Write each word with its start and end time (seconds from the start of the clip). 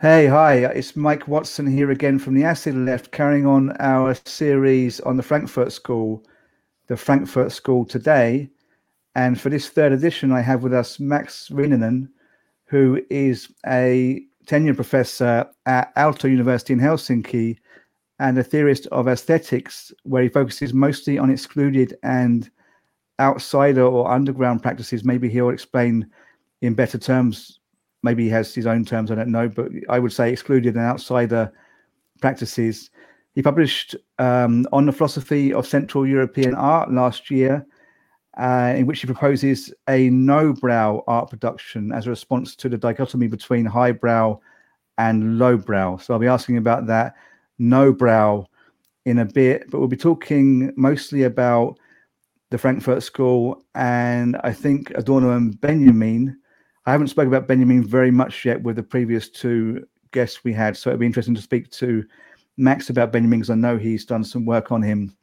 Hey, 0.00 0.28
hi, 0.28 0.58
it's 0.58 0.94
Mike 0.94 1.26
Watson 1.26 1.66
here 1.66 1.90
again 1.90 2.20
from 2.20 2.36
the 2.36 2.44
Acid 2.44 2.76
Left, 2.76 3.10
carrying 3.10 3.46
on 3.46 3.72
our 3.80 4.14
series 4.14 5.00
on 5.00 5.16
the 5.16 5.24
Frankfurt 5.24 5.72
School, 5.72 6.24
the 6.86 6.96
Frankfurt 6.96 7.50
School 7.50 7.84
today. 7.84 8.48
And 9.16 9.40
for 9.40 9.48
this 9.48 9.68
third 9.68 9.90
edition, 9.90 10.30
I 10.30 10.40
have 10.40 10.62
with 10.62 10.72
us 10.72 11.00
Max 11.00 11.48
Ryynänen, 11.48 12.10
who 12.66 13.02
is 13.10 13.52
a 13.66 14.22
tenured 14.46 14.76
professor 14.76 15.50
at 15.66 15.92
Aalto 15.96 16.30
University 16.30 16.74
in 16.74 16.78
Helsinki 16.78 17.58
and 18.20 18.38
a 18.38 18.44
theorist 18.44 18.86
of 18.92 19.08
aesthetics, 19.08 19.92
where 20.04 20.22
he 20.22 20.28
focuses 20.28 20.72
mostly 20.72 21.18
on 21.18 21.28
excluded 21.28 21.98
and 22.04 22.48
outsider 23.18 23.82
or 23.82 24.08
underground 24.08 24.62
practices. 24.62 25.04
Maybe 25.04 25.28
he'll 25.28 25.50
explain 25.50 26.08
in 26.60 26.74
better 26.74 26.98
terms. 26.98 27.57
Maybe 28.02 28.24
he 28.24 28.30
has 28.30 28.54
his 28.54 28.66
own 28.66 28.84
terms, 28.84 29.10
I 29.10 29.16
don't 29.16 29.32
know, 29.32 29.48
but 29.48 29.70
I 29.88 29.98
would 29.98 30.12
say 30.12 30.30
excluded 30.30 30.74
and 30.74 30.84
outsider 30.84 31.52
practices. 32.20 32.90
He 33.34 33.42
published 33.42 33.96
um, 34.18 34.66
on 34.72 34.86
the 34.86 34.92
philosophy 34.92 35.52
of 35.52 35.66
Central 35.66 36.06
European 36.06 36.54
art 36.54 36.92
last 36.92 37.30
year, 37.30 37.66
uh, 38.36 38.74
in 38.76 38.86
which 38.86 39.00
he 39.00 39.06
proposes 39.06 39.72
a 39.88 40.10
no-brow 40.10 41.02
art 41.06 41.30
production 41.30 41.92
as 41.92 42.06
a 42.06 42.10
response 42.10 42.54
to 42.56 42.68
the 42.68 42.78
dichotomy 42.78 43.26
between 43.26 43.66
highbrow 43.66 44.38
and 44.98 45.38
lowbrow. 45.38 45.96
So 45.96 46.14
I'll 46.14 46.20
be 46.20 46.26
asking 46.26 46.56
about 46.56 46.86
that 46.86 47.14
no-brow 47.58 48.46
in 49.04 49.18
a 49.18 49.24
bit, 49.24 49.70
but 49.70 49.78
we'll 49.78 49.88
be 49.88 49.96
talking 49.96 50.72
mostly 50.76 51.24
about 51.24 51.78
the 52.50 52.58
Frankfurt 52.58 53.02
School 53.02 53.64
and 53.74 54.36
I 54.44 54.52
think 54.52 54.90
Adorno 54.94 55.36
and 55.36 55.60
Benjamin. 55.60 56.38
I 56.88 56.92
haven't 56.92 57.08
spoken 57.08 57.28
about 57.28 57.46
Benjamin 57.46 57.84
very 57.84 58.10
much 58.10 58.46
yet 58.46 58.62
with 58.62 58.76
the 58.76 58.82
previous 58.82 59.28
two 59.28 59.86
guests 60.12 60.42
we 60.42 60.54
had, 60.54 60.74
so 60.74 60.88
it'd 60.88 60.98
be 60.98 61.04
interesting 61.04 61.34
to 61.34 61.42
speak 61.42 61.70
to 61.72 62.02
Max 62.56 62.88
about 62.88 63.12
Benjamin 63.12 63.40
because 63.40 63.50
I 63.50 63.56
know 63.56 63.76
he's 63.76 64.06
done 64.06 64.24
some 64.24 64.46
work 64.46 64.72
on 64.72 64.80
him 64.80 65.14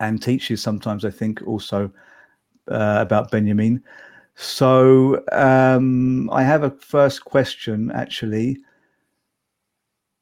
and 0.00 0.22
teaches 0.22 0.62
sometimes. 0.62 1.04
I 1.04 1.10
think 1.10 1.46
also 1.46 1.92
uh, 2.70 2.96
about 3.00 3.30
Benjamin. 3.30 3.84
So 4.34 5.22
um, 5.30 6.30
I 6.30 6.42
have 6.42 6.62
a 6.62 6.70
first 6.70 7.22
question 7.22 7.90
actually, 7.90 8.56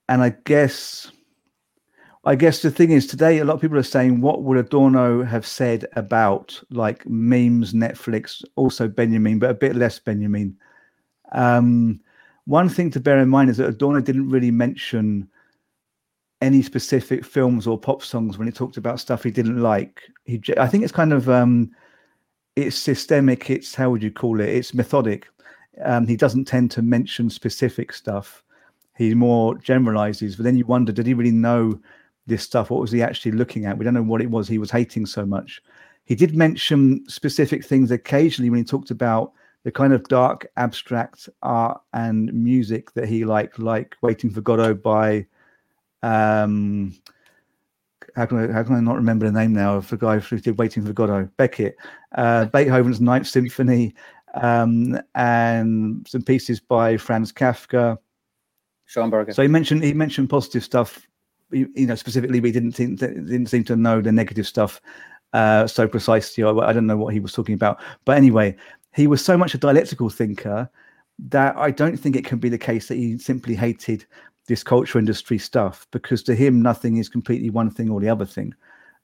and 0.09 0.21
I 0.21 0.31
guess 0.47 1.13
I 2.27 2.35
guess 2.35 2.61
the 2.61 2.73
thing 2.73 2.91
is 2.91 3.07
today 3.07 3.39
a 3.39 3.45
lot 3.45 3.55
of 3.55 3.61
people 3.61 3.79
are 3.79 3.85
saying 3.85 4.21
what 4.21 4.43
would 4.43 4.59
Adorno 4.59 5.23
have 5.23 5.47
said 5.47 5.87
about 5.95 6.61
like 6.71 7.09
memes, 7.09 7.73
Netflix, 7.73 8.45
also 8.57 8.89
Benjamin, 8.89 9.39
but 9.39 9.51
a 9.51 9.55
bit 9.55 9.77
less 9.77 10.01
Benjamin. 10.01 10.59
Um, 11.31 12.01
one 12.47 12.69
thing 12.69 12.91
to 12.91 13.01
bear 13.01 13.21
in 13.21 13.29
mind 13.29 13.51
is 13.51 13.59
that 13.59 13.69
Adorno 13.69 14.01
didn't 14.01 14.29
really 14.29 14.51
mention 14.51 15.29
any 16.43 16.63
specific 16.63 17.25
films 17.25 17.65
or 17.65 17.79
pop 17.79 18.03
songs 18.03 18.39
when 18.39 18.49
he 18.49 18.53
talked 18.53 18.77
about 18.77 18.99
stuff 18.99 19.23
he 19.23 19.31
didn't 19.31 19.63
like. 19.63 20.03
He, 20.25 20.43
I 20.59 20.67
think 20.67 20.83
it's 20.83 20.93
kind 20.93 21.13
of 21.13 21.29
um, 21.29 21.71
it's 22.57 22.77
systemic. 22.77 23.51
It's 23.51 23.73
how 23.73 23.91
would 23.91 24.03
you 24.03 24.11
call 24.11 24.41
it? 24.41 24.49
It's 24.49 24.75
methodic. 24.75 25.29
Um, 25.85 26.09
he 26.09 26.17
doesn't 26.17 26.47
tend 26.47 26.73
to 26.73 26.83
mention 26.83 27.31
specific 27.31 27.93
stuff. 27.93 28.43
He 28.97 29.15
more 29.15 29.55
generalizes. 29.59 30.35
But 30.35 30.43
then 30.43 30.57
you 30.57 30.67
wonder, 30.67 30.91
did 30.91 31.07
he 31.07 31.15
really 31.15 31.31
know 31.31 31.79
this 32.27 32.43
stuff? 32.43 32.71
What 32.71 32.81
was 32.81 32.93
he 32.93 33.03
actually 33.03 33.33
looking 33.33 33.67
at? 33.67 33.79
We 33.79 33.85
don't 33.85 33.95
know 33.95 34.03
what 34.03 34.23
it 34.23 34.31
was 34.31 34.49
he 34.49 34.59
was 34.59 34.71
hating 34.71 35.07
so 35.07 35.25
much. 35.27 35.63
He 36.05 36.15
did 36.15 36.37
mention 36.37 37.05
specific 37.09 37.65
things 37.65 37.91
occasionally 37.91 38.51
when 38.51 38.59
he 38.59 38.65
talked 38.65 38.91
about 38.91 39.33
the 39.65 39.73
kind 39.73 39.93
of 39.93 40.05
dark 40.05 40.47
abstract 40.57 41.29
art 41.43 41.81
and 41.93 42.33
music 42.33 42.93
that 42.93 43.09
he 43.09 43.25
liked, 43.25 43.59
like 43.59 43.97
Waiting 44.03 44.31
for 44.31 44.41
Godot 44.41 44.75
by 44.75 45.27
um, 46.03 46.95
how 48.15 48.27
can 48.27 48.39
I 48.39 48.53
how 48.53 48.63
can 48.63 48.77
I 48.77 48.81
not 48.81 48.97
remember 48.97 49.27
the 49.27 49.39
name 49.39 49.53
now 49.53 49.77
of 49.77 49.89
the 49.89 49.97
guy 49.97 50.19
who 50.19 50.39
did 50.39 50.59
Waiting 50.59 50.85
for 50.85 50.93
Godot? 50.93 51.29
Beckett, 51.37 51.77
uh, 52.15 52.47
Beethoven's 52.47 53.01
Ninth 53.01 53.27
Symphony, 53.27 53.95
um, 54.35 54.99
and 55.15 56.07
some 56.09 56.23
pieces 56.23 56.61
by 56.61 56.97
Franz 56.97 57.33
Kafka. 57.33 57.99
Schoenberg. 58.87 59.35
So 59.35 59.43
he 59.43 59.49
mentioned 59.49 59.83
he 59.83 59.93
mentioned 59.93 60.31
positive 60.31 60.63
stuff, 60.65 61.07
you, 61.51 61.87
know, 61.87 61.95
specifically. 61.95 62.41
We 62.41 62.53
didn't 62.53 62.73
think, 62.73 62.99
didn't 62.99 63.47
seem 63.47 63.65
to 63.65 63.77
know 63.77 64.01
the 64.01 64.13
negative 64.13 64.47
stuff 64.47 64.81
uh, 65.33 65.67
so 65.67 65.87
precisely. 65.87 66.45
I, 66.45 66.51
I 66.51 66.73
don't 66.73 66.87
know 66.87 66.97
what 66.97 67.13
he 67.15 67.21
was 67.21 67.33
talking 67.33 67.55
about, 67.55 67.81
but 68.05 68.17
anyway, 68.17 68.57
he 68.95 69.07
was 69.07 69.25
so 69.25 69.37
much 69.37 69.55
a 69.55 69.59
dialectical 69.59 70.09
thinker 70.09 70.71
that 71.19 71.57
I 71.57 71.71
don't 71.71 71.97
think 71.97 72.17
it 72.17 72.25
can 72.25 72.39
be 72.39 72.49
the 72.49 72.59
case 72.59 72.89
that 72.89 72.97
he 72.97 73.19
simply 73.19 73.55
hated 73.55 74.05
this 74.47 74.63
culture 74.63 74.99
industry 74.99 75.39
stuff 75.39 75.87
because 75.91 76.23
to 76.25 76.35
him 76.35 76.63
nothing 76.63 76.99
is 76.99 77.09
completely 77.09 77.51
one 77.51 77.71
thing 77.71 77.91
or 77.91 78.01
the 78.01 78.09
other 78.09 78.25
thing 78.25 78.55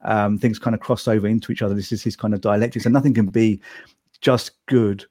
um, 0.02 0.38
things 0.38 0.58
kind 0.58 0.74
of 0.74 0.80
cross 0.80 1.08
over 1.08 1.26
into 1.26 1.50
each 1.52 1.62
other 1.62 1.74
this 1.74 1.90
is 1.90 2.02
his 2.02 2.16
kind 2.16 2.34
of 2.34 2.40
dialectics 2.40 2.84
and 2.84 2.92
nothing 2.92 3.14
can 3.14 3.26
be 3.26 3.60
just 4.20 4.52
good 4.66 5.04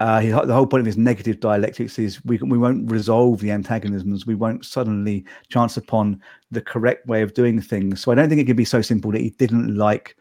uh, 0.00 0.18
he, 0.18 0.30
the 0.30 0.54
whole 0.54 0.66
point 0.66 0.80
of 0.80 0.86
his 0.86 0.96
negative 0.96 1.40
dialectics 1.40 1.98
is 1.98 2.24
we, 2.24 2.38
we 2.38 2.58
won't 2.58 2.90
resolve 2.90 3.40
the 3.40 3.50
antagonisms. 3.50 4.26
We 4.26 4.34
won't 4.34 4.64
suddenly 4.64 5.24
chance 5.50 5.76
upon 5.76 6.20
the 6.50 6.62
correct 6.62 7.06
way 7.06 7.20
of 7.22 7.34
doing 7.34 7.60
things. 7.60 8.00
So 8.00 8.10
I 8.10 8.14
don't 8.14 8.28
think 8.28 8.40
it 8.40 8.46
could 8.46 8.56
be 8.56 8.64
so 8.64 8.80
simple 8.80 9.12
that 9.12 9.20
he 9.20 9.30
didn't 9.30 9.76
like 9.76 10.16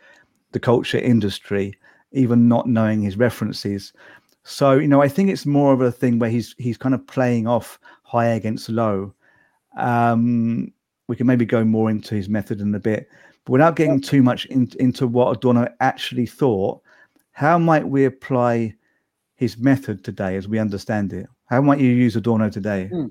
the 0.51 0.59
culture 0.59 0.97
industry, 0.97 1.73
even 2.12 2.50
not 2.50 2.68
knowing 2.68 3.01
his 3.01 3.18
references. 3.18 3.94
So 4.44 4.73
you 4.73 4.88
know, 4.88 5.01
I 5.01 5.07
think 5.07 5.29
it's 5.29 5.45
more 5.45 5.73
of 5.73 5.81
a 5.81 5.91
thing 5.91 6.19
where 6.19 6.29
he's 6.29 6.56
he's 6.57 6.78
kind 6.78 6.94
of 6.94 7.07
playing 7.07 7.47
off 7.47 7.79
high 8.03 8.28
against 8.28 8.68
low, 8.68 9.13
um, 9.78 10.73
we 11.07 11.16
can 11.16 11.28
maybe 11.28 11.45
go 11.45 11.63
more 11.63 11.89
into 11.89 12.16
his 12.16 12.28
method 12.28 12.59
in 12.59 12.73
a 12.75 12.79
bit, 12.79 13.07
but 13.45 13.53
without 13.53 13.75
getting 13.75 14.01
too 14.01 14.22
much 14.22 14.45
in, 14.47 14.69
into 14.79 15.07
what 15.07 15.38
Adorno 15.38 15.68
actually 15.79 16.25
thought, 16.25 16.81
how 17.31 17.57
might 17.57 17.88
we 17.88 18.06
apply 18.06 18.75
his 19.39 19.57
method 19.57 20.03
today 20.03 20.35
as 20.35 20.50
we 20.50 20.59
understand 20.59 21.13
it? 21.13 21.25
How 21.45 21.61
might 21.61 21.79
you 21.79 21.89
use 21.89 22.17
Adorno 22.17 22.50
today? 22.50 22.88
Hmm. 22.88 23.05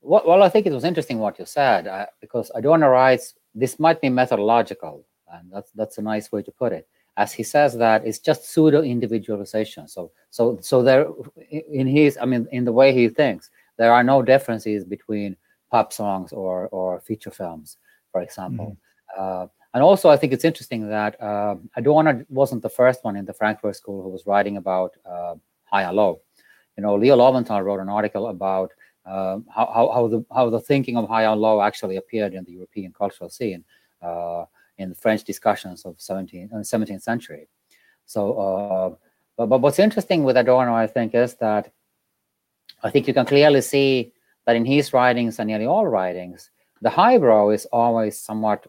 Well, 0.00 0.22
well, 0.26 0.42
I 0.42 0.48
think 0.48 0.66
it 0.66 0.72
was 0.72 0.84
interesting 0.84 1.18
what 1.18 1.38
you 1.38 1.44
said 1.44 1.86
uh, 1.86 2.06
because 2.20 2.50
Adorno 2.54 2.88
writes 2.88 3.34
this 3.54 3.78
might 3.78 4.00
be 4.00 4.08
methodological, 4.08 5.04
and 5.30 5.52
that's 5.52 5.70
that's 5.72 5.98
a 5.98 6.02
nice 6.02 6.32
way 6.32 6.42
to 6.42 6.50
put 6.50 6.72
it. 6.72 6.88
As 7.18 7.32
he 7.32 7.42
says 7.42 7.76
that 7.76 8.06
it's 8.06 8.18
just 8.18 8.48
pseudo 8.48 8.82
individualization. 8.82 9.86
So 9.86 10.12
so 10.30 10.58
so 10.62 10.82
there 10.82 11.06
in 11.50 11.86
his 11.86 12.16
I 12.16 12.24
mean 12.24 12.48
in 12.50 12.64
the 12.64 12.72
way 12.72 12.94
he 12.94 13.08
thinks, 13.08 13.50
there 13.76 13.92
are 13.92 14.02
no 14.02 14.22
differences 14.22 14.84
between 14.84 15.36
pop 15.70 15.92
songs 15.92 16.32
or 16.32 16.68
or 16.68 17.00
feature 17.00 17.30
films, 17.30 17.76
for 18.12 18.22
example. 18.22 18.78
Mm-hmm. 19.18 19.42
Uh, 19.42 19.46
and 19.74 19.82
also, 19.82 20.08
I 20.08 20.16
think 20.16 20.32
it's 20.32 20.44
interesting 20.44 20.88
that 20.88 21.20
uh, 21.20 21.56
Adorno 21.76 22.24
wasn't 22.28 22.62
the 22.62 22.68
first 22.70 23.04
one 23.04 23.16
in 23.16 23.24
the 23.24 23.34
Frankfurt 23.34 23.76
School 23.76 24.02
who 24.02 24.08
was 24.08 24.26
writing 24.26 24.56
about 24.56 24.96
uh, 25.04 25.34
high 25.64 25.82
and 25.82 25.96
low. 25.96 26.20
You 26.76 26.82
know, 26.82 26.96
Leo 26.96 27.16
Lowenthal 27.16 27.62
wrote 27.62 27.80
an 27.80 27.88
article 27.88 28.28
about 28.28 28.72
uh, 29.04 29.38
how, 29.54 29.70
how, 29.72 29.90
how, 29.92 30.08
the 30.08 30.24
how 30.34 30.50
the 30.50 30.60
thinking 30.60 30.96
of 30.96 31.08
high 31.08 31.24
and 31.24 31.40
low 31.40 31.60
actually 31.60 31.96
appeared 31.96 32.34
in 32.34 32.44
the 32.44 32.52
European 32.52 32.92
cultural 32.92 33.30
scene 33.30 33.64
uh, 34.02 34.44
in 34.78 34.88
the 34.88 34.94
French 34.94 35.24
discussions 35.24 35.84
of 35.84 35.96
17th, 35.96 36.52
17th 36.52 36.96
uh, 36.96 36.98
century. 36.98 37.48
So, 38.04 38.38
uh, 38.38 38.94
but, 39.36 39.46
but 39.46 39.60
what's 39.60 39.78
interesting 39.78 40.24
with 40.24 40.36
Adorno, 40.36 40.74
I 40.74 40.86
think, 40.86 41.14
is 41.14 41.34
that 41.36 41.72
I 42.82 42.90
think 42.90 43.06
you 43.06 43.14
can 43.14 43.26
clearly 43.26 43.60
see 43.60 44.12
that 44.46 44.56
in 44.56 44.64
his 44.64 44.92
writings 44.92 45.38
and 45.38 45.48
nearly 45.48 45.66
all 45.66 45.86
writings, 45.86 46.50
the 46.82 46.90
highbrow 46.90 47.50
is 47.50 47.66
always 47.66 48.18
somewhat 48.18 48.66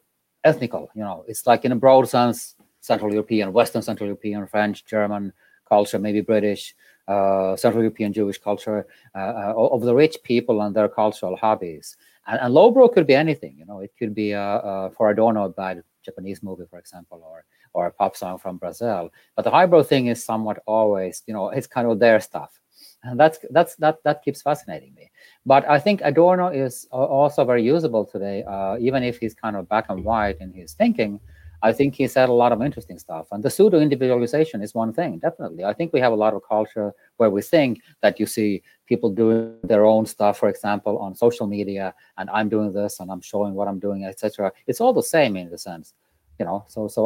ethnical. 0.48 0.90
You 0.96 1.02
know, 1.02 1.26
it's 1.28 1.46
like 1.46 1.66
in 1.66 1.72
a 1.72 1.76
broad 1.76 2.08
sense, 2.08 2.56
Central 2.82 3.12
European, 3.12 3.54
Western 3.54 3.82
Central 3.82 4.08
European, 4.08 4.48
French, 4.48 4.86
German 4.86 5.34
culture, 5.68 6.00
maybe 6.00 6.22
British, 6.22 6.76
uh, 7.08 7.56
Central 7.56 7.84
European 7.84 8.14
Jewish 8.14 8.38
culture 8.38 8.88
uh, 9.16 9.18
uh, 9.18 9.54
of 9.76 9.82
the 9.82 9.94
rich 9.94 10.18
people 10.24 10.62
and 10.62 10.76
their 10.76 10.90
cultural 10.90 11.36
hobbies. 11.36 11.98
And, 12.28 12.40
and 12.42 12.54
lowbrow 12.54 12.90
could 12.90 13.08
be 13.08 13.16
anything. 13.16 13.56
You 13.58 13.66
know, 13.66 13.80
it 13.80 13.92
could 14.00 14.14
be 14.16 14.34
uh, 14.34 14.60
uh, 14.70 14.90
for 14.90 15.10
Adorno 15.10 15.50
bad 15.50 15.84
Japanese 16.04 16.42
movie, 16.42 16.66
for 16.70 16.80
example, 16.80 17.22
or 17.24 17.46
or 17.74 17.88
a 17.88 17.92
pop 17.92 18.16
song 18.16 18.38
from 18.38 18.58
Brazil. 18.58 19.12
But 19.36 19.44
the 19.44 19.52
highbrow 19.52 19.84
thing 19.84 20.08
is 20.08 20.24
somewhat 20.24 20.64
always, 20.66 21.22
you 21.28 21.34
know, 21.34 21.50
it's 21.50 21.68
kind 21.68 21.88
of 21.88 22.00
their 22.00 22.20
stuff 22.20 22.60
and 23.04 23.20
that's 23.20 23.40
that's 23.52 23.76
that 23.76 23.98
that 24.04 24.24
keeps 24.24 24.42
fascinating 24.42 24.94
me 24.96 25.10
but 25.48 25.68
i 25.70 25.80
think 25.80 26.02
adorno 26.04 26.48
is 26.50 26.88
also 26.92 27.44
very 27.52 27.64
usable 27.64 28.06
today 28.06 28.44
uh, 28.44 28.76
even 28.80 29.02
if 29.02 29.18
he's 29.18 29.34
kind 29.34 29.56
of 29.56 29.68
black 29.68 29.86
and 29.90 30.04
white 30.04 30.38
in 30.40 30.54
his 30.54 30.74
thinking. 30.74 31.20
I 31.64 31.74
think 31.74 31.96
he 31.96 32.08
said 32.08 32.30
a 32.30 32.40
lot 32.44 32.52
of 32.52 32.62
interesting 32.62 33.00
stuff 33.00 33.26
and 33.32 33.42
the 33.44 33.50
pseudo 33.50 33.80
individualization 33.80 34.62
is 34.62 34.76
one 34.76 34.94
thing 34.94 35.18
definitely. 35.18 35.64
I 35.64 35.74
think 35.74 35.92
we 35.92 36.00
have 36.02 36.14
a 36.14 36.22
lot 36.24 36.36
of 36.36 36.44
culture 36.48 36.94
where 37.20 37.32
we 37.32 37.42
think 37.42 37.82
that 38.04 38.20
you 38.20 38.28
see 38.28 38.62
people 38.86 39.10
doing 39.10 39.56
their 39.64 39.84
own 39.84 40.06
stuff 40.06 40.38
for 40.38 40.50
example 40.50 41.00
on 41.00 41.16
social 41.16 41.48
media 41.48 41.96
and 42.20 42.30
i'm 42.30 42.48
doing 42.48 42.72
this 42.80 43.00
and 43.00 43.10
i'm 43.12 43.22
showing 43.22 43.56
what 43.56 43.68
i'm 43.68 43.80
doing 43.80 44.06
etc 44.06 44.52
it's 44.68 44.82
all 44.82 44.94
the 44.94 45.10
same 45.16 45.36
in 45.36 45.50
the 45.50 45.58
sense 45.58 45.96
you 46.40 46.46
know 46.46 46.64
so 46.68 46.88
so 46.88 47.02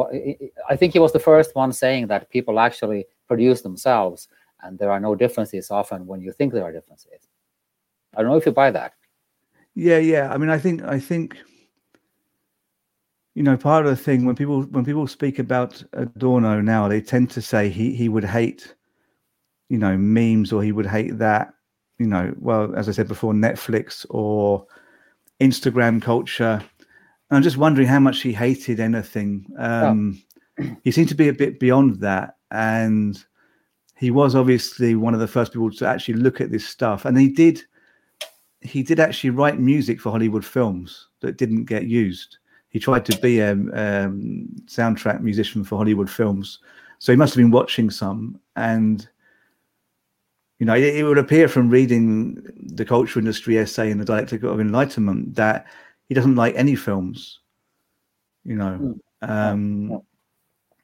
i 0.68 0.76
think 0.76 0.92
he 0.92 0.98
was 0.98 1.14
the 1.14 1.26
first 1.30 1.50
one 1.62 1.72
saying 1.72 2.06
that 2.06 2.28
people 2.36 2.60
actually 2.60 3.06
produce 3.26 3.62
themselves 3.62 4.28
and 4.62 4.78
there 4.78 4.90
are 4.90 5.00
no 5.00 5.14
differences 5.14 5.70
often 5.70 6.06
when 6.06 6.20
you 6.20 6.32
think 6.32 6.52
there 6.52 6.64
are 6.64 6.72
differences. 6.72 7.28
I 8.14 8.22
don't 8.22 8.30
know 8.30 8.36
if 8.36 8.46
you 8.46 8.52
buy 8.52 8.70
that. 8.70 8.94
Yeah, 9.74 9.98
yeah. 9.98 10.32
I 10.32 10.36
mean, 10.36 10.50
I 10.50 10.58
think 10.58 10.82
I 10.82 10.98
think 10.98 11.38
you 13.34 13.42
know 13.42 13.56
part 13.56 13.86
of 13.86 13.90
the 13.90 13.96
thing 13.96 14.26
when 14.26 14.36
people 14.36 14.62
when 14.62 14.84
people 14.84 15.06
speak 15.06 15.38
about 15.38 15.82
Adorno 15.94 16.60
now, 16.60 16.88
they 16.88 17.00
tend 17.00 17.30
to 17.30 17.42
say 17.42 17.68
he 17.68 17.94
he 17.94 18.08
would 18.08 18.24
hate 18.24 18.74
you 19.68 19.78
know 19.78 19.96
memes 19.96 20.52
or 20.52 20.62
he 20.62 20.72
would 20.72 20.86
hate 20.86 21.18
that 21.18 21.54
you 21.98 22.06
know 22.06 22.34
well 22.38 22.74
as 22.76 22.88
I 22.88 22.92
said 22.92 23.08
before 23.08 23.32
Netflix 23.32 24.04
or 24.10 24.66
Instagram 25.40 26.02
culture. 26.02 26.62
And 27.30 27.36
I'm 27.36 27.42
just 27.42 27.56
wondering 27.56 27.88
how 27.88 28.00
much 28.00 28.20
he 28.20 28.32
hated 28.32 28.78
anything. 28.78 29.46
Um, 29.58 30.22
oh. 30.60 30.76
He 30.84 30.90
seemed 30.90 31.08
to 31.08 31.14
be 31.14 31.28
a 31.28 31.32
bit 31.32 31.58
beyond 31.58 32.00
that, 32.00 32.36
and 32.50 33.24
he 33.96 34.10
was 34.10 34.34
obviously 34.34 34.94
one 34.94 35.14
of 35.14 35.20
the 35.20 35.26
first 35.26 35.52
people 35.52 35.70
to 35.70 35.86
actually 35.86 36.14
look 36.14 36.42
at 36.42 36.50
this 36.50 36.68
stuff. 36.68 37.06
And 37.06 37.18
he 37.18 37.30
did 37.30 37.62
he 38.62 38.82
did 38.82 39.00
actually 39.00 39.30
write 39.30 39.58
music 39.58 40.00
for 40.00 40.10
Hollywood 40.10 40.44
films 40.44 41.08
that 41.20 41.36
didn't 41.36 41.64
get 41.64 41.86
used. 41.86 42.38
He 42.68 42.78
tried 42.78 43.04
to 43.06 43.18
be 43.18 43.40
a 43.40 43.52
um, 43.52 44.48
soundtrack 44.66 45.20
musician 45.20 45.62
for 45.64 45.76
Hollywood 45.76 46.08
films, 46.08 46.60
so 46.98 47.12
he 47.12 47.16
must 47.16 47.34
have 47.34 47.42
been 47.42 47.50
watching 47.50 47.90
some. 47.90 48.40
And 48.56 49.06
you 50.58 50.66
know, 50.66 50.74
it, 50.74 50.96
it 50.96 51.02
would 51.02 51.18
appear 51.18 51.48
from 51.48 51.68
reading 51.68 52.40
the 52.56 52.84
culture 52.84 53.18
industry 53.18 53.58
essay 53.58 53.90
in 53.90 53.98
the 53.98 54.04
Dialectic 54.04 54.42
of 54.42 54.60
Enlightenment 54.60 55.34
that 55.34 55.66
he 56.08 56.14
doesn't 56.14 56.36
like 56.36 56.54
any 56.54 56.76
films. 56.76 57.40
You 58.44 58.56
know, 58.56 58.76
hmm. 58.76 59.30
um, 59.30 60.02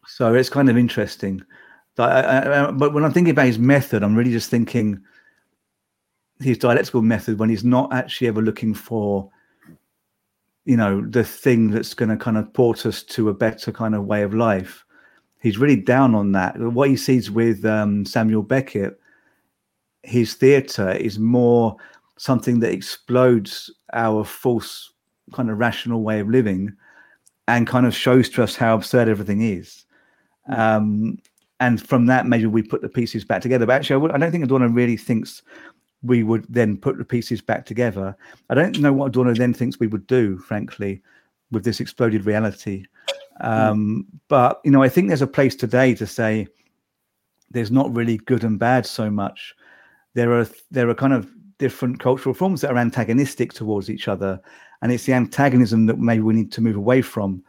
so 0.06 0.34
it's 0.34 0.50
kind 0.50 0.69
of 0.69 0.76
interesting. 0.76 1.42
But, 1.94 2.25
I, 2.25 2.66
I, 2.66 2.70
but 2.70 2.92
when 2.92 3.04
I'm 3.04 3.12
thinking 3.12 3.32
about 3.32 3.46
his 3.46 3.58
method, 3.58 4.02
I'm 4.02 4.14
really 4.14 4.30
just 4.30 4.50
thinking 4.50 5.00
his 6.40 6.58
dialectical 6.58 7.02
method 7.02 7.38
when 7.38 7.49
he's 7.49 7.64
not 7.64 7.93
actually 7.93 8.29
ever 8.29 8.43
looking 8.43 8.75
for 8.75 9.31
you 10.64 10.76
know 10.76 11.05
the 11.08 11.25
thing 11.25 11.70
that's 11.70 11.94
going 11.94 12.11
to 12.11 12.17
kind 12.17 12.37
of 12.37 12.52
port 12.52 12.85
us 12.85 13.02
to 13.02 13.29
a 13.29 13.35
better 13.35 13.73
kind 13.73 13.94
of 13.94 14.05
way 14.05 14.23
of 14.23 14.35
life. 14.35 14.85
He's 15.40 15.58
really 15.58 15.76
down 15.76 16.14
on 16.14 16.32
that. 16.32 16.58
What 16.58 16.90
he 16.90 16.96
sees 16.96 17.31
with 17.31 17.64
um, 17.64 18.05
samuel 18.05 18.43
beckett 18.43 18.99
his 20.02 20.35
theater 20.35 20.93
is 20.93 21.19
more 21.19 21.76
something 22.17 22.61
that 22.61 22.73
explodes 22.73 23.70
our 23.93 24.25
false 24.25 24.93
kind 25.32 25.50
of 25.50 25.58
rational 25.58 26.02
way 26.02 26.20
of 26.20 26.29
living 26.29 26.73
and 27.46 27.67
kind 27.67 27.87
of 27.87 27.94
shows 27.94 28.29
to 28.31 28.43
us 28.43 28.56
how 28.56 28.75
absurd 28.75 29.08
everything 29.08 29.43
is. 29.43 29.85
Um, 30.49 31.19
and 31.61 31.85
from 31.85 32.06
that 32.06 32.26
maybe 32.26 32.46
we 32.46 32.62
put 32.62 32.82
the 32.82 32.88
pieces 32.88 33.25
back 33.25 33.43
together. 33.43 33.67
But 33.67 33.76
actually 33.76 34.11
i 34.12 34.19
don't 34.19 34.31
think 34.31 34.44
adorno 34.44 34.69
really 34.69 34.96
thinks 34.96 35.43
we 36.03 36.23
would 36.23 36.47
then 36.49 36.77
put 36.77 36.97
the 36.99 37.05
pieces 37.05 37.41
back 37.41 37.67
together. 37.67 38.17
I 38.50 38.55
don't 38.55 38.79
know 38.79 38.93
what 38.93 39.06
Adorno 39.09 39.35
then 39.35 39.53
thinks 39.53 39.81
we 39.81 39.87
would 39.89 40.06
do, 40.06 40.39
frankly, 40.39 41.03
with 41.50 41.65
this 41.65 41.81
exploded 41.81 42.25
reality. 42.25 42.85
Um, 43.41 44.06
mm. 44.06 44.19
But 44.29 44.61
you 44.65 44.71
know, 44.71 44.83
I 44.83 44.89
think 44.89 45.09
there's 45.09 45.23
a 45.23 45.27
place 45.27 45.55
today 45.55 45.95
to 45.95 46.06
say 46.06 46.47
there's 47.50 47.71
not 47.71 47.95
really 47.95 48.19
good 48.19 48.45
and 48.45 48.59
bad 48.59 48.87
so 48.87 49.11
much. 49.11 49.55
There 50.15 50.33
are 50.33 50.47
there 50.71 50.89
are 50.89 50.95
kind 50.95 51.12
of 51.12 51.31
different 51.59 51.99
cultural 52.00 52.35
forms 52.35 52.61
that 52.61 52.71
are 52.71 52.79
antagonistic 52.79 53.53
towards 53.53 53.91
each 53.91 54.09
other, 54.09 54.41
and 54.83 54.93
it's 54.93 55.05
the 55.05 55.15
antagonism 55.15 55.87
that 55.87 55.99
maybe 55.99 56.23
we 56.23 56.35
need 56.35 56.53
to 56.53 56.61
move 56.61 56.77
away 56.77 57.03
from. 57.03 57.43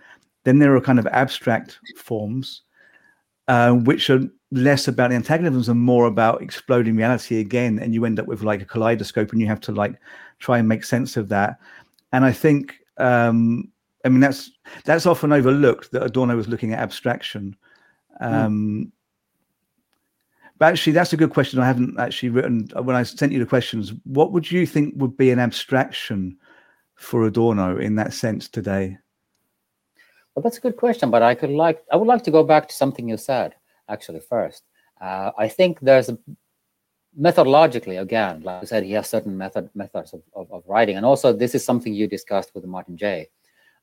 Then 0.44 0.60
there 0.60 0.76
are 0.76 0.82
kind 0.82 1.00
of 1.00 1.08
abstract 1.08 1.80
forms, 1.98 2.64
uh, 3.50 3.72
which 3.72 4.12
are 4.12 4.22
less 4.52 4.88
about 4.88 5.10
the 5.10 5.16
antagonisms 5.16 5.70
and 5.70 5.80
more 5.80 6.06
about 6.06 6.42
exploding 6.42 6.96
reality 6.96 7.40
again 7.40 7.80
and 7.80 7.94
you 7.94 8.06
end 8.06 8.20
up 8.20 8.28
with 8.28 8.44
like 8.44 8.62
a 8.62 8.66
kaleidoscope 8.66 9.32
and 9.32 9.42
you 9.42 9.48
have 9.48 9.60
to 9.60 9.72
like 9.72 9.96
try 10.38 10.60
and 10.60 10.68
make 10.68 10.84
sense 10.84 11.18
of 11.18 11.30
that 11.30 11.58
and 12.14 12.26
i 12.26 12.32
think 12.32 12.76
um 12.98 13.68
i 14.06 14.10
mean 14.10 14.20
that's 14.20 14.52
that's 14.86 15.06
often 15.06 15.32
overlooked 15.32 15.92
that 15.92 16.04
adorno 16.04 16.36
was 16.36 16.48
looking 16.48 16.74
at 16.74 16.80
abstraction 16.80 17.56
hmm. 18.20 18.34
um 18.34 18.86
mm. 18.86 18.92
but 20.58 20.68
actually 20.68 20.94
that's 20.94 21.14
a 21.14 21.18
good 21.18 21.32
question 21.32 21.60
i 21.60 21.66
haven't 21.66 22.00
actually 22.00 22.30
written 22.30 22.68
when 22.84 22.96
i 22.96 23.04
sent 23.04 23.32
you 23.32 23.40
the 23.40 23.46
questions 23.46 23.94
what 24.04 24.32
would 24.32 24.52
you 24.52 24.66
think 24.66 24.94
would 24.98 25.18
be 25.18 25.32
an 25.32 25.40
abstraction 25.40 26.38
for 26.96 27.24
adorno 27.26 27.78
in 27.78 27.96
that 27.96 28.14
sense 28.14 28.48
today 28.48 28.98
well 30.40 30.44
that's 30.44 30.58
a 30.58 30.62
good 30.62 30.78
question 30.78 31.12
but 31.12 31.22
i 31.22 31.36
could 31.36 31.50
like 31.50 31.84
i 31.92 31.96
would 31.96 32.08
like 32.08 32.24
to 32.24 32.32
go 32.32 32.44
back 32.44 32.68
to 32.68 32.74
something 32.74 33.10
you 33.10 33.18
said 33.18 33.56
actually 33.90 34.22
first. 34.22 34.64
Uh, 35.02 35.32
I 35.38 35.48
think 35.48 35.80
there's 35.82 36.10
a 36.10 36.18
methodologically 37.20 38.00
again, 38.00 38.42
like 38.44 38.62
I 38.64 38.66
said, 38.66 38.84
he 38.84 38.92
has 38.94 39.10
certain 39.10 39.38
method 39.38 39.70
methods 39.74 40.14
of, 40.14 40.22
of, 40.34 40.52
of, 40.52 40.64
writing, 40.68 40.96
and 40.98 41.06
also 41.06 41.34
this 41.34 41.56
is 41.56 41.66
something 41.66 41.94
you 41.94 42.08
discussed 42.08 42.52
with 42.54 42.66
Martin 42.66 42.96
Jay 42.96 43.30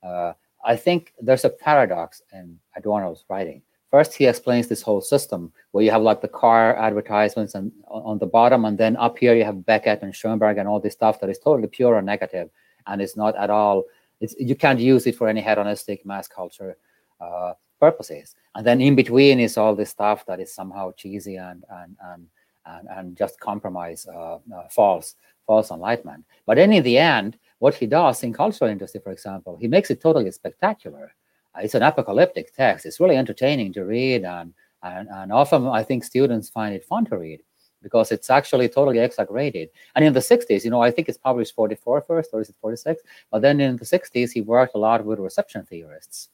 Uh, 0.02 0.32
I 0.64 0.76
think 0.76 1.12
there's 1.20 1.44
a 1.44 1.50
paradox 1.50 2.22
in 2.32 2.58
Adorno's 2.76 3.24
writing. 3.28 3.62
First, 3.90 4.14
he 4.14 4.26
explains 4.26 4.66
this 4.66 4.82
whole 4.82 5.00
system 5.00 5.52
where 5.70 5.84
you 5.84 5.90
have 5.90 6.02
like 6.02 6.20
the 6.20 6.36
car 6.42 6.76
advertisements 6.76 7.54
and 7.54 7.72
on 7.86 8.18
the 8.18 8.26
bottom, 8.26 8.64
and 8.64 8.76
then 8.78 8.96
up 8.96 9.18
here 9.18 9.34
you 9.34 9.44
have 9.44 9.66
Beckett 9.66 10.02
and 10.02 10.14
Schoenberg 10.14 10.58
and 10.58 10.68
all 10.68 10.80
this 10.80 10.94
stuff 10.94 11.20
that 11.20 11.30
is 11.30 11.38
totally 11.38 11.68
pure 11.68 11.94
or 11.94 12.02
negative, 12.02 12.50
and 12.86 13.00
it's 13.00 13.16
not 13.16 13.34
at 13.36 13.50
all. 13.50 13.84
It's 14.20 14.34
you 14.38 14.54
can't 14.54 14.80
use 14.80 15.06
it 15.06 15.16
for 15.16 15.28
any 15.28 15.40
hedonistic 15.40 16.04
mass 16.06 16.28
culture 16.28 16.76
uh, 17.20 17.52
purposes. 17.80 18.34
And 18.54 18.66
then 18.66 18.80
in 18.80 18.94
between 18.94 19.40
is 19.40 19.56
all 19.56 19.74
this 19.74 19.90
stuff 19.90 20.24
that 20.26 20.40
is 20.40 20.54
somehow 20.54 20.92
cheesy 20.92 21.36
and 21.36 21.64
and 21.70 21.96
and 22.04 22.26
and, 22.66 22.88
and 22.90 23.16
just 23.16 23.38
compromise 23.40 24.06
uh, 24.12 24.34
uh, 24.36 24.68
false 24.70 25.14
false 25.46 25.70
enlightenment. 25.70 26.24
But 26.46 26.56
then 26.56 26.72
in 26.72 26.82
the 26.82 26.98
end, 26.98 27.38
what 27.58 27.74
he 27.74 27.86
does 27.86 28.22
in 28.22 28.32
cultural 28.32 28.70
industry, 28.70 29.00
for 29.00 29.12
example, 29.12 29.56
he 29.56 29.68
makes 29.68 29.90
it 29.90 30.00
totally 30.00 30.30
spectacular. 30.30 31.14
Uh, 31.54 31.60
it's 31.62 31.74
an 31.74 31.82
apocalyptic 31.82 32.54
text. 32.54 32.86
It's 32.86 33.00
really 33.00 33.16
entertaining 33.16 33.72
to 33.74 33.84
read, 33.84 34.24
and, 34.24 34.52
and 34.82 35.08
and 35.08 35.32
often 35.32 35.68
I 35.68 35.82
think 35.82 36.04
students 36.04 36.48
find 36.48 36.74
it 36.74 36.84
fun 36.84 37.04
to 37.06 37.18
read 37.18 37.40
because 37.82 38.10
it's 38.12 38.30
actually 38.30 38.68
totally 38.68 38.98
exaggerated. 38.98 39.68
And 39.94 40.04
in 40.04 40.12
the 40.12 40.20
60s, 40.20 40.64
you 40.64 40.70
know, 40.70 40.82
I 40.82 40.90
think 40.90 41.08
it's 41.08 41.18
published 41.18 41.54
44 41.54 42.00
first, 42.02 42.30
or 42.32 42.40
is 42.40 42.48
it 42.48 42.56
46? 42.60 43.02
But 43.30 43.42
then 43.42 43.60
in 43.60 43.76
the 43.76 43.84
60s, 43.84 44.32
he 44.32 44.40
worked 44.40 44.74
a 44.74 44.78
lot 44.78 45.04
with 45.04 45.18
reception 45.18 45.64
theorists 45.64 46.28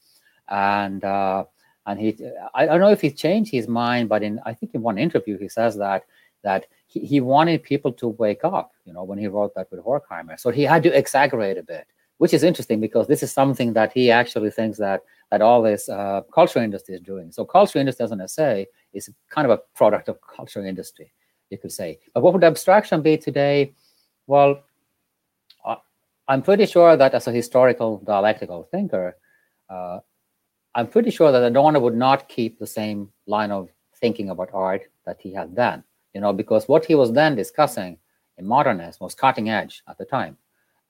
and 0.48 1.04
uh, 1.04 1.44
and 1.86 1.98
he 1.98 2.16
I 2.54 2.66
don't 2.66 2.80
know 2.80 2.90
if 2.90 3.00
he 3.00 3.10
changed 3.10 3.50
his 3.50 3.66
mind, 3.66 4.08
but 4.08 4.22
in 4.22 4.40
I 4.44 4.54
think 4.54 4.74
in 4.74 4.82
one 4.82 4.98
interview 4.98 5.38
he 5.38 5.48
says 5.48 5.76
that 5.78 6.04
that 6.42 6.66
he, 6.86 7.00
he 7.00 7.20
wanted 7.20 7.62
people 7.62 7.92
to 7.92 8.08
wake 8.08 8.44
up, 8.44 8.72
you 8.84 8.92
know, 8.92 9.04
when 9.04 9.18
he 9.18 9.28
wrote 9.28 9.54
that 9.54 9.70
with 9.70 9.80
Horkheimer. 9.80 10.38
So 10.38 10.50
he 10.50 10.62
had 10.64 10.82
to 10.82 10.96
exaggerate 10.96 11.56
a 11.56 11.62
bit, 11.62 11.86
which 12.19 12.34
is 12.34 12.43
interesting 12.43 12.81
because 12.81 13.06
this 13.06 13.22
is 13.22 13.32
something 13.32 13.72
that 13.74 13.93
he 13.93 14.10
actually 14.10 14.50
thinks 14.50 14.78
that 14.78 15.02
that 15.31 15.40
all 15.40 15.62
this 15.62 15.88
uh, 15.88 16.22
culture 16.32 16.62
industry 16.62 16.94
is 16.94 17.00
doing. 17.00 17.32
So 17.32 17.44
culture 17.44 17.78
industry, 17.78 18.05
as 18.05 18.12
an 18.12 18.20
essay, 18.20 18.67
is 18.93 19.10
kind 19.31 19.50
of 19.50 19.58
a 19.58 19.62
product 19.74 20.08
of 20.08 20.19
culture 20.20 20.64
industry, 20.64 21.12
you 21.52 21.58
could 21.58 21.70
say. 21.70 22.00
But 22.14 22.22
what 22.22 22.32
would 22.32 22.42
the 22.42 22.46
abstraction 22.46 23.02
be 23.02 23.16
today? 23.16 23.74
Well, 24.26 24.62
I'm 26.28 26.42
pretty 26.42 26.66
sure 26.66 26.96
that 26.96 27.14
as 27.14 27.26
a 27.26 27.32
historical 27.32 27.98
dialectical 27.98 28.62
thinker, 28.70 29.16
uh, 29.68 29.98
I'm 30.74 30.86
pretty 30.86 31.10
sure 31.10 31.30
that 31.30 31.42
Adorno 31.42 31.80
would 31.80 31.96
not 31.96 32.28
keep 32.28 32.58
the 32.58 32.66
same 32.66 33.10
line 33.26 33.50
of 33.50 33.68
thinking 34.00 34.30
about 34.30 34.50
art 34.54 34.82
that 35.04 35.20
he 35.20 35.32
had 35.32 35.54
then, 35.54 35.84
you 36.14 36.20
know, 36.20 36.32
because 36.32 36.68
what 36.68 36.84
he 36.86 36.94
was 36.94 37.12
then 37.12 37.34
discussing 37.36 37.98
in 38.38 38.46
modernism 38.46 39.04
was 39.04 39.14
cutting 39.14 39.50
edge 39.50 39.82
at 39.88 39.98
the 39.98 40.04
time. 40.04 40.36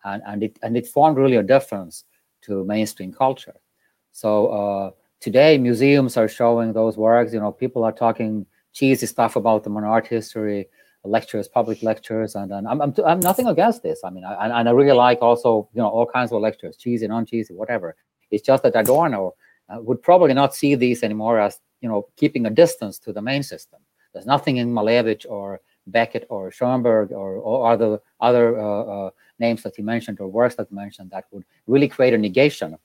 And, 0.04 0.22
and, 0.26 0.42
it, 0.42 0.58
and 0.62 0.76
it 0.76 0.86
formed 0.86 1.16
really 1.16 1.36
a 1.36 1.42
difference 1.42 2.04
to 2.42 2.64
mainstream 2.64 3.12
culture. 3.12 3.56
So 4.12 4.46
uh, 4.48 4.90
today, 5.18 5.58
museums 5.58 6.16
are 6.16 6.28
showing 6.28 6.72
those 6.72 6.96
works. 6.96 7.32
You 7.32 7.40
know, 7.40 7.52
people 7.52 7.82
are 7.84 7.92
talking 7.92 8.46
cheesy 8.72 9.06
stuff 9.06 9.36
about 9.36 9.64
them 9.64 9.76
on 9.76 9.84
art 9.84 10.06
history 10.06 10.68
lectures, 11.04 11.48
public 11.48 11.82
lectures, 11.82 12.36
and, 12.36 12.52
and 12.52 12.68
I'm, 12.68 12.80
I'm, 12.80 12.94
I'm 13.04 13.18
nothing 13.18 13.48
against 13.48 13.82
this. 13.82 14.02
I 14.04 14.10
mean, 14.10 14.24
I, 14.24 14.60
and 14.60 14.68
I 14.68 14.72
really 14.72 14.92
like 14.92 15.20
also, 15.20 15.68
you 15.72 15.82
know, 15.82 15.88
all 15.88 16.06
kinds 16.06 16.30
of 16.30 16.40
lectures, 16.40 16.76
cheesy, 16.76 17.08
non-cheesy, 17.08 17.54
whatever. 17.54 17.96
It's 18.30 18.44
just 18.44 18.62
that 18.62 18.76
Adorno 18.76 19.34
would 19.80 20.02
probably 20.02 20.34
not 20.34 20.54
see 20.54 20.74
these 20.74 21.02
anymore 21.02 21.40
as 21.40 21.60
you 21.80 21.88
know 21.88 22.08
keeping 22.16 22.46
a 22.46 22.50
distance 22.50 22.98
to 23.00 23.12
the 23.12 23.22
main 23.22 23.42
system. 23.42 23.80
There's 24.12 24.26
nothing 24.26 24.58
in 24.58 24.72
Malevich 24.72 25.24
or 25.28 25.60
Beckett 25.86 26.26
or 26.28 26.50
Schoenberg 26.50 27.12
or, 27.12 27.36
or 27.36 27.72
other 27.72 28.00
other 28.20 28.58
uh, 28.58 28.82
uh, 28.82 29.10
names 29.38 29.62
that 29.62 29.76
he 29.76 29.82
mentioned 29.82 30.20
or 30.20 30.28
works 30.28 30.56
that 30.56 30.68
he 30.68 30.74
mentioned 30.74 31.10
that 31.10 31.24
would 31.30 31.44
really 31.66 31.88
create 31.88 32.14
a 32.14 32.18
negation 32.18 32.76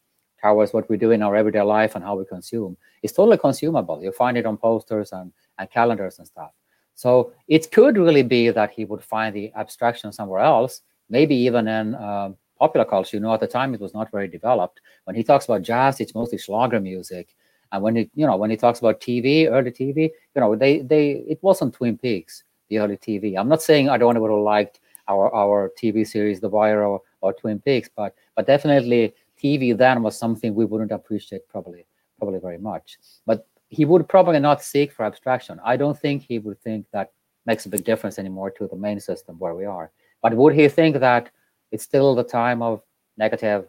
towards 0.42 0.72
what 0.72 0.90
we 0.90 0.98
do 0.98 1.12
in 1.12 1.22
our 1.22 1.36
everyday 1.36 1.62
life 1.62 1.96
and 1.96 2.04
how 2.04 2.16
we 2.16 2.26
consume. 2.26 2.78
It's 3.04 3.14
totally 3.14 3.38
consumable. 3.38 4.02
You 4.02 4.12
find 4.12 4.38
it 4.38 4.46
on 4.46 4.58
posters 4.58 5.12
and, 5.12 5.32
and 5.60 5.70
calendars 5.70 6.20
and 6.20 6.28
stuff. 6.28 6.52
So 6.96 7.32
it 7.48 7.72
could 7.72 7.98
really 7.98 8.24
be 8.24 8.50
that 8.50 8.72
he 8.72 8.86
would 8.86 9.04
find 9.04 9.36
the 9.36 9.52
abstraction 9.56 10.12
somewhere 10.12 10.42
else, 10.42 10.82
maybe 11.10 11.36
even 11.36 11.68
in 11.68 11.96
um, 11.96 12.38
popular 12.58 12.86
culture, 12.86 13.18
you 13.18 13.22
know, 13.22 13.34
at 13.34 13.40
the 13.40 13.48
time 13.48 13.74
it 13.74 13.80
was 13.80 13.94
not 13.94 14.12
very 14.12 14.28
developed. 14.28 14.82
When 15.06 15.16
he 15.16 15.24
talks 15.24 15.46
about 15.46 15.62
jazz, 15.62 16.00
it's 16.00 16.16
mostly 16.16 16.38
Schlager 16.38 16.80
music. 16.80 17.36
And 17.72 17.84
when 17.84 17.96
he, 17.96 18.10
you 18.16 18.26
know, 18.26 18.36
when 18.36 18.50
he 18.50 18.58
talks 18.58 18.80
about 18.80 19.00
TV, 19.00 19.48
early 19.48 19.72
TV, 19.72 20.10
you 20.36 20.42
know, 20.42 20.56
they 20.56 20.80
they 20.80 21.24
it 21.28 21.40
wasn't 21.42 21.74
Twin 21.74 21.98
Peaks, 21.98 22.44
the 22.70 22.80
early 22.80 22.98
TV. 22.98 23.38
I'm 23.38 23.50
not 23.50 23.62
saying 23.62 23.90
I 23.90 23.98
don't 23.98 24.20
would 24.20 24.32
have 24.32 24.40
liked 24.40 24.80
our 25.08 25.34
our 25.36 25.72
TV 25.80 26.08
series 26.08 26.40
The 26.40 26.50
Wire 26.50 26.84
or, 26.84 27.02
or 27.22 27.34
Twin 27.34 27.60
Peaks, 27.60 27.90
but 27.94 28.16
but 28.36 28.48
definitely 28.48 29.14
TV 29.42 29.78
then 29.78 30.02
was 30.02 30.18
something 30.18 30.56
we 30.56 30.66
wouldn't 30.66 30.92
appreciate 30.92 31.48
probably 31.50 31.86
probably 32.18 32.40
very 32.40 32.58
much. 32.58 32.98
But 33.26 33.46
he 33.70 33.86
would 33.86 34.08
probably 34.08 34.40
not 34.40 34.64
seek 34.64 34.92
for 34.92 35.06
abstraction. 35.06 35.60
I 35.64 35.78
don't 35.78 36.00
think 36.00 36.24
he 36.24 36.40
would 36.40 36.60
think 36.62 36.86
that 36.92 37.12
makes 37.46 37.66
a 37.66 37.70
big 37.70 37.84
difference 37.84 38.20
anymore 38.20 38.52
to 38.52 38.68
the 38.68 38.76
main 38.76 39.00
system 39.00 39.38
where 39.40 39.56
we 39.56 39.66
are. 39.66 39.92
But 40.22 40.36
would 40.36 40.54
he 40.54 40.68
think 40.68 41.00
that 41.00 41.30
it's 41.72 41.84
still 41.84 42.16
the 42.16 42.24
time 42.24 42.62
of 42.62 42.82
negative 43.18 43.68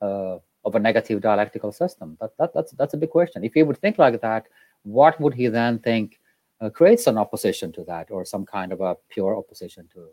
uh, 0.00 0.38
of 0.64 0.74
a 0.74 0.78
negative 0.78 1.20
dialectical 1.20 1.72
system? 1.72 2.16
That, 2.20 2.30
that 2.38 2.54
that's 2.54 2.72
that's 2.72 2.94
a 2.94 2.96
big 2.96 3.10
question. 3.10 3.44
If 3.44 3.54
he 3.54 3.62
would 3.62 3.78
think 3.78 3.98
like 3.98 4.20
that, 4.20 4.46
what 4.82 5.20
would 5.20 5.34
he 5.34 5.48
then 5.48 5.78
think 5.78 6.20
uh, 6.60 6.70
creates 6.70 7.06
an 7.06 7.18
opposition 7.18 7.72
to 7.72 7.84
that, 7.84 8.10
or 8.10 8.24
some 8.24 8.46
kind 8.46 8.72
of 8.72 8.80
a 8.80 8.96
pure 9.08 9.36
opposition 9.36 9.88
to 9.94 10.08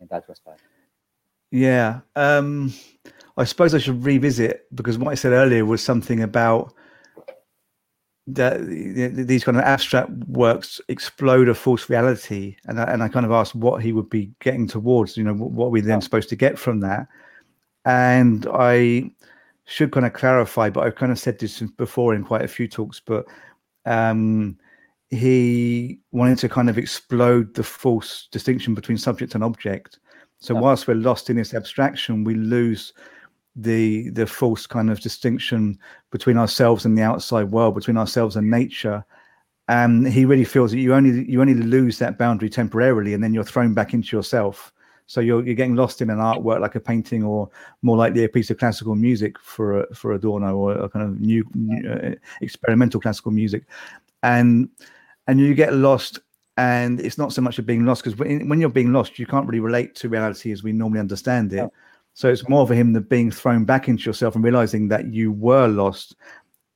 in 0.00 0.06
that 0.10 0.28
respect? 0.28 0.62
Yeah, 1.50 2.00
um, 2.16 2.72
I 3.36 3.44
suppose 3.44 3.74
I 3.74 3.78
should 3.78 4.04
revisit 4.04 4.66
because 4.74 4.98
what 4.98 5.12
I 5.12 5.14
said 5.14 5.32
earlier 5.32 5.64
was 5.64 5.82
something 5.82 6.22
about 6.22 6.74
that 8.26 8.66
these 8.66 9.44
kind 9.44 9.58
of 9.58 9.64
abstract 9.64 10.10
works 10.28 10.80
explode 10.88 11.48
a 11.48 11.54
false 11.54 11.90
reality, 11.90 12.56
and 12.66 12.80
I, 12.80 12.84
and 12.84 13.02
I 13.02 13.08
kind 13.08 13.26
of 13.26 13.32
asked 13.32 13.54
what 13.54 13.82
he 13.82 13.92
would 13.92 14.08
be 14.08 14.32
getting 14.40 14.66
towards. 14.66 15.16
You 15.16 15.24
know, 15.24 15.34
what, 15.34 15.66
are 15.66 15.70
we 15.70 15.82
then 15.82 16.00
supposed 16.00 16.30
to 16.30 16.36
get 16.36 16.58
from 16.58 16.80
that? 16.80 17.06
And 17.84 18.46
I 18.52 19.10
should 19.66 19.92
kind 19.92 20.06
of 20.06 20.14
clarify, 20.14 20.70
but 20.70 20.84
I've 20.84 20.94
kind 20.94 21.12
of 21.12 21.18
said 21.18 21.38
this 21.38 21.60
before 21.76 22.14
in 22.14 22.24
quite 22.24 22.42
a 22.42 22.48
few 22.48 22.66
talks, 22.66 22.98
but 22.98 23.26
um, 23.84 24.56
he 25.10 26.00
wanted 26.12 26.38
to 26.38 26.48
kind 26.48 26.70
of 26.70 26.78
explode 26.78 27.54
the 27.54 27.62
false 27.62 28.28
distinction 28.30 28.74
between 28.74 28.98
subject 28.98 29.34
and 29.34 29.44
object. 29.44 29.98
So 30.38 30.54
whilst 30.54 30.88
we're 30.88 30.94
lost 30.94 31.30
in 31.30 31.36
this 31.36 31.54
abstraction, 31.54 32.24
we 32.24 32.34
lose 32.34 32.92
the 33.56 34.10
the 34.10 34.26
false 34.26 34.66
kind 34.66 34.90
of 34.90 35.00
distinction 35.00 35.78
between 36.10 36.36
ourselves 36.36 36.84
and 36.84 36.98
the 36.98 37.02
outside 37.02 37.50
world, 37.50 37.74
between 37.74 37.96
ourselves 37.96 38.36
and 38.36 38.50
nature. 38.50 39.04
And 39.68 40.06
he 40.06 40.24
really 40.24 40.44
feels 40.44 40.72
that 40.72 40.78
you 40.78 40.94
only 40.94 41.24
you 41.30 41.40
only 41.40 41.54
lose 41.54 41.98
that 41.98 42.18
boundary 42.18 42.50
temporarily, 42.50 43.14
and 43.14 43.22
then 43.22 43.32
you're 43.32 43.44
thrown 43.44 43.74
back 43.74 43.94
into 43.94 44.16
yourself. 44.16 44.72
So 45.06 45.20
you're 45.20 45.44
you're 45.44 45.54
getting 45.54 45.76
lost 45.76 46.02
in 46.02 46.10
an 46.10 46.18
artwork 46.18 46.60
like 46.60 46.74
a 46.74 46.80
painting, 46.80 47.22
or 47.22 47.48
more 47.82 47.96
likely 47.96 48.24
a 48.24 48.28
piece 48.28 48.50
of 48.50 48.58
classical 48.58 48.94
music 48.94 49.38
for 49.38 49.80
a, 49.80 49.94
for 49.94 50.12
Adorno, 50.12 50.56
or 50.56 50.72
a 50.72 50.88
kind 50.88 51.06
of 51.06 51.20
new, 51.20 51.44
new 51.54 51.90
uh, 51.90 52.14
experimental 52.40 53.00
classical 53.00 53.30
music, 53.30 53.64
and 54.22 54.68
and 55.26 55.40
you 55.40 55.54
get 55.54 55.72
lost 55.72 56.18
and 56.56 57.00
it's 57.00 57.18
not 57.18 57.32
so 57.32 57.42
much 57.42 57.58
of 57.58 57.66
being 57.66 57.84
lost 57.84 58.04
because 58.04 58.16
when, 58.16 58.48
when, 58.48 58.60
you're 58.60 58.68
being 58.68 58.92
lost 58.92 59.18
you 59.18 59.26
can't 59.26 59.46
really 59.48 59.58
relate 59.58 59.94
to 59.96 60.08
reality 60.08 60.52
as 60.52 60.62
we 60.62 60.70
normally 60.70 61.00
understand 61.00 61.52
it 61.52 61.68
so 62.14 62.28
it's 62.28 62.48
more 62.48 62.66
for 62.66 62.74
him 62.74 62.92
than 62.92 63.02
being 63.02 63.30
thrown 63.30 63.64
back 63.64 63.88
into 63.88 64.04
yourself 64.04 64.36
and 64.36 64.44
realizing 64.44 64.88
that 64.88 65.12
you 65.12 65.32
were 65.32 65.66
lost 65.66 66.14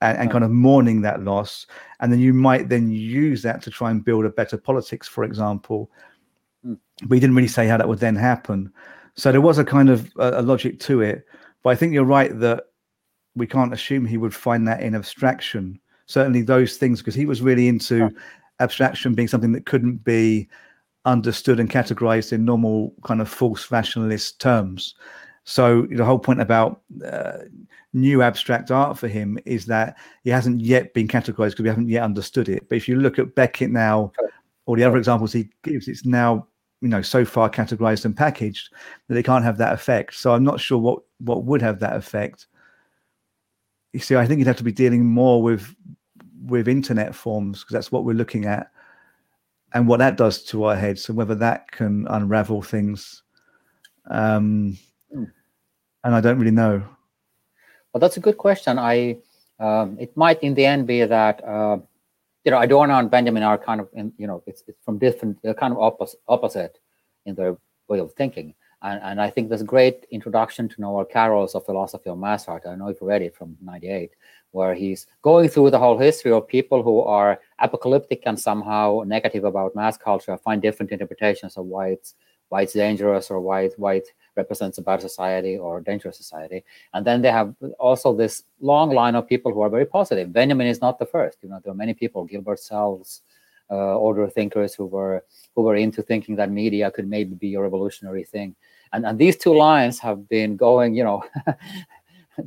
and, 0.01 0.17
and, 0.17 0.31
kind 0.31 0.43
of 0.43 0.51
mourning 0.51 1.01
that 1.01 1.23
loss. 1.23 1.65
And 2.01 2.11
then 2.11 2.19
you 2.19 2.33
might 2.33 2.67
then 2.67 2.91
use 2.91 3.41
that 3.43 3.61
to 3.63 3.71
try 3.71 3.89
and 3.89 4.03
build 4.03 4.25
a 4.25 4.29
better 4.29 4.57
politics, 4.57 5.07
for 5.07 5.23
example. 5.23 5.89
Mm. 6.65 6.77
But 7.03 7.15
he 7.15 7.19
didn't 7.21 7.37
really 7.37 7.47
say 7.47 7.67
how 7.67 7.77
that 7.77 7.87
would 7.87 7.99
then 7.99 8.17
happen. 8.17 8.71
So 9.15 9.31
there 9.31 9.41
was 9.41 9.57
a 9.57 9.65
kind 9.65 9.89
of 9.89 10.11
a, 10.17 10.39
a 10.39 10.41
logic 10.41 10.79
to 10.81 11.01
it. 11.01 11.25
But 11.63 11.69
I 11.69 11.75
think 11.75 11.93
you're 11.93 12.03
right 12.03 12.37
that 12.39 12.65
we 13.35 13.47
can't 13.47 13.73
assume 13.73 14.05
he 14.05 14.17
would 14.17 14.35
find 14.35 14.67
that 14.67 14.81
in 14.81 14.93
abstraction. 14.93 15.79
Certainly 16.05 16.43
those 16.43 16.75
things, 16.75 16.99
because 16.99 17.15
he 17.15 17.25
was 17.25 17.41
really 17.41 17.69
into 17.69 17.97
yeah. 17.97 18.09
abstraction 18.59 19.15
being 19.15 19.27
something 19.29 19.53
that 19.53 19.65
couldn't 19.65 20.03
be 20.03 20.49
understood 21.05 21.61
and 21.61 21.69
categorized 21.69 22.33
in 22.33 22.43
normal 22.43 22.93
kind 23.05 23.21
of 23.21 23.29
false 23.29 23.71
rationalist 23.71 24.41
terms. 24.41 24.95
So 25.49 25.87
the 25.89 26.05
whole 26.05 26.19
point 26.19 26.41
about 26.41 26.81
uh, 27.03 27.39
new 27.91 28.21
abstract 28.21 28.69
art 28.69 28.99
for 28.99 29.07
him 29.07 29.39
is 29.45 29.65
that 29.65 29.97
he 30.23 30.29
hasn't 30.29 30.61
yet 30.61 30.93
been 30.93 31.07
categorized 31.07 31.51
because 31.51 31.63
we 31.63 31.69
haven't 31.69 31.89
yet 31.89 32.03
understood 32.03 32.49
it. 32.49 32.69
But 32.69 32.75
if 32.75 32.87
you 32.87 32.97
look 32.97 33.17
at 33.17 33.33
Beckett 33.33 33.71
now, 33.71 34.11
or 34.67 34.77
the 34.77 34.83
other 34.83 34.97
examples 34.97 35.33
he 35.33 35.49
gives, 35.63 35.87
it's 35.87 36.05
now 36.05 36.45
you 36.81 36.87
know 36.87 37.01
so 37.01 37.25
far 37.25 37.49
categorized 37.49 38.05
and 38.05 38.15
packaged 38.15 38.71
that 39.07 39.15
they 39.15 39.23
can't 39.23 39.43
have 39.43 39.57
that 39.57 39.73
effect. 39.73 40.13
So 40.13 40.35
I'm 40.35 40.43
not 40.43 40.59
sure 40.59 40.77
what 40.77 40.99
what 41.17 41.45
would 41.45 41.63
have 41.63 41.79
that 41.79 41.95
effect. 41.95 42.45
You 43.93 44.01
see, 44.01 44.15
I 44.15 44.27
think 44.27 44.37
you'd 44.37 44.47
have 44.47 44.57
to 44.57 44.63
be 44.63 44.71
dealing 44.71 45.03
more 45.03 45.41
with 45.41 45.75
with 46.45 46.67
internet 46.67 47.15
forms 47.15 47.61
because 47.61 47.73
that's 47.73 47.91
what 47.91 48.05
we're 48.05 48.13
looking 48.13 48.45
at, 48.45 48.69
and 49.73 49.87
what 49.87 49.97
that 49.97 50.15
does 50.15 50.43
to 50.43 50.65
our 50.65 50.75
heads, 50.75 51.09
and 51.09 51.17
whether 51.17 51.33
that 51.33 51.71
can 51.71 52.05
unravel 52.07 52.61
things. 52.61 53.23
Um, 54.11 54.77
and 56.03 56.15
I 56.15 56.21
don't 56.21 56.39
really 56.39 56.51
know. 56.51 56.83
Well, 57.93 57.99
that's 57.99 58.17
a 58.17 58.19
good 58.21 58.37
question. 58.37 58.77
I 58.77 59.17
um, 59.59 59.97
it 59.99 60.15
might 60.15 60.41
in 60.41 60.53
the 60.53 60.65
end 60.65 60.87
be 60.87 61.03
that 61.03 61.43
uh, 61.43 61.77
you 62.43 62.51
know 62.51 62.59
Adorno 62.59 62.97
and 62.97 63.11
Benjamin 63.11 63.43
are 63.43 63.57
kind 63.57 63.81
of 63.81 63.89
in, 63.93 64.13
you 64.17 64.27
know 64.27 64.43
it's, 64.45 64.63
it's 64.67 64.79
from 64.85 64.97
different 64.97 65.37
they're 65.41 65.53
kind 65.53 65.73
of 65.73 65.79
opposite 65.79 66.19
opposite 66.27 66.79
in 67.25 67.35
their 67.35 67.57
way 67.87 67.99
of 67.99 68.13
thinking. 68.13 68.53
And, 68.81 69.01
and 69.03 69.21
I 69.21 69.29
think 69.29 69.49
there's 69.49 69.61
a 69.61 69.65
great 69.65 70.05
introduction 70.09 70.69
to 70.69 70.81
Noel 70.81 71.03
Carroll's 71.03 71.53
A 71.53 71.59
Philosophy 71.59 72.09
of 72.09 72.17
Mass 72.17 72.47
Art. 72.47 72.65
I 72.65 72.75
know 72.75 72.87
you've 72.87 73.01
read 73.01 73.21
it 73.21 73.35
from 73.35 73.57
98, 73.61 74.11
where 74.51 74.73
he's 74.73 75.05
going 75.21 75.49
through 75.49 75.71
the 75.71 75.79
whole 75.79 75.97
history 75.97 76.31
of 76.31 76.47
people 76.47 76.81
who 76.81 77.01
are 77.01 77.41
apocalyptic 77.59 78.23
and 78.25 78.39
somehow 78.39 79.03
negative 79.05 79.43
about 79.43 79.75
mass 79.75 79.97
culture, 79.97 80.37
find 80.37 80.61
different 80.61 80.93
interpretations 80.93 81.57
of 81.57 81.65
why 81.65 81.89
it's 81.89 82.15
why 82.47 82.63
it's 82.63 82.73
dangerous 82.73 83.29
or 83.29 83.39
why 83.39 83.61
it, 83.63 83.73
why 83.77 83.95
it 83.95 84.07
represents 84.41 84.77
a 84.77 84.81
bad 84.89 85.01
society 85.09 85.53
or 85.57 85.81
dangerous 85.89 86.17
society. 86.23 86.59
And 86.93 87.01
then 87.07 87.21
they 87.21 87.31
have 87.39 87.49
also 87.87 88.07
this 88.13 88.43
long 88.59 88.89
line 89.01 89.15
of 89.15 89.27
people 89.33 89.51
who 89.53 89.61
are 89.65 89.75
very 89.77 89.85
positive. 89.97 90.33
Benjamin 90.39 90.67
is 90.67 90.81
not 90.85 90.95
the 90.99 91.05
first. 91.15 91.37
You 91.41 91.49
know, 91.49 91.59
there 91.61 91.73
are 91.73 91.83
many 91.83 91.93
people, 91.93 92.23
Gilbert 92.31 92.59
Seldes, 92.59 93.21
uh, 93.71 93.95
older 94.05 94.27
thinkers 94.29 94.73
who 94.73 94.85
were 94.85 95.23
who 95.53 95.61
were 95.61 95.75
into 95.75 96.01
thinking 96.01 96.35
that 96.37 96.49
media 96.51 96.91
could 96.91 97.07
maybe 97.07 97.35
be 97.35 97.53
a 97.55 97.61
revolutionary 97.61 98.23
thing. 98.23 98.55
And 98.93 99.05
and 99.05 99.15
these 99.19 99.37
two 99.37 99.55
lines 99.55 99.99
have 99.99 100.19
been 100.27 100.51
going, 100.67 100.95
you 100.95 101.03
know, 101.03 101.19
a 102.37 102.43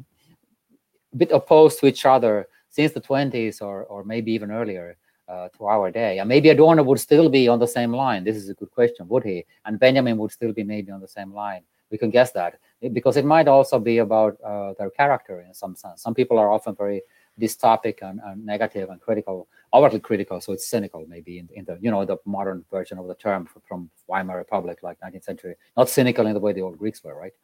bit 1.16 1.30
opposed 1.32 1.78
to 1.80 1.86
each 1.86 2.04
other 2.14 2.48
since 2.70 2.92
the 2.92 3.00
20s 3.00 3.62
or 3.62 3.84
or 3.92 4.04
maybe 4.12 4.30
even 4.32 4.50
earlier 4.50 4.96
uh, 5.28 5.48
to 5.56 5.66
our 5.66 5.90
day. 5.90 6.18
And 6.18 6.28
maybe 6.28 6.48
Adorno 6.50 6.82
would 6.82 7.00
still 7.00 7.28
be 7.28 7.48
on 7.48 7.58
the 7.58 7.66
same 7.66 7.92
line. 7.92 8.24
This 8.24 8.36
is 8.36 8.48
a 8.48 8.54
good 8.54 8.70
question, 8.70 9.08
would 9.08 9.24
he? 9.24 9.44
And 9.64 9.78
Benjamin 9.78 10.18
would 10.18 10.32
still 10.32 10.52
be 10.52 10.64
maybe 10.64 10.90
on 10.92 11.00
the 11.00 11.08
same 11.08 11.32
line. 11.32 11.62
We 11.92 11.98
can 11.98 12.10
guess 12.10 12.32
that 12.32 12.58
because 12.92 13.16
it 13.16 13.24
might 13.24 13.46
also 13.46 13.78
be 13.78 13.98
about 13.98 14.36
uh, 14.44 14.72
their 14.78 14.90
character 14.90 15.40
in 15.46 15.54
some 15.54 15.76
sense. 15.76 16.02
Some 16.02 16.14
people 16.14 16.38
are 16.38 16.50
often 16.50 16.74
very 16.74 17.02
dystopic 17.40 18.02
and, 18.02 18.18
and 18.24 18.44
negative 18.44 18.90
and 18.90 19.00
critical, 19.00 19.46
overtly 19.72 20.00
critical. 20.00 20.40
So 20.40 20.52
it's 20.52 20.66
cynical, 20.66 21.04
maybe 21.06 21.38
in, 21.38 21.48
in, 21.54 21.64
the 21.64 21.78
you 21.80 21.90
know 21.90 22.04
the 22.04 22.16
modern 22.24 22.64
version 22.70 22.98
of 22.98 23.06
the 23.06 23.14
term 23.14 23.48
from 23.68 23.90
Weimar 24.08 24.36
Republic, 24.36 24.78
like 24.82 24.98
19th 25.00 25.24
century. 25.24 25.54
Not 25.76 25.88
cynical 25.88 26.26
in 26.26 26.34
the 26.34 26.40
way 26.40 26.52
the 26.52 26.62
old 26.62 26.78
Greeks 26.78 27.04
were, 27.04 27.14
right? 27.14 27.34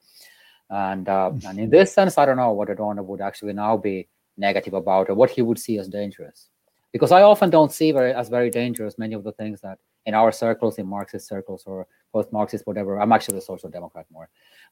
And 0.71 1.09
uh, 1.09 1.31
and 1.47 1.61
in 1.61 1.71
this 1.71 1.93
sense, 1.93 2.19
I 2.19 2.27
don't 2.27 2.37
know 2.37 2.53
what 2.53 2.71
Adorno 2.71 3.03
would 3.03 3.21
actually 3.21 3.53
now 3.53 3.77
be 3.77 4.09
negative 4.37 4.75
about 4.75 5.11
or 5.11 5.15
what 5.15 5.31
he 5.31 5.43
would 5.43 5.59
see 5.59 5.79
as 5.79 5.89
dangerous 5.89 6.49
because 6.93 7.13
I 7.13 7.23
often 7.23 7.51
don't 7.51 7.73
see 7.73 7.93
very 7.93 8.13
as 8.13 8.29
very 8.29 8.51
dangerous 8.51 8.99
many 8.99 9.15
of 9.15 9.25
the 9.25 9.33
things 9.33 9.61
that 9.61 9.79
in 10.07 10.15
our 10.15 10.33
circles, 10.33 10.79
in 10.79 10.87
Marxist 10.87 11.29
circles 11.29 11.65
or 11.67 11.87
post-Marxist, 12.13 12.67
whatever. 12.67 13.01
I'm 13.01 13.13
actually 13.13 13.39
a 13.39 13.43
social 13.43 13.69
democrat 13.69 14.07
more, 14.11 14.29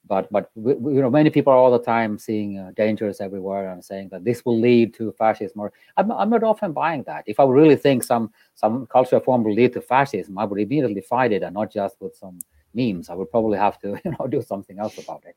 but 0.07 0.31
but 0.33 0.51
you 0.57 1.01
know 1.03 1.11
many 1.11 1.31
people 1.31 1.53
are 1.53 1.57
all 1.57 1.71
the 1.71 1.85
time 1.85 2.19
seeing 2.19 2.59
uh, 2.59 2.73
dangers 2.77 3.21
everywhere 3.21 3.71
and 3.71 3.85
saying 3.85 4.09
that 4.13 4.25
this 4.25 4.45
will 4.45 4.59
lead 4.59 4.95
to 4.95 5.13
fascism. 5.13 5.61
Or 5.61 5.73
I'm, 5.97 6.11
I'm 6.11 6.31
not 6.31 6.43
often 6.43 6.73
buying 6.73 7.03
that. 7.05 7.25
If 7.27 7.39
I 7.39 7.45
really 7.45 7.77
think 7.77 8.03
some 8.03 8.33
some 8.55 8.87
cultural 8.87 9.21
form 9.21 9.45
will 9.45 9.55
lead 9.55 9.73
to 9.75 9.81
fascism, 9.81 10.39
I 10.39 10.45
would 10.45 10.61
immediately 10.61 11.03
fight 11.03 11.33
it 11.33 11.43
and 11.43 11.55
not 11.55 11.71
just 11.71 11.97
with 12.01 12.17
some 12.17 12.39
memes. 12.75 13.11
I 13.11 13.15
would 13.15 13.31
probably 13.31 13.59
have 13.59 13.79
to 13.81 14.01
you 14.05 14.13
know 14.19 14.27
do 14.27 14.41
something 14.43 14.79
else 14.79 14.99
about 14.99 15.25
it. 15.27 15.37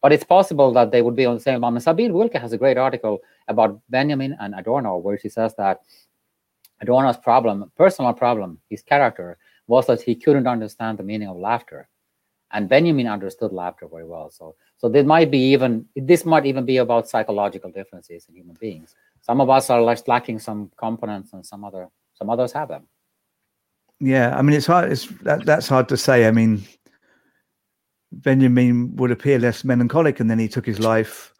But 0.00 0.12
it's 0.12 0.24
possible 0.24 0.72
that 0.74 0.92
they 0.92 1.02
would 1.02 1.16
be 1.16 1.26
on 1.26 1.34
the 1.34 1.40
same 1.40 1.60
line. 1.60 1.80
Sabine 1.80 2.12
Wilke 2.12 2.40
has 2.40 2.52
a 2.52 2.58
great 2.58 2.78
article 2.78 3.18
about 3.48 3.80
Benjamin 3.90 4.36
and 4.40 4.54
Adorno, 4.54 4.96
where 4.96 5.18
she 5.18 5.28
says 5.28 5.54
that 5.56 5.80
Adorno's 6.80 7.16
problem, 7.16 7.70
personal 7.76 8.12
problem, 8.12 8.58
his 8.70 8.82
character, 8.82 9.38
was 9.66 9.86
that 9.86 10.02
he 10.02 10.14
couldn't 10.14 10.46
understand 10.46 10.98
the 10.98 11.02
meaning 11.02 11.28
of 11.28 11.36
laughter. 11.36 11.88
And 12.50 12.68
Benjamin 12.68 13.06
understood 13.06 13.52
laughter 13.52 13.86
very 13.86 14.06
well. 14.06 14.30
So, 14.30 14.54
so 14.78 14.88
this 14.88 15.04
might 15.04 15.30
be 15.30 15.52
even 15.52 15.84
this 15.94 16.24
might 16.24 16.46
even 16.46 16.64
be 16.64 16.78
about 16.78 17.08
psychological 17.08 17.70
differences 17.70 18.26
in 18.28 18.34
human 18.34 18.56
beings. 18.58 18.94
Some 19.20 19.40
of 19.40 19.50
us 19.50 19.68
are 19.68 19.82
lacking 19.82 20.38
some 20.38 20.70
components, 20.78 21.34
and 21.34 21.44
some 21.44 21.62
other 21.62 21.88
some 22.14 22.30
others 22.30 22.52
have 22.52 22.68
them. 22.68 22.88
Yeah, 24.00 24.34
I 24.36 24.42
mean, 24.42 24.56
it's 24.56 24.66
hard. 24.66 24.90
It's 24.90 25.06
that, 25.22 25.44
that's 25.44 25.68
hard 25.68 25.88
to 25.90 25.96
say. 25.96 26.26
I 26.26 26.30
mean, 26.30 26.62
Benjamin 28.12 28.96
would 28.96 29.10
appear 29.10 29.38
less 29.38 29.64
melancholic, 29.64 30.20
and 30.20 30.30
then 30.30 30.38
he 30.38 30.48
took 30.48 30.64
his 30.64 30.78
life. 30.78 31.34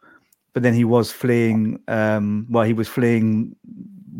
But 0.53 0.61
then 0.63 0.73
he 0.73 0.83
was 0.83 1.11
fleeing. 1.11 1.79
Um, 1.87 2.45
well, 2.49 2.65
he 2.65 2.73
was 2.73 2.87
fleeing 2.87 3.55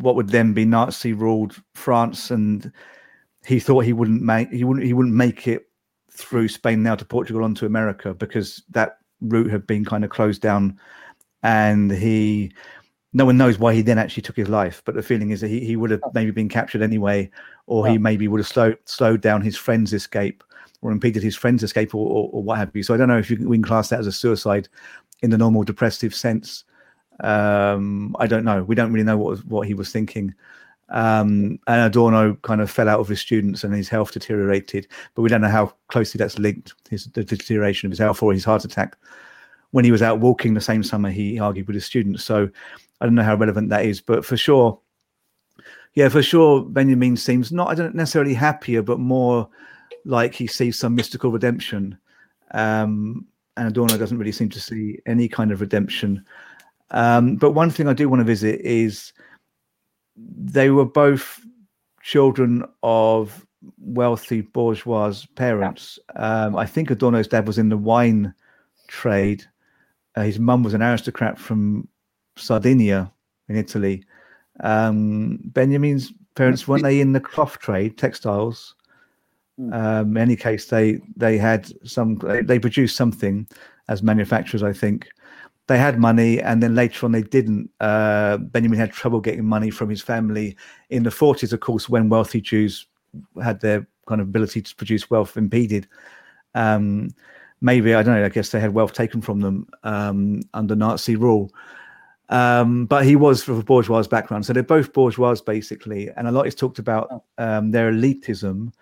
what 0.02 0.16
would 0.16 0.30
then 0.30 0.54
be 0.54 0.66
Nazi 0.66 1.14
ruled 1.14 1.62
France, 1.74 2.32
and 2.32 2.72
he 3.46 3.60
thought 3.60 3.86
he 3.86 3.94
wouldn't 3.94 4.22
make 4.22 4.52
he 4.52 4.64
wouldn't 4.64 4.86
he 4.86 4.94
wouldn't 4.94 5.16
make 5.16 5.48
it 5.48 5.68
through 6.12 6.48
Spain 6.48 6.84
now 6.84 6.96
to 6.96 7.06
Portugal 7.06 7.44
onto 7.44 7.66
America 7.66 8.14
because 8.14 8.64
that 8.72 8.98
route 9.22 9.52
had 9.52 9.66
been 9.68 9.86
kind 9.86 10.04
of 10.04 10.10
closed 10.10 10.42
down, 10.42 10.80
and 11.44 11.92
he 11.92 12.52
no 13.14 13.26
one 13.26 13.38
knows 13.38 13.58
why 13.58 13.74
he 13.74 13.82
then 13.82 13.98
actually 13.98 14.22
took 14.22 14.36
his 14.36 14.50
life. 14.50 14.82
But 14.86 14.96
the 14.96 15.02
feeling 15.02 15.32
is 15.32 15.42
that 15.42 15.48
he, 15.48 15.62
he 15.66 15.76
would 15.76 15.92
have 15.92 16.02
maybe 16.14 16.32
been 16.32 16.50
captured 16.50 16.82
anyway, 16.82 17.30
or 17.66 17.88
he 17.88 17.98
maybe 17.98 18.28
would 18.28 18.40
have 18.40 18.48
slowed 18.48 18.78
slowed 18.86 19.22
down 19.22 19.42
his 19.42 19.58
friend's 19.58 19.94
escape 19.94 20.44
or 20.82 20.92
impeded 20.92 21.22
his 21.24 21.36
friend's 21.36 21.64
escape 21.64 21.94
or, 21.94 22.08
or, 22.08 22.30
or 22.32 22.44
what 22.44 22.58
have 22.58 22.74
you. 22.74 22.84
So 22.84 22.94
I 22.94 22.98
don't 22.98 23.10
know 23.10 23.18
if 23.18 23.30
you 23.30 23.38
can, 23.38 23.50
we 23.50 23.58
can 23.58 23.64
class 23.64 23.90
that 23.90 24.00
as 24.00 24.08
a 24.08 24.12
suicide 24.12 24.70
in 25.22 25.30
the 25.30 25.38
normal 25.38 25.64
depressive 25.64 26.16
sense. 26.16 26.64
Um, 27.22 28.16
I 28.20 28.28
don't 28.28 28.46
know. 28.46 28.64
We 28.64 28.76
don't 28.76 28.92
really 28.92 29.06
know 29.06 29.18
what 29.18 29.40
what 29.46 29.68
he 29.68 29.74
was 29.74 29.92
thinking. 29.92 30.34
Um, 30.90 31.60
and 31.68 31.82
Adorno 31.82 32.36
kind 32.42 32.62
of 32.62 32.72
fell 32.72 32.90
out 32.90 33.00
of 33.00 33.08
his 33.08 33.22
students 33.22 33.64
and 33.64 33.74
his 33.74 33.90
health 33.90 34.12
deteriorated, 34.12 34.88
but 35.14 35.22
we 35.22 35.30
don't 35.30 35.42
know 35.42 35.48
how 35.48 35.74
closely 35.88 36.18
that's 36.18 36.40
linked 36.40 36.74
his 36.90 37.06
the 37.06 37.24
deterioration 37.24 37.88
of 37.88 37.92
his 37.92 38.00
health 38.00 38.24
or 38.24 38.34
his 38.34 38.46
heart 38.46 38.66
attack. 38.66 38.98
When 39.72 39.86
he 39.86 39.92
was 39.92 40.02
out 40.02 40.20
walking 40.20 40.56
the 40.56 40.62
same 40.62 40.82
summer, 40.82 41.12
he 41.12 41.40
argued 41.40 41.68
with 41.68 41.76
his 41.76 41.86
students. 41.86 42.24
So 42.24 42.50
I 43.02 43.06
don't 43.06 43.16
know 43.16 43.24
how 43.24 43.36
relevant 43.36 43.70
that 43.70 43.86
is, 43.86 44.02
but 44.02 44.26
for 44.26 44.36
sure, 44.36 44.80
yeah, 45.94 46.10
for 46.10 46.24
sure, 46.24 46.64
Benjamin 46.64 47.18
seems 47.18 47.52
not 47.52 47.70
I 47.70 47.76
don't 47.76 47.96
necessarily 47.96 48.34
happier, 48.34 48.82
but 48.82 49.00
more 49.00 49.48
like 50.06 50.34
he 50.34 50.48
sees 50.48 50.80
some 50.80 50.96
mystical 50.96 51.32
redemption. 51.32 51.98
Um, 52.52 53.28
and 53.58 53.68
Adorno 53.68 53.98
doesn't 53.98 54.18
really 54.18 54.32
seem 54.32 54.50
to 54.50 54.60
see 54.60 55.00
any 55.06 55.28
kind 55.28 55.52
of 55.52 55.62
redemption. 55.62 56.26
Um, 56.92 57.36
but 57.36 57.52
one 57.52 57.70
thing 57.70 57.88
I 57.88 57.94
do 57.94 58.10
want 58.10 58.22
to 58.22 58.26
visit 58.26 58.62
is 58.62 59.14
they 60.16 60.70
were 60.70 60.86
both 60.86 61.40
children 62.02 62.64
of 62.84 63.46
wealthy 63.78 64.42
bourgeois 64.42 65.14
parents. 65.36 66.00
Um, 66.16 66.56
I 66.56 66.66
think 66.66 66.90
Adorno's 66.90 67.28
dad 67.28 67.48
was 67.48 67.58
in 67.58 67.70
the 67.70 67.78
wine 67.78 68.34
trade. 68.88 69.44
Uh, 70.16 70.24
his 70.24 70.40
mum 70.40 70.64
was 70.64 70.74
an 70.74 70.82
aristocrat 70.82 71.38
from 71.38 71.88
Sardinia 72.36 73.12
in 73.48 73.56
Italy. 73.56 74.04
Um, 74.62 75.40
Benjamin's 75.44 76.12
parents 76.36 76.68
weren't 76.68 76.84
they 76.84 77.00
in 77.00 77.14
the 77.14 77.20
cloth 77.20 77.60
trade, 77.60 77.98
textiles? 77.98 78.76
Hmm. 79.58 79.74
Um, 79.74 80.18
in 80.18 80.18
any 80.18 80.36
case, 80.36 80.66
they 80.66 81.00
they 81.16 81.38
had 81.38 81.72
some 81.88 82.16
they, 82.16 82.42
they 82.42 82.60
produced 82.60 82.96
something 82.96 83.48
as 83.88 84.04
manufacturers, 84.04 84.64
I 84.64 84.74
think. 84.74 85.10
They 85.70 85.78
had 85.78 86.00
money, 86.00 86.42
and 86.42 86.64
then 86.64 86.74
later 86.74 87.06
on 87.06 87.12
they 87.12 87.22
didn't. 87.22 87.70
Uh, 87.80 88.38
Benjamin 88.38 88.80
had 88.80 88.92
trouble 88.92 89.22
getting 89.22 89.46
money 89.46 89.70
from 89.70 89.88
his 89.88 90.02
family 90.02 90.58
in 90.90 91.04
the 91.04 91.12
40s, 91.12 91.54
of 91.54 91.60
course, 91.60 91.88
when 91.88 92.10
wealthy 92.10 92.42
Jews 92.42 92.88
had 93.40 93.62
their 93.62 93.88
kind 94.08 94.20
of 94.20 94.28
ability 94.30 94.64
to 94.64 94.76
produce 94.76 95.12
wealth 95.12 95.38
impeded. 95.38 95.88
Um, 96.56 97.12
maybe 97.62 97.94
I 97.94 98.02
don't 98.02 98.16
know. 98.16 98.26
I 98.26 98.30
guess 98.30 98.50
they 98.50 98.60
had 98.60 98.74
wealth 98.74 98.94
taken 98.94 99.22
from 99.22 99.42
them 99.42 99.68
um, 99.84 100.42
under 100.56 100.76
Nazi 100.76 101.16
rule. 101.16 101.52
Um, 102.30 102.88
but 102.88 103.06
he 103.06 103.16
was 103.16 103.44
from 103.44 103.60
a 103.60 103.64
bourgeois 103.64 104.02
background, 104.02 104.48
so 104.48 104.54
they're 104.54 104.64
both 104.64 104.92
bourgeois 104.92 105.36
basically. 105.46 106.10
And 106.18 106.28
a 106.28 106.32
lot 106.32 106.48
is 106.48 106.56
talked 106.56 106.80
about 106.80 107.10
oh. 107.12 107.24
um, 107.38 107.70
their 107.70 107.92
elitism. 107.92 108.74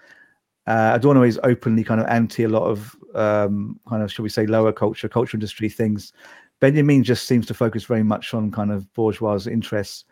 Uh, 0.68 0.94
Adorno 0.96 1.24
is 1.24 1.38
openly 1.44 1.84
kind 1.84 2.00
of 2.00 2.08
anti 2.08 2.44
a 2.44 2.50
lot 2.50 2.64
of 2.64 2.96
um, 3.14 3.78
kind 3.90 4.04
of, 4.04 4.10
shall 4.10 4.24
we 4.24 4.30
say, 4.30 4.46
lower 4.46 4.72
culture, 4.72 5.10
culture 5.10 5.36
industry 5.36 5.68
things. 5.68 6.14
Benjamin 6.60 7.04
just 7.04 7.28
seems 7.28 7.46
to 7.48 7.54
focus 7.54 7.84
very 7.84 8.04
much 8.04 8.34
on 8.34 8.52
kind 8.52 8.72
of 8.72 8.92
bourgeois 8.94 9.40
interests 9.48 10.06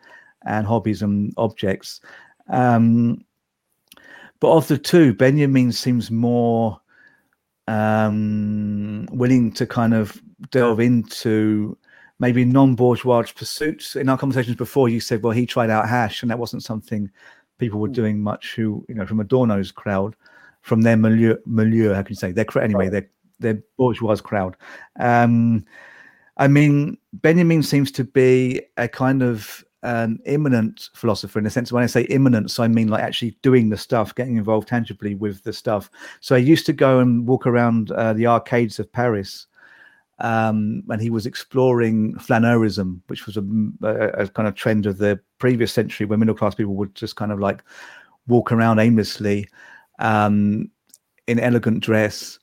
and 0.44 0.66
hobbies 0.66 1.02
and 1.02 1.32
objects. 1.36 2.00
Um, 2.48 3.24
but 4.40 4.52
of 4.52 4.68
the 4.68 4.78
two, 4.78 5.14
Benjamin 5.14 5.72
seems 5.72 6.10
more 6.10 6.80
um, 7.68 9.08
willing 9.10 9.52
to 9.52 9.66
kind 9.66 9.94
of 9.94 10.20
delve 10.50 10.80
into 10.80 11.76
maybe 12.18 12.44
non-bourgeois 12.44 13.24
pursuits. 13.34 13.96
In 13.96 14.08
our 14.08 14.18
conversations 14.18 14.56
before, 14.56 14.88
you 14.88 15.00
said, 15.00 15.22
well, 15.22 15.32
he 15.32 15.46
tried 15.46 15.70
out 15.70 15.88
hash, 15.88 16.22
and 16.22 16.30
that 16.30 16.38
wasn't 16.38 16.62
something 16.62 17.10
people 17.58 17.80
were 17.80 17.88
hmm. 17.88 17.94
doing 17.94 18.20
much. 18.20 18.54
Who 18.54 18.84
you 18.88 18.94
know, 18.94 19.06
from 19.06 19.20
Adorno's 19.20 19.72
crowd, 19.72 20.14
from 20.62 20.82
their 20.82 20.96
milieu, 20.96 21.36
milieu 21.46 21.92
how 21.92 22.02
can 22.02 22.12
you 22.12 22.18
say? 22.18 22.32
Their 22.32 22.46
anyway, 22.58 22.88
their 22.88 23.08
their 23.38 23.62
bourgeois 23.76 24.16
crowd. 24.16 24.56
Um, 24.98 25.64
I 26.36 26.48
mean, 26.48 26.98
Benjamin 27.12 27.62
seems 27.62 27.90
to 27.92 28.04
be 28.04 28.62
a 28.76 28.88
kind 28.88 29.22
of 29.22 29.64
an 29.82 30.18
immanent 30.26 30.90
philosopher 30.94 31.38
in 31.38 31.44
the 31.44 31.50
sense 31.50 31.70
when 31.70 31.84
I 31.84 31.86
say 31.86 32.02
immanence, 32.02 32.58
I 32.58 32.66
mean 32.66 32.88
like 32.88 33.04
actually 33.04 33.36
doing 33.42 33.68
the 33.68 33.76
stuff, 33.76 34.14
getting 34.14 34.36
involved 34.36 34.68
tangibly 34.68 35.14
with 35.14 35.44
the 35.44 35.52
stuff. 35.52 35.90
So 36.20 36.34
I 36.34 36.38
used 36.38 36.66
to 36.66 36.72
go 36.72 36.98
and 36.98 37.26
walk 37.26 37.46
around 37.46 37.92
uh, 37.92 38.12
the 38.12 38.26
arcades 38.26 38.78
of 38.78 38.90
Paris 38.90 39.46
um, 40.18 40.82
and 40.88 41.00
he 41.00 41.10
was 41.10 41.26
exploring 41.26 42.14
flaneurism, 42.14 43.00
which 43.08 43.26
was 43.26 43.36
a, 43.36 43.44
a, 43.82 44.24
a, 44.24 44.28
kind 44.28 44.48
of 44.48 44.54
trend 44.54 44.86
of 44.86 44.98
the 44.98 45.20
previous 45.38 45.72
century 45.72 46.06
where 46.06 46.18
middle 46.18 46.34
class 46.34 46.54
people 46.54 46.74
would 46.74 46.94
just 46.94 47.16
kind 47.16 47.30
of 47.30 47.38
like 47.38 47.62
walk 48.26 48.50
around 48.50 48.78
aimlessly 48.78 49.48
um, 49.98 50.70
in 51.26 51.38
elegant 51.38 51.80
dress. 51.80 52.38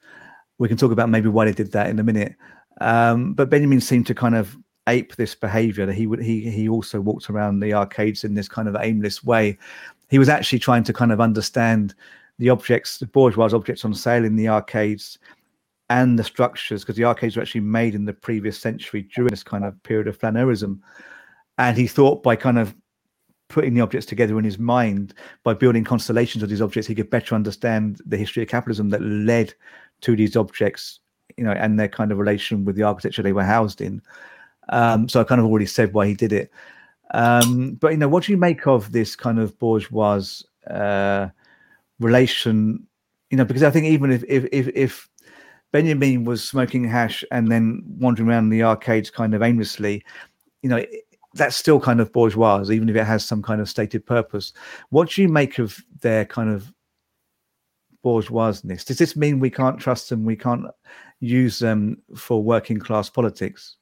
We 0.60 0.68
can 0.68 0.78
talk 0.78 0.92
about 0.92 1.10
maybe 1.10 1.30
why 1.30 1.46
they 1.46 1.52
did 1.52 1.72
that 1.72 1.90
in 1.90 2.00
a 2.00 2.04
minute. 2.04 2.36
Um, 2.84 3.34
but 3.34 3.50
Benjamin 3.50 3.80
seemed 3.80 4.08
to 4.08 4.14
kind 4.14 4.36
of 4.36 4.58
ape 4.88 5.16
this 5.16 5.34
behavior 5.34 5.86
that 5.86 5.96
he 5.96 6.06
would 6.06 6.22
he 6.22 6.50
he 6.50 6.68
also 6.68 7.00
walked 7.00 7.30
around 7.30 7.62
the 7.62 7.74
arcades 7.74 8.26
in 8.26 8.34
this 8.34 8.50
kind 8.50 8.68
of 8.68 8.76
aimless 8.80 9.24
way. 9.24 9.58
He 10.10 10.20
was 10.20 10.30
actually 10.30 10.60
trying 10.60 10.84
to 10.84 10.94
kind 10.94 11.12
of 11.14 11.22
understand 11.22 11.96
the 12.40 12.50
objects, 12.50 12.98
the 12.98 13.08
bourgeois 13.08 13.50
objects 13.54 13.86
on 13.86 13.94
sale 13.94 14.26
in 14.26 14.36
the 14.36 14.50
arcades 14.50 15.18
and 15.90 16.20
the 16.20 16.24
structures, 16.24 16.82
because 16.84 16.98
the 16.98 17.06
arcades 17.06 17.38
were 17.38 17.42
actually 17.42 17.62
made 17.62 17.96
in 17.96 18.04
the 18.04 18.14
previous 18.14 18.60
century 18.60 19.04
during 19.16 19.30
this 19.30 19.44
kind 19.44 19.64
of 19.64 19.82
period 19.84 20.08
of 20.08 20.20
flaneurism. 20.20 20.80
And 21.58 21.78
he 21.78 21.88
thought 21.88 22.22
by 22.22 22.36
kind 22.36 22.60
of 22.60 22.76
putting 23.48 23.76
the 23.76 23.82
objects 23.82 24.08
together 24.08 24.38
in 24.40 24.44
his 24.44 24.60
mind, 24.60 25.14
by 25.44 25.54
building 25.54 25.84
constellations 25.84 26.44
of 26.44 26.50
these 26.50 26.62
objects, 26.62 26.88
he 26.88 26.96
could 26.96 27.10
better 27.10 27.36
understand 27.36 28.02
the 28.06 28.18
history 28.18 28.44
of 28.44 28.50
capitalism 28.50 28.90
that 28.90 29.02
led 29.02 29.54
to 30.02 30.16
these 30.16 30.36
objects 30.36 31.00
you 31.38 31.44
know, 31.44 31.52
and 31.52 31.80
their 31.80 31.88
kind 31.88 32.12
of 32.12 32.18
relation 32.18 32.66
with 32.66 32.76
the 32.76 32.84
architecture 32.84 33.22
they 33.22 33.34
were 33.34 33.44
housed 33.44 33.82
in. 33.82 34.02
Um, 34.70 35.10
so 35.10 35.22
I 35.22 35.24
kind 35.24 35.40
of 35.40 35.48
already 35.48 35.66
said 35.66 35.94
why 35.94 36.08
he 36.08 36.14
did 36.14 36.32
it. 36.34 36.52
Um, 37.14 37.74
but 37.76 37.92
you 37.92 37.98
know, 37.98 38.08
what 38.08 38.24
do 38.24 38.32
you 38.32 38.38
make 38.38 38.66
of 38.68 38.92
this 38.92 39.16
kind 39.16 39.40
of 39.40 39.58
bourgeois 39.60 40.22
uh, 40.70 41.30
relation? 42.00 42.86
You 43.30 43.38
know, 43.38 43.46
because 43.46 43.64
I 43.64 43.72
think 43.72 43.86
even 43.86 44.12
if 44.12 44.24
if 44.28 44.46
if, 44.52 44.68
if 44.76 45.10
Benjamin 45.72 46.24
was 46.24 46.48
smoking 46.48 46.84
hash 46.84 47.24
and 47.32 47.52
then 47.52 47.84
wandering 48.00 48.30
around 48.30 48.50
the 48.50 48.64
arcades 48.64 49.10
kind 49.10 49.34
of 49.34 49.42
aimlessly, 49.42 50.04
you 50.62 50.70
know, 50.70 50.84
that's 51.34 51.56
still 51.56 51.80
kind 51.80 52.00
of 52.00 52.14
bourgeois, 52.14 52.64
even 52.70 52.90
if 52.90 52.96
it 52.96 53.06
has 53.06 53.26
some 53.26 53.42
kind 53.42 53.60
of 53.60 53.70
stated 53.70 54.06
purpose. 54.06 54.54
What 54.90 55.10
do 55.10 55.22
you 55.22 55.28
make 55.28 55.60
of 55.60 55.84
their 56.02 56.26
kind 56.26 56.50
of 56.50 56.72
bourgeoisness? 58.04 58.86
Does 58.86 58.98
this 58.98 59.16
mean 59.16 59.40
we 59.40 59.50
can't 59.50 59.80
trust 59.80 60.10
them? 60.10 60.26
We 60.26 60.36
can't 60.36 60.66
use 61.24 61.60
them 61.60 62.02
for 62.16 62.44
working 62.44 62.80
class 62.80 63.10
politics? 63.10 63.78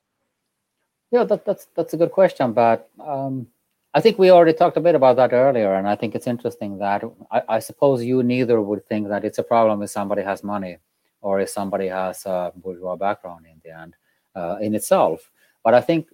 Yeah, 1.12 1.24
that, 1.26 1.44
that's 1.44 1.68
that's 1.76 1.94
a 1.94 1.98
good 1.98 2.12
question, 2.12 2.54
but 2.54 2.90
um, 3.00 3.48
I 3.94 4.00
think 4.00 4.18
we 4.18 4.30
already 4.30 4.54
talked 4.54 4.78
a 4.78 4.82
bit 4.82 4.96
about 4.96 5.18
that 5.18 5.34
earlier, 5.34 5.74
and 5.74 5.88
I 5.90 5.96
think 5.96 6.16
it's 6.16 6.28
interesting 6.28 6.78
that 6.78 7.04
I, 7.32 7.42
I, 7.50 7.60
suppose 7.60 8.04
you 8.04 8.24
neither 8.24 8.62
would 8.62 8.86
think 8.88 9.10
that 9.10 9.26
it's 9.26 9.40
a 9.40 9.44
problem 9.44 9.82
if 9.82 9.90
somebody 9.90 10.22
has 10.22 10.44
money 10.44 10.78
or 11.22 11.40
if 11.42 11.50
somebody 11.50 11.88
has 11.88 12.26
a 12.26 12.54
bourgeois 12.56 12.96
background 12.96 13.46
in 13.46 13.60
the 13.64 13.78
end 13.78 13.96
uh, 14.36 14.58
in 14.62 14.74
itself. 14.76 15.30
But 15.64 15.74
I 15.74 15.82
think 15.82 16.08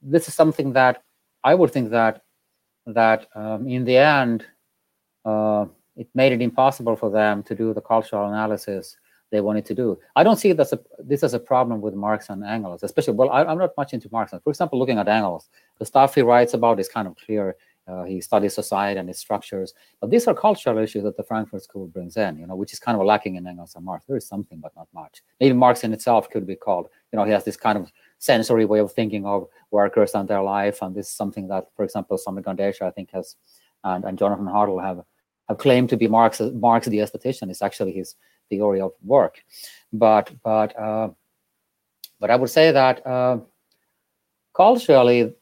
this 0.00 0.28
is 0.28 0.34
something 0.34 0.74
that 0.74 1.02
I 1.42 1.54
would 1.54 1.72
think 1.72 1.90
that 1.90 2.22
that 2.86 3.26
um, 3.34 3.68
in 3.68 3.84
the 3.84 3.96
end 3.96 4.44
uh, 5.24 5.66
it 5.96 6.08
made 6.14 6.32
it 6.32 6.42
impossible 6.42 6.94
for 6.94 7.10
them 7.10 7.42
to 7.44 7.54
do 7.54 7.74
the 7.74 7.80
cultural 7.80 8.28
analysis 8.28 8.96
they 9.30 9.40
wanted 9.40 9.64
to 9.66 9.74
do. 9.74 9.98
I 10.16 10.22
don't 10.22 10.36
see 10.36 10.52
this, 10.52 10.72
a, 10.72 10.80
this 10.98 11.22
as 11.22 11.34
a 11.34 11.38
problem 11.38 11.80
with 11.80 11.94
Marx 11.94 12.30
and 12.30 12.44
Engels, 12.44 12.82
especially, 12.82 13.14
well, 13.14 13.30
I, 13.30 13.50
am 13.50 13.58
not 13.58 13.76
much 13.76 13.92
into 13.92 14.08
Marx. 14.10 14.32
For 14.42 14.50
example, 14.50 14.78
looking 14.78 14.98
at 14.98 15.08
Engels, 15.08 15.48
the 15.78 15.86
stuff 15.86 16.14
he 16.14 16.22
writes 16.22 16.54
about 16.54 16.80
is 16.80 16.88
kind 16.88 17.06
of 17.08 17.16
clear. 17.16 17.56
Uh, 17.86 18.04
he 18.04 18.20
studies 18.20 18.54
society 18.54 19.00
and 19.00 19.08
its 19.08 19.18
structures, 19.18 19.72
but 19.98 20.10
these 20.10 20.26
are 20.26 20.34
cultural 20.34 20.76
issues 20.76 21.02
that 21.04 21.16
the 21.16 21.22
Frankfurt 21.22 21.62
School 21.62 21.86
brings 21.86 22.18
in, 22.18 22.38
you 22.38 22.46
know, 22.46 22.54
which 22.54 22.74
is 22.74 22.78
kind 22.78 23.00
of 23.00 23.06
lacking 23.06 23.36
in 23.36 23.46
Engels 23.46 23.74
and 23.76 23.84
Marx. 23.84 24.04
There 24.04 24.18
is 24.18 24.28
something, 24.28 24.60
but 24.60 24.76
not 24.76 24.88
much. 24.92 25.22
Maybe 25.40 25.54
Marx 25.54 25.84
in 25.84 25.94
itself 25.94 26.28
could 26.28 26.46
be 26.46 26.54
called, 26.54 26.88
you 27.12 27.18
know, 27.18 27.24
he 27.24 27.32
has 27.32 27.44
this 27.44 27.56
kind 27.56 27.78
of 27.78 27.90
sensory 28.18 28.66
way 28.66 28.80
of 28.80 28.92
thinking 28.92 29.24
of 29.24 29.46
workers 29.70 30.14
and 30.14 30.28
their 30.28 30.42
life, 30.42 30.82
and 30.82 30.94
this 30.94 31.08
is 31.08 31.14
something 31.14 31.48
that, 31.48 31.68
for 31.76 31.82
example, 31.82 32.18
Samir 32.18 32.42
Gandesha, 32.42 32.82
I 32.82 32.90
think, 32.90 33.10
has, 33.12 33.36
and, 33.84 34.04
and 34.04 34.18
Jonathan 34.18 34.44
Hartle 34.44 34.84
have 34.84 35.02
have 35.48 35.58
claimed 35.58 35.88
to 35.88 35.96
be 35.96 36.08
Marx, 36.08 36.40
Marx 36.40 36.86
the 36.86 36.98
aesthetician. 36.98 37.50
It's 37.50 37.62
actually 37.62 37.92
his 37.92 38.14
theory 38.48 38.80
of 38.80 38.92
work. 39.04 39.42
But 39.92 40.30
but 40.42 40.78
uh, 40.78 41.10
but 42.20 42.30
I 42.30 42.36
would 42.36 42.50
say 42.50 42.72
that 42.72 43.06
uh, 43.06 43.38
culturally 44.54 45.34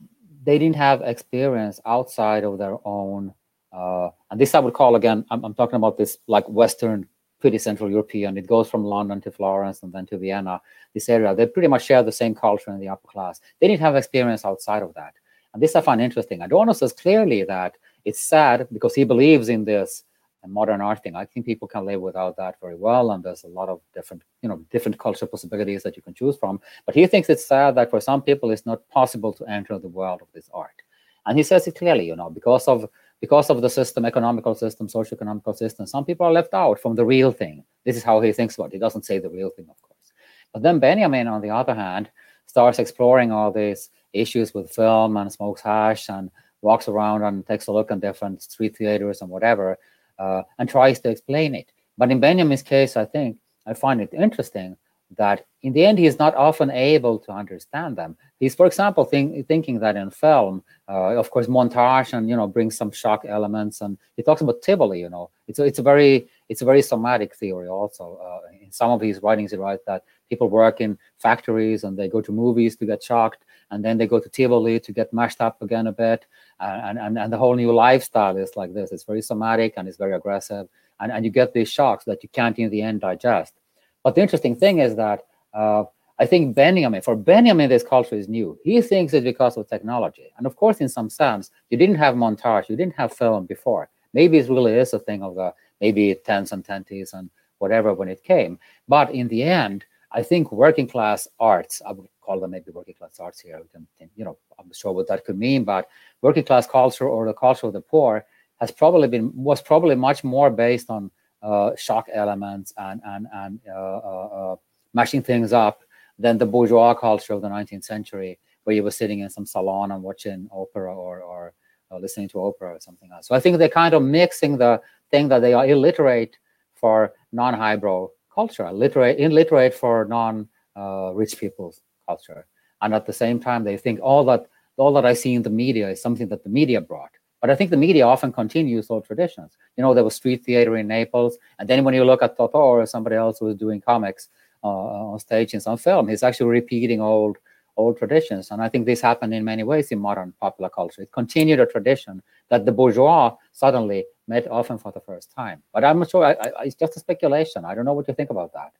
they 0.45 0.59
didn't 0.59 0.77
have 0.77 1.03
experience 1.03 1.81
outside 1.85 2.45
of 2.45 2.59
their 2.59 2.77
own. 2.85 3.35
Uh, 3.73 4.11
and 4.31 4.41
this 4.41 4.55
I 4.55 4.61
would 4.61 4.75
call 4.75 4.97
again. 4.97 5.25
I'm, 5.31 5.45
I'm 5.45 5.55
talking 5.55 5.77
about 5.77 5.99
this 5.99 6.19
like 6.29 6.49
Western 6.49 7.07
pretty 7.41 7.59
Central 7.59 7.91
European. 7.91 8.39
It 8.39 8.47
goes 8.47 8.71
from 8.71 8.85
London 8.85 9.21
to 9.23 9.31
Florence 9.31 9.83
and 9.83 9.93
then 9.93 10.07
to 10.07 10.19
Vienna, 10.19 10.61
this 10.95 11.09
area. 11.09 11.35
They 11.35 11.47
pretty 11.47 11.69
much 11.69 11.85
share 11.85 12.03
the 12.03 12.13
same 12.13 12.35
culture 12.35 12.71
in 12.71 12.81
the 12.81 12.89
upper 12.89 13.09
class. 13.09 13.41
They 13.61 13.69
didn't 13.69 13.83
have 13.83 13.97
experience 13.97 14.45
outside 14.45 14.83
of 14.83 14.95
that. 14.95 15.15
And 15.53 15.63
this 15.63 15.77
I 15.77 15.81
find 15.81 16.01
interesting. 16.01 16.43
Adorno 16.43 16.73
says 16.73 16.93
clearly 16.93 17.45
that 17.45 17.77
it's 18.05 18.21
sad 18.21 18.69
because 18.73 18.95
he 18.95 19.05
believes 19.05 19.49
in 19.49 19.65
this 19.65 20.05
modern 20.49 20.81
art 20.81 21.03
thing. 21.03 21.17
I 21.17 21.25
think 21.25 21.47
people 21.47 21.69
can 21.69 21.85
live 21.85 22.01
without 22.01 22.37
that 22.37 22.57
very 22.61 22.77
well, 22.77 23.11
and 23.11 23.23
there's 23.23 23.45
a 23.45 23.49
lot 23.49 23.69
of 23.69 23.81
different, 23.95 24.23
you 24.43 24.49
know, 24.49 24.65
different 24.71 24.99
cultural 24.99 25.31
possibilities 25.31 25.83
that 25.83 25.97
you 25.97 26.03
can 26.03 26.15
choose 26.15 26.37
from. 26.37 26.61
But 26.85 26.95
he 26.95 27.07
thinks 27.07 27.29
it's 27.29 27.47
sad 27.47 27.75
that 27.75 27.91
for 27.91 28.01
some 28.01 28.23
people 28.23 28.51
it's 28.51 28.67
not 28.67 28.89
possible 28.89 29.33
to 29.35 29.45
enter 29.47 29.79
the 29.79 29.89
world 29.89 30.23
of 30.23 30.29
this 30.33 30.51
art. 30.53 30.83
And 31.27 31.37
he 31.37 31.43
says 31.43 31.67
it 31.67 31.75
clearly, 31.77 32.07
you 32.07 32.17
know, 32.17 32.31
because 32.31 32.69
of 32.69 32.89
because 33.21 33.49
of 33.51 33.63
the 33.63 33.71
system, 33.71 34.05
economical 34.05 34.55
system, 34.55 34.89
socio-economical 34.89 35.55
system, 35.55 35.87
some 35.87 36.05
people 36.05 36.27
are 36.27 36.33
left 36.33 36.53
out 36.53 36.79
from 36.79 36.95
the 36.95 37.05
real 37.05 37.33
thing. 37.33 37.65
This 37.85 37.97
is 37.97 38.03
how 38.03 38.21
he 38.21 38.33
thinks 38.33 38.57
about 38.57 38.67
it. 38.67 38.75
He 38.75 38.79
doesn't 38.79 39.07
say 39.07 39.19
the 39.19 39.31
real 39.31 39.51
thing, 39.51 39.67
of 39.71 39.81
course. 39.81 40.13
But 40.53 40.63
then 40.63 40.79
Benjamin, 40.79 41.27
on 41.27 41.41
the 41.41 41.51
other 41.51 41.75
hand, 41.75 42.11
starts 42.47 42.79
exploring 42.79 43.33
all 43.33 43.51
these 43.51 43.91
issues 44.13 44.55
with 44.55 44.71
film 44.71 45.17
and 45.17 45.33
smokes 45.33 45.63
hash 45.63 46.09
and 46.09 46.31
walks 46.63 46.89
around 46.89 47.23
and 47.23 47.47
takes 47.47 47.67
a 47.67 47.73
look 47.73 47.91
at 47.91 48.01
different 48.01 48.43
street 48.43 48.77
theaters 48.77 49.21
and 49.21 49.31
whatever, 49.31 49.79
uh, 50.19 50.43
and 50.59 50.69
tries 50.69 51.01
to 51.01 51.11
explain 51.11 51.55
it. 51.55 51.73
But 51.99 52.11
in 52.11 52.21
Benjamin's 52.21 52.63
case, 52.63 52.97
I 52.97 53.05
think 53.05 53.39
I 53.67 53.75
find 53.75 54.01
it 54.01 54.13
interesting 54.13 54.77
that 55.17 55.47
in 55.63 55.73
the 55.73 55.85
end 55.85 55.99
he 55.99 56.07
is 56.07 56.19
not 56.19 56.35
often 56.35 56.71
able 56.71 57.19
to 57.21 57.33
understand 57.33 57.97
them. 57.97 58.17
He's, 58.41 58.55
for 58.55 58.67
example, 58.67 59.05
think, 59.05 59.47
thinking 59.47 59.79
that 59.81 59.97
in 59.97 60.11
film, 60.11 60.63
uh, 60.89 61.17
of 61.17 61.31
course, 61.31 61.47
montage 61.47 62.13
and 62.13 62.29
you 62.29 62.37
know 62.37 62.47
brings 62.47 62.77
some 62.77 62.91
shock 62.91 63.25
elements, 63.27 63.81
and 63.81 63.99
he 64.17 64.23
talks 64.23 64.41
about 64.41 64.63
Tivoli. 64.63 65.01
You 65.01 65.09
know, 65.09 65.31
it's 65.49 65.59
a, 65.59 65.65
it's 65.65 65.79
a 65.79 65.83
very 65.83 66.29
it's 66.49 66.63
a 66.63 66.65
very 66.65 66.83
somatic 66.83 67.35
theory. 67.35 67.69
Also, 67.69 68.19
uh, 68.23 68.49
in 68.63 68.73
some 68.73 68.91
of 68.91 69.01
his 69.01 69.23
writings, 69.23 69.53
he 69.53 69.57
writes 69.57 69.83
that 69.87 70.03
people 70.29 70.49
work 70.49 70.81
in 70.81 70.99
factories 71.19 71.85
and 71.85 71.97
they 71.97 72.09
go 72.09 72.21
to 72.21 72.33
movies 72.33 72.77
to 72.77 72.87
get 72.87 73.03
shocked, 73.03 73.45
and 73.71 73.85
then 73.85 73.99
they 73.99 74.07
go 74.07 74.21
to 74.21 74.29
Tivoli 74.29 74.81
to 74.81 74.93
get 74.93 75.13
mashed 75.13 75.41
up 75.41 75.61
again 75.63 75.87
a 75.87 75.93
bit, 75.93 76.27
and 76.61 76.99
and 76.99 77.19
and 77.19 77.33
the 77.33 77.39
whole 77.39 77.55
new 77.55 77.73
lifestyle 77.73 78.37
is 78.37 78.57
like 78.57 78.75
this. 78.75 78.93
It's 78.93 79.05
very 79.05 79.23
somatic 79.23 79.75
and 79.77 79.89
it's 79.89 79.99
very 79.99 80.15
aggressive, 80.15 80.69
and 81.01 81.13
and 81.13 81.25
you 81.25 81.31
get 81.31 81.53
these 81.53 81.71
shocks 81.71 82.05
that 82.05 82.23
you 82.23 82.29
can't 82.29 82.59
in 82.59 82.71
the 82.71 82.83
end 82.83 83.01
digest. 83.01 83.55
But 84.03 84.15
the 84.15 84.23
interesting 84.23 84.55
thing 84.55 84.79
is 84.79 84.95
that 84.97 85.23
uh, 85.53 85.85
I 86.19 86.27
think 86.27 86.55
Benjamin, 86.55 87.03
for 87.03 87.17
Benjamin, 87.17 87.69
this 87.69 87.83
culture 87.83 88.15
is 88.15 88.29
new. 88.29 88.59
He 88.65 88.81
thinks 88.81 89.13
it's 89.13 89.25
because 89.25 89.57
of 89.57 89.69
technology. 89.69 90.33
And 90.39 90.47
of 90.47 90.57
course, 90.57 90.81
in 90.81 90.89
some 90.89 91.11
sense, 91.11 91.51
you 91.71 91.77
didn't 91.77 91.97
have 91.97 92.15
montage, 92.15 92.69
you 92.69 92.77
didn't 92.77 92.95
have 92.95 93.13
film 93.13 93.47
before. 93.47 93.91
Maybe 94.15 94.39
it 94.39 94.49
really 94.49 94.75
is 94.75 94.95
a 94.95 94.99
thing 94.99 95.23
of 95.23 95.35
the 95.35 95.53
maybe 95.81 96.15
tens 96.25 96.53
and 96.53 96.65
twenties 96.65 97.13
and 97.13 97.29
whatever 97.59 97.93
when 97.93 98.09
it 98.09 98.23
came. 98.23 98.59
But 98.89 99.11
in 99.11 99.29
the 99.29 99.43
end, 99.43 99.85
I 100.13 100.23
think 100.23 100.53
working 100.53 100.87
class 100.89 101.29
arts, 101.41 101.83
I 101.87 101.93
would 101.93 102.09
call 102.21 102.41
them 102.41 102.51
maybe 102.51 102.71
working 102.71 102.95
class 102.95 103.19
arts 103.21 103.41
here. 103.41 103.61
We 103.61 103.69
can, 103.69 103.87
you 104.17 104.25
know, 104.25 104.37
I'm 104.59 104.67
not 104.67 104.77
sure 104.77 104.93
what 104.93 105.09
that 105.09 105.25
could 105.25 105.39
mean, 105.39 105.65
but 105.65 105.89
working 106.23 106.45
class 106.45 106.67
culture 106.67 107.09
or 107.09 107.27
the 107.27 107.35
culture 107.35 107.67
of 107.67 107.73
the 107.73 107.81
poor 107.81 108.25
has 108.61 108.71
probably 108.71 109.09
been 109.09 109.31
was 109.35 109.61
probably 109.61 109.95
much 109.95 110.25
more 110.25 110.51
based 110.51 110.91
on 110.91 111.11
uh, 111.43 111.71
shock 111.77 112.07
elements 112.13 112.73
and 112.79 113.01
and 113.05 113.27
and 113.35 113.61
uh, 113.69 113.73
uh, 113.73 114.29
uh, 114.53 114.57
mashing 114.95 115.23
things 115.23 115.53
up 115.53 115.83
than 116.19 116.39
the 116.39 116.47
bourgeois 116.47 116.95
culture 116.95 117.35
of 117.35 117.43
the 117.43 117.49
19th 117.49 117.85
century, 117.85 118.39
where 118.65 118.75
you 118.75 118.83
were 118.83 118.91
sitting 118.91 119.21
in 119.21 119.29
some 119.29 119.45
salon 119.45 119.93
and 119.93 120.03
watching 120.03 120.49
opera 120.51 120.95
or 120.95 121.21
or 121.21 121.53
listening 122.01 122.29
to 122.29 122.41
opera 122.41 122.75
or 122.75 122.81
something 122.81 123.11
else. 123.13 123.29
So 123.29 123.35
I 123.35 123.41
think 123.41 123.59
they're 123.59 123.69
kind 123.69 123.95
of 123.95 124.03
mixing 124.03 124.57
the 124.59 124.81
thing 125.11 125.29
that 125.29 125.41
they 125.41 125.55
are 125.55 125.67
illiterate 125.67 126.37
for 126.75 127.13
non-highbrow 127.33 128.09
culture, 128.37 128.71
literate 128.73 129.19
illiterate 129.19 129.75
for 129.75 130.05
non-rich 130.05 131.35
people's 131.39 131.81
culture, 132.07 132.47
and 132.83 132.95
at 132.95 133.07
the 133.07 133.13
same 133.13 133.41
time 133.41 133.65
they 133.65 133.77
think 133.77 133.99
all 134.01 134.25
that 134.31 134.47
all 134.77 134.93
that 134.93 135.07
I 135.07 135.15
see 135.15 135.35
in 135.35 135.43
the 135.43 135.57
media 135.65 135.89
is 135.89 136.03
something 136.03 136.29
that 136.29 136.45
the 136.45 136.51
media 136.51 136.81
brought. 136.81 137.15
But 137.41 137.51
I 137.51 137.55
think 137.57 137.71
the 137.71 137.77
media 137.87 138.07
often 138.07 138.33
continues 138.33 138.91
old 138.91 139.05
traditions. 139.07 139.57
You 139.77 139.83
know, 139.83 139.95
there 139.95 140.05
was 140.05 140.15
street 140.15 140.45
theater 140.45 140.77
in 140.77 140.87
Naples, 140.87 141.39
and 141.59 141.69
then 141.69 141.85
when 141.85 141.95
you 141.95 142.05
look 142.05 142.23
at 142.23 142.37
Totò 142.37 142.55
or 142.55 142.87
somebody 142.87 143.17
else 143.17 143.39
who 143.39 143.47
was 143.47 143.57
doing 143.57 143.81
comics 143.81 144.29
uh, 144.65 145.13
on 145.13 145.19
stage 145.19 145.55
in 145.55 145.61
some 145.61 145.79
film, 145.79 146.09
he's 146.09 146.23
actually 146.23 146.51
repeating 146.51 147.01
old 147.01 147.37
old 147.77 147.99
traditions. 147.99 148.51
And 148.51 148.63
I 148.63 148.69
think 148.69 148.87
this 148.87 149.01
happened 149.01 149.35
in 149.35 149.45
many 149.45 149.63
ways 149.63 149.93
in 149.93 149.99
modern 149.99 150.33
popular 150.41 150.69
culture. 150.69 151.03
It 151.03 151.13
continued 151.13 151.61
a 151.61 151.67
tradition 151.67 152.23
that 152.49 152.65
the 152.65 152.73
bourgeois 152.73 153.35
suddenly 153.53 154.07
met 154.29 154.51
often 154.51 154.79
for 154.79 154.93
the 154.93 155.01
first 155.01 155.31
time. 155.31 155.63
But 155.73 155.85
I'm 155.85 155.99
not 155.99 156.11
sure. 156.11 156.25
I, 156.25 156.33
I, 156.33 156.65
it's 156.65 156.75
just 156.75 156.97
a 156.97 157.01
speculation. 157.01 157.65
I 157.65 157.75
don't 157.75 157.85
know 157.85 157.93
what 157.93 158.09
you 158.09 158.15
think 158.15 158.31
about 158.31 158.53
that. 158.55 158.73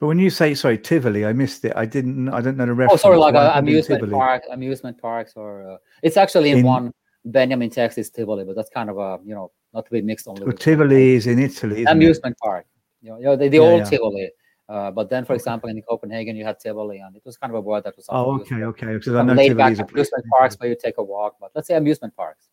But 0.00 0.08
when 0.08 0.18
you 0.18 0.30
say 0.30 0.54
sorry, 0.54 0.78
Tivoli, 0.78 1.24
I 1.24 1.32
missed 1.32 1.64
it. 1.64 1.74
I 1.76 1.86
didn't. 1.86 2.28
I 2.28 2.40
don't 2.40 2.56
know 2.56 2.66
the 2.66 2.72
reference. 2.72 3.00
Oh, 3.00 3.08
sorry, 3.08 3.18
like 3.18 3.36
uh, 3.36 3.52
amusement 3.54 4.10
park, 4.10 4.42
amusement 4.50 5.00
parks, 5.00 5.34
or 5.36 5.74
uh, 5.74 5.76
it's 6.02 6.16
actually 6.16 6.50
in, 6.50 6.58
in, 6.58 6.66
one 6.66 6.92
Benjamin 7.24 7.70
Text 7.70 7.98
is 7.98 8.10
Tivoli, 8.10 8.44
but 8.44 8.56
that's 8.56 8.68
kind 8.68 8.90
of 8.90 8.98
a 8.98 9.20
you 9.24 9.32
know 9.32 9.52
not 9.72 9.84
to 9.84 9.92
be 9.92 10.02
mixed 10.02 10.26
only. 10.26 10.42
Well, 10.42 10.56
Tivoli 10.56 11.14
is 11.14 11.28
in 11.28 11.38
Italy. 11.38 11.84
Amusement 11.84 12.32
it? 12.32 12.44
park, 12.44 12.66
you 13.00 13.10
know, 13.10 13.18
you 13.18 13.24
know 13.26 13.36
the, 13.36 13.48
the 13.48 13.58
yeah, 13.58 13.62
old 13.62 13.78
yeah. 13.82 13.90
Tivoli. 13.90 14.30
Uh, 14.72 14.90
but 14.90 15.10
then, 15.10 15.22
for 15.22 15.34
example, 15.34 15.68
in 15.68 15.82
Copenhagen, 15.82 16.34
you 16.34 16.46
had 16.46 16.58
Tivoli, 16.58 16.98
and 17.00 17.14
it 17.14 17.22
was 17.26 17.36
kind 17.36 17.50
of 17.50 17.56
a 17.56 17.60
word 17.60 17.84
that 17.84 17.94
was. 17.94 18.06
Oh, 18.08 18.40
okay, 18.40 18.62
okay. 18.64 18.94
Because 18.94 19.14
I 19.14 19.22
know 19.22 19.34
laid 19.34 19.54
back 19.54 19.78
amusement 19.78 20.24
parks 20.30 20.56
where 20.58 20.70
you 20.70 20.76
take 20.82 20.96
a 20.96 21.02
walk, 21.02 21.36
but 21.38 21.50
let's 21.54 21.68
say 21.68 21.74
amusement 21.76 22.16
parks. 22.16 22.48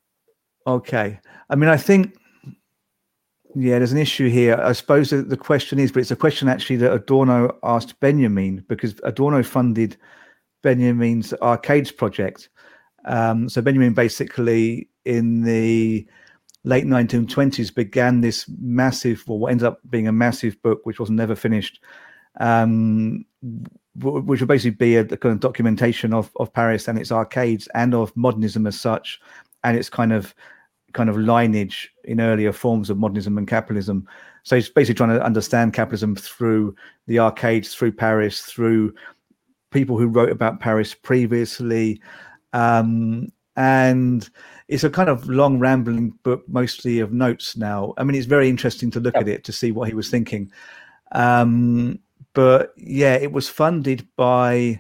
Okay, 0.68 1.18
I 1.50 1.56
mean, 1.56 1.70
I 1.70 1.78
think 1.78 2.18
yeah, 3.56 3.78
there's 3.78 3.94
an 3.94 3.98
issue 3.98 4.28
here. 4.28 4.60
I 4.62 4.74
suppose 4.74 5.12
the 5.12 5.38
question 5.38 5.80
is, 5.80 5.94
but 5.94 6.02
it's 6.02 6.12
a 6.12 6.18
question 6.18 6.50
actually 6.50 6.76
that 6.78 6.92
Adorno 6.92 7.58
asked 7.64 7.98
Benjamin 8.02 8.66
because 8.68 9.00
Adorno 9.06 9.42
funded 9.42 9.96
Benjamin's 10.62 11.34
Arcades 11.42 11.94
project, 11.94 12.50
um, 13.06 13.48
so 13.48 13.62
Benjamin 13.62 13.94
basically 13.94 14.90
in 15.06 15.44
the 15.44 16.06
late 16.66 16.86
1920s 16.86 17.74
began 17.74 18.20
this 18.20 18.46
massive, 18.60 19.24
well, 19.26 19.40
what 19.40 19.52
ended 19.52 19.68
up 19.68 19.80
being 19.90 20.10
a 20.10 20.12
massive 20.12 20.62
book, 20.62 20.82
which 20.84 21.00
was 21.00 21.10
never 21.10 21.34
finished, 21.34 21.80
um, 22.40 23.26
which 23.96 24.40
would 24.40 24.48
basically 24.48 24.72
be 24.72 24.96
a, 24.96 25.02
a, 25.02 25.18
kind 25.18 25.34
of 25.34 25.40
documentation 25.40 26.14
of, 26.14 26.32
of 26.38 26.54
Paris 26.54 26.88
and 26.88 26.98
its 26.98 27.12
arcades 27.12 27.68
and 27.74 27.94
of 27.94 28.16
modernism 28.16 28.68
as 28.68 28.80
such, 28.80 29.20
and 29.64 29.78
its 29.78 29.90
kind 29.90 30.14
of 30.14 30.34
kind 30.94 31.10
of 31.10 31.18
lineage 31.18 31.94
in 32.06 32.20
earlier 32.20 32.52
forms 32.52 32.90
of 32.90 32.98
modernism 32.98 33.38
and 33.38 33.48
capitalism. 33.48 34.08
So 34.44 34.56
he's 34.56 34.70
basically 34.70 34.96
trying 34.96 35.18
to 35.18 35.24
understand 35.24 35.74
capitalism 35.74 36.16
through 36.16 36.76
the 37.08 37.20
arcades, 37.20 37.76
through 37.76 37.92
Paris, 37.92 38.42
through 38.42 38.94
people 39.72 39.98
who 39.98 40.08
wrote 40.08 40.32
about 40.32 40.60
Paris 40.60 40.96
previously, 40.96 42.02
um, 42.54 43.32
and 43.56 44.30
it's 44.70 44.84
a 44.84 44.90
kind 44.90 45.10
of 45.10 45.28
long, 45.28 45.60
rambling 45.60 46.12
book, 46.24 46.44
mostly 46.48 47.00
of 47.00 47.12
notes 47.12 47.58
now. 47.58 47.94
I 47.98 48.04
mean, 48.04 48.16
it's 48.16 48.26
very 48.26 48.48
interesting 48.50 48.90
to 48.92 49.00
look 49.00 49.16
yep. 49.16 49.24
at 49.24 49.28
it 49.28 49.44
to 49.44 49.52
see 49.52 49.72
what 49.72 49.90
he 49.90 49.96
was 49.96 50.10
thinking. 50.10 50.52
Um, 51.12 52.00
but 52.40 52.74
yeah, 52.78 53.16
it 53.16 53.34
was 53.34 53.50
funded 53.50 54.08
by 54.16 54.80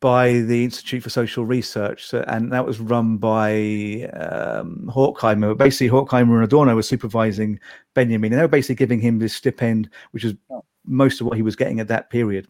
by 0.00 0.34
the 0.34 0.62
Institute 0.62 1.02
for 1.02 1.10
Social 1.10 1.44
Research, 1.44 2.06
so, 2.06 2.24
and 2.28 2.52
that 2.52 2.64
was 2.64 2.78
run 2.78 3.16
by 3.16 4.08
um, 4.12 4.88
Horkheimer. 4.94 5.58
Basically, 5.58 5.88
Horkheimer 5.88 6.36
and 6.36 6.44
Adorno 6.44 6.76
were 6.76 6.82
supervising 6.82 7.58
Benjamin, 7.94 8.32
and 8.32 8.38
they 8.38 8.44
were 8.44 8.48
basically 8.48 8.76
giving 8.76 9.00
him 9.00 9.18
this 9.18 9.34
stipend, 9.34 9.90
which 10.12 10.22
was 10.22 10.34
oh. 10.52 10.64
most 10.86 11.20
of 11.20 11.26
what 11.26 11.36
he 11.36 11.42
was 11.42 11.56
getting 11.56 11.80
at 11.80 11.88
that 11.88 12.08
period 12.08 12.46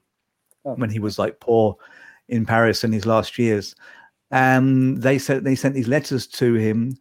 oh. 0.67 0.75
when 0.75 0.90
he 0.90 0.99
was 0.99 1.19
like 1.19 1.40
poor 1.40 1.75
in 2.29 2.45
Paris 2.45 2.85
in 2.85 2.93
his 2.93 3.07
last 3.07 3.38
years 3.38 3.75
and 4.31 5.03
they 5.03 5.19
said 5.19 5.45
they 5.45 5.55
sent 5.55 5.75
these 5.75 5.87
letters 5.87 6.27
to 6.27 6.55
him 6.55 6.97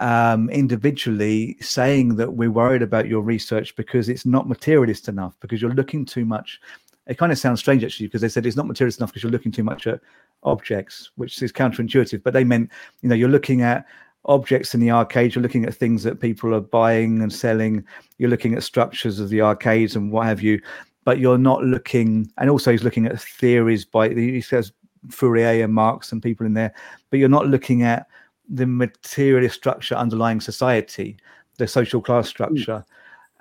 um, 0.00 0.50
individually 0.50 1.56
saying 1.60 2.16
that 2.16 2.34
we're 2.34 2.50
worried 2.50 2.82
about 2.82 3.08
your 3.08 3.22
research 3.22 3.74
because 3.76 4.08
it's 4.08 4.26
not 4.26 4.48
materialist 4.48 5.08
enough 5.08 5.34
because 5.40 5.62
you're 5.62 5.72
looking 5.72 6.04
too 6.04 6.24
much 6.24 6.60
it 7.06 7.18
kind 7.18 7.32
of 7.32 7.38
sounds 7.38 7.60
strange 7.60 7.82
actually 7.84 8.06
because 8.06 8.20
they 8.20 8.28
said 8.28 8.44
it's 8.44 8.56
not 8.56 8.66
materialist 8.66 8.98
enough 8.98 9.10
because 9.10 9.22
you're 9.22 9.32
looking 9.32 9.52
too 9.52 9.64
much 9.64 9.86
at 9.86 10.00
objects 10.42 11.10
which 11.16 11.40
is 11.42 11.52
counterintuitive 11.52 12.22
but 12.22 12.34
they 12.34 12.44
meant 12.44 12.70
you 13.00 13.08
know 13.08 13.14
you're 13.14 13.28
looking 13.28 13.62
at 13.62 13.86
objects 14.26 14.74
in 14.74 14.80
the 14.80 14.90
arcade 14.90 15.34
you're 15.34 15.42
looking 15.42 15.64
at 15.64 15.74
things 15.74 16.02
that 16.02 16.20
people 16.20 16.54
are 16.54 16.60
buying 16.60 17.22
and 17.22 17.32
selling 17.32 17.82
you're 18.18 18.30
looking 18.30 18.54
at 18.54 18.62
structures 18.62 19.18
of 19.18 19.30
the 19.30 19.40
arcades 19.40 19.96
and 19.96 20.12
what 20.12 20.26
have 20.26 20.42
you 20.42 20.60
but 21.04 21.18
you're 21.18 21.38
not 21.38 21.62
looking 21.62 22.30
and 22.36 22.50
also 22.50 22.70
he's 22.70 22.84
looking 22.84 23.06
at 23.06 23.18
theories 23.20 23.84
by 23.84 24.08
he 24.10 24.40
says 24.40 24.72
Fourier 25.10 25.64
and 25.64 25.72
Marx 25.72 26.12
and 26.12 26.22
people 26.22 26.46
in 26.46 26.54
there, 26.54 26.74
but 27.10 27.18
you're 27.18 27.28
not 27.28 27.46
looking 27.46 27.82
at 27.82 28.06
the 28.48 28.66
materialist 28.66 29.54
structure 29.54 29.94
underlying 29.94 30.40
society, 30.40 31.16
the 31.58 31.66
social 31.66 32.00
class 32.00 32.28
structure. 32.28 32.84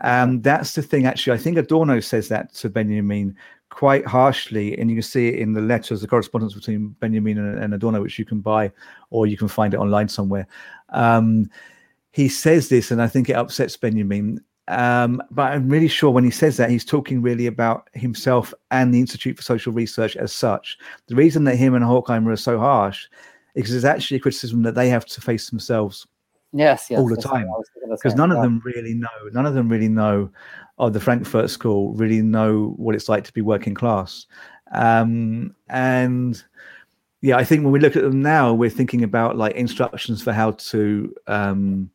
And 0.01 0.43
that's 0.43 0.73
the 0.73 0.81
thing, 0.81 1.05
actually. 1.05 1.33
I 1.33 1.41
think 1.41 1.57
Adorno 1.57 1.99
says 1.99 2.27
that 2.29 2.53
to 2.55 2.69
Benjamin 2.69 3.35
quite 3.69 4.05
harshly, 4.05 4.77
and 4.77 4.89
you 4.89 4.97
can 4.97 5.03
see 5.03 5.29
it 5.29 5.35
in 5.35 5.53
the 5.53 5.61
letters, 5.61 6.01
the 6.01 6.07
correspondence 6.07 6.53
between 6.53 6.89
Benjamin 6.99 7.37
and, 7.37 7.63
and 7.63 7.73
Adorno, 7.73 8.01
which 8.01 8.19
you 8.19 8.25
can 8.25 8.39
buy 8.39 8.71
or 9.09 9.27
you 9.27 9.37
can 9.37 9.47
find 9.47 9.73
it 9.73 9.77
online 9.77 10.07
somewhere. 10.09 10.47
Um, 10.89 11.49
he 12.11 12.29
says 12.29 12.69
this, 12.69 12.91
and 12.91 13.01
I 13.01 13.07
think 13.07 13.29
it 13.29 13.35
upsets 13.35 13.75
Benjamin. 13.77 14.41
Um, 14.67 15.21
but 15.31 15.51
I'm 15.51 15.69
really 15.69 15.87
sure 15.87 16.09
when 16.09 16.23
he 16.23 16.31
says 16.31 16.57
that, 16.57 16.69
he's 16.69 16.85
talking 16.85 17.21
really 17.21 17.45
about 17.45 17.89
himself 17.93 18.53
and 18.71 18.93
the 18.93 18.99
Institute 18.99 19.37
for 19.37 19.43
Social 19.43 19.71
Research 19.71 20.15
as 20.15 20.33
such. 20.33 20.77
The 21.07 21.15
reason 21.15 21.43
that 21.43 21.55
him 21.55 21.75
and 21.75 21.85
Horkheimer 21.85 22.31
are 22.31 22.37
so 22.37 22.57
harsh 22.57 23.07
is 23.55 23.73
it's 23.73 23.85
actually 23.85 24.17
a 24.17 24.19
criticism 24.19 24.63
that 24.63 24.75
they 24.75 24.89
have 24.89 25.05
to 25.05 25.21
face 25.21 25.49
themselves 25.49 26.05
yes, 26.53 26.87
yes 26.89 26.99
all 26.99 27.07
the 27.07 27.15
time. 27.15 27.47
because 27.89 28.15
none 28.15 28.31
of 28.31 28.41
them 28.41 28.61
really 28.63 28.93
know 28.93 29.07
none 29.31 29.45
of 29.45 29.53
them 29.53 29.69
really 29.69 29.89
know 29.89 30.29
of 30.77 30.93
the 30.93 30.99
frankfurt 30.99 31.49
school 31.49 31.93
really 31.93 32.21
know 32.21 32.73
what 32.77 32.95
it's 32.95 33.09
like 33.09 33.23
to 33.23 33.33
be 33.33 33.41
working 33.41 33.73
class. 33.73 34.25
Um, 34.71 35.55
and 35.69 36.43
yeah 37.25 37.37
i 37.37 37.43
think 37.43 37.63
when 37.63 37.73
we 37.73 37.79
look 37.79 37.95
at 37.95 38.03
them 38.03 38.21
now 38.21 38.53
we're 38.53 38.69
thinking 38.69 39.03
about 39.03 39.35
like 39.35 39.55
instructions 39.55 40.21
for 40.21 40.31
how 40.31 40.51
to 40.51 41.13
um, 41.27 41.89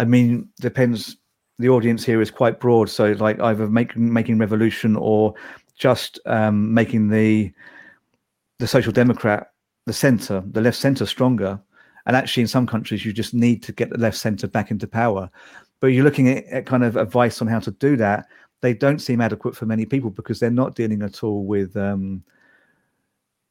i 0.00 0.04
mean 0.04 0.48
depends 0.60 1.16
the 1.60 1.68
audience 1.68 2.04
here 2.04 2.20
is 2.20 2.32
quite 2.32 2.58
broad 2.58 2.90
so 2.90 3.12
like 3.12 3.40
either 3.40 3.68
making 3.68 4.12
making 4.12 4.38
revolution 4.38 4.96
or 4.96 5.34
just 5.76 6.18
um, 6.26 6.74
making 6.74 7.08
the 7.08 7.52
the 8.58 8.66
social 8.66 8.92
democrat 8.92 9.52
the 9.86 9.92
center 9.92 10.42
the 10.52 10.60
left 10.60 10.78
center 10.78 11.06
stronger 11.06 11.60
and 12.06 12.16
actually, 12.16 12.42
in 12.42 12.48
some 12.48 12.66
countries, 12.66 13.04
you 13.04 13.12
just 13.12 13.32
need 13.32 13.62
to 13.62 13.72
get 13.72 13.90
the 13.90 13.98
left 13.98 14.16
centre 14.16 14.46
back 14.46 14.70
into 14.70 14.86
power. 14.86 15.30
But 15.80 15.88
you're 15.88 16.04
looking 16.04 16.28
at, 16.28 16.44
at 16.46 16.66
kind 16.66 16.84
of 16.84 16.96
advice 16.96 17.40
on 17.40 17.48
how 17.48 17.60
to 17.60 17.70
do 17.70 17.96
that. 17.96 18.26
They 18.60 18.74
don't 18.74 19.00
seem 19.00 19.20
adequate 19.20 19.56
for 19.56 19.66
many 19.66 19.86
people 19.86 20.10
because 20.10 20.38
they're 20.38 20.50
not 20.50 20.74
dealing 20.74 21.02
at 21.02 21.22
all 21.22 21.44
with, 21.44 21.76
um, 21.76 22.22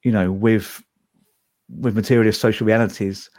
you 0.04 0.12
know, 0.12 0.32
with 0.32 0.84
with 1.70 1.96
materialist 1.96 2.42
social 2.42 2.68
realities. 2.68 3.30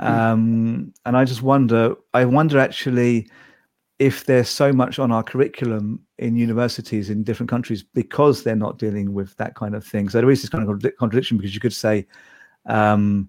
Um, 0.00 0.92
and 1.04 1.16
I 1.16 1.24
just 1.24 1.42
wonder, 1.42 1.94
I 2.14 2.24
wonder 2.24 2.58
actually 2.58 3.28
if 3.98 4.24
there's 4.24 4.48
so 4.48 4.72
much 4.72 4.98
on 4.98 5.12
our 5.12 5.22
curriculum 5.22 6.00
in 6.18 6.36
universities 6.36 7.10
in 7.10 7.22
different 7.22 7.50
countries 7.50 7.82
because 7.82 8.42
they're 8.42 8.56
not 8.56 8.78
dealing 8.78 9.12
with 9.12 9.36
that 9.36 9.54
kind 9.54 9.74
of 9.74 9.84
thing. 9.84 10.08
So 10.08 10.20
there 10.20 10.30
is 10.30 10.40
this 10.40 10.50
kind 10.50 10.68
of 10.68 10.96
contradiction 10.98 11.36
because 11.36 11.54
you 11.54 11.60
could 11.60 11.72
say, 11.72 12.06
um, 12.66 13.28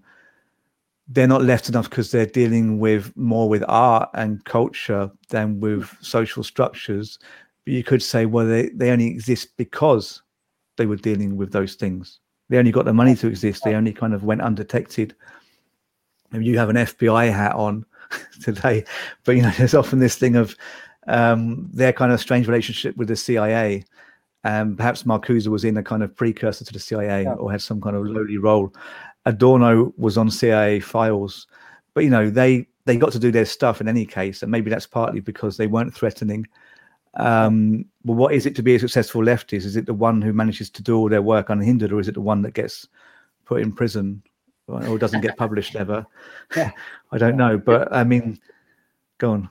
they're 1.08 1.26
not 1.26 1.42
left 1.42 1.68
enough 1.68 1.88
because 1.88 2.10
they're 2.10 2.26
dealing 2.26 2.78
with 2.78 3.16
more 3.16 3.48
with 3.48 3.64
art 3.66 4.10
and 4.14 4.44
culture 4.44 5.10
than 5.30 5.60
with 5.60 5.96
social 6.00 6.44
structures. 6.44 7.18
But 7.64 7.72
you 7.72 7.82
could 7.82 8.02
say, 8.02 8.26
well, 8.26 8.46
they, 8.46 8.68
they 8.68 8.90
only 8.90 9.06
exist 9.06 9.56
because 9.56 10.22
they 10.76 10.86
were 10.86 10.96
dealing 10.96 11.36
with 11.36 11.52
those 11.52 11.74
things. 11.74 12.20
They 12.48 12.58
only 12.58 12.72
got 12.72 12.84
the 12.84 12.94
money 12.94 13.14
to 13.16 13.26
exist. 13.26 13.64
They 13.64 13.74
only 13.74 13.92
kind 13.92 14.14
of 14.14 14.24
went 14.24 14.42
undetected. 14.42 15.14
And 16.32 16.44
you 16.44 16.58
have 16.58 16.68
an 16.68 16.76
FBI 16.76 17.32
hat 17.32 17.54
on 17.54 17.86
today, 18.42 18.84
but 19.24 19.36
you 19.36 19.42
know, 19.42 19.52
there's 19.56 19.74
often 19.74 19.98
this 19.98 20.16
thing 20.16 20.36
of 20.36 20.56
um, 21.06 21.68
their 21.72 21.92
kind 21.92 22.12
of 22.12 22.20
strange 22.20 22.46
relationship 22.46 22.96
with 22.96 23.08
the 23.08 23.16
CIA. 23.16 23.84
And 24.44 24.70
um, 24.70 24.76
perhaps 24.76 25.02
Marcuse 25.02 25.48
was 25.48 25.64
in 25.64 25.76
a 25.76 25.82
kind 25.82 26.02
of 26.02 26.14
precursor 26.14 26.64
to 26.64 26.72
the 26.72 26.78
CIA 26.78 27.24
yeah. 27.24 27.32
or 27.34 27.50
had 27.50 27.60
some 27.60 27.80
kind 27.80 27.96
of 27.96 28.06
lowly 28.06 28.38
role. 28.38 28.72
Adorno 29.28 29.92
was 29.98 30.16
on 30.16 30.30
CIA 30.30 30.80
files, 30.80 31.46
but 31.92 32.02
you 32.02 32.10
know 32.10 32.30
they 32.30 32.66
they 32.86 32.96
got 32.96 33.12
to 33.12 33.18
do 33.18 33.30
their 33.30 33.44
stuff 33.44 33.80
in 33.80 33.86
any 33.86 34.06
case, 34.06 34.42
and 34.42 34.50
maybe 34.50 34.70
that's 34.70 34.86
partly 34.86 35.20
because 35.20 35.58
they 35.58 35.66
weren't 35.66 35.94
threatening. 35.94 36.46
Um, 37.14 37.84
but 38.04 38.14
what 38.14 38.32
is 38.32 38.46
it 38.46 38.56
to 38.56 38.62
be 38.62 38.74
a 38.74 38.80
successful 38.80 39.20
leftist? 39.20 39.66
Is 39.66 39.76
it 39.76 39.84
the 39.84 39.92
one 39.92 40.22
who 40.22 40.32
manages 40.32 40.70
to 40.70 40.82
do 40.82 40.96
all 40.96 41.10
their 41.10 41.20
work 41.20 41.50
unhindered, 41.50 41.92
or 41.92 42.00
is 42.00 42.08
it 42.08 42.14
the 42.14 42.22
one 42.22 42.40
that 42.42 42.54
gets 42.54 42.88
put 43.44 43.60
in 43.60 43.72
prison 43.72 44.22
or 44.66 44.98
doesn't 44.98 45.20
get 45.20 45.36
published 45.36 45.76
ever? 45.76 46.06
I 46.56 47.18
don't 47.18 47.36
know, 47.36 47.58
but 47.58 47.92
I 47.92 48.04
mean, 48.04 48.38
go 49.18 49.32
on. 49.32 49.50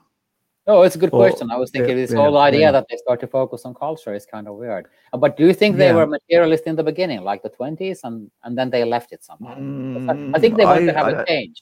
Oh, 0.67 0.81
it's 0.81 0.95
a 0.95 0.99
good 0.99 1.13
or, 1.13 1.19
question. 1.19 1.49
I 1.49 1.55
was 1.55 1.71
thinking 1.71 1.97
yeah, 1.97 2.05
this 2.05 2.13
whole 2.13 2.37
idea 2.37 2.61
yeah. 2.61 2.71
that 2.71 2.87
they 2.89 2.97
start 2.97 3.21
to 3.21 3.27
focus 3.27 3.63
on 3.63 3.73
culture 3.73 4.13
is 4.13 4.25
kind 4.25 4.49
of 4.49 4.55
weird. 4.55 4.87
But 5.13 5.37
do 5.37 5.47
you 5.47 5.53
think 5.53 5.77
they 5.77 5.93
were 5.93 6.05
materialist 6.05 6.65
in 6.65 6.75
the 6.75 6.83
beginning, 6.83 7.21
like 7.21 7.41
the 7.41 7.49
20s, 7.49 7.99
and, 8.03 8.29
and 8.43 8.57
then 8.57 8.69
they 8.69 8.83
left 8.83 9.13
it 9.13 9.23
somehow? 9.23 9.55
Mm, 9.55 10.35
I 10.35 10.39
think 10.39 10.57
they 10.57 10.65
want 10.65 10.83
I, 10.83 10.85
to 10.87 10.93
have 10.93 11.07
I, 11.07 11.11
a 11.21 11.25
change. 11.25 11.61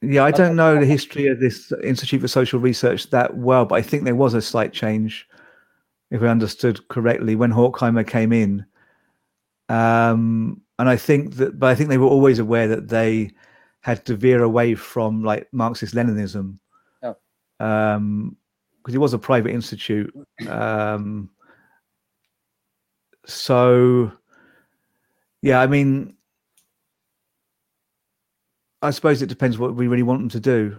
Yeah, 0.00 0.22
I 0.24 0.30
don't 0.30 0.54
know 0.54 0.78
the 0.78 0.86
history 0.86 1.26
of 1.26 1.40
this 1.40 1.72
Institute 1.82 2.20
for 2.20 2.28
Social 2.28 2.60
Research 2.60 3.10
that 3.10 3.36
well, 3.36 3.64
but 3.64 3.76
I 3.76 3.82
think 3.82 4.04
there 4.04 4.14
was 4.14 4.34
a 4.34 4.42
slight 4.42 4.72
change, 4.72 5.26
if 6.12 6.22
I 6.22 6.26
understood 6.26 6.86
correctly, 6.88 7.34
when 7.34 7.52
Horkheimer 7.52 8.06
came 8.06 8.32
in. 8.32 8.64
Um, 9.68 10.60
and 10.78 10.88
I 10.88 10.96
think 10.96 11.34
that, 11.36 11.58
but 11.58 11.68
I 11.68 11.74
think 11.74 11.88
they 11.88 11.98
were 11.98 12.06
always 12.06 12.38
aware 12.38 12.68
that 12.68 12.88
they 12.88 13.32
had 13.80 14.04
to 14.06 14.14
veer 14.14 14.44
away 14.44 14.76
from 14.76 15.24
like 15.24 15.48
Marxist 15.52 15.94
Leninism 15.94 16.58
um, 17.60 18.36
because 18.78 18.94
it 18.94 18.98
was 18.98 19.14
a 19.14 19.18
private 19.18 19.50
institute. 19.50 20.14
Um, 20.48 21.30
so, 23.24 24.12
yeah, 25.40 25.60
I 25.60 25.66
mean, 25.66 26.14
I 28.82 28.90
suppose 28.90 29.22
it 29.22 29.28
depends 29.28 29.58
what 29.58 29.74
we 29.74 29.86
really 29.86 30.02
want 30.02 30.20
them 30.20 30.28
to 30.28 30.40
do. 30.40 30.78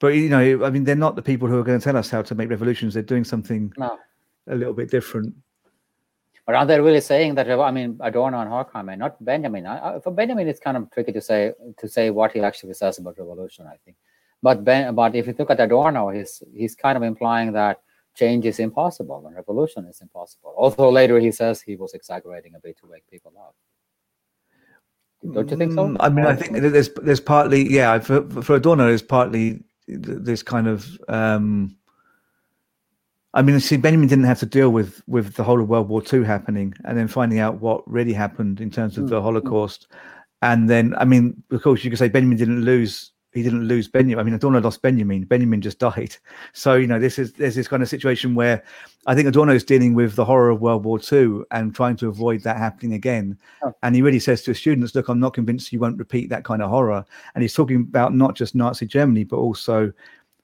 But 0.00 0.08
you 0.08 0.28
know, 0.28 0.64
I 0.64 0.70
mean, 0.70 0.84
they're 0.84 0.94
not 0.94 1.16
the 1.16 1.22
people 1.22 1.48
who 1.48 1.58
are 1.58 1.64
going 1.64 1.78
to 1.80 1.84
tell 1.84 1.96
us 1.96 2.10
how 2.10 2.22
to 2.22 2.34
make 2.34 2.50
revolutions. 2.50 2.94
They're 2.94 3.02
doing 3.02 3.24
something 3.24 3.72
no. 3.78 3.98
a 4.46 4.54
little 4.54 4.74
bit 4.74 4.90
different. 4.90 5.34
But 6.46 6.54
are 6.54 6.64
they 6.64 6.80
really 6.80 7.00
saying 7.00 7.34
that? 7.34 7.50
I 7.50 7.70
mean, 7.70 7.98
Adorno 8.00 8.40
and 8.40 8.50
Horkheimer, 8.50 8.96
not 8.96 9.22
Benjamin. 9.22 9.66
I, 9.66 9.98
for 10.00 10.10
Benjamin, 10.10 10.48
it's 10.48 10.60
kind 10.60 10.76
of 10.76 10.90
tricky 10.90 11.12
to 11.12 11.20
say 11.20 11.52
to 11.78 11.88
say 11.88 12.10
what 12.10 12.32
he 12.32 12.40
actually 12.40 12.74
says 12.74 12.98
about 12.98 13.18
revolution. 13.18 13.66
I 13.66 13.76
think 13.84 13.96
but 14.42 14.64
ben, 14.64 14.94
but 14.94 15.14
if 15.14 15.26
you 15.26 15.34
look 15.38 15.50
at 15.50 15.60
Adorno, 15.60 16.10
he's 16.10 16.42
he's 16.54 16.74
kind 16.74 16.96
of 16.96 17.02
implying 17.02 17.52
that 17.52 17.80
change 18.14 18.46
is 18.46 18.58
impossible 18.58 19.24
and 19.26 19.36
revolution 19.36 19.86
is 19.86 20.00
impossible. 20.00 20.54
Although 20.56 20.90
later 20.90 21.18
he 21.18 21.30
says 21.30 21.60
he 21.60 21.76
was 21.76 21.94
exaggerating 21.94 22.54
a 22.54 22.60
bit 22.60 22.78
to 22.78 22.86
wake 22.86 23.08
people 23.10 23.32
up. 23.38 23.54
Don't 25.32 25.50
you 25.50 25.56
think 25.56 25.72
so? 25.72 25.86
Mm, 25.86 25.96
I 26.00 26.08
mean, 26.08 26.26
I 26.26 26.34
think 26.34 26.56
there's 26.56 26.90
there's 26.90 27.20
partly 27.20 27.68
yeah 27.68 27.98
for 27.98 28.22
for 28.42 28.56
Adorno 28.56 28.86
there's 28.86 29.02
partly 29.02 29.62
this 29.88 30.42
kind 30.42 30.68
of 30.68 30.98
um, 31.08 31.76
I 33.34 33.42
mean, 33.42 33.60
see, 33.60 33.76
Benjamin 33.76 34.08
didn't 34.08 34.24
have 34.24 34.38
to 34.40 34.46
deal 34.46 34.70
with 34.70 35.02
with 35.06 35.34
the 35.34 35.44
whole 35.44 35.60
of 35.60 35.68
World 35.68 35.88
War 35.88 36.02
II 36.12 36.24
happening, 36.24 36.74
and 36.84 36.96
then 36.96 37.08
finding 37.08 37.40
out 37.40 37.60
what 37.60 37.88
really 37.90 38.12
happened 38.12 38.60
in 38.60 38.70
terms 38.70 38.96
of 38.96 39.04
mm. 39.04 39.10
the 39.10 39.20
Holocaust, 39.20 39.88
and 40.42 40.68
then 40.68 40.94
I 40.96 41.04
mean, 41.04 41.42
of 41.50 41.62
course, 41.62 41.84
you 41.84 41.90
could 41.90 41.98
say 41.98 42.08
Benjamin 42.08 42.38
didn't 42.38 42.62
lose 42.62 43.12
he 43.32 43.42
didn't 43.42 43.68
lose 43.68 43.88
Benjamin. 43.88 44.18
I 44.18 44.22
mean, 44.22 44.34
Adorno 44.34 44.60
lost 44.60 44.80
Benjamin. 44.80 45.24
Benjamin 45.24 45.60
just 45.60 45.78
died. 45.78 46.16
So 46.54 46.74
you 46.74 46.86
know, 46.86 46.98
this 46.98 47.18
is 47.18 47.32
there's 47.34 47.54
this 47.54 47.68
kind 47.68 47.82
of 47.82 47.88
situation 47.88 48.34
where 48.34 48.64
I 49.06 49.14
think 49.14 49.28
Adorno 49.28 49.52
is 49.52 49.64
dealing 49.64 49.94
with 49.94 50.14
the 50.16 50.24
horror 50.24 50.50
of 50.50 50.60
World 50.60 50.84
War 50.84 50.98
II 51.00 51.42
and 51.50 51.74
trying 51.74 51.96
to 51.96 52.08
avoid 52.08 52.42
that 52.42 52.56
happening 52.56 52.94
again. 52.94 53.38
Oh. 53.62 53.72
And 53.82 53.94
he 53.94 54.02
really 54.02 54.18
says 54.18 54.42
to 54.42 54.50
his 54.52 54.58
students, 54.58 54.94
"Look, 54.94 55.08
I'm 55.08 55.20
not 55.20 55.34
convinced 55.34 55.72
you 55.72 55.78
won't 55.78 55.98
repeat 55.98 56.30
that 56.30 56.44
kind 56.44 56.62
of 56.62 56.70
horror." 56.70 57.04
And 57.34 57.42
he's 57.42 57.54
talking 57.54 57.76
about 57.76 58.14
not 58.14 58.34
just 58.34 58.54
Nazi 58.54 58.86
Germany, 58.86 59.24
but 59.24 59.36
also 59.36 59.92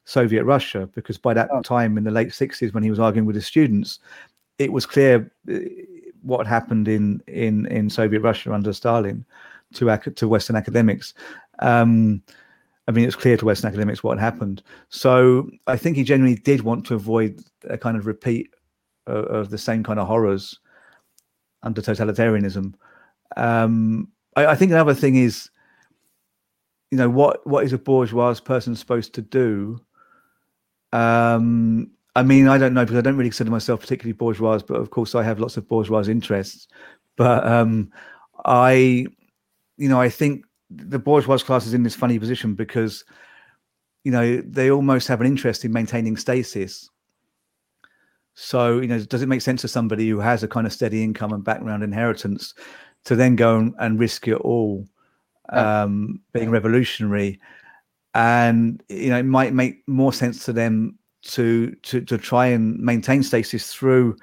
Soviet 0.05 0.45
Russia, 0.45 0.89
because 0.95 1.19
by 1.19 1.35
that 1.35 1.49
oh. 1.53 1.63
time 1.63 1.99
in 1.99 2.05
the 2.05 2.11
late 2.11 2.29
60s, 2.29 2.75
when 2.75 2.83
he 2.83 2.91
was 2.91 3.01
arguing 3.01 3.27
with 3.27 3.37
his 3.37 3.47
students, 3.47 4.01
it 4.59 4.73
was 4.73 4.87
clear 4.87 5.33
uh, 5.51 5.59
what 6.23 6.47
happened 6.47 6.87
in 6.87 7.23
in 7.27 7.67
in 7.67 7.91
Soviet 7.91 8.21
Russia 8.21 8.53
under 8.53 8.73
Stalin 8.73 9.25
to 9.75 9.97
to 9.97 10.29
Western 10.29 10.57
academics. 10.57 11.15
Um, 11.61 12.23
I 12.87 12.93
mean, 12.93 13.07
it's 13.07 13.17
clear 13.17 13.37
to 13.37 13.47
Western 13.47 13.69
academics 13.69 14.05
what 14.05 14.19
happened. 14.19 14.63
So 14.91 15.49
I 15.67 15.77
think 15.77 15.97
he 15.97 16.05
genuinely 16.05 16.41
did 16.41 16.63
want 16.63 16.85
to 16.87 16.95
avoid 16.95 17.41
a 17.69 17.79
kind 17.79 17.97
of 17.97 18.07
repeat 18.07 18.51
of, 19.07 19.25
of 19.25 19.51
the 19.51 19.59
same 19.59 19.83
kind 19.83 19.99
of 19.99 20.07
horrors 20.07 20.59
under 21.63 21.81
totalitarianism. 21.81 22.75
Um, 23.37 24.09
I, 24.37 24.47
I, 24.47 24.55
think 24.55 24.71
another 24.71 24.95
thing 24.95 25.17
is, 25.17 25.49
you 26.91 26.99
know, 26.99 27.09
what 27.09 27.45
what 27.47 27.65
is 27.65 27.73
a 27.73 27.79
bourgeois 27.79 28.35
person 28.35 28.77
supposed 28.77 29.15
to 29.15 29.23
do? 29.23 29.81
Um, 30.93 31.91
I 32.15 32.23
mean, 32.23 32.47
I 32.47 32.59
don't 32.59 32.75
know 32.75 32.85
because 32.85 32.99
I 32.99 33.01
don't 33.01 33.17
really 33.17 33.31
consider 33.31 33.51
myself 33.51 33.81
particularly 33.81 34.13
bourgeois, 34.13 34.61
but 34.67 34.75
of 34.75 34.91
course 34.91 35.15
I 35.15 35.25
have 35.25 35.41
lots 35.41 35.57
of 35.57 35.67
bourgeois 35.67 36.05
interests. 36.05 36.69
But 37.17 37.47
um, 37.47 37.91
I, 38.45 39.07
you 39.77 39.89
know, 39.89 40.01
I 40.01 40.09
think 40.09 40.45
the 40.77 40.99
bourgeois 40.99 41.39
class 41.39 41.67
is 41.67 41.75
in 41.75 41.83
this 41.83 41.95
funny 41.95 42.19
position 42.19 42.55
because 42.55 43.05
you 44.05 44.13
know 44.13 44.41
they 44.43 44.71
almost 44.71 45.09
have 45.09 45.21
an 45.21 45.27
interest 45.27 45.65
in 45.65 45.73
maintaining 45.73 46.17
stasis. 46.17 46.89
So 48.35 48.79
you 48.79 48.89
know 48.89 49.01
does 49.01 49.23
it 49.23 49.29
make 49.29 49.43
sense 49.43 49.63
to 49.63 49.69
somebody 49.69 50.09
who 50.09 50.21
has 50.21 50.43
a 50.43 50.49
kind 50.49 50.67
of 50.67 50.73
steady 50.73 51.03
income 51.03 51.33
and 51.33 51.45
background 51.45 51.83
inheritance 51.83 52.55
to 53.05 53.17
then 53.17 53.37
go 53.37 53.59
and, 53.59 53.75
and 53.79 53.99
risk 53.99 54.29
it 54.29 54.37
all 54.37 54.87
um, 55.51 56.21
being 56.33 56.51
revolutionary? 56.51 57.41
And 58.15 58.83
you 58.89 59.11
know 59.11 59.19
it 59.19 59.25
might 59.25 59.55
make 59.55 59.87
more 59.87 60.13
sense 60.13 60.45
to 60.45 60.53
them 60.53 60.99
to 61.25 61.75
to 61.83 62.01
to 62.03 62.19
try 62.19 62.47
and 62.47 62.79
maintain 62.79 63.23
stasis 63.23 63.73
through 63.73 64.17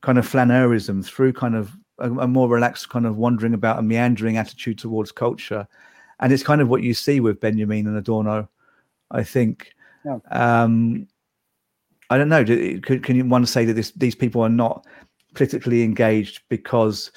kind 0.00 0.18
of 0.18 0.28
flaneurism 0.28 1.04
through 1.04 1.32
kind 1.32 1.54
of 1.54 1.76
a, 1.98 2.10
a 2.10 2.28
more 2.28 2.48
relaxed 2.48 2.88
kind 2.88 3.06
of 3.06 3.16
wandering 3.16 3.54
about 3.54 3.78
a 3.78 3.82
meandering 3.82 4.36
attitude 4.36 4.78
towards 4.78 5.12
culture 5.12 5.66
and 6.20 6.32
it's 6.32 6.42
kind 6.42 6.60
of 6.60 6.68
what 6.68 6.82
you 6.82 6.94
see 6.94 7.20
with 7.20 7.40
Benjamin 7.40 7.86
and 7.86 7.96
Adorno, 7.96 8.48
I 9.10 9.22
think. 9.22 9.72
Yeah. 10.04 10.18
Um, 10.30 11.06
I 12.10 12.16
don't 12.16 12.28
know. 12.28 12.44
Can, 12.44 13.00
can 13.00 13.16
you 13.16 13.24
one 13.24 13.44
say 13.46 13.64
that 13.64 13.74
this, 13.74 13.92
these 13.92 14.14
people 14.14 14.42
are 14.42 14.48
not 14.48 14.86
politically 15.34 15.82
engaged 15.82 16.42
because 16.48 17.10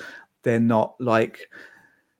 they're 0.43 0.59
not 0.59 0.95
like 0.99 1.49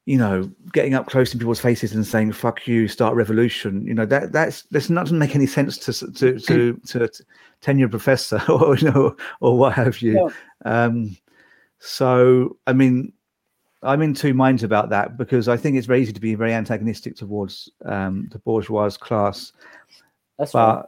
you 0.06 0.18
know 0.18 0.50
getting 0.74 0.94
up 0.94 1.08
close 1.08 1.32
in 1.32 1.40
people's 1.40 1.60
faces 1.60 1.94
and 1.94 2.06
saying 2.06 2.32
"fuck 2.32 2.68
you," 2.68 2.88
start 2.88 3.16
revolution. 3.16 3.86
You 3.86 3.94
know 3.94 4.06
that 4.06 4.32
that's 4.32 4.64
that's 4.64 4.90
not 4.90 5.04
doesn't 5.04 5.20
make 5.20 5.36
any 5.36 5.48
sense 5.48 5.78
to 5.80 5.94
to 5.94 6.40
to, 6.40 6.74
to, 6.88 7.08
to 7.08 7.24
tenure 7.62 7.90
professor 7.90 8.42
or 8.50 8.78
you 8.78 8.92
know 8.92 9.16
or 9.42 9.58
what 9.58 9.74
have 9.74 10.02
you. 10.02 10.32
Yeah. 10.66 10.84
Um, 10.84 11.18
so 11.80 12.58
I 12.68 12.74
mean, 12.74 13.14
I'm 13.84 14.02
in 14.02 14.14
two 14.14 14.34
minds 14.34 14.64
about 14.64 14.90
that 14.90 15.18
because 15.18 15.48
I 15.48 15.58
think 15.58 15.76
it's 15.76 15.88
very 15.88 16.02
easy 16.02 16.14
to 16.14 16.22
be 16.22 16.36
very 16.36 16.54
antagonistic 16.54 17.16
towards 17.16 17.70
um, 17.86 18.28
the 18.32 18.40
bourgeois 18.40 18.90
class. 18.92 19.52
That's 20.38 20.52
but 20.52 20.76
right. 20.76 20.86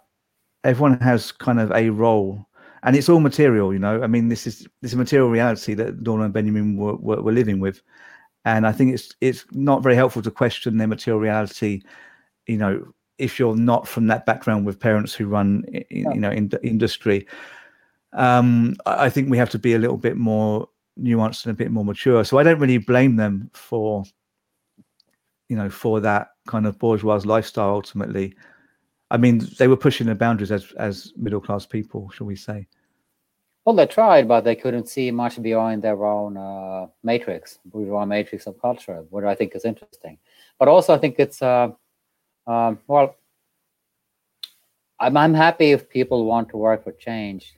everyone 0.63 0.99
has 0.99 1.31
kind 1.31 1.59
of 1.59 1.71
a 1.71 1.89
role, 1.89 2.45
and 2.83 2.95
it's 2.95 3.09
all 3.09 3.19
material. 3.19 3.73
You 3.73 3.79
know, 3.79 4.03
I 4.03 4.07
mean, 4.07 4.27
this 4.27 4.45
is 4.45 4.67
this 4.81 4.91
is 4.91 4.95
material 4.95 5.29
reality 5.29 5.73
that 5.73 5.87
Adorno 5.87 6.25
and 6.25 6.33
Benjamin 6.33 6.77
were, 6.77 6.95
were, 6.95 7.21
were 7.21 7.31
living 7.31 7.59
with, 7.59 7.81
and 8.45 8.67
I 8.67 8.71
think 8.71 8.93
it's 8.93 9.15
it's 9.21 9.45
not 9.51 9.81
very 9.81 9.95
helpful 9.95 10.21
to 10.21 10.31
question 10.31 10.77
their 10.77 10.87
material 10.87 11.19
reality. 11.19 11.81
You 12.45 12.57
know, 12.57 12.93
if 13.17 13.39
you're 13.39 13.55
not 13.55 13.87
from 13.87 14.07
that 14.07 14.25
background 14.27 14.67
with 14.67 14.79
parents 14.79 15.13
who 15.13 15.25
run, 15.25 15.65
you 15.89 16.05
know, 16.15 16.31
in 16.31 16.51
industry. 16.61 17.27
Um, 18.15 18.75
I 18.85 19.09
think 19.09 19.31
we 19.31 19.39
have 19.39 19.49
to 19.49 19.57
be 19.57 19.73
a 19.73 19.79
little 19.79 19.97
bit 19.97 20.17
more 20.17 20.69
nuanced 20.99 21.45
and 21.45 21.51
a 21.51 21.55
bit 21.55 21.71
more 21.71 21.85
mature. 21.85 22.23
So 22.23 22.37
I 22.37 22.43
don't 22.43 22.59
really 22.59 22.77
blame 22.77 23.15
them 23.15 23.49
for, 23.53 24.03
you 25.49 25.55
know, 25.55 25.69
for 25.69 25.99
that 26.01 26.29
kind 26.47 26.65
of 26.65 26.77
bourgeois 26.79 27.21
lifestyle. 27.25 27.75
Ultimately, 27.75 28.35
I 29.11 29.17
mean, 29.17 29.47
they 29.59 29.67
were 29.67 29.77
pushing 29.77 30.07
the 30.07 30.15
boundaries 30.15 30.51
as 30.51 30.71
as 30.77 31.13
middle 31.15 31.41
class 31.41 31.65
people, 31.65 32.09
shall 32.11 32.27
we 32.27 32.35
say? 32.35 32.67
Well, 33.65 33.75
they 33.75 33.85
tried, 33.85 34.27
but 34.27 34.41
they 34.41 34.55
couldn't 34.55 34.89
see 34.89 35.09
much 35.09 35.41
beyond 35.41 35.83
their 35.83 36.03
own 36.03 36.35
uh, 36.35 36.87
matrix, 37.01 37.59
bourgeois 37.63 38.05
matrix 38.05 38.45
of 38.45 38.61
culture, 38.61 39.05
which 39.09 39.23
I 39.23 39.35
think 39.35 39.55
is 39.55 39.63
interesting. 39.63 40.17
But 40.59 40.67
also, 40.67 40.93
I 40.93 40.97
think 40.97 41.15
it's 41.17 41.41
uh, 41.41 41.69
um, 42.47 42.79
well. 42.87 43.15
I'm 44.99 45.17
I'm 45.17 45.33
happy 45.33 45.71
if 45.71 45.89
people 45.89 46.25
want 46.25 46.49
to 46.49 46.57
work 46.57 46.83
for 46.83 46.91
change. 46.93 47.55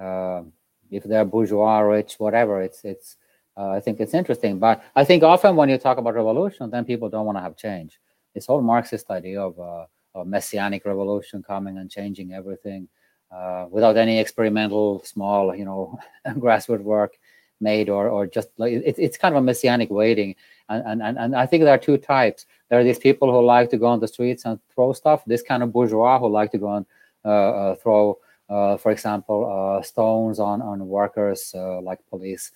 Uh, 0.00 0.42
if 0.90 1.04
they're 1.04 1.24
bourgeois, 1.24 1.80
rich, 1.80 2.14
whatever. 2.18 2.62
It's 2.62 2.84
it's. 2.84 3.16
Uh, 3.56 3.70
I 3.70 3.80
think 3.80 3.98
it's 3.98 4.14
interesting, 4.14 4.60
but 4.60 4.84
I 4.94 5.04
think 5.04 5.24
often 5.24 5.56
when 5.56 5.68
you 5.68 5.78
talk 5.78 5.98
about 5.98 6.14
revolution, 6.14 6.70
then 6.70 6.84
people 6.84 7.08
don't 7.08 7.26
want 7.26 7.38
to 7.38 7.42
have 7.42 7.56
change. 7.56 7.98
This 8.32 8.46
whole 8.46 8.62
Marxist 8.62 9.10
idea 9.10 9.40
of 9.40 9.58
uh, 9.58 9.86
a 10.14 10.24
messianic 10.24 10.84
revolution 10.84 11.42
coming 11.42 11.78
and 11.78 11.90
changing 11.90 12.32
everything 12.32 12.86
uh, 13.32 13.66
without 13.70 13.96
any 13.96 14.18
experimental, 14.20 15.02
small, 15.04 15.54
you 15.54 15.64
know, 15.64 15.98
grassroots 16.28 16.82
work 16.82 17.18
made, 17.60 17.88
or 17.88 18.08
or 18.08 18.26
just 18.26 18.48
like 18.58 18.72
it, 18.72 18.94
it's 18.96 19.18
kind 19.18 19.34
of 19.34 19.42
a 19.42 19.44
messianic 19.44 19.90
waiting. 19.90 20.34
And, 20.68 21.02
and 21.02 21.18
and 21.18 21.34
I 21.34 21.46
think 21.46 21.64
there 21.64 21.74
are 21.74 21.78
two 21.78 21.98
types. 21.98 22.46
There 22.68 22.78
are 22.78 22.84
these 22.84 22.98
people 22.98 23.32
who 23.32 23.44
like 23.44 23.70
to 23.70 23.78
go 23.78 23.86
on 23.86 24.00
the 24.00 24.08
streets 24.08 24.44
and 24.44 24.58
throw 24.74 24.92
stuff. 24.92 25.24
This 25.26 25.42
kind 25.42 25.62
of 25.62 25.72
bourgeois 25.72 26.18
who 26.18 26.28
like 26.28 26.52
to 26.52 26.58
go 26.58 26.74
and 26.74 26.86
uh, 27.24 27.28
uh, 27.28 27.74
throw 27.76 28.18
for 28.48 28.90
example, 28.90 29.44
uh, 29.46 29.82
stones 29.82 30.38
on 30.40 30.62
on 30.62 30.86
workers 30.86 31.52
uh, 31.54 31.80
like 31.80 32.00
police. 32.08 32.52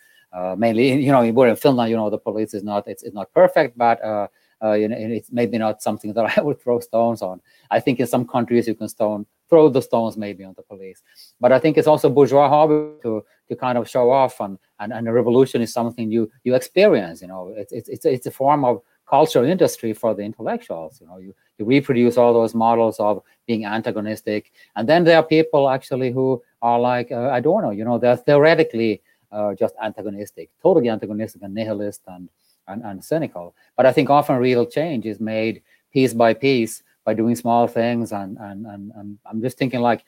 mainly, 0.57 0.93
you 1.05 1.13
know, 1.13 1.31
we're 1.31 1.49
in 1.49 1.57
Finland. 1.57 1.91
You 1.91 1.97
know, 1.97 2.11
the 2.11 2.19
police 2.19 2.55
is 2.55 2.65
not 2.65 2.89
it's, 2.89 3.03
it's 3.03 3.15
not 3.15 3.33
perfect, 3.33 3.77
but 3.77 4.03
uh, 4.03 4.29
you 4.73 4.89
know, 4.89 4.97
it's 4.99 5.31
maybe 5.31 5.59
not 5.59 5.83
something 5.83 6.13
that 6.17 6.39
I 6.39 6.41
would 6.41 6.61
throw 6.61 6.81
stones 6.81 7.23
on. 7.23 7.41
I 7.71 7.81
think 7.81 8.01
in 8.01 8.07
some 8.07 8.27
countries 8.27 8.67
you 8.67 8.75
can 8.75 8.89
stone 8.89 9.27
throw 9.49 9.69
the 9.69 9.83
stones 9.83 10.17
maybe 10.17 10.45
on 10.45 10.55
the 10.57 10.63
police, 10.63 11.03
but 11.39 11.53
I 11.53 11.59
think 11.59 11.77
it's 11.77 11.87
also 11.87 12.09
bourgeois 12.09 12.49
hobby 12.49 12.99
to 13.03 13.25
to 13.49 13.57
kind 13.57 13.77
of 13.77 13.89
show 13.89 14.11
off 14.11 14.41
and 14.41 14.59
and, 14.81 14.93
and 14.93 15.09
a 15.09 15.13
revolution 15.13 15.61
is 15.61 15.73
something 15.73 16.11
you 16.11 16.31
you 16.45 16.55
experience. 16.55 17.21
You 17.21 17.29
know, 17.29 17.53
it's 17.57 17.73
it's, 17.73 18.05
it's 18.07 18.27
a 18.27 18.31
form 18.31 18.65
of 18.65 18.81
cultural 19.13 19.45
industry 19.45 19.93
for 19.93 20.15
the 20.15 20.23
intellectuals. 20.23 20.99
You 21.01 21.07
know, 21.09 21.19
you, 21.19 21.35
you 21.59 21.65
reproduce 21.67 22.17
all 22.17 22.33
those 22.33 22.55
models 22.55 22.97
of 22.99 23.23
being 23.47 23.67
antagonistic, 23.67 24.53
and 24.77 24.89
then 24.89 25.05
there 25.05 25.19
are 25.21 25.23
people 25.37 25.69
actually 25.69 26.11
who 26.17 26.43
are 26.63 26.81
like 26.81 27.13
uh, 27.13 27.29
I 27.37 27.41
don't 27.41 27.63
know, 27.63 27.75
you 27.79 27.85
know, 27.85 27.99
they're 27.99 28.17
theoretically 28.29 29.03
uh, 29.37 29.55
just 29.55 29.75
antagonistic, 29.83 30.49
totally 30.63 30.89
antagonistic 30.89 31.43
and 31.43 31.55
nihilist 31.55 32.01
and, 32.15 32.29
and 32.69 32.81
and 32.89 33.05
cynical. 33.05 33.55
But 33.77 33.85
I 33.87 33.93
think 33.93 34.09
often 34.09 34.37
real 34.49 34.65
change 34.79 35.05
is 35.13 35.21
made 35.21 35.63
piece 35.93 36.15
by 36.15 36.33
piece 36.35 36.83
by 37.05 37.13
doing 37.15 37.37
small 37.37 37.67
things, 37.69 38.13
and 38.13 38.39
and 38.41 38.59
and, 38.73 38.93
and 38.97 39.19
I'm 39.29 39.41
just 39.43 39.59
thinking 39.59 39.81
like, 39.91 40.05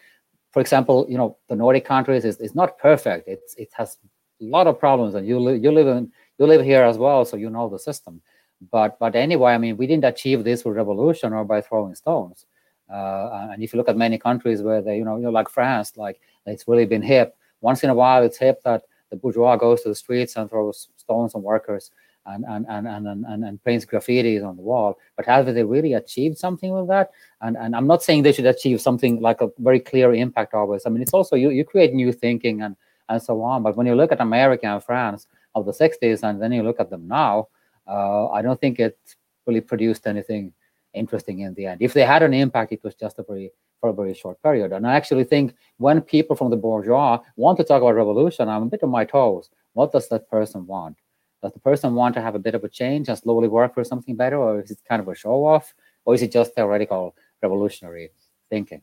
for 0.55 0.61
example, 0.61 1.07
you 1.13 1.19
know, 1.19 1.37
the 1.51 1.57
Nordic 1.57 1.85
countries 1.85 2.25
is, 2.25 2.37
is 2.47 2.55
not 2.55 2.79
perfect. 2.79 3.29
It's 3.29 3.53
it 3.65 3.71
has 3.81 3.99
a 4.41 4.45
lot 4.57 4.67
of 4.67 4.79
problems, 4.79 5.15
and 5.15 5.27
you 5.31 5.37
li- 5.47 5.61
you 5.65 5.71
live 5.79 5.89
in 5.97 6.11
you 6.39 6.47
live 6.47 6.63
here 6.65 6.85
as 6.91 6.97
well, 6.97 7.25
so 7.27 7.37
you 7.37 7.51
know 7.51 7.69
the 7.69 7.79
system 7.91 8.23
but 8.71 8.99
but 8.99 9.15
anyway, 9.17 9.53
I 9.53 9.59
mean, 9.59 9.77
we 9.77 9.87
didn't 9.87 10.05
achieve 10.05 10.45
this 10.45 10.65
with 10.65 10.77
revolution 10.77 11.33
or 11.33 11.45
by 11.45 11.61
throwing 11.61 11.95
stones. 11.95 12.47
Uh, 12.93 13.49
and 13.53 13.63
if 13.63 13.73
you 13.73 13.79
look 13.79 13.89
at 13.89 13.97
many 13.97 14.19
countries 14.19 14.63
where 14.63 14.83
they, 14.83 14.99
you 14.99 15.05
know, 15.05 15.17
you 15.17 15.23
know, 15.23 15.31
like 15.31 15.49
France, 15.49 15.97
like 15.97 16.21
it's 16.47 16.69
really 16.69 16.85
been 16.85 17.03
hip. 17.03 17.37
Once 17.61 17.83
in 17.83 17.91
a 17.91 17.95
while, 17.95 18.23
it's 18.23 18.37
hip 18.37 18.61
that 18.65 18.83
the 19.11 19.17
bourgeois 19.17 19.57
goes 19.57 19.83
to 19.83 19.89
the 19.89 19.95
streets 19.95 20.37
and 20.37 20.51
throws 20.51 20.89
stones 20.97 21.35
on 21.35 21.43
workers 21.43 21.91
and 22.27 22.45
and 22.49 22.67
and 22.69 22.87
and 22.87 23.07
and, 23.27 23.45
and 23.45 23.65
paints 23.65 23.85
graffitis 23.85 24.47
on 24.47 24.57
the 24.57 24.63
wall. 24.63 24.99
But 25.17 25.27
have 25.27 25.47
they 25.47 25.63
really 25.63 25.95
achieved 25.95 26.39
something 26.39 26.73
with 26.73 26.89
that? 26.89 27.11
And 27.41 27.57
and 27.57 27.75
I'm 27.77 27.87
not 27.87 28.03
saying 28.03 28.23
they 28.23 28.33
should 28.33 28.47
achieve 28.47 28.81
something 28.81 29.21
like 29.21 29.41
a 29.41 29.49
very 29.59 29.81
clear 29.81 30.13
impact 30.15 30.55
always. 30.55 30.87
I 30.87 30.91
mean, 30.91 31.03
it's 31.03 31.15
also 31.15 31.37
you 31.37 31.51
you 31.51 31.65
create 31.65 31.95
new 31.95 32.13
thinking 32.13 32.63
and 32.63 32.77
and 33.09 33.23
so 33.23 33.43
on. 33.43 33.63
But 33.63 33.77
when 33.77 33.87
you 33.87 33.95
look 33.95 34.13
at 34.13 34.21
America 34.21 34.67
and 34.67 34.83
France 34.83 35.27
of 35.55 35.67
the 35.67 35.73
60s 35.73 36.23
and 36.23 36.41
then 36.41 36.53
you 36.53 36.63
look 36.63 36.81
at 36.81 36.91
them 36.91 37.07
now, 37.07 37.49
uh, 37.87 38.29
I 38.29 38.43
don't 38.43 38.61
think 38.61 38.79
it 38.79 38.99
really 39.47 39.61
produced 39.61 40.07
anything 40.07 40.53
interesting 40.95 41.41
in 41.41 41.55
the 41.55 41.67
end. 41.67 41.83
If 41.83 41.93
they 41.93 42.03
had 42.03 42.23
an 42.23 42.35
impact, 42.35 42.73
it 42.73 42.83
was 42.83 42.95
just 42.95 43.19
a 43.19 43.23
very 43.23 43.53
for 43.81 43.91
a 43.91 43.93
very 43.93 44.15
short 44.15 44.43
period. 44.43 44.73
And 44.73 44.87
I 44.87 44.95
actually 44.95 45.25
think 45.25 45.55
when 45.77 46.01
people 46.01 46.37
from 46.37 46.51
the 46.51 46.57
bourgeois 46.57 47.21
want 47.37 47.59
to 47.59 47.65
talk 47.65 47.83
about 47.83 47.97
revolution, 47.97 48.49
I'm 48.49 48.63
a 48.63 48.67
bit 48.67 48.83
on 48.83 48.91
my 48.91 49.05
toes. 49.05 49.51
What 49.75 49.93
does 49.93 50.09
that 50.09 50.31
person 50.31 50.67
want? 50.67 50.97
Does 51.43 51.53
the 51.53 51.61
person 51.61 51.95
want 51.95 52.15
to 52.15 52.23
have 52.23 52.35
a 52.35 52.39
bit 52.39 52.55
of 52.55 52.65
a 52.65 52.69
change 52.69 53.09
and 53.09 53.19
slowly 53.19 53.49
work 53.49 53.75
for 53.75 53.85
something 53.85 54.17
better, 54.17 54.39
or 54.39 54.61
is 54.61 54.71
it 54.71 54.79
kind 54.89 55.03
of 55.03 55.09
a 55.09 55.15
show 55.15 55.45
off, 55.45 55.75
or 56.07 56.15
is 56.15 56.23
it 56.23 56.33
just 56.33 56.55
theoretical 56.55 57.15
revolutionary 57.43 58.11
thinking? 58.49 58.81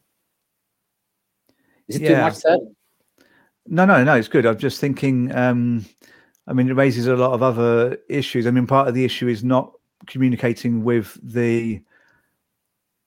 Is 1.88 1.96
it 1.96 2.04
yeah. 2.04 2.10
too 2.10 2.22
much 2.22 2.36
said? 2.36 2.60
No, 3.66 3.86
no, 3.86 4.04
no. 4.04 4.14
It's 4.14 4.28
good. 4.28 4.46
I'm 4.46 4.60
just 4.60 4.80
thinking. 4.80 5.36
Um, 5.36 5.86
I 6.52 6.54
mean, 6.54 6.70
it 6.70 6.74
raises 6.74 7.08
a 7.08 7.16
lot 7.16 7.32
of 7.32 7.42
other 7.42 7.98
issues. 8.10 8.46
I 8.46 8.52
mean, 8.52 8.68
part 8.68 8.90
of 8.90 8.94
the 8.94 9.06
issue 9.06 9.30
is 9.30 9.42
not 9.42 9.72
communicating 10.06 10.84
with 10.84 11.18
the 11.24 11.82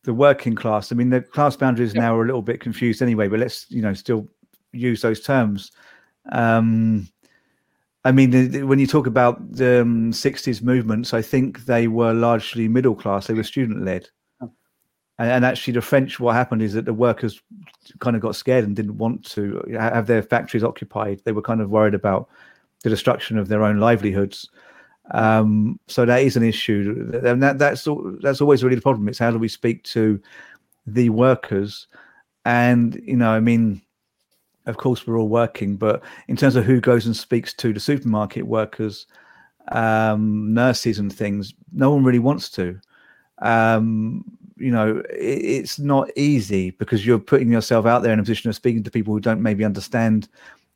the 0.05 0.15
working 0.15 0.55
class. 0.55 0.91
I 0.91 0.95
mean, 0.95 1.11
the 1.11 1.21
class 1.21 1.55
boundaries 1.55 1.95
yeah. 1.95 2.01
now 2.01 2.17
are 2.17 2.23
a 2.23 2.27
little 2.27 2.41
bit 2.41 2.61
confused 2.61 3.03
anyway. 3.03 3.29
But 3.29 3.41
let's 3.41 3.67
you 3.71 3.83
know 3.83 3.93
still 3.93 4.27
use 4.73 5.03
those 5.03 5.21
terms. 5.21 5.73
Um, 6.33 7.07
I 8.07 8.13
mean, 8.13 8.31
the, 8.31 8.47
the, 8.47 8.63
when 8.63 8.79
you 8.79 8.87
talk 8.87 9.07
about 9.07 9.53
the 9.53 9.83
um, 9.83 10.11
60s 10.11 10.63
movements, 10.63 11.13
I 11.13 11.21
think 11.21 11.67
they 11.67 11.87
were 11.87 12.15
largely 12.15 12.67
middle 12.67 12.95
class. 12.95 13.27
They 13.27 13.35
were 13.35 13.43
student 13.43 13.85
led. 13.85 14.09
Oh. 14.41 14.51
And, 15.19 15.31
and, 15.31 15.45
actually, 15.45 15.75
the 15.75 15.83
French, 15.83 16.19
what 16.19 16.35
happened 16.35 16.63
is 16.63 16.73
that 16.73 16.87
the 16.87 16.95
workers 16.95 17.43
kind 18.01 18.17
of 18.17 18.23
got 18.23 18.37
scared 18.37 18.65
and 18.65 18.75
didn't 18.75 18.97
want 18.97 19.25
to 19.33 19.63
have 19.79 20.07
their 20.07 20.23
factories 20.23 20.65
occupied. 20.65 21.21
They 21.25 21.33
were 21.33 21.43
kind 21.43 21.61
of 21.61 21.69
worried 21.69 21.95
about 21.95 22.29
the 22.85 22.91
destruction 22.91 23.39
of 23.39 23.49
their 23.49 23.65
own 23.65 23.81
livelihoods. 23.81 24.49
Um, 25.11 25.81
so 25.89 26.05
that 26.05 26.23
is 26.23 26.37
an 26.37 26.45
issue, 26.45 27.11
and 27.25 27.43
that, 27.43 27.59
that's 27.59 27.89
that's 28.23 28.41
always 28.41 28.63
really 28.63 28.77
the 28.77 28.83
problem. 28.83 29.09
It's 29.09 29.19
how 29.19 29.31
do 29.31 29.39
we 29.39 29.49
speak 29.49 29.83
to 29.85 30.21
the 30.87 31.11
workers, 31.11 31.89
and 32.45 33.01
you 33.05 33.17
know, 33.17 33.31
I 33.31 33.41
mean, 33.41 33.83
of 34.67 34.77
course, 34.77 35.07
we're 35.07 35.19
all 35.19 35.29
working, 35.29 35.77
but 35.77 36.03
in 36.29 36.37
terms 36.37 36.57
of 36.57 36.65
who 36.65 36.81
goes 36.81 37.05
and 37.05 37.17
speaks 37.17 37.53
to 37.55 37.73
the 37.73 37.81
supermarket 37.81 38.47
workers, 38.47 39.07
um, 39.73 40.55
nurses, 40.55 40.99
and 40.99 41.13
things, 41.13 41.53
no 41.73 41.91
one 41.91 42.05
really 42.05 42.19
wants 42.19 42.49
to. 42.51 42.79
Um, 43.39 44.25
you 44.57 44.71
know, 44.71 45.03
it, 45.11 45.45
it's 45.45 45.79
not 45.79 46.09
easy 46.17 46.71
because 46.71 47.05
you're 47.05 47.19
putting 47.19 47.51
yourself 47.51 47.85
out 47.85 48.03
there 48.03 48.13
in 48.13 48.21
a 48.21 48.23
position 48.23 48.49
of 48.49 48.57
speaking 48.57 48.83
to 48.85 48.91
people 48.91 49.13
who 49.13 49.21
don't 49.21 49.43
maybe 49.43 49.65
understand 49.65 50.29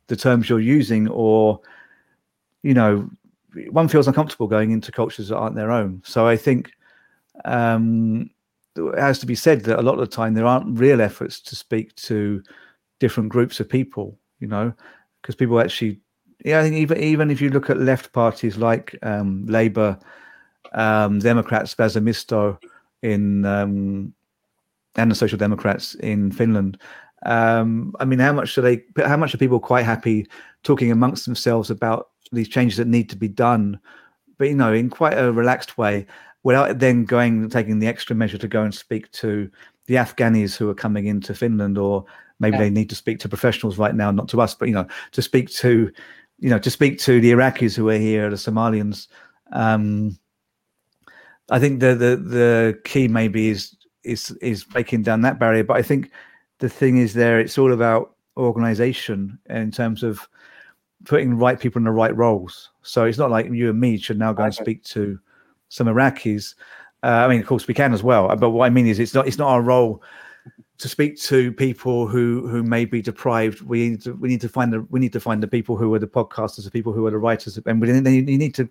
the 0.05 0.15
terms 0.15 0.49
you're 0.49 0.59
using 0.59 1.07
or 1.07 1.59
you 2.63 2.73
know, 2.73 3.09
one 3.69 3.87
feels 3.87 4.07
uncomfortable 4.07 4.47
going 4.47 4.71
into 4.71 4.91
cultures 4.91 5.29
that 5.29 5.37
aren't 5.37 5.55
their 5.55 5.71
own. 5.71 6.01
So 6.05 6.27
I 6.27 6.37
think 6.37 6.71
um, 7.45 8.29
it 8.75 8.99
has 8.99 9.19
to 9.19 9.25
be 9.25 9.35
said 9.35 9.63
that 9.63 9.79
a 9.79 9.81
lot 9.81 9.93
of 9.93 9.99
the 9.99 10.07
time 10.07 10.33
there 10.33 10.45
aren't 10.45 10.77
real 10.77 11.01
efforts 11.01 11.39
to 11.41 11.55
speak 11.55 11.95
to 11.95 12.43
different 12.99 13.29
groups 13.29 13.59
of 13.59 13.69
people, 13.69 14.17
you 14.39 14.47
know, 14.47 14.73
because 15.21 15.35
people 15.35 15.59
actually, 15.59 15.99
yeah, 16.45 16.59
I 16.59 16.63
think 16.63 16.75
even 16.75 16.97
even 16.99 17.31
if 17.31 17.41
you 17.41 17.49
look 17.49 17.69
at 17.69 17.79
left 17.79 18.13
parties 18.13 18.57
like 18.57 18.97
um, 19.03 19.45
Labour, 19.47 19.97
um, 20.73 21.19
Democrats, 21.19 21.73
Vasemmisto 21.75 22.57
in 23.01 23.45
um, 23.45 24.13
and 24.95 25.11
the 25.11 25.15
Social 25.15 25.37
Democrats 25.37 25.95
in 25.95 26.31
Finland, 26.31 26.79
Um, 27.25 27.93
I 27.99 28.05
mean, 28.05 28.19
how 28.19 28.33
much 28.33 28.57
are 28.57 28.61
they? 28.61 28.83
How 28.97 29.17
much 29.17 29.33
are 29.33 29.37
people 29.37 29.59
quite 29.59 29.85
happy 29.85 30.27
talking 30.63 30.91
amongst 30.91 31.25
themselves 31.25 31.69
about 31.69 32.09
these 32.31 32.47
changes 32.47 32.77
that 32.77 32.87
need 32.87 33.09
to 33.09 33.15
be 33.15 33.27
done, 33.27 33.79
but 34.37 34.47
you 34.47 34.55
know, 34.55 34.73
in 34.73 34.89
quite 34.89 35.17
a 35.17 35.31
relaxed 35.31 35.77
way, 35.77 36.05
without 36.43 36.79
then 36.79 37.05
going 37.05 37.49
taking 37.49 37.79
the 37.79 37.87
extra 37.87 38.15
measure 38.15 38.37
to 38.37 38.47
go 38.47 38.63
and 38.63 38.73
speak 38.73 39.11
to 39.11 39.49
the 39.87 39.95
Afghanis 39.95 40.55
who 40.55 40.69
are 40.69 40.75
coming 40.75 41.07
into 41.07 41.33
Finland, 41.33 41.77
or 41.77 42.05
maybe 42.39 42.55
yeah. 42.55 42.63
they 42.63 42.69
need 42.69 42.89
to 42.89 42.95
speak 42.95 43.19
to 43.19 43.29
professionals 43.29 43.77
right 43.77 43.95
now, 43.95 44.11
not 44.11 44.29
to 44.29 44.41
us, 44.41 44.53
but 44.53 44.67
you 44.67 44.73
know, 44.73 44.87
to 45.11 45.21
speak 45.21 45.49
to, 45.49 45.91
you 46.37 46.49
know, 46.49 46.59
to 46.59 46.69
speak 46.69 46.99
to 46.99 47.19
the 47.19 47.31
Iraqis 47.31 47.75
who 47.75 47.89
are 47.89 47.97
here, 47.97 48.29
the 48.29 48.35
Somalians. 48.35 49.07
Um, 49.51 50.17
I 51.49 51.59
think 51.59 51.79
the 51.79 51.95
the 51.95 52.15
the 52.15 52.79
key 52.85 53.07
maybe 53.07 53.49
is 53.49 53.75
is 54.03 54.31
is 54.41 54.63
breaking 54.63 55.03
down 55.03 55.21
that 55.21 55.39
barrier. 55.39 55.63
But 55.63 55.77
I 55.77 55.81
think 55.81 56.11
the 56.59 56.69
thing 56.69 56.97
is 56.97 57.13
there, 57.13 57.39
it's 57.39 57.57
all 57.57 57.73
about 57.73 58.15
organization 58.37 59.39
in 59.49 59.71
terms 59.71 60.03
of 60.03 60.27
putting 61.05 61.37
right 61.37 61.59
people 61.59 61.79
in 61.79 61.85
the 61.85 61.91
right 61.91 62.15
roles. 62.15 62.69
So 62.81 63.05
it's 63.05 63.17
not 63.17 63.31
like 63.31 63.47
you 63.51 63.69
and 63.69 63.79
me 63.79 63.97
should 63.97 64.19
now 64.19 64.33
go 64.33 64.43
and 64.43 64.53
speak 64.53 64.83
to 64.85 65.19
some 65.69 65.87
Iraqis. 65.87 66.55
Uh, 67.03 67.07
I 67.07 67.27
mean, 67.27 67.39
of 67.39 67.47
course, 67.47 67.67
we 67.67 67.73
can 67.73 67.93
as 67.93 68.03
well. 68.03 68.35
But 68.35 68.51
what 68.51 68.65
I 68.65 68.69
mean 68.69 68.87
is, 68.87 68.99
it's 68.99 69.13
not 69.13 69.27
it's 69.27 69.37
not 69.37 69.49
our 69.49 69.61
role 69.61 70.03
to 70.79 70.89
speak 70.89 71.19
to 71.21 71.53
people 71.53 72.07
who 72.07 72.47
who 72.47 72.63
may 72.63 72.83
be 72.85 73.01
deprived. 73.01 73.61
We 73.61 73.89
need 73.89 74.01
to 74.01 74.13
we 74.13 74.27
need 74.27 74.41
to 74.41 74.49
find 74.49 74.73
the 74.73 74.81
we 74.89 74.99
need 74.99 75.13
to 75.13 75.19
find 75.19 75.41
the 75.41 75.47
people 75.47 75.77
who 75.77 75.93
are 75.93 75.99
the 75.99 76.07
podcasters, 76.07 76.65
the 76.65 76.71
people 76.71 76.91
who 76.91 77.05
are 77.05 77.11
the 77.11 77.17
writers, 77.17 77.57
and 77.65 77.81
we, 77.81 77.89
you 77.89 78.37
need 78.37 78.55
to 78.55 78.69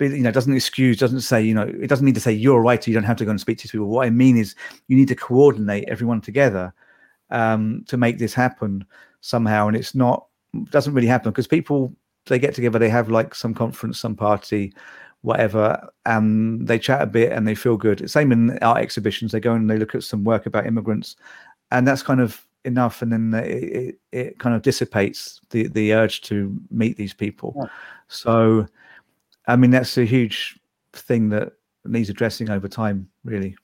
you 0.00 0.18
know, 0.18 0.32
doesn't 0.32 0.54
excuse, 0.54 0.98
doesn't 0.98 1.20
say, 1.20 1.40
you 1.40 1.54
know, 1.54 1.62
it 1.62 1.86
doesn't 1.86 2.04
need 2.04 2.14
to 2.14 2.20
say 2.20 2.32
you're 2.32 2.58
a 2.58 2.62
writer, 2.62 2.90
you 2.90 2.94
don't 2.94 3.04
have 3.04 3.18
to 3.18 3.24
go 3.24 3.30
and 3.30 3.40
speak 3.40 3.58
to 3.58 3.64
these 3.64 3.70
people. 3.70 3.86
What 3.86 4.06
I 4.06 4.10
mean 4.10 4.36
is 4.36 4.56
you 4.88 4.96
need 4.96 5.06
to 5.08 5.14
coordinate 5.14 5.84
everyone 5.88 6.20
together 6.20 6.74
um, 7.32 7.84
to 7.88 7.96
make 7.96 8.18
this 8.18 8.34
happen 8.34 8.84
somehow. 9.20 9.66
And 9.66 9.76
it's 9.76 9.94
not, 9.94 10.26
doesn't 10.70 10.94
really 10.94 11.08
happen 11.08 11.32
because 11.32 11.48
people, 11.48 11.92
they 12.26 12.38
get 12.38 12.54
together, 12.54 12.78
they 12.78 12.88
have 12.88 13.08
like 13.08 13.34
some 13.34 13.54
conference, 13.54 13.98
some 13.98 14.14
party, 14.14 14.72
whatever, 15.22 15.88
and 16.04 16.68
they 16.68 16.78
chat 16.78 17.02
a 17.02 17.06
bit 17.06 17.32
and 17.32 17.48
they 17.48 17.54
feel 17.54 17.76
good. 17.76 18.08
Same 18.08 18.30
in 18.30 18.58
art 18.58 18.78
exhibitions, 18.78 19.32
they 19.32 19.40
go 19.40 19.54
and 19.54 19.68
they 19.68 19.78
look 19.78 19.94
at 19.94 20.04
some 20.04 20.22
work 20.24 20.46
about 20.46 20.66
immigrants, 20.66 21.16
and 21.70 21.86
that's 21.86 22.02
kind 22.02 22.20
of 22.20 22.46
enough. 22.64 23.02
And 23.02 23.12
then 23.12 23.34
it, 23.34 23.62
it, 23.62 23.98
it 24.12 24.38
kind 24.38 24.54
of 24.54 24.62
dissipates 24.62 25.40
the, 25.50 25.68
the 25.68 25.94
urge 25.94 26.20
to 26.22 26.56
meet 26.70 26.96
these 26.96 27.14
people. 27.14 27.54
Yeah. 27.56 27.66
So, 28.08 28.66
I 29.48 29.56
mean, 29.56 29.70
that's 29.70 29.98
a 29.98 30.04
huge 30.04 30.60
thing 30.92 31.30
that 31.30 31.54
needs 31.84 32.10
addressing 32.10 32.50
over 32.50 32.68
time, 32.68 33.08
really. 33.24 33.56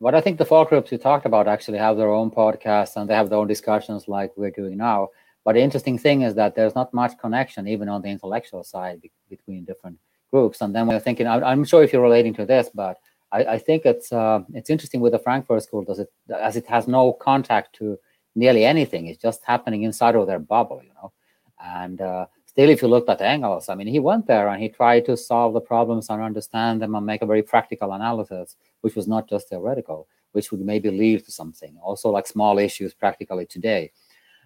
But 0.00 0.14
I 0.14 0.20
think 0.20 0.38
the 0.38 0.44
four 0.44 0.64
groups 0.64 0.92
you 0.92 0.98
talked 0.98 1.26
about 1.26 1.48
actually 1.48 1.78
have 1.78 1.96
their 1.96 2.12
own 2.12 2.30
podcasts 2.30 2.96
and 2.96 3.08
they 3.08 3.14
have 3.14 3.30
their 3.30 3.38
own 3.38 3.48
discussions 3.48 4.06
like 4.06 4.32
we're 4.36 4.50
doing 4.50 4.76
now. 4.76 5.08
But 5.44 5.54
the 5.54 5.60
interesting 5.60 5.98
thing 5.98 6.22
is 6.22 6.34
that 6.34 6.54
there's 6.54 6.74
not 6.74 6.94
much 6.94 7.18
connection, 7.18 7.66
even 7.66 7.88
on 7.88 8.02
the 8.02 8.08
intellectual 8.08 8.62
side, 8.62 9.00
be- 9.00 9.10
between 9.28 9.64
different 9.64 9.98
groups. 10.30 10.60
And 10.60 10.74
then 10.74 10.86
we're 10.86 11.00
thinking, 11.00 11.26
I- 11.26 11.52
am 11.52 11.64
sure 11.64 11.82
if 11.82 11.92
you're 11.92 12.02
relating 12.02 12.34
to 12.34 12.46
this, 12.46 12.70
but 12.72 12.98
I, 13.32 13.44
I 13.44 13.58
think 13.58 13.84
it's 13.86 14.12
uh, 14.12 14.40
it's 14.54 14.70
interesting 14.70 15.00
with 15.00 15.12
the 15.12 15.18
Frankfurt 15.18 15.62
School, 15.62 15.84
does 15.84 15.98
it 15.98 16.12
as 16.34 16.56
it 16.56 16.66
has 16.66 16.86
no 16.86 17.12
contact 17.12 17.74
to 17.76 17.98
nearly 18.34 18.64
anything. 18.64 19.06
It's 19.06 19.20
just 19.20 19.42
happening 19.44 19.82
inside 19.82 20.14
of 20.14 20.26
their 20.26 20.38
bubble, 20.38 20.80
you 20.82 20.92
know. 20.94 21.12
And 21.62 22.00
uh, 22.00 22.26
still, 22.58 22.70
if 22.70 22.82
you 22.82 22.88
looked 22.88 23.08
at 23.08 23.20
Engels, 23.20 23.68
I 23.68 23.76
mean, 23.76 23.86
he 23.86 24.00
went 24.00 24.26
there 24.26 24.48
and 24.48 24.60
he 24.60 24.68
tried 24.68 25.04
to 25.04 25.16
solve 25.16 25.54
the 25.54 25.60
problems 25.60 26.10
and 26.10 26.20
understand 26.20 26.82
them 26.82 26.96
and 26.96 27.06
make 27.06 27.22
a 27.22 27.26
very 27.26 27.40
practical 27.40 27.92
analysis, 27.92 28.56
which 28.80 28.96
was 28.96 29.06
not 29.06 29.28
just 29.28 29.48
theoretical, 29.48 30.08
which 30.32 30.50
would 30.50 30.60
maybe 30.62 30.90
lead 30.90 31.24
to 31.24 31.30
something. 31.30 31.78
Also, 31.80 32.10
like 32.10 32.26
small 32.26 32.58
issues 32.58 32.92
practically 32.92 33.46
today. 33.46 33.92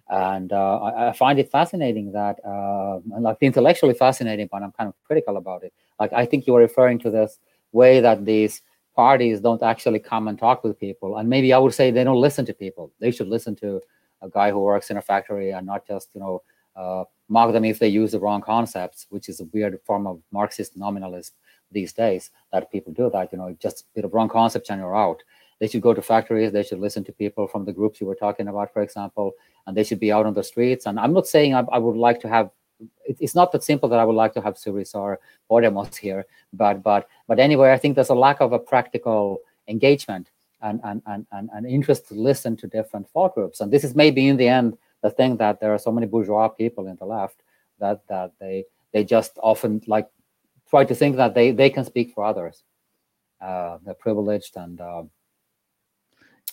And 0.09 0.53
uh, 0.53 0.75
I, 0.81 1.09
I, 1.09 1.13
find 1.13 1.39
it 1.39 1.49
fascinating 1.49 2.11
that, 2.11 2.37
uh, 2.45 2.99
like 3.19 3.37
intellectually 3.41 3.95
fascinating, 3.95 4.47
but 4.51 4.61
I'm 4.61 4.73
kind 4.73 4.89
of 4.89 4.93
critical 5.05 5.37
about 5.37 5.63
it. 5.63 5.73
Like, 5.99 6.13
I 6.13 6.27
think 6.27 6.45
you 6.45 6.53
were 6.53 6.59
referring 6.59 6.99
to 6.99 7.09
this 7.09 7.39
way 7.71 7.99
that 7.99 8.25
these 8.25 8.61
parties 8.95 9.39
don't 9.39 9.63
actually 9.63 9.99
come 9.99 10.27
and 10.27 10.37
talk 10.37 10.63
with 10.63 10.79
people. 10.79 11.17
And 11.17 11.27
maybe 11.27 11.51
I 11.51 11.57
would 11.57 11.73
say 11.73 11.89
they 11.89 12.03
don't 12.03 12.21
listen 12.21 12.45
to 12.45 12.53
people. 12.53 12.91
They 12.99 13.09
should 13.09 13.27
listen 13.27 13.55
to 13.55 13.81
a 14.21 14.29
guy 14.29 14.51
who 14.51 14.59
works 14.59 14.91
in 14.91 14.97
a 14.97 15.01
factory 15.01 15.49
and 15.49 15.65
not 15.65 15.87
just, 15.87 16.09
you 16.13 16.19
know, 16.19 16.43
uh, 16.75 17.05
mock 17.33 17.51
them 17.51 17.65
if 17.65 17.79
they 17.79 17.87
use 17.87 18.11
the 18.11 18.19
wrong 18.19 18.41
concepts, 18.41 19.07
which 19.09 19.27
is 19.27 19.39
a 19.39 19.45
weird 19.45 19.79
form 19.83 20.05
of 20.07 20.21
Marxist 20.31 20.77
nominalism 20.77 21.33
these 21.71 21.91
days 21.91 22.29
that 22.51 22.71
people 22.71 22.93
do 22.93 23.09
that, 23.09 23.31
you 23.31 23.37
know, 23.39 23.55
just 23.59 23.81
a 23.81 23.85
bit 23.95 24.05
of 24.05 24.13
wrong 24.13 24.29
concept 24.29 24.69
and 24.69 24.79
you're 24.79 24.95
out. 24.95 25.23
They 25.59 25.67
should 25.67 25.81
go 25.81 25.93
to 25.93 26.01
factories, 26.01 26.51
they 26.51 26.63
should 26.63 26.79
listen 26.79 27.03
to 27.05 27.11
people 27.11 27.47
from 27.47 27.65
the 27.65 27.73
groups 27.73 27.99
you 27.99 28.07
were 28.07 28.15
talking 28.15 28.47
about, 28.47 28.71
for 28.71 28.81
example, 28.83 29.31
and 29.65 29.75
they 29.75 29.83
should 29.83 29.99
be 29.99 30.11
out 30.11 30.27
on 30.27 30.35
the 30.35 30.43
streets. 30.43 30.85
And 30.85 30.99
I'm 30.99 31.13
not 31.13 31.27
saying 31.27 31.55
I, 31.55 31.63
I 31.71 31.79
would 31.79 31.97
like 31.97 32.19
to 32.21 32.29
have 32.29 32.51
it's 33.05 33.35
not 33.35 33.51
that 33.51 33.63
simple 33.63 33.87
that 33.89 33.99
I 33.99 34.05
would 34.05 34.15
like 34.15 34.33
to 34.33 34.41
have 34.41 34.55
Syriza 34.55 34.95
or 34.95 35.19
Podemos 35.49 35.95
here, 35.95 36.25
but 36.51 36.83
but 36.83 37.07
but 37.27 37.39
anyway, 37.39 37.71
I 37.71 37.77
think 37.77 37.95
there's 37.95 38.09
a 38.09 38.25
lack 38.27 38.41
of 38.41 38.51
a 38.51 38.59
practical 38.59 39.39
engagement 39.67 40.27
and 40.61 40.81
and 40.83 41.01
and 41.05 41.25
and, 41.31 41.49
and 41.53 41.65
interest 41.65 42.07
to 42.09 42.13
listen 42.13 42.57
to 42.57 42.67
different 42.67 43.09
thought 43.09 43.35
groups. 43.35 43.61
And 43.61 43.71
this 43.71 43.83
is 43.83 43.95
maybe 43.95 44.27
in 44.27 44.37
the 44.37 44.49
end 44.49 44.77
the 45.03 45.11
thing 45.11 45.37
that 45.37 45.59
there 45.59 45.73
are 45.73 45.77
so 45.77 45.91
many 45.91 46.07
bourgeois 46.07 46.47
people 46.47 46.87
in 46.87 46.95
the 46.95 47.05
left 47.05 47.43
that 47.79 48.01
that 48.07 48.31
they 48.39 48.65
they 48.93 49.03
just 49.03 49.37
often 49.43 49.81
like 49.85 50.07
try 50.69 50.83
to 50.83 50.95
think 50.95 51.17
that 51.17 51.35
they 51.35 51.51
they 51.51 51.69
can 51.69 51.85
speak 51.85 52.11
for 52.13 52.23
others. 52.23 52.63
Uh, 53.39 53.77
they're 53.83 53.93
privileged 53.93 54.57
and. 54.57 54.81
Uh, 54.81 55.03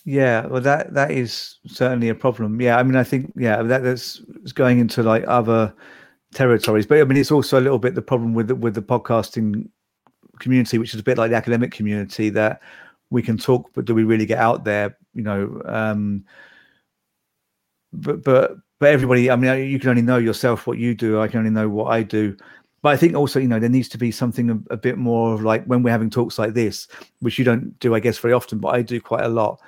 yeah, 0.03 0.47
well, 0.47 0.61
that 0.61 0.93
that 0.95 1.11
is 1.11 1.59
certainly 1.67 2.09
a 2.09 2.15
problem. 2.15 2.59
Yeah, 2.59 2.77
I 2.77 2.83
mean, 2.83 2.95
I 2.95 3.03
think 3.03 3.31
yeah, 3.35 3.61
that, 3.61 3.83
that's 3.83 4.19
going 4.53 4.79
into 4.79 5.03
like 5.03 5.23
other 5.27 5.73
territories, 6.33 6.87
but 6.87 6.99
I 6.99 7.03
mean, 7.03 7.19
it's 7.19 7.31
also 7.31 7.59
a 7.59 7.61
little 7.61 7.77
bit 7.77 7.93
the 7.93 8.01
problem 8.01 8.33
with 8.33 8.47
the, 8.47 8.55
with 8.55 8.73
the 8.73 8.81
podcasting 8.81 9.69
community, 10.39 10.79
which 10.79 10.95
is 10.95 10.99
a 10.99 11.03
bit 11.03 11.19
like 11.19 11.29
the 11.29 11.37
academic 11.37 11.71
community 11.71 12.29
that 12.31 12.61
we 13.11 13.21
can 13.21 13.37
talk, 13.37 13.69
but 13.75 13.85
do 13.85 13.93
we 13.93 14.03
really 14.03 14.25
get 14.25 14.39
out 14.39 14.63
there? 14.63 14.97
You 15.13 15.21
know, 15.21 15.61
um, 15.65 16.25
but 17.93 18.23
but 18.23 18.57
but 18.79 18.89
everybody 18.89 19.29
i 19.29 19.35
mean 19.35 19.69
you 19.69 19.79
can 19.79 19.89
only 19.89 20.01
know 20.01 20.17
yourself 20.17 20.67
what 20.67 20.77
you 20.77 20.95
do. 20.95 21.19
I 21.19 21.27
can 21.27 21.39
only 21.39 21.51
know 21.51 21.69
what 21.69 21.91
i 21.91 22.03
do. 22.03 22.35
But 22.81 22.89
i 22.89 22.97
think 22.97 23.15
also 23.15 23.39
you 23.39 23.47
know 23.47 23.59
there 23.59 23.69
needs 23.69 23.89
to 23.89 23.97
be 23.97 24.11
something 24.11 24.49
a, 24.49 24.73
a 24.73 24.77
bit 24.77 24.97
more 24.97 25.33
of 25.33 25.43
like 25.43 25.65
when 25.65 25.83
we're 25.83 25.91
having 25.91 26.09
talks 26.09 26.39
like 26.39 26.53
this 26.53 26.87
which 27.19 27.37
you 27.37 27.45
don't 27.45 27.77
do 27.79 27.93
i 27.93 27.99
guess 27.99 28.17
very 28.17 28.33
often 28.33 28.57
but 28.57 28.69
i 28.69 28.81
do 28.81 28.99
quite 28.99 29.23
a 29.23 29.29
lot 29.29 29.61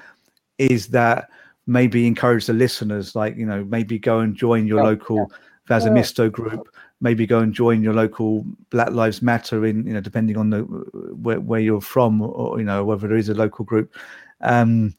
is 0.57 0.87
that 0.87 1.29
maybe 1.67 2.07
encourage 2.07 2.47
the 2.47 2.53
listeners 2.53 3.15
like 3.15 3.35
you 3.37 3.45
know 3.45 3.63
maybe 3.65 3.99
go 3.99 4.19
and 4.19 4.35
join 4.35 4.65
your 4.65 4.83
local 4.83 5.17
yeah. 5.17 5.37
Vasemmisto 5.67 6.31
group. 6.31 6.67
Maybe 7.01 7.25
go 7.25 7.39
and 7.39 7.53
join 7.53 7.83
your 7.83 7.93
local 7.93 8.45
black 8.69 8.91
lives 8.91 9.21
matter 9.21 9.65
in 9.65 9.85
you 9.85 9.93
know 9.93 10.01
depending 10.01 10.37
on 10.37 10.49
the 10.49 10.59
where, 10.61 11.39
where 11.39 11.59
you're 11.59 11.81
from 11.81 12.21
or 12.21 12.59
you 12.59 12.65
know 12.65 12.85
whether 12.85 13.07
there 13.07 13.17
is 13.17 13.29
a 13.29 13.33
local 13.33 13.65
group. 13.65 13.93
Um 14.41 14.95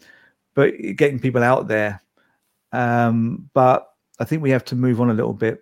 but 0.54 0.74
getting 0.96 1.18
people 1.18 1.42
out 1.42 1.66
there 1.66 2.00
um, 2.74 3.48
but 3.54 3.88
I 4.18 4.24
think 4.24 4.42
we 4.42 4.50
have 4.50 4.64
to 4.66 4.76
move 4.76 5.00
on 5.00 5.10
a 5.10 5.14
little 5.14 5.32
bit 5.32 5.60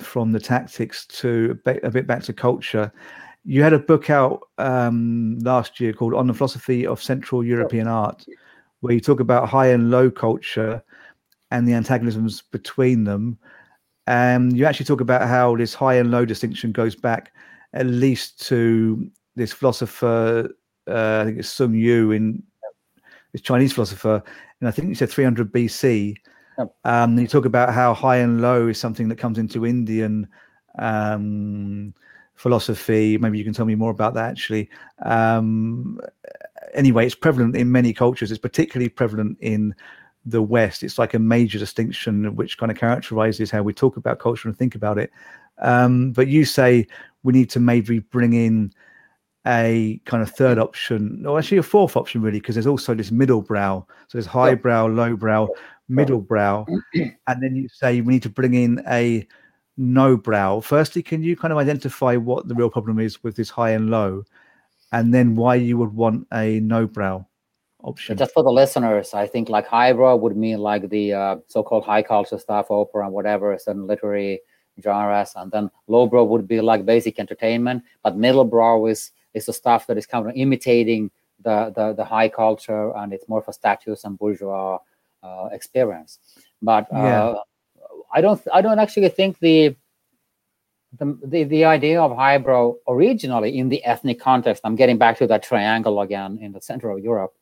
from 0.00 0.32
the 0.32 0.40
tactics 0.40 1.06
to 1.06 1.58
a 1.64 1.90
bit 1.90 2.06
back 2.06 2.22
to 2.24 2.32
culture. 2.32 2.92
You 3.44 3.62
had 3.62 3.72
a 3.72 3.78
book 3.78 4.10
out 4.10 4.42
um, 4.58 5.38
last 5.40 5.80
year 5.80 5.92
called 5.92 6.14
On 6.14 6.26
the 6.26 6.34
Philosophy 6.34 6.86
of 6.86 7.02
Central 7.02 7.44
European 7.44 7.86
Art, 7.86 8.24
where 8.80 8.92
you 8.92 9.00
talk 9.00 9.20
about 9.20 9.48
high 9.48 9.68
and 9.68 9.90
low 9.90 10.10
culture 10.10 10.82
and 11.50 11.66
the 11.66 11.74
antagonisms 11.74 12.42
between 12.42 13.04
them. 13.04 13.38
And 14.06 14.56
you 14.56 14.64
actually 14.64 14.86
talk 14.86 15.00
about 15.00 15.28
how 15.28 15.56
this 15.56 15.74
high 15.74 15.94
and 15.94 16.10
low 16.10 16.24
distinction 16.24 16.72
goes 16.72 16.96
back 16.96 17.32
at 17.74 17.86
least 17.86 18.40
to 18.48 19.08
this 19.36 19.52
philosopher, 19.52 20.50
uh, 20.88 21.20
I 21.20 21.24
think 21.24 21.38
it's 21.38 21.48
Sun 21.48 21.74
Yu, 21.74 22.10
in 22.10 22.42
this 23.32 23.42
Chinese 23.42 23.72
philosopher, 23.72 24.22
and 24.62 24.68
I 24.68 24.70
think 24.70 24.88
you 24.88 24.94
said 24.94 25.10
300 25.10 25.52
BC, 25.52 26.14
um, 26.84 27.18
you 27.18 27.26
talk 27.26 27.46
about 27.46 27.74
how 27.74 27.92
high 27.92 28.18
and 28.18 28.40
low 28.40 28.68
is 28.68 28.78
something 28.78 29.08
that 29.08 29.18
comes 29.18 29.36
into 29.36 29.66
Indian 29.66 30.28
um, 30.78 31.92
philosophy. 32.36 33.18
Maybe 33.18 33.38
you 33.38 33.44
can 33.44 33.54
tell 33.54 33.66
me 33.66 33.74
more 33.74 33.90
about 33.90 34.14
that 34.14 34.30
actually. 34.30 34.70
Um, 35.04 36.00
anyway, 36.74 37.06
it's 37.06 37.16
prevalent 37.16 37.56
in 37.56 37.72
many 37.72 37.92
cultures. 37.92 38.30
It's 38.30 38.40
particularly 38.40 38.88
prevalent 38.88 39.36
in 39.40 39.74
the 40.24 40.40
West. 40.40 40.84
It's 40.84 40.96
like 40.96 41.14
a 41.14 41.18
major 41.18 41.58
distinction 41.58 42.36
which 42.36 42.56
kind 42.56 42.70
of 42.70 42.78
characterizes 42.78 43.50
how 43.50 43.64
we 43.64 43.72
talk 43.72 43.96
about 43.96 44.20
culture 44.20 44.48
and 44.48 44.56
think 44.56 44.76
about 44.76 44.96
it. 44.96 45.10
Um, 45.58 46.12
but 46.12 46.28
you 46.28 46.44
say 46.44 46.86
we 47.24 47.32
need 47.32 47.50
to 47.50 47.58
maybe 47.58 47.98
bring 47.98 48.32
in 48.32 48.72
a 49.46 50.00
kind 50.04 50.22
of 50.22 50.30
third 50.30 50.58
option, 50.58 51.24
or 51.26 51.38
actually 51.38 51.58
a 51.58 51.62
fourth 51.62 51.96
option, 51.96 52.22
really, 52.22 52.40
because 52.40 52.54
there's 52.54 52.66
also 52.66 52.94
this 52.94 53.10
middle 53.10 53.42
brow. 53.42 53.86
So 54.08 54.18
there's 54.18 54.26
high 54.26 54.54
brow, 54.54 54.86
low 54.86 55.16
brow, 55.16 55.48
middle 55.88 56.20
brow, 56.20 56.66
and 56.94 57.42
then 57.42 57.56
you 57.56 57.68
say 57.68 58.00
we 58.00 58.14
need 58.14 58.22
to 58.22 58.30
bring 58.30 58.54
in 58.54 58.82
a 58.88 59.26
no 59.76 60.16
brow. 60.16 60.60
Firstly, 60.60 61.02
can 61.02 61.22
you 61.22 61.36
kind 61.36 61.52
of 61.52 61.58
identify 61.58 62.16
what 62.16 62.48
the 62.48 62.54
real 62.54 62.70
problem 62.70 62.98
is 62.98 63.22
with 63.22 63.36
this 63.36 63.50
high 63.50 63.70
and 63.70 63.90
low, 63.90 64.24
and 64.92 65.12
then 65.12 65.34
why 65.34 65.56
you 65.56 65.78
would 65.78 65.92
want 65.92 66.26
a 66.32 66.60
no 66.60 66.86
brow 66.86 67.26
option. 67.82 68.16
Just 68.16 68.32
for 68.32 68.42
the 68.42 68.52
listeners, 68.52 69.14
I 69.14 69.26
think 69.26 69.48
like 69.48 69.66
highbrow 69.66 70.16
would 70.16 70.36
mean 70.36 70.58
like 70.58 70.88
the 70.88 71.12
uh, 71.12 71.36
so-called 71.48 71.84
high 71.84 72.02
culture 72.02 72.38
stuff, 72.38 72.70
opera 72.70 73.04
and 73.04 73.12
whatever, 73.12 73.56
certain 73.58 73.86
literary 73.86 74.40
genres, 74.82 75.32
and 75.36 75.50
then 75.52 75.70
lowbrow 75.88 76.24
would 76.24 76.48
be 76.48 76.60
like 76.60 76.86
basic 76.86 77.18
entertainment. 77.18 77.82
But 78.02 78.16
middlebrow 78.16 78.90
is 78.90 79.10
is 79.34 79.46
the 79.46 79.52
stuff 79.52 79.86
that 79.86 79.96
is 79.96 80.06
kind 80.06 80.28
of 80.28 80.36
imitating 80.36 81.10
the 81.42 81.72
the, 81.74 81.92
the 81.94 82.04
high 82.04 82.28
culture, 82.28 82.96
and 82.96 83.12
it's 83.12 83.28
more 83.28 83.42
for 83.42 83.52
status 83.52 84.04
and 84.04 84.18
bourgeois 84.18 84.78
uh, 85.22 85.48
experience. 85.52 86.18
But 86.60 86.86
uh, 86.92 86.96
yeah. 86.96 87.34
I 88.12 88.20
don't 88.20 88.40
I 88.52 88.60
don't 88.62 88.78
actually 88.78 89.08
think 89.08 89.38
the 89.38 89.76
the, 90.98 91.18
the, 91.24 91.44
the 91.44 91.64
idea 91.64 92.00
of 92.00 92.14
highbrow 92.14 92.74
originally 92.86 93.58
in 93.58 93.68
the 93.68 93.82
ethnic 93.84 94.20
context, 94.20 94.60
I'm 94.64 94.76
getting 94.76 94.98
back 94.98 95.16
to 95.18 95.26
that 95.26 95.42
triangle 95.42 96.00
again 96.00 96.38
in 96.40 96.52
the 96.52 96.60
center 96.60 96.90
of 96.90 97.00
Europe, 97.00 97.32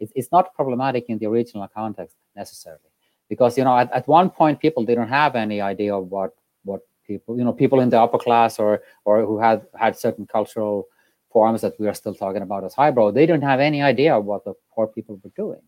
it, 0.00 0.10
it's 0.14 0.32
not 0.32 0.54
problematic 0.54 1.06
in 1.08 1.18
the 1.18 1.26
original 1.26 1.68
context 1.68 2.16
necessarily. 2.34 2.80
Because, 3.28 3.58
you 3.58 3.64
know, 3.64 3.76
at, 3.76 3.92
at 3.92 4.08
one 4.08 4.30
point, 4.30 4.60
people 4.60 4.84
didn't 4.84 5.08
have 5.08 5.34
any 5.34 5.60
idea 5.60 5.94
of 5.94 6.10
what, 6.10 6.34
what 6.64 6.80
people, 7.06 7.36
you 7.36 7.44
know, 7.44 7.52
people 7.52 7.80
in 7.80 7.90
the 7.90 8.00
upper 8.00 8.18
class 8.18 8.58
or, 8.58 8.82
or 9.04 9.24
who 9.24 9.38
had, 9.38 9.66
had 9.78 9.98
certain 9.98 10.26
cultural 10.26 10.88
forms 11.34 11.60
that 11.60 11.78
we 11.78 11.86
are 11.90 11.98
still 12.02 12.14
talking 12.14 12.42
about 12.42 12.64
as 12.64 12.74
highbrow, 12.74 13.10
they 13.10 13.26
didn't 13.26 13.48
have 13.52 13.60
any 13.60 13.82
idea 13.82 14.18
what 14.18 14.44
the 14.46 14.54
poor 14.74 14.86
people 14.86 15.20
were 15.22 15.36
doing 15.44 15.64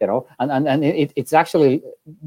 you 0.00 0.06
know 0.06 0.20
and 0.38 0.52
and, 0.52 0.68
and 0.68 0.84
it, 0.84 1.12
it's 1.20 1.32
actually 1.32 1.82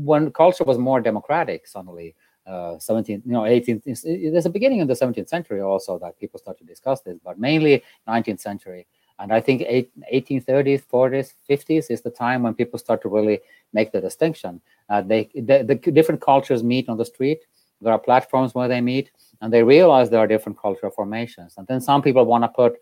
when 0.10 0.30
culture 0.32 0.66
was 0.66 0.78
more 0.78 1.00
democratic 1.00 1.66
suddenly 1.66 2.14
uh, 2.48 2.78
17th, 2.78 3.22
you 3.26 3.32
know, 3.32 3.42
18th. 3.42 3.84
There's 4.34 4.46
a 4.46 4.50
beginning 4.50 4.80
in 4.80 4.88
the 4.88 4.94
17th 4.94 5.30
century 5.30 5.62
also 5.62 6.00
that 6.00 6.20
people 6.20 6.40
start 6.40 6.58
to 6.60 6.64
discuss 6.64 7.02
this, 7.02 7.18
but 7.24 7.40
mainly 7.40 7.84
19th 8.08 8.40
century. 8.40 8.88
And 9.20 9.32
I 9.32 9.40
think 9.40 9.62
1830s, 9.62 10.84
40s, 10.92 11.34
50s 11.48 11.92
is 11.92 12.02
the 12.02 12.10
time 12.10 12.42
when 12.42 12.56
people 12.56 12.80
start 12.80 13.04
to 13.04 13.10
really 13.10 13.40
make 13.74 13.92
the 13.92 14.02
distinction. 14.02 14.60
Uh, 14.90 15.02
they, 15.02 15.30
the, 15.36 15.64
the 15.64 15.92
different 15.92 16.22
cultures 16.22 16.64
meet 16.64 16.90
on 16.90 16.98
the 16.98 17.06
street. 17.06 17.42
There 17.82 17.94
are 17.94 18.00
platforms 18.00 18.56
where 18.56 18.68
they 18.68 18.82
meet, 18.82 19.12
and 19.42 19.52
they 19.52 19.64
realize 19.64 20.10
there 20.10 20.20
are 20.20 20.28
different 20.28 20.60
cultural 20.60 20.92
formations. 20.92 21.56
And 21.58 21.68
then 21.68 21.82
some 21.82 22.02
people 22.02 22.26
want 22.26 22.44
to 22.44 22.48
put 22.48 22.76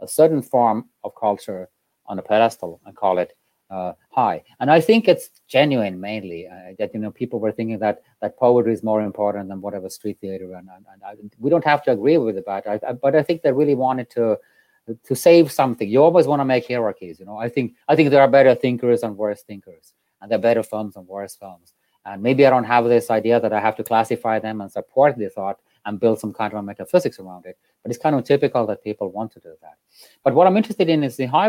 a 0.00 0.08
certain 0.08 0.42
form 0.42 0.88
of 1.04 1.14
culture 1.14 1.68
on 2.06 2.18
a 2.18 2.22
pedestal 2.22 2.80
and 2.86 2.96
call 2.96 3.18
it 3.18 3.36
uh, 3.70 3.92
high. 4.10 4.42
And 4.60 4.70
I 4.70 4.80
think 4.80 5.08
it's 5.08 5.30
genuine 5.48 6.00
mainly 6.00 6.46
uh, 6.46 6.74
that 6.78 6.92
you 6.94 7.00
know 7.00 7.10
people 7.10 7.40
were 7.40 7.52
thinking 7.52 7.78
that 7.80 8.02
that 8.20 8.38
poetry 8.38 8.72
is 8.72 8.82
more 8.82 9.02
important 9.02 9.48
than 9.48 9.60
whatever 9.60 9.88
street 9.90 10.18
theater, 10.20 10.54
and, 10.54 10.68
and, 10.74 10.84
and 10.92 11.02
I, 11.04 11.14
we 11.38 11.50
don't 11.50 11.64
have 11.64 11.82
to 11.84 11.92
agree 11.92 12.16
with 12.16 12.36
it, 12.36 12.44
but 12.46 12.66
I, 12.66 12.80
I, 12.86 12.92
but 12.92 13.16
I 13.16 13.22
think 13.22 13.42
they 13.42 13.52
really 13.52 13.74
wanted 13.74 14.08
to 14.10 14.38
to 15.02 15.16
save 15.16 15.50
something. 15.50 15.88
You 15.88 16.00
always 16.04 16.28
want 16.28 16.38
to 16.38 16.44
make 16.44 16.68
hierarchies, 16.68 17.18
you 17.18 17.26
know. 17.26 17.38
I 17.38 17.48
think 17.48 17.74
I 17.88 17.96
think 17.96 18.10
there 18.10 18.22
are 18.22 18.28
better 18.28 18.54
thinkers 18.54 19.02
and 19.02 19.16
worse 19.16 19.42
thinkers, 19.42 19.94
and 20.20 20.30
there 20.30 20.38
are 20.38 20.42
better 20.42 20.62
films 20.62 20.94
and 20.96 21.06
worse 21.08 21.34
films. 21.34 21.74
And 22.04 22.22
maybe 22.22 22.46
I 22.46 22.50
don't 22.50 22.64
have 22.64 22.84
this 22.84 23.10
idea 23.10 23.40
that 23.40 23.52
I 23.52 23.58
have 23.58 23.74
to 23.76 23.82
classify 23.82 24.38
them 24.38 24.60
and 24.60 24.70
support 24.70 25.18
the 25.18 25.28
thought 25.28 25.58
and 25.86 26.00
build 26.00 26.18
some 26.18 26.32
kind 26.32 26.52
of 26.52 26.64
metaphysics 26.64 27.18
around 27.18 27.46
it. 27.46 27.56
But 27.82 27.90
it's 27.90 28.02
kind 28.02 28.14
of 28.14 28.24
typical 28.24 28.66
that 28.66 28.84
people 28.84 29.10
want 29.10 29.32
to 29.32 29.40
do 29.40 29.54
that. 29.62 29.74
But 30.24 30.34
what 30.34 30.46
I'm 30.46 30.56
interested 30.56 30.88
in 30.88 31.02
is 31.02 31.16
the 31.16 31.26
high, 31.26 31.48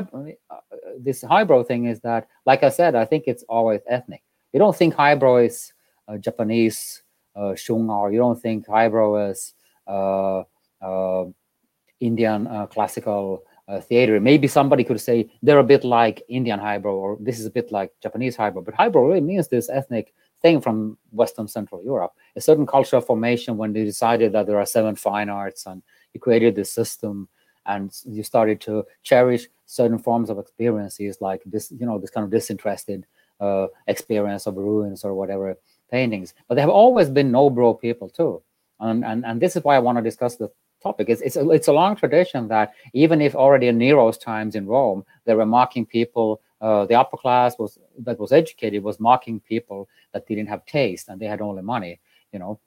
uh, 0.49 0.57
this 0.99 1.23
highbrow 1.23 1.63
thing 1.63 1.85
is 1.85 1.99
that, 2.01 2.27
like 2.45 2.63
I 2.63 2.69
said, 2.69 2.95
I 2.95 3.03
think 3.03 3.25
it's 3.27 3.43
always 3.49 3.81
ethnic. 3.89 4.23
You 4.53 4.59
don't 4.59 4.75
think 4.75 4.93
highbrow 4.93 5.37
is 5.37 5.73
uh, 6.07 6.17
Japanese 6.17 7.01
uh, 7.35 7.55
shung, 7.55 7.89
or 7.89 8.11
you 8.11 8.19
don't 8.19 8.39
think 8.39 8.67
highbrow 8.67 9.29
is 9.29 9.53
uh, 9.87 10.43
uh 10.81 11.25
Indian 11.99 12.45
uh, 12.47 12.67
classical 12.67 13.43
uh, 13.67 13.81
theater. 13.81 14.19
Maybe 14.19 14.47
somebody 14.47 14.83
could 14.83 15.01
say 15.01 15.29
they're 15.41 15.59
a 15.59 15.63
bit 15.63 15.83
like 15.83 16.23
Indian 16.29 16.59
highbrow, 16.59 16.93
or 16.93 17.17
this 17.19 17.39
is 17.39 17.45
a 17.45 17.49
bit 17.49 17.71
like 17.71 17.91
Japanese 18.01 18.35
highbrow. 18.35 18.61
But 18.61 18.75
highbrow 18.75 19.05
really 19.07 19.21
means 19.21 19.47
this 19.47 19.69
ethnic 19.69 20.13
thing 20.41 20.61
from 20.61 20.97
Western 21.11 21.47
Central 21.47 21.83
Europe, 21.83 22.13
a 22.35 22.41
certain 22.41 22.65
cultural 22.65 23.01
formation 23.01 23.57
when 23.57 23.73
they 23.73 23.83
decided 23.83 24.31
that 24.33 24.47
there 24.47 24.59
are 24.59 24.65
seven 24.65 24.95
fine 24.95 25.29
arts 25.29 25.65
and 25.65 25.81
you 26.13 26.19
created 26.19 26.55
this 26.55 26.71
system 26.71 27.27
and 27.65 27.91
you 28.05 28.23
started 28.23 28.61
to 28.61 28.85
cherish 29.03 29.47
certain 29.65 29.99
forms 29.99 30.29
of 30.29 30.39
experiences 30.39 31.17
like 31.21 31.41
this, 31.45 31.71
you 31.71 31.85
know, 31.85 31.99
this 31.99 32.09
kind 32.09 32.23
of 32.23 32.31
disinterested 32.31 33.05
uh, 33.39 33.67
experience 33.87 34.47
of 34.47 34.55
ruins 34.55 35.03
or 35.03 35.13
whatever 35.13 35.55
paintings. 35.91 36.33
But 36.47 36.55
there 36.55 36.63
have 36.63 36.69
always 36.69 37.09
been 37.09 37.31
no-bro 37.31 37.73
people 37.73 38.09
too. 38.09 38.41
And, 38.79 39.03
and, 39.03 39.25
and 39.25 39.41
this 39.41 39.55
is 39.55 39.63
why 39.63 39.75
I 39.75 39.79
want 39.79 39.97
to 39.97 40.03
discuss 40.03 40.35
the 40.35 40.49
topic. 40.81 41.09
It's, 41.09 41.21
it's, 41.21 41.35
a, 41.35 41.49
it's 41.49 41.67
a 41.67 41.73
long 41.73 41.95
tradition 41.95 42.47
that 42.49 42.73
even 42.93 43.21
if 43.21 43.35
already 43.35 43.67
in 43.67 43.77
Nero's 43.77 44.17
times 44.17 44.55
in 44.55 44.67
Rome, 44.67 45.03
they 45.25 45.33
were 45.33 45.45
mocking 45.45 45.85
people 45.85 46.41
uh, 46.61 46.85
the 46.85 46.95
upper 46.95 47.17
class 47.17 47.57
was 47.59 47.77
that 47.99 48.19
was 48.19 48.31
educated 48.31 48.83
was 48.83 48.99
mocking 48.99 49.39
people 49.39 49.87
that 50.13 50.27
didn't 50.27 50.47
have 50.47 50.65
taste 50.65 51.09
and 51.09 51.19
they 51.19 51.25
had 51.25 51.41
only 51.41 51.61
money 51.61 51.99
you 52.31 52.39
know? 52.39 52.59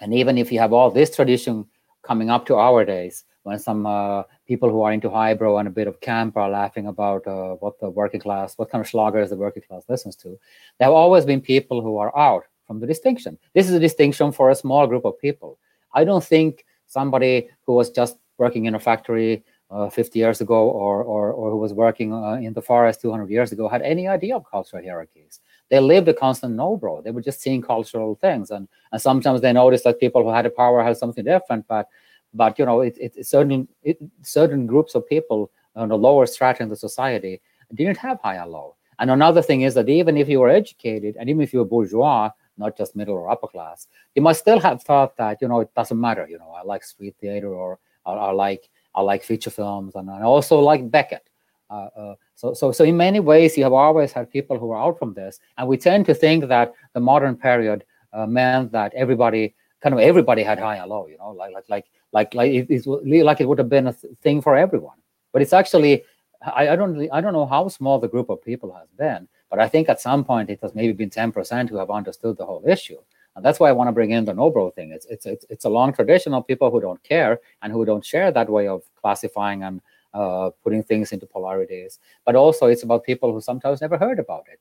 And 0.00 0.14
even 0.14 0.38
if 0.38 0.50
you 0.50 0.58
have 0.58 0.72
all 0.72 0.90
this 0.90 1.14
tradition 1.14 1.66
coming 2.02 2.30
up 2.30 2.46
to 2.46 2.56
our 2.56 2.84
days 2.84 3.24
when 3.44 3.58
some 3.58 3.86
uh, 3.86 4.22
people 4.46 4.70
who 4.70 4.82
are 4.82 4.92
into 4.92 5.10
highbrow 5.10 5.58
and 5.58 5.68
a 5.68 5.70
bit 5.70 5.88
of 5.88 6.00
camp 6.00 6.36
are 6.36 6.48
laughing 6.50 6.86
about 6.86 7.26
uh, 7.26 7.54
what 7.54 7.78
the 7.80 7.90
working 7.90 8.20
class 8.20 8.56
what 8.58 8.70
kind 8.70 8.84
of 8.84 8.90
schlagers 8.90 9.28
the 9.28 9.36
working 9.36 9.62
class 9.62 9.84
listens 9.88 10.16
to 10.16 10.38
there 10.78 10.86
have 10.86 10.92
always 10.92 11.24
been 11.24 11.40
people 11.40 11.80
who 11.80 11.96
are 11.96 12.16
out 12.16 12.44
from 12.66 12.80
the 12.80 12.86
distinction. 12.86 13.38
This 13.54 13.68
is 13.68 13.74
a 13.74 13.80
distinction 13.80 14.32
for 14.32 14.50
a 14.50 14.54
small 14.54 14.86
group 14.86 15.04
of 15.04 15.18
people. 15.18 15.58
I 15.94 16.04
don't 16.04 16.24
think 16.24 16.64
somebody 16.86 17.48
who 17.66 17.74
was 17.74 17.90
just 17.90 18.16
working 18.38 18.66
in 18.66 18.74
a 18.74 18.80
factory 18.80 19.44
uh, 19.72 19.88
50 19.88 20.18
years 20.18 20.40
ago 20.40 20.68
or, 20.68 21.02
or, 21.02 21.32
or 21.32 21.50
who 21.50 21.56
was 21.56 21.72
working 21.72 22.12
uh, 22.12 22.34
in 22.34 22.52
the 22.52 22.60
forest 22.60 23.00
200 23.00 23.30
years 23.30 23.52
ago 23.52 23.68
had 23.68 23.82
any 23.82 24.06
idea 24.06 24.36
of 24.36 24.44
cultural 24.48 24.82
hierarchies. 24.82 25.40
They 25.70 25.80
lived 25.80 26.08
a 26.08 26.14
constant 26.14 26.54
no-bro. 26.54 27.00
They 27.00 27.10
were 27.10 27.22
just 27.22 27.40
seeing 27.40 27.62
cultural 27.62 28.14
things. 28.16 28.50
And, 28.50 28.68
and 28.92 29.00
sometimes 29.00 29.40
they 29.40 29.52
noticed 29.52 29.84
that 29.84 29.98
people 29.98 30.22
who 30.22 30.28
had 30.28 30.44
the 30.44 30.50
power 30.50 30.82
had 30.84 30.98
something 30.98 31.24
different. 31.24 31.66
But, 31.66 31.88
but 32.34 32.58
you 32.58 32.66
know, 32.66 32.82
it, 32.82 32.98
it, 33.00 33.26
certain, 33.26 33.66
it, 33.82 33.96
certain 34.20 34.66
groups 34.66 34.94
of 34.94 35.08
people 35.08 35.50
on 35.74 35.88
the 35.88 35.96
lower 35.96 36.26
strata 36.26 36.62
in 36.62 36.68
the 36.68 36.76
society 36.76 37.40
didn't 37.72 37.96
have 37.96 38.20
high 38.20 38.36
and 38.36 38.50
low. 38.50 38.76
And 38.98 39.10
another 39.10 39.40
thing 39.40 39.62
is 39.62 39.72
that 39.74 39.88
even 39.88 40.18
if 40.18 40.28
you 40.28 40.40
were 40.40 40.50
educated 40.50 41.16
and 41.18 41.30
even 41.30 41.40
if 41.40 41.54
you 41.54 41.60
were 41.60 41.64
bourgeois, 41.64 42.30
not 42.58 42.76
just 42.76 42.94
middle 42.94 43.14
or 43.14 43.30
upper 43.30 43.48
class, 43.48 43.88
you 44.14 44.20
must 44.20 44.40
still 44.40 44.60
have 44.60 44.82
thought 44.82 45.16
that, 45.16 45.38
you 45.40 45.48
know, 45.48 45.60
it 45.60 45.74
doesn't 45.74 45.98
matter. 45.98 46.26
You 46.28 46.38
know, 46.38 46.50
I 46.50 46.62
like 46.62 46.84
street 46.84 47.16
theater 47.18 47.48
or 47.48 47.78
I 48.04 48.30
like 48.32 48.68
I 48.94 49.00
like 49.02 49.22
feature 49.24 49.50
films, 49.50 49.94
and 49.94 50.10
I 50.10 50.22
also 50.22 50.58
like 50.60 50.90
Beckett. 50.90 51.28
Uh, 51.70 51.88
uh, 51.96 52.14
so, 52.34 52.52
so, 52.52 52.70
so 52.70 52.84
in 52.84 52.96
many 52.96 53.18
ways, 53.20 53.56
you 53.56 53.62
have 53.64 53.72
always 53.72 54.12
had 54.12 54.30
people 54.30 54.58
who 54.58 54.70
are 54.72 54.82
out 54.82 54.98
from 54.98 55.14
this, 55.14 55.40
and 55.56 55.66
we 55.66 55.78
tend 55.78 56.04
to 56.06 56.14
think 56.14 56.46
that 56.48 56.74
the 56.92 57.00
modern 57.00 57.34
period 57.34 57.84
uh, 58.12 58.26
meant 58.26 58.70
that 58.72 58.92
everybody, 58.94 59.54
kind 59.80 59.94
of 59.94 60.00
everybody, 60.00 60.42
had 60.42 60.58
high 60.58 60.76
and 60.76 60.90
low. 60.90 61.06
You 61.06 61.16
know, 61.16 61.30
like, 61.30 61.54
like, 61.54 61.64
like, 61.70 61.86
like, 62.12 62.34
like 62.34 62.52
it, 62.52 62.86
like 63.24 63.40
it 63.40 63.48
would 63.48 63.58
have 63.58 63.70
been 63.70 63.86
a 63.86 63.92
thing 63.92 64.42
for 64.42 64.54
everyone. 64.54 64.98
But 65.32 65.40
it's 65.40 65.54
actually, 65.54 66.04
I, 66.44 66.68
I 66.68 66.76
don't, 66.76 67.08
I 67.10 67.22
don't 67.22 67.32
know 67.32 67.46
how 67.46 67.68
small 67.68 67.98
the 67.98 68.08
group 68.08 68.28
of 68.28 68.44
people 68.44 68.74
has 68.74 68.88
been, 68.98 69.26
but 69.48 69.58
I 69.58 69.66
think 69.66 69.88
at 69.88 70.00
some 70.00 70.24
point 70.24 70.50
it 70.50 70.60
has 70.60 70.74
maybe 70.74 70.92
been 70.92 71.08
ten 71.08 71.32
percent 71.32 71.70
who 71.70 71.76
have 71.76 71.90
understood 71.90 72.36
the 72.36 72.44
whole 72.44 72.62
issue. 72.68 72.98
And 73.34 73.44
that's 73.44 73.58
why 73.58 73.68
I 73.68 73.72
want 73.72 73.88
to 73.88 73.92
bring 73.92 74.10
in 74.10 74.24
the 74.24 74.34
no-bro 74.34 74.70
thing. 74.70 74.92
It's, 74.92 75.06
it's, 75.06 75.24
it's, 75.26 75.46
it's 75.48 75.64
a 75.64 75.70
long 75.70 75.92
tradition 75.92 76.34
of 76.34 76.46
people 76.46 76.70
who 76.70 76.80
don't 76.80 77.02
care 77.02 77.40
and 77.62 77.72
who 77.72 77.84
don't 77.84 78.04
share 78.04 78.30
that 78.30 78.50
way 78.50 78.68
of 78.68 78.82
classifying 79.00 79.62
and 79.62 79.80
uh, 80.12 80.50
putting 80.62 80.82
things 80.82 81.12
into 81.12 81.26
polarities. 81.26 81.98
But 82.26 82.36
also 82.36 82.66
it's 82.66 82.82
about 82.82 83.04
people 83.04 83.32
who 83.32 83.40
sometimes 83.40 83.80
never 83.80 83.96
heard 83.96 84.18
about 84.18 84.44
it. 84.52 84.60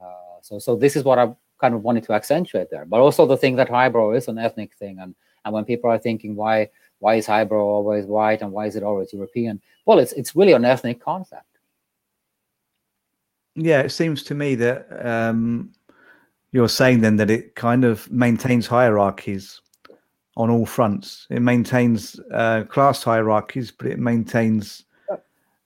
Uh, 0.00 0.40
so, 0.40 0.58
so 0.58 0.76
this 0.76 0.96
is 0.96 1.04
what 1.04 1.18
I 1.18 1.34
kind 1.60 1.74
of 1.74 1.82
wanted 1.82 2.04
to 2.04 2.14
accentuate 2.14 2.70
there. 2.70 2.86
But 2.86 3.00
also 3.00 3.26
the 3.26 3.36
thing 3.36 3.56
that 3.56 3.68
highbrow 3.68 4.12
is 4.12 4.28
an 4.28 4.38
ethnic 4.38 4.74
thing. 4.74 4.98
And, 5.00 5.14
and 5.44 5.52
when 5.52 5.64
people 5.64 5.90
are 5.90 5.98
thinking, 5.98 6.36
why, 6.36 6.70
why 7.00 7.16
is 7.16 7.26
highbrow 7.26 7.62
always 7.62 8.06
white 8.06 8.40
and 8.40 8.50
why 8.50 8.66
is 8.66 8.76
it 8.76 8.82
always 8.82 9.12
European? 9.12 9.60
Well, 9.84 9.98
it's, 9.98 10.12
it's 10.14 10.34
really 10.34 10.52
an 10.52 10.64
ethnic 10.64 11.00
concept. 11.00 11.44
Yeah, 13.54 13.80
it 13.80 13.90
seems 13.90 14.22
to 14.24 14.34
me 14.34 14.54
that 14.56 14.86
um, 15.06 15.72
you're 16.52 16.68
saying 16.68 17.00
then 17.00 17.16
that 17.16 17.30
it 17.30 17.54
kind 17.54 17.84
of 17.84 18.10
maintains 18.10 18.66
hierarchies 18.66 19.60
on 20.36 20.50
all 20.50 20.66
fronts. 20.66 21.26
It 21.30 21.40
maintains 21.40 22.20
uh, 22.32 22.64
class 22.64 23.02
hierarchies, 23.02 23.70
but 23.70 23.86
it 23.86 23.98
maintains 23.98 24.84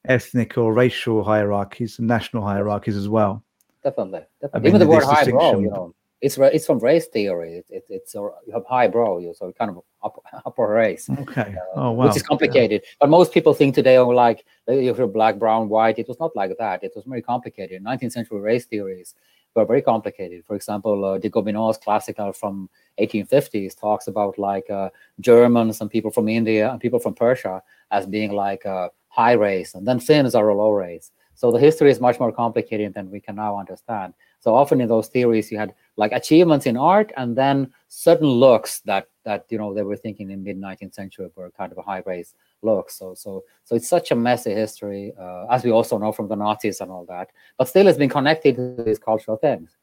ethnic 0.06 0.56
or 0.56 0.72
racial 0.72 1.22
hierarchies 1.22 1.98
and 1.98 2.08
national 2.08 2.44
hierarchies 2.44 2.96
as 2.96 3.08
well. 3.08 3.42
Definitely, 3.82 4.20
definitely. 4.40 4.68
Even 4.68 4.80
the 4.80 4.86
word 4.86 5.04
highbrow, 5.04 5.58
you 5.58 5.70
know, 5.70 5.94
it's 6.20 6.36
it's 6.36 6.66
from 6.66 6.78
race 6.80 7.06
theory. 7.06 7.58
It, 7.58 7.66
it, 7.70 7.84
it's 7.88 8.14
a, 8.14 8.18
you 8.18 8.52
have 8.52 8.64
highbrow, 8.66 9.18
you 9.18 9.34
so 9.34 9.52
kind 9.52 9.70
of 9.70 9.82
upper, 10.02 10.20
upper 10.44 10.68
race. 10.68 11.08
Okay. 11.08 11.54
Uh, 11.56 11.80
oh 11.80 11.90
wow. 11.92 12.06
Which 12.06 12.16
is 12.16 12.22
complicated, 12.22 12.82
yeah. 12.84 12.90
but 13.00 13.08
most 13.08 13.32
people 13.32 13.54
think 13.54 13.74
today, 13.74 13.96
oh, 13.96 14.08
like 14.08 14.44
if 14.66 14.98
you're 14.98 15.06
black, 15.06 15.38
brown, 15.38 15.68
white. 15.68 15.98
It 15.98 16.08
was 16.08 16.20
not 16.20 16.36
like 16.36 16.52
that. 16.58 16.84
It 16.84 16.92
was 16.94 17.04
very 17.06 17.22
complicated. 17.22 17.82
19th 17.82 18.12
century 18.12 18.40
race 18.40 18.66
theories 18.66 19.14
were 19.55 19.64
very 19.64 19.82
complicated. 19.82 20.44
For 20.46 20.55
example, 20.55 21.05
uh, 21.05 21.18
de 21.18 21.28
Gobineau's 21.30 21.78
classical 21.78 22.32
from 22.32 22.68
1850s 23.01 23.78
talks 23.78 24.07
about 24.07 24.38
like 24.38 24.68
uh, 24.70 24.90
Germans 25.20 25.80
and 25.80 25.90
people 25.90 26.11
from 26.11 26.28
India 26.28 26.70
and 26.70 26.80
people 26.80 26.98
from 26.98 27.14
Persia 27.14 27.62
as 27.90 28.07
being 28.07 28.32
like 28.32 28.64
a 28.64 28.90
high 29.09 29.32
race, 29.32 29.74
and 29.74 29.86
then 29.86 29.98
Finns 29.98 30.34
are 30.34 30.48
a 30.48 30.55
low 30.55 30.70
race. 30.70 31.11
So 31.34 31.51
the 31.51 31.59
history 31.59 31.90
is 31.90 32.01
much 32.01 32.20
more 32.20 32.30
complicated 32.30 32.92
than 32.92 33.11
we 33.11 33.18
can 33.18 33.36
now 33.36 33.59
understand. 33.59 34.12
So 34.40 34.55
often 34.55 34.80
in 34.80 34.88
those 34.88 35.09
theories, 35.09 35.51
you 35.51 35.59
had 35.59 35.74
like 36.01 36.12
achievements 36.12 36.66
in 36.66 36.76
art, 36.76 37.12
and 37.16 37.36
then 37.36 37.72
certain 37.88 38.26
looks 38.26 38.80
that 38.80 39.07
that 39.24 39.44
you 39.51 39.59
know 39.59 39.72
they 39.74 39.82
were 39.82 39.96
thinking 39.96 40.30
in 40.30 40.42
mid 40.42 40.59
19th 40.59 40.94
century 40.94 41.28
were 41.36 41.51
kind 41.51 41.70
of 41.70 41.78
a 41.78 41.82
high 41.82 42.03
race 42.07 42.34
look. 42.62 42.90
So 42.90 43.14
so 43.14 43.44
so 43.64 43.76
it's 43.76 43.88
such 43.88 44.11
a 44.11 44.16
messy 44.16 44.53
history, 44.53 45.12
uh, 45.20 45.46
as 45.51 45.62
we 45.62 45.70
also 45.70 45.98
know 45.98 46.11
from 46.11 46.28
the 46.28 46.36
Nazis 46.36 46.80
and 46.80 46.90
all 46.90 47.05
that. 47.07 47.28
But 47.59 47.68
still, 47.68 47.86
it's 47.86 47.98
been 47.98 48.09
connected 48.09 48.57
to 48.57 48.82
these 48.82 48.98
cultural 48.98 49.36
things. 49.36 49.76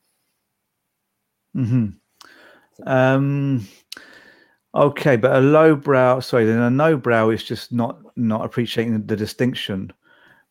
mm-hmm. 1.55 1.87
Um. 2.85 3.67
Okay, 4.75 5.15
but 5.15 5.35
a 5.35 5.39
low 5.39 5.75
brow. 5.75 6.19
Sorry, 6.19 6.45
then 6.45 6.59
a 6.59 6.69
no 6.69 6.97
brow 6.97 7.29
is 7.29 7.43
just 7.43 7.71
not 7.71 7.99
not 8.17 8.43
appreciating 8.43 9.05
the 9.05 9.15
distinction, 9.15 9.93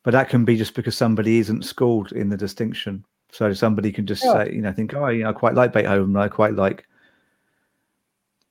but 0.05 0.13
that 0.13 0.29
can 0.29 0.45
be 0.45 0.57
just 0.57 0.75
because 0.75 0.97
somebody 0.97 1.39
isn't 1.39 1.65
schooled 1.65 2.13
in 2.13 2.29
the 2.29 2.37
distinction. 2.37 3.05
So 3.33 3.53
somebody 3.53 3.93
can 3.93 4.07
just 4.07 4.25
yeah. 4.25 4.45
say, 4.45 4.53
you 4.53 4.63
know, 4.63 4.73
think, 4.73 4.95
oh, 4.95 5.09
you 5.09 5.25
know, 5.25 5.31
I 5.31 5.33
quite 5.33 5.55
like 5.55 5.73
Beethoven. 5.73 6.17
I 6.17 6.29
quite 6.29 6.55
like, 6.55 6.87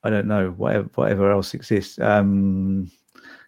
I 0.04 0.10
don't 0.10 0.26
know, 0.26 0.50
whatever 0.50 0.88
whatever 0.94 1.30
else 1.30 1.54
exists, 1.54 1.98
um, 1.98 2.90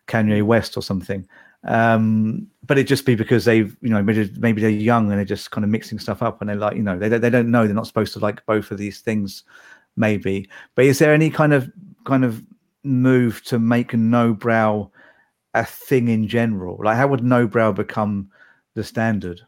Kanye 0.06 0.42
West 0.42 0.76
or 0.76 0.82
something. 0.82 1.28
Um, 1.64 2.48
but 2.64 2.78
it 2.78 2.84
just 2.84 3.04
be 3.04 3.14
because 3.14 3.44
they've, 3.44 3.76
you 3.82 3.90
know, 3.90 4.02
maybe, 4.02 4.32
maybe 4.38 4.60
they're 4.60 4.70
young 4.70 5.10
and 5.10 5.18
they're 5.18 5.24
just 5.24 5.50
kind 5.50 5.64
of 5.64 5.70
mixing 5.70 5.98
stuff 5.98 6.22
up 6.22 6.40
and 6.40 6.48
they're 6.48 6.56
like, 6.56 6.76
you 6.76 6.82
know, 6.82 6.98
they 6.98 7.08
they 7.08 7.30
don't 7.30 7.50
know 7.50 7.66
they're 7.66 7.74
not 7.74 7.86
supposed 7.86 8.12
to 8.14 8.18
like 8.18 8.44
both 8.46 8.70
of 8.70 8.78
these 8.78 9.00
things, 9.00 9.44
maybe. 9.96 10.48
But 10.74 10.86
is 10.86 10.98
there 10.98 11.12
any 11.12 11.30
kind 11.30 11.52
of 11.52 11.70
kind 12.04 12.24
of 12.24 12.42
move 12.84 13.42
to 13.44 13.58
make 13.58 13.92
no 13.94 14.32
brow 14.32 14.90
a 15.54 15.64
thing 15.64 16.08
in 16.08 16.28
general? 16.28 16.80
Like, 16.82 16.96
how 16.96 17.08
would 17.08 17.24
no 17.24 17.46
brow 17.46 17.72
become 17.72 18.30
the 18.74 18.84
standard? 18.84 19.40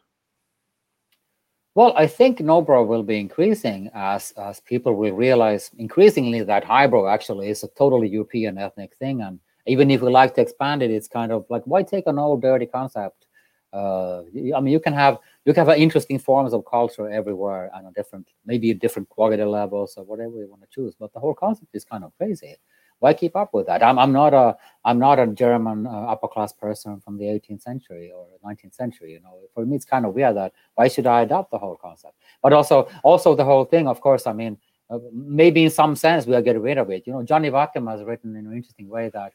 Well, 1.75 1.93
I 1.97 2.07
think 2.07 2.41
no 2.41 2.61
brow 2.63 2.83
will 2.83 3.03
be 3.05 3.19
increasing 3.21 3.91
as 3.95 4.33
as 4.33 4.61
people 4.61 4.95
will 4.95 5.13
realize 5.15 5.71
increasingly 5.79 6.43
that 6.43 6.65
highbrow 6.65 7.07
actually 7.09 7.49
is 7.49 7.63
a 7.65 7.69
totally 7.69 8.09
European 8.09 8.59
ethnic 8.59 8.97
thing, 8.97 9.23
and 9.23 9.39
even 9.67 9.91
if 9.91 10.01
we 10.03 10.11
like 10.11 10.35
to 10.35 10.41
expand 10.41 10.83
it, 10.83 10.91
it's 10.91 11.07
kind 11.09 11.31
of 11.33 11.47
like 11.49 11.63
why 11.67 11.83
take 11.83 12.07
an 12.09 12.19
old 12.19 12.43
dirty 12.43 12.67
concept? 12.67 13.27
Uh, 13.73 14.23
I 14.57 14.61
mean, 14.61 14.73
you 14.73 14.81
can 14.81 14.93
have 14.95 15.19
you 15.45 15.55
can 15.55 15.65
have 15.67 15.79
interesting 15.79 16.19
forms 16.19 16.53
of 16.53 16.65
culture 16.65 17.09
everywhere 17.09 17.71
and 17.75 17.87
a 17.87 17.93
different 17.93 18.27
maybe 18.45 18.75
different 18.75 19.09
quality 19.09 19.45
levels 19.45 19.95
or 19.97 20.05
whatever 20.05 20.37
you 20.39 20.49
want 20.51 20.63
to 20.63 20.69
choose, 20.75 20.95
but 20.99 21.13
the 21.13 21.21
whole 21.21 21.35
concept 21.35 21.71
is 21.75 21.85
kind 21.85 22.03
of 22.05 22.13
crazy 22.19 22.57
why 23.01 23.15
keep 23.15 23.35
up 23.35 23.53
with 23.53 23.67
that? 23.67 23.83
I'm, 23.83 23.99
I'm 23.99 24.13
not 24.13 24.33
a 24.33 24.57
I'm 24.85 24.99
not 24.99 25.19
a 25.19 25.27
German 25.27 25.87
uh, 25.87 25.91
upper 25.91 26.29
class 26.29 26.53
person 26.53 27.01
from 27.01 27.19
the 27.19 27.25
18th 27.25 27.63
century 27.63 28.13
or 28.15 28.27
19th 28.45 28.75
century. 28.75 29.13
You 29.13 29.21
know, 29.21 29.41
for 29.53 29.67
me 29.67 29.77
it's 29.77 29.85
kind 29.85 30.07
of 30.07 30.15
weird 30.15 30.37
that 30.37 30.53
why 30.75 30.89
should 30.89 31.07
I 31.07 31.23
adopt 31.23 31.51
the 31.51 31.59
whole 31.59 31.77
concept? 31.77 32.15
But 32.43 32.53
also 32.53 32.89
also 33.03 33.35
the 33.35 33.45
whole 33.45 33.65
thing, 33.65 33.89
of 33.89 34.01
course. 34.01 34.27
I 34.27 34.33
mean, 34.33 34.59
uh, 34.91 34.99
maybe 35.13 35.65
in 35.65 35.71
some 35.71 35.97
sense 35.97 36.27
we 36.27 36.35
are 36.35 36.43
getting 36.43 36.63
rid 36.63 36.79
of 36.79 36.91
it. 36.91 37.07
You 37.07 37.15
know, 37.15 37.23
Gianni 37.23 37.51
Vattimo 37.51 37.91
has 37.91 38.03
written 38.03 38.37
in 38.37 38.47
an 38.47 38.53
interesting 38.53 38.89
way 38.89 39.11
that 39.15 39.33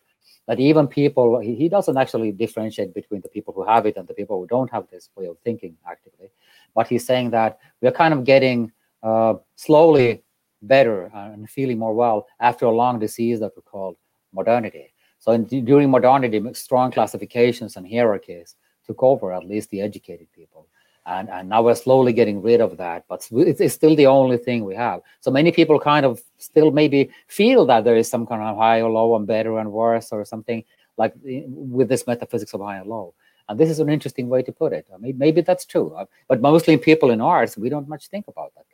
that 0.48 0.60
even 0.60 0.88
people 0.88 1.40
he, 1.40 1.56
he 1.56 1.68
doesn't 1.68 1.98
actually 1.98 2.32
differentiate 2.32 2.94
between 2.94 3.22
the 3.22 3.30
people 3.30 3.54
who 3.54 3.66
have 3.66 3.88
it 3.88 3.98
and 3.98 4.08
the 4.08 4.14
people 4.14 4.40
who 4.40 4.48
don't 4.48 4.72
have 4.72 4.88
this 4.92 5.10
way 5.16 5.26
of 5.26 5.38
thinking 5.44 5.76
actively. 5.90 6.30
But 6.76 6.88
he's 6.88 7.06
saying 7.06 7.32
that 7.32 7.58
we 7.82 7.88
are 7.88 7.92
kind 8.04 8.14
of 8.14 8.26
getting 8.26 8.72
uh, 9.02 9.36
slowly 9.56 10.24
better 10.68 11.12
and 11.14 11.50
feeling 11.50 11.78
more 11.78 11.94
well 11.94 12.28
after 12.40 12.66
a 12.66 12.72
long 12.72 13.00
disease 13.00 13.40
that 13.40 13.52
we 13.56 13.62
call 13.62 13.98
modernity. 14.34 14.94
So 15.20 15.32
in, 15.32 15.46
during 15.46 15.90
modernity, 15.90 16.42
strong 16.54 16.92
classifications 16.92 17.78
and 17.78 17.88
hierarchies 17.88 18.56
took 18.86 19.02
over 19.02 19.34
at 19.34 19.48
least 19.48 19.70
the 19.70 19.82
educated 19.82 20.28
people. 20.34 20.68
And, 21.08 21.30
and 21.30 21.50
now 21.50 21.62
we're 21.62 21.76
slowly 21.76 22.14
getting 22.14 22.42
rid 22.42 22.62
of 22.62 22.78
that, 22.78 23.06
but 23.08 23.28
it's, 23.32 23.62
it's 23.62 23.76
still 23.76 23.96
the 23.96 24.08
only 24.08 24.38
thing 24.38 24.66
we 24.66 24.76
have. 24.76 25.02
So 25.22 25.30
many 25.30 25.52
people 25.52 25.80
kind 25.80 26.06
of 26.06 26.22
still 26.40 26.72
maybe 26.72 27.12
feel 27.28 27.66
that 27.68 27.84
there 27.84 27.96
is 27.96 28.10
some 28.10 28.26
kind 28.26 28.42
of 28.42 28.58
high 28.58 28.82
or 28.82 28.90
low 28.90 29.16
and 29.16 29.28
better 29.28 29.60
and 29.60 29.72
worse 29.72 30.12
or 30.12 30.26
something 30.26 30.64
like 30.98 31.14
with 31.24 31.90
this 31.90 32.08
metaphysics 32.08 32.54
of 32.54 32.62
high 32.62 32.78
and 32.78 32.88
low. 32.88 33.14
And 33.48 33.60
this 33.60 33.70
is 33.70 33.80
an 33.80 33.90
interesting 33.90 34.30
way 34.30 34.42
to 34.42 34.52
put 34.52 34.74
it. 34.74 34.88
I 34.94 34.98
mean, 34.98 35.18
maybe 35.18 35.42
that's 35.42 35.66
true, 35.66 35.94
uh, 35.94 36.06
but 36.28 36.42
mostly 36.42 36.76
people 36.78 37.12
in 37.12 37.22
arts, 37.22 37.56
we 37.56 37.70
don't 37.70 37.88
much 37.88 38.08
think 38.08 38.28
about 38.28 38.54
that 38.56 38.66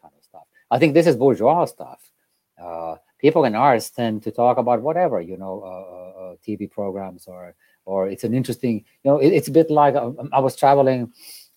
I 0.72 0.80
think 0.80 0.93
this 0.93 1.05
is 1.05 1.15
bourgeois 1.15 1.65
stuff. 1.65 1.99
Uh, 2.61 2.95
people 3.19 3.43
in 3.45 3.55
arts 3.55 3.89
tend 3.89 4.24
to 4.24 4.32
talk 4.32 4.57
about 4.57 4.82
whatever, 4.82 5.22
you 5.22 5.38
know, 5.38 5.61
uh, 5.63 5.95
uh, 5.95 6.24
uh 6.24 6.36
TV 6.47 6.69
programs 6.69 7.28
or 7.28 7.55
or 7.86 8.07
it's 8.07 8.24
an 8.24 8.34
interesting, 8.34 8.86
you 9.03 9.11
know, 9.11 9.17
it, 9.17 9.34
it's 9.34 9.47
a 9.47 9.51
bit 9.51 9.69
like 9.69 9.95
um, 9.95 10.30
I 10.32 10.39
was 10.39 10.55
traveling 10.55 11.11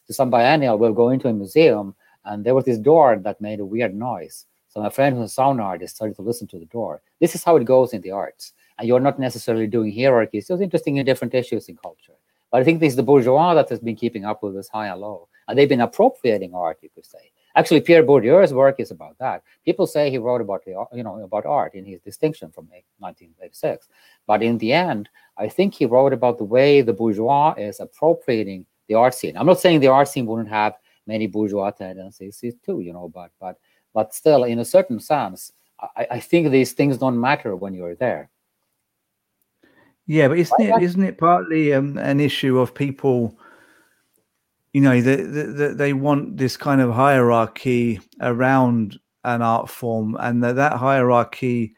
to 0.07 0.12
some 0.12 0.31
biennial. 0.31 0.79
We'll 0.79 0.93
go 0.93 1.11
into 1.11 1.29
a 1.29 1.33
museum 1.33 1.95
and 2.25 2.45
there 2.45 2.55
was 2.55 2.65
this 2.65 2.79
door 2.79 3.17
that 3.17 3.41
made 3.41 3.61
a 3.61 3.65
weird 3.65 3.95
noise. 3.95 4.47
So 4.69 4.81
my 4.81 4.91
friend 4.91 5.17
who's 5.17 5.31
a 5.31 5.35
sound 5.35 5.61
artist 5.61 5.97
started 5.97 6.17
to 6.17 6.23
listen 6.23 6.49
to 6.49 6.59
the 6.59 6.65
door. 6.67 7.03
This 7.21 7.35
is 7.35 7.45
how 7.45 7.57
it 7.57 7.65
goes 7.65 7.93
in 7.93 8.01
the 8.01 8.11
arts. 8.11 8.53
And 8.79 8.89
you're 8.89 9.01
not 9.01 9.21
necessarily 9.21 9.69
doing 9.69 9.95
hierarchies. 9.95 10.51
It's 10.51 10.61
interesting 10.61 10.97
in 10.97 11.07
different 11.07 11.35
issues 11.35 11.69
in 11.69 11.77
culture. 11.77 12.15
But 12.51 12.61
I 12.61 12.65
think 12.65 12.81
this 12.81 12.93
is 12.93 12.97
the 12.97 13.03
bourgeois 13.05 13.55
that 13.55 13.69
has 13.69 13.79
been 13.79 13.95
keeping 13.95 14.25
up 14.25 14.43
with 14.43 14.55
this 14.55 14.69
high 14.69 14.89
and 14.89 15.01
low. 15.01 15.29
And 15.47 15.57
they've 15.57 15.69
been 15.69 15.81
appropriating 15.81 16.55
art, 16.55 16.79
you 16.83 16.89
could 16.93 17.07
say. 17.07 17.31
Actually, 17.57 17.81
Pierre 17.81 18.03
Bourdieu's 18.03 18.53
work 18.53 18.81
is 18.81 18.91
about 18.91 19.17
that. 19.19 19.43
People 19.65 19.87
say 19.87 20.11
he 20.11 20.19
wrote 20.19 20.41
about 20.41 20.65
the 20.65 20.85
you 20.93 21.03
know 21.03 21.23
about 21.23 21.47
art 21.47 21.75
in 21.75 21.85
his 21.85 22.01
distinction 22.01 22.51
from 22.51 22.69
1986, 22.99 23.89
but 24.27 24.43
in 24.43 24.59
the 24.59 24.73
end, 24.73 25.09
I 25.37 25.49
think 25.49 25.75
he 25.75 25.87
wrote 25.87 26.13
about 26.13 26.39
the 26.39 26.45
way 26.45 26.81
the 26.81 26.93
bourgeois 26.93 27.55
is 27.57 27.81
appropriating 27.81 28.67
the 28.89 28.95
art 28.95 29.15
scene. 29.15 29.37
I'm 29.37 29.47
not 29.47 29.61
saying 29.61 29.81
the 29.81 29.89
art 29.89 30.09
scene 30.09 30.27
wouldn't 30.27 30.49
have 30.49 30.75
many 31.07 31.27
bourgeois 31.27 31.71
tendencies 31.71 32.43
too, 32.65 32.81
you 32.81 32.93
know, 32.93 33.09
but 33.09 33.31
but 33.41 33.59
but 33.93 34.13
still, 34.13 34.45
in 34.45 34.59
a 34.59 34.65
certain 34.65 34.99
sense, 34.99 35.53
I, 35.97 36.07
I 36.13 36.21
think 36.21 36.51
these 36.51 36.73
things 36.73 36.99
don't 36.99 37.21
matter 37.21 37.55
when 37.55 37.75
you're 37.75 37.95
there. 37.95 38.31
Yeah, 40.07 40.29
but 40.29 40.39
isn't 40.39 40.61
it 40.61 40.83
isn't 40.83 41.03
it 41.03 41.19
partly 41.19 41.73
um, 41.73 41.97
an 41.99 42.21
issue 42.21 42.59
of 42.59 42.75
people? 42.75 43.39
You 44.75 44.81
know 44.81 45.01
they, 45.01 45.16
they, 45.16 45.68
they 45.68 45.93
want 45.95 46.37
this 46.37 46.57
kind 46.59 46.81
of 46.83 46.93
hierarchy 46.93 48.01
around 48.20 48.99
an 49.22 49.41
art 49.41 49.70
form 49.70 50.16
and 50.20 50.45
that, 50.45 50.57
that 50.57 50.75
hierarchy 50.75 51.75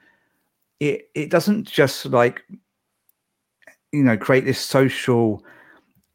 it 0.81 1.09
it 1.15 1.31
doesn't 1.31 1.69
just 1.69 2.07
like 2.07 2.43
you 3.93 4.03
know 4.03 4.17
create 4.17 4.45
this 4.45 4.59
social 4.59 5.45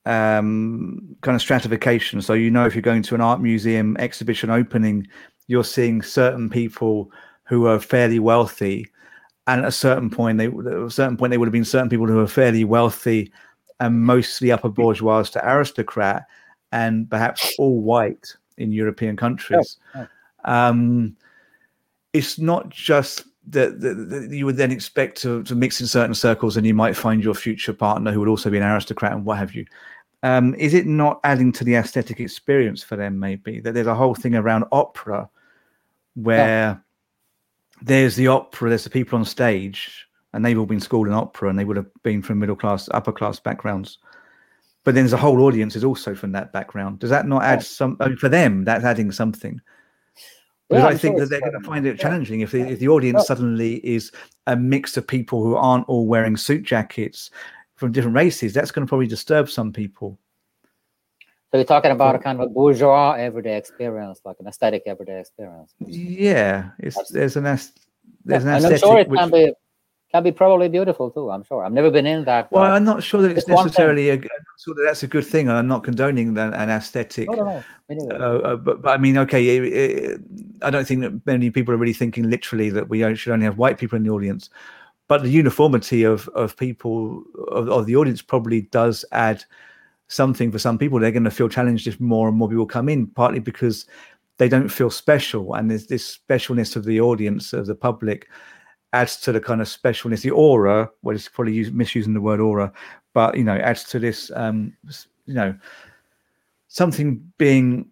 um 0.07 1.15
kind 1.21 1.35
of 1.35 1.41
stratification. 1.41 2.21
So 2.21 2.33
you 2.33 2.49
know 2.49 2.65
if 2.65 2.73
you're 2.73 2.81
going 2.81 3.03
to 3.03 3.15
an 3.15 3.21
art 3.21 3.39
museum 3.39 3.95
exhibition 3.97 4.49
opening 4.49 5.07
you're 5.47 5.63
seeing 5.63 6.01
certain 6.01 6.49
people 6.49 7.11
who 7.43 7.67
are 7.67 7.79
fairly 7.79 8.17
wealthy 8.17 8.87
and 9.45 9.61
at 9.61 9.67
a 9.67 9.71
certain 9.71 10.09
point 10.09 10.39
they 10.39 10.47
at 10.47 10.65
a 10.65 10.89
certain 10.89 11.15
point 11.15 11.29
they 11.29 11.37
would 11.37 11.47
have 11.47 11.53
been 11.53 11.63
certain 11.63 11.89
people 11.89 12.07
who 12.07 12.19
are 12.19 12.27
fairly 12.27 12.63
wealthy 12.63 13.31
and 13.79 14.01
mostly 14.01 14.51
upper 14.51 14.69
bourgeois 14.69 15.21
to 15.23 15.47
aristocrat 15.47 16.25
and 16.71 17.09
perhaps 17.09 17.53
all 17.57 17.81
white 17.81 18.35
in 18.57 18.71
European 18.71 19.17
countries. 19.17 19.77
Oh, 19.95 20.07
oh. 20.45 20.51
Um, 20.51 21.15
it's 22.13 22.39
not 22.39 22.69
just 22.69 23.25
that, 23.47 23.79
that, 23.81 24.09
that, 24.09 24.31
you 24.31 24.45
would 24.45 24.57
then 24.57 24.71
expect 24.71 25.21
to, 25.21 25.43
to 25.43 25.55
mix 25.55 25.81
in 25.81 25.87
certain 25.87 26.15
circles 26.15 26.57
and 26.57 26.65
you 26.65 26.73
might 26.73 26.95
find 26.95 27.23
your 27.23 27.33
future 27.33 27.73
partner 27.73 28.11
who 28.11 28.19
would 28.19 28.29
also 28.29 28.49
be 28.49 28.57
an 28.57 28.63
aristocrat 28.63 29.13
and 29.13 29.25
what 29.25 29.37
have 29.37 29.53
you. 29.53 29.65
Um, 30.23 30.53
is 30.55 30.73
it 30.73 30.85
not 30.85 31.19
adding 31.23 31.51
to 31.53 31.63
the 31.63 31.75
aesthetic 31.75 32.19
experience 32.19 32.83
for 32.83 32.95
them, 32.95 33.19
maybe? 33.19 33.59
That 33.59 33.73
there's 33.73 33.87
a 33.87 33.95
whole 33.95 34.13
thing 34.13 34.35
around 34.35 34.65
opera 34.71 35.27
where 36.15 36.83
there's 37.81 38.15
the 38.15 38.27
opera, 38.27 38.69
there's 38.69 38.83
the 38.83 38.89
people 38.89 39.17
on 39.17 39.25
stage, 39.25 40.07
and 40.33 40.45
they've 40.45 40.59
all 40.59 40.67
been 40.67 40.79
schooled 40.79 41.07
in 41.07 41.13
opera 41.13 41.49
and 41.49 41.57
they 41.57 41.65
would 41.65 41.77
have 41.77 41.89
been 42.03 42.21
from 42.21 42.39
middle 42.39 42.55
class, 42.55 42.87
upper 42.93 43.11
class 43.11 43.39
backgrounds 43.39 43.97
but 44.83 44.95
then 44.95 45.03
there's 45.03 45.13
a 45.13 45.17
whole 45.17 45.41
audience 45.41 45.75
is 45.75 45.83
also 45.83 46.15
from 46.15 46.31
that 46.31 46.51
background. 46.51 46.99
Does 46.99 47.09
that 47.09 47.27
not 47.27 47.43
add 47.43 47.63
some 47.63 47.97
I 47.99 48.09
mean, 48.09 48.17
for 48.17 48.29
them? 48.29 48.63
That's 48.63 48.83
adding 48.83 49.11
something. 49.11 49.61
Because 50.69 50.85
I 50.85 50.97
think 50.97 51.17
sure 51.17 51.19
that 51.19 51.29
they're 51.29 51.41
going 51.41 51.61
to 51.61 51.67
find 51.67 51.85
it 51.85 51.99
challenging 51.99 52.39
yeah. 52.39 52.45
if, 52.45 52.51
the, 52.51 52.61
if 52.61 52.79
the 52.79 52.87
audience 52.87 53.21
oh. 53.21 53.25
suddenly 53.25 53.75
is 53.85 54.11
a 54.47 54.55
mix 54.55 54.95
of 54.95 55.05
people 55.05 55.43
who 55.43 55.55
aren't 55.55 55.87
all 55.89 56.07
wearing 56.07 56.37
suit 56.37 56.63
jackets 56.63 57.29
from 57.75 57.91
different 57.91 58.15
races. 58.15 58.53
That's 58.53 58.71
going 58.71 58.85
to 58.85 58.89
probably 58.89 59.07
disturb 59.07 59.49
some 59.49 59.73
people. 59.73 60.17
So 61.51 61.57
you're 61.57 61.65
talking 61.65 61.91
about 61.91 62.15
a 62.15 62.19
kind 62.19 62.39
of 62.39 62.47
a 62.47 62.49
bourgeois 62.49 63.13
everyday 63.13 63.57
experience, 63.57 64.21
like 64.23 64.37
an 64.39 64.47
aesthetic 64.47 64.83
everyday 64.85 65.19
experience. 65.19 65.73
Yeah, 65.79 66.69
it's 66.79 67.11
there's 67.11 67.35
an 67.35 67.43
there's 67.43 68.45
an 68.45 68.51
aesthetic. 68.51 68.63
And 68.63 68.65
I'm 68.65 68.77
sure 68.77 68.99
it 68.99 69.09
which, 69.09 69.19
can 69.19 69.31
be 69.31 69.53
can 70.11 70.23
be 70.23 70.31
probably 70.31 70.67
beautiful 70.67 71.09
too. 71.09 71.31
I'm 71.31 71.43
sure. 71.43 71.63
I've 71.63 71.71
never 71.71 71.89
been 71.89 72.05
in 72.05 72.25
that. 72.25 72.51
Well, 72.51 72.63
I'm 72.63 72.83
not 72.83 73.01
sure 73.03 73.21
that 73.21 73.37
it's, 73.37 73.47
necessarily 73.47 74.09
a. 74.09 74.21
Sure 74.59 74.75
that 74.75 74.83
that's 74.85 75.03
a 75.03 75.07
good 75.07 75.25
thing. 75.25 75.49
I'm 75.49 75.67
not 75.67 75.83
condoning 75.83 76.37
an, 76.37 76.53
an 76.53 76.69
aesthetic. 76.69 77.29
No, 77.29 77.35
no, 77.35 77.63
no. 77.89 78.15
Uh, 78.15 78.39
uh, 78.39 78.55
but, 78.55 78.81
but 78.81 78.89
I 78.89 78.97
mean, 78.97 79.17
okay, 79.19 79.57
it, 79.57 79.63
it, 79.63 80.21
I 80.61 80.69
don't 80.69 80.85
think 80.85 81.01
that 81.01 81.25
many 81.25 81.49
people 81.49 81.73
are 81.73 81.77
really 81.77 81.93
thinking 81.93 82.29
literally 82.29 82.69
that 82.69 82.89
we 82.89 83.15
should 83.15 83.33
only 83.33 83.45
have 83.45 83.57
white 83.57 83.77
people 83.77 83.95
in 83.95 84.03
the 84.03 84.09
audience. 84.09 84.49
But 85.07 85.23
the 85.23 85.29
uniformity 85.29 86.03
of 86.03 86.27
of 86.29 86.57
people 86.57 87.23
of, 87.49 87.69
of 87.69 87.85
the 87.85 87.95
audience 87.95 88.21
probably 88.21 88.61
does 88.63 89.05
add 89.11 89.43
something 90.07 90.51
for 90.51 90.59
some 90.59 90.77
people. 90.77 90.99
They're 90.99 91.11
going 91.11 91.23
to 91.23 91.31
feel 91.31 91.49
challenged 91.49 91.87
if 91.87 91.99
more 91.99 92.27
and 92.27 92.37
more 92.37 92.49
people 92.49 92.65
come 92.65 92.89
in, 92.89 93.07
partly 93.07 93.39
because 93.39 93.85
they 94.37 94.49
don't 94.49 94.69
feel 94.69 94.89
special, 94.89 95.53
and 95.53 95.69
there's 95.69 95.87
this 95.87 96.17
specialness 96.17 96.75
of 96.75 96.83
the 96.83 96.99
audience 96.99 97.53
of 97.53 97.67
the 97.67 97.75
public 97.75 98.27
adds 98.93 99.17
to 99.21 99.31
the 99.31 99.39
kind 99.39 99.61
of 99.61 99.67
specialness, 99.67 100.21
the 100.21 100.31
aura. 100.31 100.89
Well, 101.01 101.15
it's 101.15 101.27
probably 101.27 101.53
use, 101.53 101.71
misusing 101.71 102.13
the 102.13 102.21
word 102.21 102.39
aura, 102.39 102.71
but 103.13 103.37
you 103.37 103.43
know, 103.43 103.55
adds 103.55 103.83
to 103.85 103.99
this, 103.99 104.31
um, 104.35 104.73
you 105.25 105.33
know, 105.33 105.55
something 106.67 107.31
being 107.37 107.89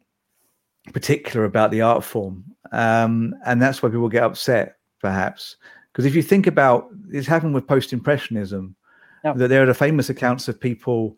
particular 0.94 1.46
about 1.46 1.72
the 1.72 1.82
art 1.82 2.04
form, 2.04 2.44
um, 2.72 3.36
and 3.46 3.62
that's 3.62 3.82
why 3.82 3.90
people 3.90 4.10
get 4.10 4.24
upset, 4.24 4.78
perhaps. 5.02 5.58
Because 5.92 6.06
if 6.06 6.16
you 6.16 6.22
think 6.22 6.48
about 6.48 6.90
it's 7.12 7.28
happened 7.28 7.54
with 7.54 7.68
post-impressionism, 7.68 8.76
that 9.24 9.50
there 9.50 9.64
are 9.64 9.68
the 9.68 9.74
famous 9.74 10.10
accounts 10.10 10.48
of 10.48 10.60
people 10.60 11.18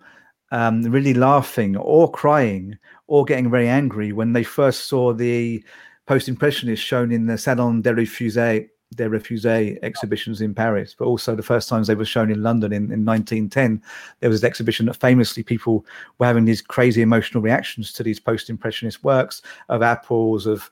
um, 0.52 0.82
really 0.84 1.14
laughing 1.14 1.78
or 1.78 2.12
crying 2.12 2.78
or 3.08 3.26
getting 3.26 3.50
very 3.50 3.68
angry 3.68 4.12
when 4.12 4.34
they 4.34 4.44
first 4.44 4.86
saw 4.86 5.14
the 5.14 5.64
post-impressionists 6.08 6.84
shown 6.84 7.12
in 7.12 7.26
the 7.26 7.38
Salon 7.38 7.82
des 7.82 7.94
Refusés 7.94 8.68
their 8.92 9.10
Refusé 9.10 9.80
exhibitions 9.82 10.42
in 10.42 10.54
Paris, 10.54 10.96
but 10.98 11.06
also 11.06 11.36
the 11.36 11.44
first 11.44 11.70
times 11.70 11.88
they 11.88 11.96
were 11.96 12.06
shown 12.06 12.30
in 12.30 12.44
London 12.44 12.74
in, 12.74 12.92
in 12.92 13.06
1910. 13.06 13.82
There 14.20 14.30
was 14.30 14.44
an 14.44 14.48
exhibition 14.48 14.86
that 14.88 14.96
famously 14.96 15.44
people 15.44 15.86
were 16.18 16.26
having 16.26 16.46
these 16.46 16.62
crazy 16.62 17.02
emotional 17.02 17.42
reactions 17.42 17.94
to 17.94 18.04
these 18.04 18.20
post 18.20 18.50
impressionist 18.50 19.04
works 19.04 19.42
of 19.70 19.82
apples, 19.82 20.46
of 20.46 20.70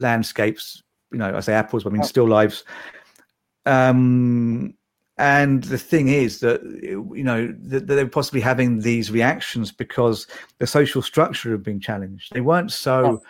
landscapes. 0.00 0.82
You 1.10 1.18
know, 1.18 1.34
I 1.34 1.40
say 1.40 1.54
apples, 1.54 1.84
but 1.84 1.90
I 1.90 1.92
mean 1.94 2.04
still 2.04 2.28
lives. 2.28 2.64
Um, 3.64 4.74
and 5.18 5.64
the 5.64 5.78
thing 5.78 6.08
is 6.08 6.40
that 6.40 6.62
you 6.82 7.22
know 7.22 7.54
that 7.60 7.86
they 7.86 8.02
were 8.02 8.10
possibly 8.10 8.40
having 8.40 8.80
these 8.80 9.10
reactions 9.10 9.70
because 9.70 10.26
the 10.58 10.66
social 10.66 11.02
structure 11.02 11.52
had 11.52 11.62
been 11.62 11.80
challenged. 11.80 12.32
They 12.32 12.40
weren't 12.40 12.72
so, 12.72 13.22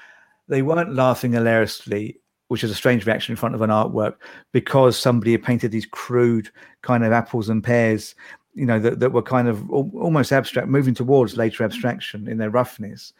they 0.48 0.62
weren't 0.62 0.94
laughing 0.94 1.32
hilariously 1.32 2.20
which 2.52 2.62
is 2.62 2.70
a 2.70 2.74
strange 2.74 3.06
reaction 3.06 3.32
in 3.32 3.36
front 3.36 3.54
of 3.54 3.62
an 3.62 3.70
artwork 3.70 4.16
because 4.52 4.98
somebody 4.98 5.32
had 5.32 5.42
painted 5.42 5.70
these 5.70 5.86
crude 5.86 6.50
kind 6.82 7.02
of 7.02 7.10
apples 7.10 7.48
and 7.48 7.64
pears 7.64 8.14
you 8.52 8.66
know 8.66 8.78
that, 8.78 9.00
that 9.00 9.12
were 9.12 9.22
kind 9.22 9.48
of 9.48 9.70
almost 9.70 10.32
abstract 10.32 10.68
moving 10.68 10.92
towards 10.92 11.38
later 11.38 11.64
abstraction 11.64 12.28
in 12.28 12.36
their 12.36 12.50
roughness. 12.50 13.14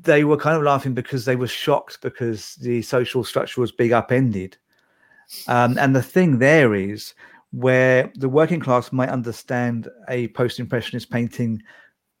They 0.00 0.24
were 0.24 0.36
kind 0.36 0.56
of 0.56 0.64
laughing 0.64 0.94
because 0.94 1.24
they 1.24 1.36
were 1.36 1.46
shocked 1.46 2.00
because 2.02 2.56
the 2.56 2.82
social 2.82 3.22
structure 3.22 3.60
was 3.60 3.70
big 3.70 3.92
upended. 3.92 4.56
Um, 5.46 5.78
and 5.78 5.94
the 5.94 6.02
thing 6.02 6.38
there 6.38 6.74
is 6.74 7.14
where 7.52 8.10
the 8.16 8.28
working 8.28 8.58
class 8.60 8.92
might 8.92 9.10
understand 9.10 9.88
a 10.08 10.28
post-impressionist 10.28 11.10
painting 11.10 11.62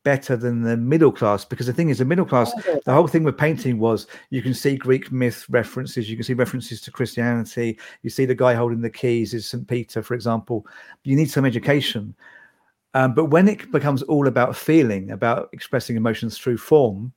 better 0.04 0.36
than 0.36 0.62
the 0.62 0.76
middle 0.76 1.12
class 1.12 1.44
because 1.44 1.66
the 1.66 1.72
thing 1.72 1.90
is 1.90 1.98
the 1.98 2.04
middle 2.04 2.24
class 2.24 2.52
oh, 2.68 2.80
the 2.84 2.92
whole 2.92 3.06
thing 3.06 3.24
with 3.24 3.36
painting 3.36 3.78
was 3.78 4.06
you 4.30 4.40
can 4.40 4.54
see 4.54 4.76
greek 4.76 5.10
myth 5.12 5.44
references 5.50 6.08
you 6.08 6.16
can 6.16 6.24
see 6.24 6.34
references 6.34 6.80
to 6.80 6.90
christianity 6.90 7.78
you 8.02 8.08
see 8.08 8.24
the 8.24 8.34
guy 8.34 8.54
holding 8.54 8.80
the 8.80 8.88
keys 8.88 9.34
is 9.34 9.46
st 9.46 9.66
peter 9.66 10.02
for 10.02 10.14
example. 10.14 10.66
You 11.04 11.16
need 11.16 11.30
some 11.30 11.44
education. 11.44 12.14
Um, 12.94 13.14
but 13.14 13.26
when 13.26 13.48
it 13.48 13.70
becomes 13.70 14.02
all 14.04 14.26
about 14.26 14.56
feeling 14.56 15.10
about 15.10 15.50
expressing 15.52 15.96
emotions 15.96 16.38
through 16.38 16.56
form 16.56 17.12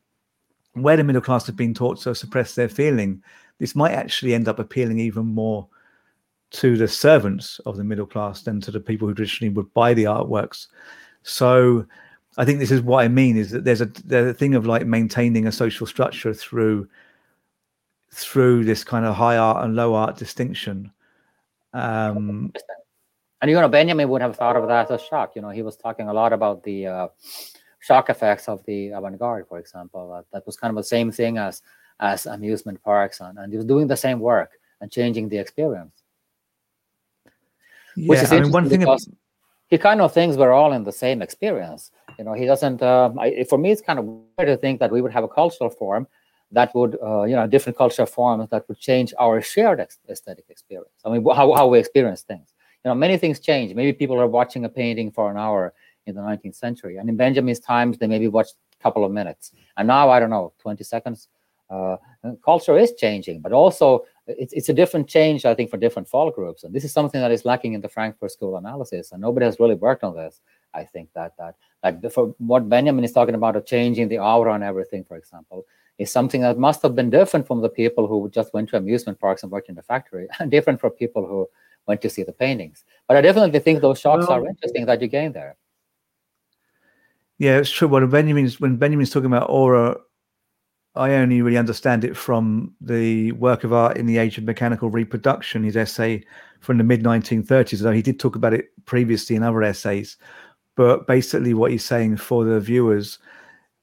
where 0.73 0.97
the 0.97 1.03
middle 1.03 1.21
class 1.21 1.45
have 1.47 1.55
been 1.55 1.73
taught 1.73 1.99
to 2.01 2.13
suppress 2.13 2.55
their 2.55 2.69
feeling 2.69 3.23
this 3.57 3.75
might 3.75 3.93
actually 3.93 4.33
end 4.33 4.47
up 4.47 4.59
appealing 4.59 4.99
even 4.99 5.25
more 5.25 5.67
to 6.51 6.75
the 6.75 6.87
servants 6.87 7.59
of 7.65 7.77
the 7.77 7.83
middle 7.83 8.05
class 8.05 8.43
than 8.43 8.59
to 8.61 8.71
the 8.71 8.79
people 8.79 9.07
who 9.07 9.13
traditionally 9.13 9.53
would 9.53 9.73
buy 9.73 9.93
the 9.93 10.03
artworks. 10.03 10.67
So 11.23 11.85
I 12.37 12.45
think 12.45 12.59
this 12.59 12.71
is 12.71 12.81
what 12.81 13.03
I 13.03 13.07
mean 13.07 13.37
is 13.37 13.51
that 13.51 13.65
there's 13.65 13.81
a 13.81 13.85
there's 14.05 14.31
a 14.31 14.33
thing 14.33 14.55
of 14.55 14.65
like 14.65 14.85
maintaining 14.85 15.47
a 15.47 15.51
social 15.51 15.85
structure 15.85 16.33
through 16.33 16.87
through 18.13 18.65
this 18.65 18.83
kind 18.83 19.05
of 19.05 19.15
high 19.15 19.37
art 19.37 19.63
and 19.63 19.75
low 19.75 19.93
art 19.95 20.17
distinction. 20.17 20.91
Um, 21.73 22.53
and 23.41 23.49
you 23.49 23.59
know, 23.59 23.67
Benjamin 23.67 24.07
would 24.09 24.21
have 24.21 24.35
thought 24.35 24.55
of 24.55 24.67
that 24.67 24.91
as 24.91 25.01
a 25.01 25.03
shock. 25.03 25.35
You 25.35 25.41
know, 25.41 25.49
he 25.49 25.61
was 25.61 25.75
talking 25.75 26.07
a 26.07 26.13
lot 26.13 26.31
about 26.31 26.63
the 26.63 26.87
uh, 26.87 27.07
shock 27.79 28.09
effects 28.09 28.47
of 28.47 28.63
the 28.65 28.89
avant-garde, 28.89 29.47
for 29.47 29.59
example. 29.59 30.13
Uh, 30.13 30.21
that 30.31 30.45
was 30.45 30.55
kind 30.55 30.69
of 30.69 30.75
the 30.75 30.83
same 30.83 31.11
thing 31.11 31.37
as 31.37 31.61
as 31.99 32.25
amusement 32.25 32.81
parks, 32.83 33.19
and, 33.19 33.37
and 33.37 33.51
he 33.51 33.57
was 33.57 33.65
doing 33.65 33.87
the 33.87 33.97
same 33.97 34.19
work 34.19 34.59
and 34.79 34.91
changing 34.91 35.29
the 35.29 35.37
experience. 35.37 36.03
Yeah, 37.95 38.25
I 38.29 38.39
mean, 38.39 38.51
one 38.51 38.69
thing. 38.69 38.83
About, 38.83 39.01
he 39.67 39.77
kind 39.77 40.01
of 40.01 40.13
thinks 40.13 40.37
we're 40.37 40.51
all 40.51 40.73
in 40.73 40.83
the 40.83 40.91
same 40.91 41.21
experience. 41.21 41.91
You 42.17 42.25
know, 42.25 42.33
he 42.33 42.45
doesn't. 42.45 42.81
Uh, 42.81 43.11
I, 43.19 43.43
for 43.43 43.57
me, 43.57 43.71
it's 43.71 43.81
kind 43.81 43.99
of 43.99 44.05
weird 44.05 44.47
to 44.47 44.57
think 44.57 44.79
that 44.79 44.91
we 44.91 45.01
would 45.01 45.11
have 45.11 45.23
a 45.23 45.27
cultural 45.27 45.69
form 45.69 46.07
that 46.51 46.73
would, 46.75 46.97
uh, 47.01 47.23
you 47.23 47.35
know, 47.35 47.47
different 47.47 47.77
cultural 47.77 48.05
forms 48.05 48.49
that 48.49 48.67
would 48.67 48.79
change 48.79 49.13
our 49.17 49.41
shared 49.41 49.79
aesthetic 50.09 50.45
experience. 50.49 50.89
I 51.05 51.09
mean, 51.09 51.23
how, 51.23 51.53
how 51.53 51.67
we 51.67 51.79
experience 51.79 52.21
things. 52.21 52.53
You 52.83 52.89
know, 52.89 52.95
many 52.95 53.17
things 53.17 53.39
change. 53.39 53.73
Maybe 53.73 53.93
people 53.93 54.19
are 54.19 54.27
watching 54.27 54.65
a 54.65 54.69
painting 54.69 55.11
for 55.11 55.31
an 55.31 55.37
hour 55.37 55.73
in 56.07 56.15
the 56.15 56.21
19th 56.21 56.55
century, 56.55 56.97
and 56.97 57.07
in 57.09 57.15
Benjamin's 57.15 57.59
times, 57.59 57.97
they 57.97 58.07
maybe 58.07 58.27
watched 58.27 58.55
a 58.79 58.83
couple 58.83 59.05
of 59.05 59.11
minutes, 59.11 59.51
and 59.77 59.87
now 59.87 60.09
I 60.09 60.19
don't 60.19 60.31
know, 60.31 60.53
20 60.59 60.83
seconds. 60.83 61.27
Uh, 61.69 61.95
culture 62.43 62.77
is 62.77 62.93
changing, 62.95 63.39
but 63.39 63.53
also 63.53 64.03
it's, 64.27 64.51
it's 64.51 64.69
a 64.69 64.73
different 64.73 65.07
change, 65.07 65.45
I 65.45 65.55
think, 65.55 65.69
for 65.69 65.77
different 65.77 66.07
folk 66.07 66.35
groups. 66.35 66.63
And 66.63 66.73
this 66.73 66.83
is 66.83 66.91
something 66.91 67.21
that 67.21 67.31
is 67.31 67.45
lacking 67.45 67.73
in 67.73 67.81
the 67.81 67.87
Frankfurt 67.87 68.31
School 68.31 68.57
analysis. 68.57 69.13
And 69.13 69.21
nobody 69.21 69.45
has 69.45 69.59
really 69.59 69.75
worked 69.75 70.03
on 70.03 70.15
this. 70.15 70.41
I 70.73 70.83
think 70.83 71.09
that 71.13 71.35
that 71.37 71.55
like 71.83 72.11
for 72.11 72.35
what 72.37 72.69
Benjamin 72.69 73.03
is 73.03 73.11
talking 73.11 73.35
about 73.35 73.55
of 73.55 73.65
changing 73.65 74.07
the 74.09 74.19
aura 74.19 74.53
and 74.53 74.63
everything, 74.63 75.03
for 75.03 75.17
example, 75.17 75.65
is 75.97 76.11
something 76.11 76.41
that 76.41 76.57
must 76.57 76.81
have 76.81 76.95
been 76.95 77.09
different 77.09 77.47
from 77.47 77.61
the 77.61 77.69
people 77.69 78.07
who 78.07 78.29
just 78.29 78.53
went 78.53 78.69
to 78.69 78.77
amusement 78.77 79.19
parks 79.19 79.43
and 79.43 79.51
worked 79.51 79.69
in 79.69 79.75
the 79.75 79.83
factory, 79.83 80.27
and 80.39 80.51
different 80.51 80.79
for 80.79 80.89
people 80.89 81.25
who 81.25 81.49
went 81.87 82.01
to 82.01 82.09
see 82.09 82.23
the 82.23 82.31
paintings. 82.31 82.83
But 83.07 83.17
I 83.17 83.21
definitely 83.21 83.59
think 83.59 83.81
those 83.81 83.99
shocks 83.99 84.27
well, 84.27 84.43
are 84.43 84.47
interesting 84.47 84.85
that 84.85 85.01
you 85.01 85.07
gain 85.07 85.31
there. 85.31 85.55
Yeah, 87.37 87.57
it's 87.57 87.71
true. 87.71 87.87
When 87.87 88.07
Benjamin's 88.09 88.59
when 88.59 88.77
Benjamin's 88.77 89.09
talking 89.09 89.27
about 89.27 89.49
aura 89.49 89.97
I 90.95 91.13
only 91.13 91.41
really 91.41 91.57
understand 91.57 92.03
it 92.03 92.17
from 92.17 92.75
the 92.81 93.31
work 93.33 93.63
of 93.63 93.71
art 93.71 93.95
in 93.95 94.07
the 94.07 94.17
age 94.17 94.37
of 94.37 94.43
mechanical 94.43 94.89
reproduction, 94.89 95.63
his 95.63 95.77
essay 95.77 96.23
from 96.59 96.77
the 96.77 96.83
mid 96.83 97.01
1930s, 97.01 97.79
though 97.79 97.93
he 97.93 98.01
did 98.01 98.19
talk 98.19 98.35
about 98.35 98.53
it 98.53 98.71
previously 98.85 99.37
in 99.37 99.43
other 99.43 99.63
essays. 99.63 100.17
But 100.75 101.07
basically, 101.07 101.53
what 101.53 101.71
he's 101.71 101.83
saying 101.83 102.17
for 102.17 102.43
the 102.43 102.59
viewers 102.59 103.19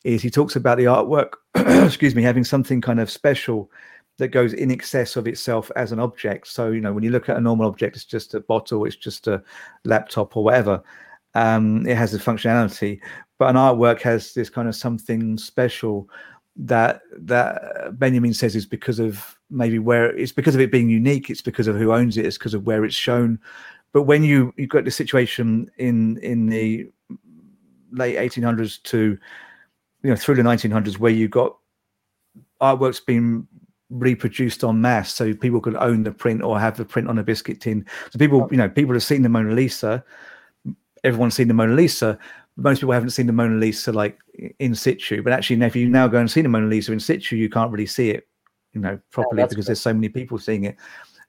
is 0.04 0.22
he 0.22 0.30
talks 0.30 0.56
about 0.56 0.78
the 0.78 0.84
artwork, 0.84 1.32
excuse 1.86 2.14
me, 2.14 2.22
having 2.22 2.44
something 2.44 2.80
kind 2.80 3.00
of 3.00 3.10
special 3.10 3.70
that 4.18 4.28
goes 4.28 4.52
in 4.52 4.70
excess 4.70 5.16
of 5.16 5.26
itself 5.26 5.70
as 5.76 5.92
an 5.92 6.00
object. 6.00 6.48
So, 6.48 6.70
you 6.70 6.80
know, 6.80 6.92
when 6.92 7.04
you 7.04 7.10
look 7.10 7.28
at 7.28 7.36
a 7.36 7.40
normal 7.40 7.68
object, 7.68 7.96
it's 7.96 8.04
just 8.04 8.34
a 8.34 8.40
bottle, 8.40 8.84
it's 8.84 8.96
just 8.96 9.26
a 9.26 9.42
laptop 9.84 10.36
or 10.36 10.44
whatever. 10.44 10.82
Um, 11.34 11.86
it 11.86 11.96
has 11.96 12.14
a 12.14 12.18
functionality, 12.18 13.00
but 13.38 13.50
an 13.50 13.56
artwork 13.56 14.00
has 14.02 14.34
this 14.34 14.50
kind 14.50 14.68
of 14.68 14.74
something 14.74 15.38
special 15.38 16.08
that 16.56 17.02
that 17.16 17.96
Benjamin 17.98 18.34
says 18.34 18.56
is 18.56 18.66
because 18.66 18.98
of 18.98 19.38
maybe 19.48 19.78
where 19.78 20.10
it's 20.16 20.32
because 20.32 20.56
of 20.56 20.60
it 20.60 20.72
being 20.72 20.90
unique. 20.90 21.30
It's 21.30 21.42
because 21.42 21.68
of 21.68 21.76
who 21.76 21.92
owns 21.92 22.16
it. 22.16 22.26
It's 22.26 22.38
because 22.38 22.54
of 22.54 22.66
where 22.66 22.84
it's 22.84 22.96
shown. 22.96 23.38
But 23.92 24.02
when 24.02 24.22
you 24.22 24.52
you've 24.56 24.68
got 24.68 24.84
the 24.84 24.90
situation 24.90 25.70
in 25.78 26.18
in 26.18 26.46
the 26.46 26.90
late 27.92 28.16
1800s 28.16 28.82
to 28.84 29.18
you 30.02 30.10
know 30.10 30.16
through 30.16 30.34
the 30.34 30.42
1900s 30.42 30.98
where 30.98 31.12
you 31.12 31.28
got 31.28 31.56
artworks 32.60 33.04
being 33.04 33.46
reproduced 33.90 34.62
en 34.62 34.80
masse 34.82 35.14
so 35.14 35.32
people 35.32 35.60
could 35.60 35.76
own 35.76 36.02
the 36.02 36.12
print 36.12 36.42
or 36.42 36.60
have 36.60 36.76
the 36.76 36.84
print 36.84 37.08
on 37.08 37.18
a 37.18 37.22
biscuit 37.22 37.60
tin. 37.60 37.86
So 38.10 38.18
people 38.18 38.48
you 38.50 38.56
know 38.56 38.68
people 38.68 38.94
have 38.94 39.02
seen 39.02 39.22
the 39.22 39.28
mona 39.28 39.54
lisa. 39.54 40.04
Everyone's 41.04 41.34
seen 41.34 41.48
the 41.48 41.54
mona 41.54 41.74
lisa. 41.74 42.18
Most 42.58 42.80
people 42.80 42.92
haven't 42.92 43.10
seen 43.10 43.28
the 43.28 43.32
Mona 43.32 43.54
Lisa 43.54 43.92
like 43.92 44.18
in 44.58 44.74
situ, 44.74 45.22
but 45.22 45.32
actually, 45.32 45.64
if 45.64 45.76
you 45.76 45.88
now 45.88 46.08
go 46.08 46.18
and 46.18 46.28
see 46.28 46.42
the 46.42 46.48
Mona 46.48 46.66
Lisa 46.66 46.92
in 46.92 46.98
situ, 46.98 47.36
you 47.36 47.48
can't 47.48 47.70
really 47.70 47.86
see 47.86 48.10
it, 48.10 48.26
you 48.72 48.80
know, 48.80 48.98
properly 49.12 49.44
because 49.48 49.66
there's 49.66 49.80
so 49.80 49.94
many 49.94 50.08
people 50.08 50.38
seeing 50.38 50.64
it. 50.64 50.76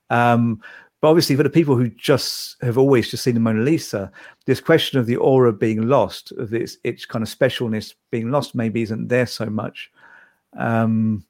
Um, 0.09 0.59
but 1.01 1.09
obviously, 1.09 1.35
for 1.35 1.43
the 1.43 1.49
people 1.49 1.75
who 1.75 1.89
just 1.89 2.61
have 2.61 2.77
always 2.77 3.09
just 3.09 3.23
seen 3.23 3.33
the 3.33 3.39
Mona 3.39 3.61
Lisa, 3.61 4.11
this 4.45 4.59
question 4.59 4.99
of 4.99 5.05
the 5.05 5.15
aura 5.15 5.53
being 5.53 5.87
lost, 5.87 6.31
of 6.33 6.53
its 6.53 6.77
its 6.83 7.05
kind 7.05 7.23
of 7.23 7.29
specialness 7.29 7.93
being 8.11 8.31
lost, 8.31 8.55
maybe 8.55 8.81
isn't 8.81 9.07
there 9.07 9.25
so 9.25 9.45
much. 9.45 9.91
Um, 10.57 11.25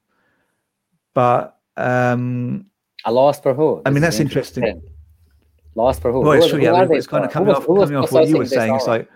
but 1.13 1.57
um, 1.77 2.65
a 3.05 3.11
loss 3.11 3.39
for 3.39 3.53
who? 3.53 3.81
I 3.85 3.89
mean, 3.91 4.01
that's 4.01 4.19
interesting. 4.19 4.63
interesting. 4.63 4.91
Lost 5.75 6.01
for 6.01 6.11
who? 6.11 6.21
Well, 6.21 6.33
it's 6.33 6.47
true. 6.47 6.61
Yeah, 6.61 6.87
it's 6.89 7.07
kind 7.07 7.23
of 7.23 7.31
coming 7.31 7.53
off 7.53 7.65
coming 7.65 7.95
off 7.95 8.11
what 8.11 8.27
you 8.27 8.37
were 8.37 8.45
saying. 8.45 8.73
It's 8.73 8.87
like 8.87 9.09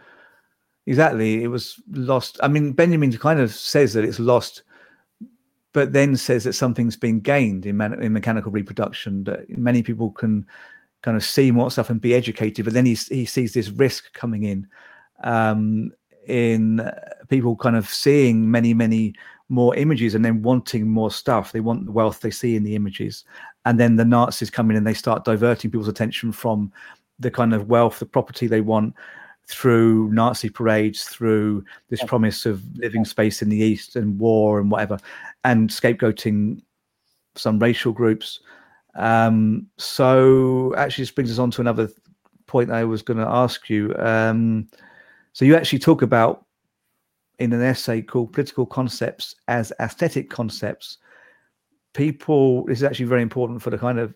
Exactly. 0.86 1.44
It 1.44 1.48
was 1.48 1.80
lost. 1.92 2.40
I 2.44 2.48
mean, 2.48 2.74
Benjamin 2.74 3.12
kind 3.18 3.40
of 3.40 3.54
says 3.54 3.94
that 3.94 4.04
it's 4.04 4.20
lost, 4.20 4.64
but 5.74 5.94
then 5.94 6.16
says 6.16 6.44
that 6.44 6.54
something's 6.54 6.96
been 6.96 7.20
gained 7.20 7.66
in, 7.66 7.78
man- 7.78 8.02
in 8.02 8.14
mechanical 8.14 8.52
reproduction, 8.52 9.24
that 9.26 9.50
many 9.58 9.84
people 9.84 10.12
can 10.12 10.46
kind 11.02 11.18
of 11.18 11.24
see 11.24 11.52
more 11.52 11.70
stuff 11.70 11.90
and 11.90 12.00
be 12.00 12.14
educated, 12.14 12.64
but 12.64 12.74
then 12.74 12.86
he, 12.86 12.94
he 12.94 13.26
sees 13.26 13.54
this 13.54 13.70
risk 13.70 14.14
coming 14.14 14.44
in. 14.44 14.68
Um, 15.24 15.92
in 16.28 16.90
people 17.28 17.56
kind 17.56 17.76
of 17.76 17.90
seeing 17.90 18.50
many, 18.50 18.74
many 18.74 19.14
more 19.50 19.76
images 19.76 20.16
and 20.16 20.24
then 20.24 20.42
wanting 20.42 20.88
more 20.88 21.12
stuff. 21.12 21.52
They 21.52 21.60
want 21.60 21.86
the 21.86 21.92
wealth 21.92 22.22
they 22.22 22.32
see 22.32 22.56
in 22.56 22.64
the 22.64 22.76
images. 22.76 23.26
And 23.66 23.80
then 23.80 23.96
the 23.96 24.06
Nazis 24.06 24.50
come 24.50 24.72
in 24.72 24.78
and 24.78 24.88
they 24.88 24.94
start 24.94 25.26
diverting 25.26 25.72
people's 25.72 25.88
attention 25.88 26.32
from 26.32 26.72
the 27.20 27.32
kind 27.32 27.54
of 27.54 27.70
wealth, 27.70 28.00
the 28.00 28.06
property 28.06 28.48
they 28.48 28.62
want 28.62 28.96
through 29.48 30.10
Nazi 30.12 30.50
parades, 30.50 31.04
through 31.04 31.64
this 31.90 32.04
promise 32.06 32.46
of 32.46 32.64
living 32.78 33.06
space 33.06 33.42
in 33.42 33.50
the 33.50 33.58
East 33.58 33.96
and 33.96 34.18
war 34.18 34.60
and 34.60 34.72
whatever, 34.72 34.98
and 35.44 35.70
scapegoating 35.70 36.62
some 37.36 37.60
racial 37.60 37.92
groups. 37.92 38.40
Um, 38.96 39.68
so 39.78 40.74
actually, 40.76 41.04
this 41.04 41.12
brings 41.12 41.32
us 41.32 41.40
on 41.40 41.52
to 41.52 41.62
another 41.62 41.90
point 42.46 42.72
I 42.72 42.84
was 42.84 43.02
going 43.02 43.18
to 43.18 43.28
ask 43.28 43.70
you. 43.70 43.96
Um, 43.98 44.68
so 45.34 45.46
you 45.46 45.56
actually 45.56 45.80
talk 45.80 46.02
about 46.02 46.46
in 47.40 47.52
an 47.54 47.62
essay 47.62 48.02
called 48.02 48.34
"Political 48.34 48.68
Concepts 48.68 49.36
as 49.48 49.74
Aesthetic 49.80 50.30
Concepts." 50.30 50.98
People, 51.94 52.66
this 52.66 52.80
is 52.80 52.84
actually 52.84 53.06
very 53.06 53.22
important 53.22 53.62
for 53.62 53.70
the 53.70 53.78
kind 53.78 54.00
of 54.00 54.14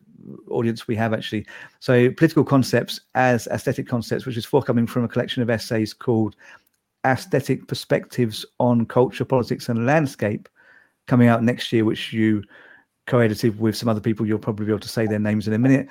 audience 0.49 0.88
we 0.88 0.95
have 0.95 1.13
actually. 1.13 1.45
So, 1.80 2.09
political 2.11 2.43
concepts 2.43 3.01
as 3.15 3.47
aesthetic 3.47 3.88
concepts, 3.88 4.25
which 4.25 4.38
is 4.38 4.45
forthcoming 4.45 4.88
from 4.88 5.03
a 5.03 5.07
collection 5.07 5.41
of 5.41 5.49
essays 5.49 5.93
called 5.93 6.36
Aesthetic 7.05 7.67
Perspectives 7.67 8.45
on 8.59 8.86
Culture, 8.86 9.25
Politics, 9.25 9.69
and 9.69 9.86
Landscape, 9.86 10.49
coming 11.07 11.27
out 11.27 11.43
next 11.43 11.73
year, 11.73 11.85
which 11.85 12.13
you 12.13 12.43
co-edited 13.07 13.59
with 13.59 13.75
some 13.75 13.89
other 13.89 14.01
people. 14.01 14.25
You'll 14.25 14.39
probably 14.39 14.65
be 14.65 14.71
able 14.71 14.79
to 14.81 14.89
say 14.89 15.07
their 15.07 15.19
names 15.19 15.47
in 15.47 15.53
a 15.53 15.57
minute. 15.57 15.87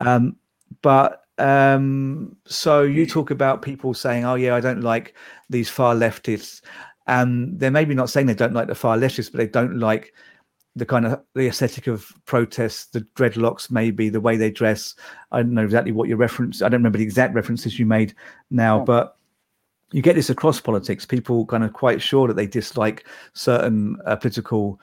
Um, 0.00 0.36
but 0.82 1.24
um, 1.38 2.36
so 2.46 2.82
you 2.82 3.06
talk 3.06 3.30
about 3.30 3.62
people 3.62 3.94
saying, 3.94 4.24
"Oh 4.24 4.34
yeah, 4.34 4.54
I 4.54 4.60
don't 4.60 4.82
like 4.82 5.14
these 5.48 5.70
far 5.70 5.94
leftists," 5.94 6.60
and 7.06 7.58
they're 7.58 7.70
maybe 7.70 7.94
not 7.94 8.10
saying 8.10 8.26
they 8.26 8.34
don't 8.34 8.54
like 8.54 8.68
the 8.68 8.74
far 8.74 8.98
leftists, 8.98 9.30
but 9.30 9.38
they 9.38 9.46
don't 9.46 9.78
like 9.78 10.12
the 10.76 10.86
kind 10.86 11.06
of 11.06 11.20
the 11.34 11.48
aesthetic 11.48 11.86
of 11.86 12.12
protests, 12.24 12.86
the 12.86 13.00
dreadlocks, 13.16 13.70
maybe 13.70 14.08
the 14.08 14.20
way 14.20 14.36
they 14.36 14.50
dress. 14.50 14.94
I 15.32 15.42
don't 15.42 15.54
know 15.54 15.64
exactly 15.64 15.92
what 15.92 16.08
your 16.08 16.18
reference. 16.18 16.62
I 16.62 16.68
don't 16.68 16.80
remember 16.80 16.98
the 16.98 17.04
exact 17.04 17.34
references 17.34 17.78
you 17.78 17.86
made 17.86 18.14
now, 18.50 18.84
but 18.84 19.17
you 19.92 20.02
get 20.02 20.14
this 20.14 20.30
across 20.30 20.60
politics. 20.60 21.06
People 21.06 21.46
kind 21.46 21.64
of 21.64 21.72
quite 21.72 22.02
sure 22.02 22.28
that 22.28 22.34
they 22.34 22.46
dislike 22.46 23.06
certain 23.32 23.96
uh, 24.06 24.16
political 24.16 24.80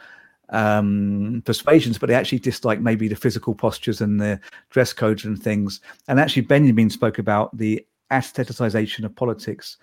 um, 0.49 1.41
persuasions, 1.45 1.97
but 1.97 2.07
they 2.07 2.15
actually 2.15 2.39
dislike 2.39 2.79
maybe 2.79 3.07
the 3.07 3.15
physical 3.15 3.53
postures 3.53 4.01
and 4.01 4.19
the 4.19 4.39
dress 4.69 4.93
codes 4.93 5.25
and 5.25 5.41
things. 5.41 5.81
And 6.07 6.19
actually, 6.19 6.43
Benjamin 6.43 6.89
spoke 6.89 7.19
about 7.19 7.55
the 7.55 7.85
aestheticization 8.11 9.03
of 9.03 9.15
politics 9.15 9.77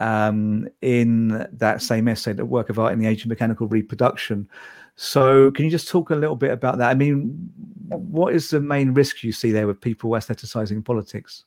um, 0.00 0.68
in 0.82 1.46
that 1.52 1.82
same 1.82 2.08
essay, 2.08 2.32
the 2.32 2.44
work 2.44 2.70
of 2.70 2.78
art 2.78 2.92
in 2.92 2.98
the 2.98 3.06
age 3.06 3.22
of 3.22 3.28
mechanical 3.28 3.66
reproduction. 3.68 4.48
So, 4.96 5.50
can 5.50 5.64
you 5.64 5.70
just 5.70 5.88
talk 5.88 6.10
a 6.10 6.16
little 6.16 6.36
bit 6.36 6.52
about 6.52 6.78
that? 6.78 6.90
I 6.90 6.94
mean, 6.94 7.50
what 7.88 8.34
is 8.34 8.50
the 8.50 8.60
main 8.60 8.94
risk 8.94 9.22
you 9.24 9.32
see 9.32 9.50
there 9.50 9.66
with 9.66 9.80
people 9.80 10.10
aestheticizing 10.10 10.84
politics? 10.84 11.44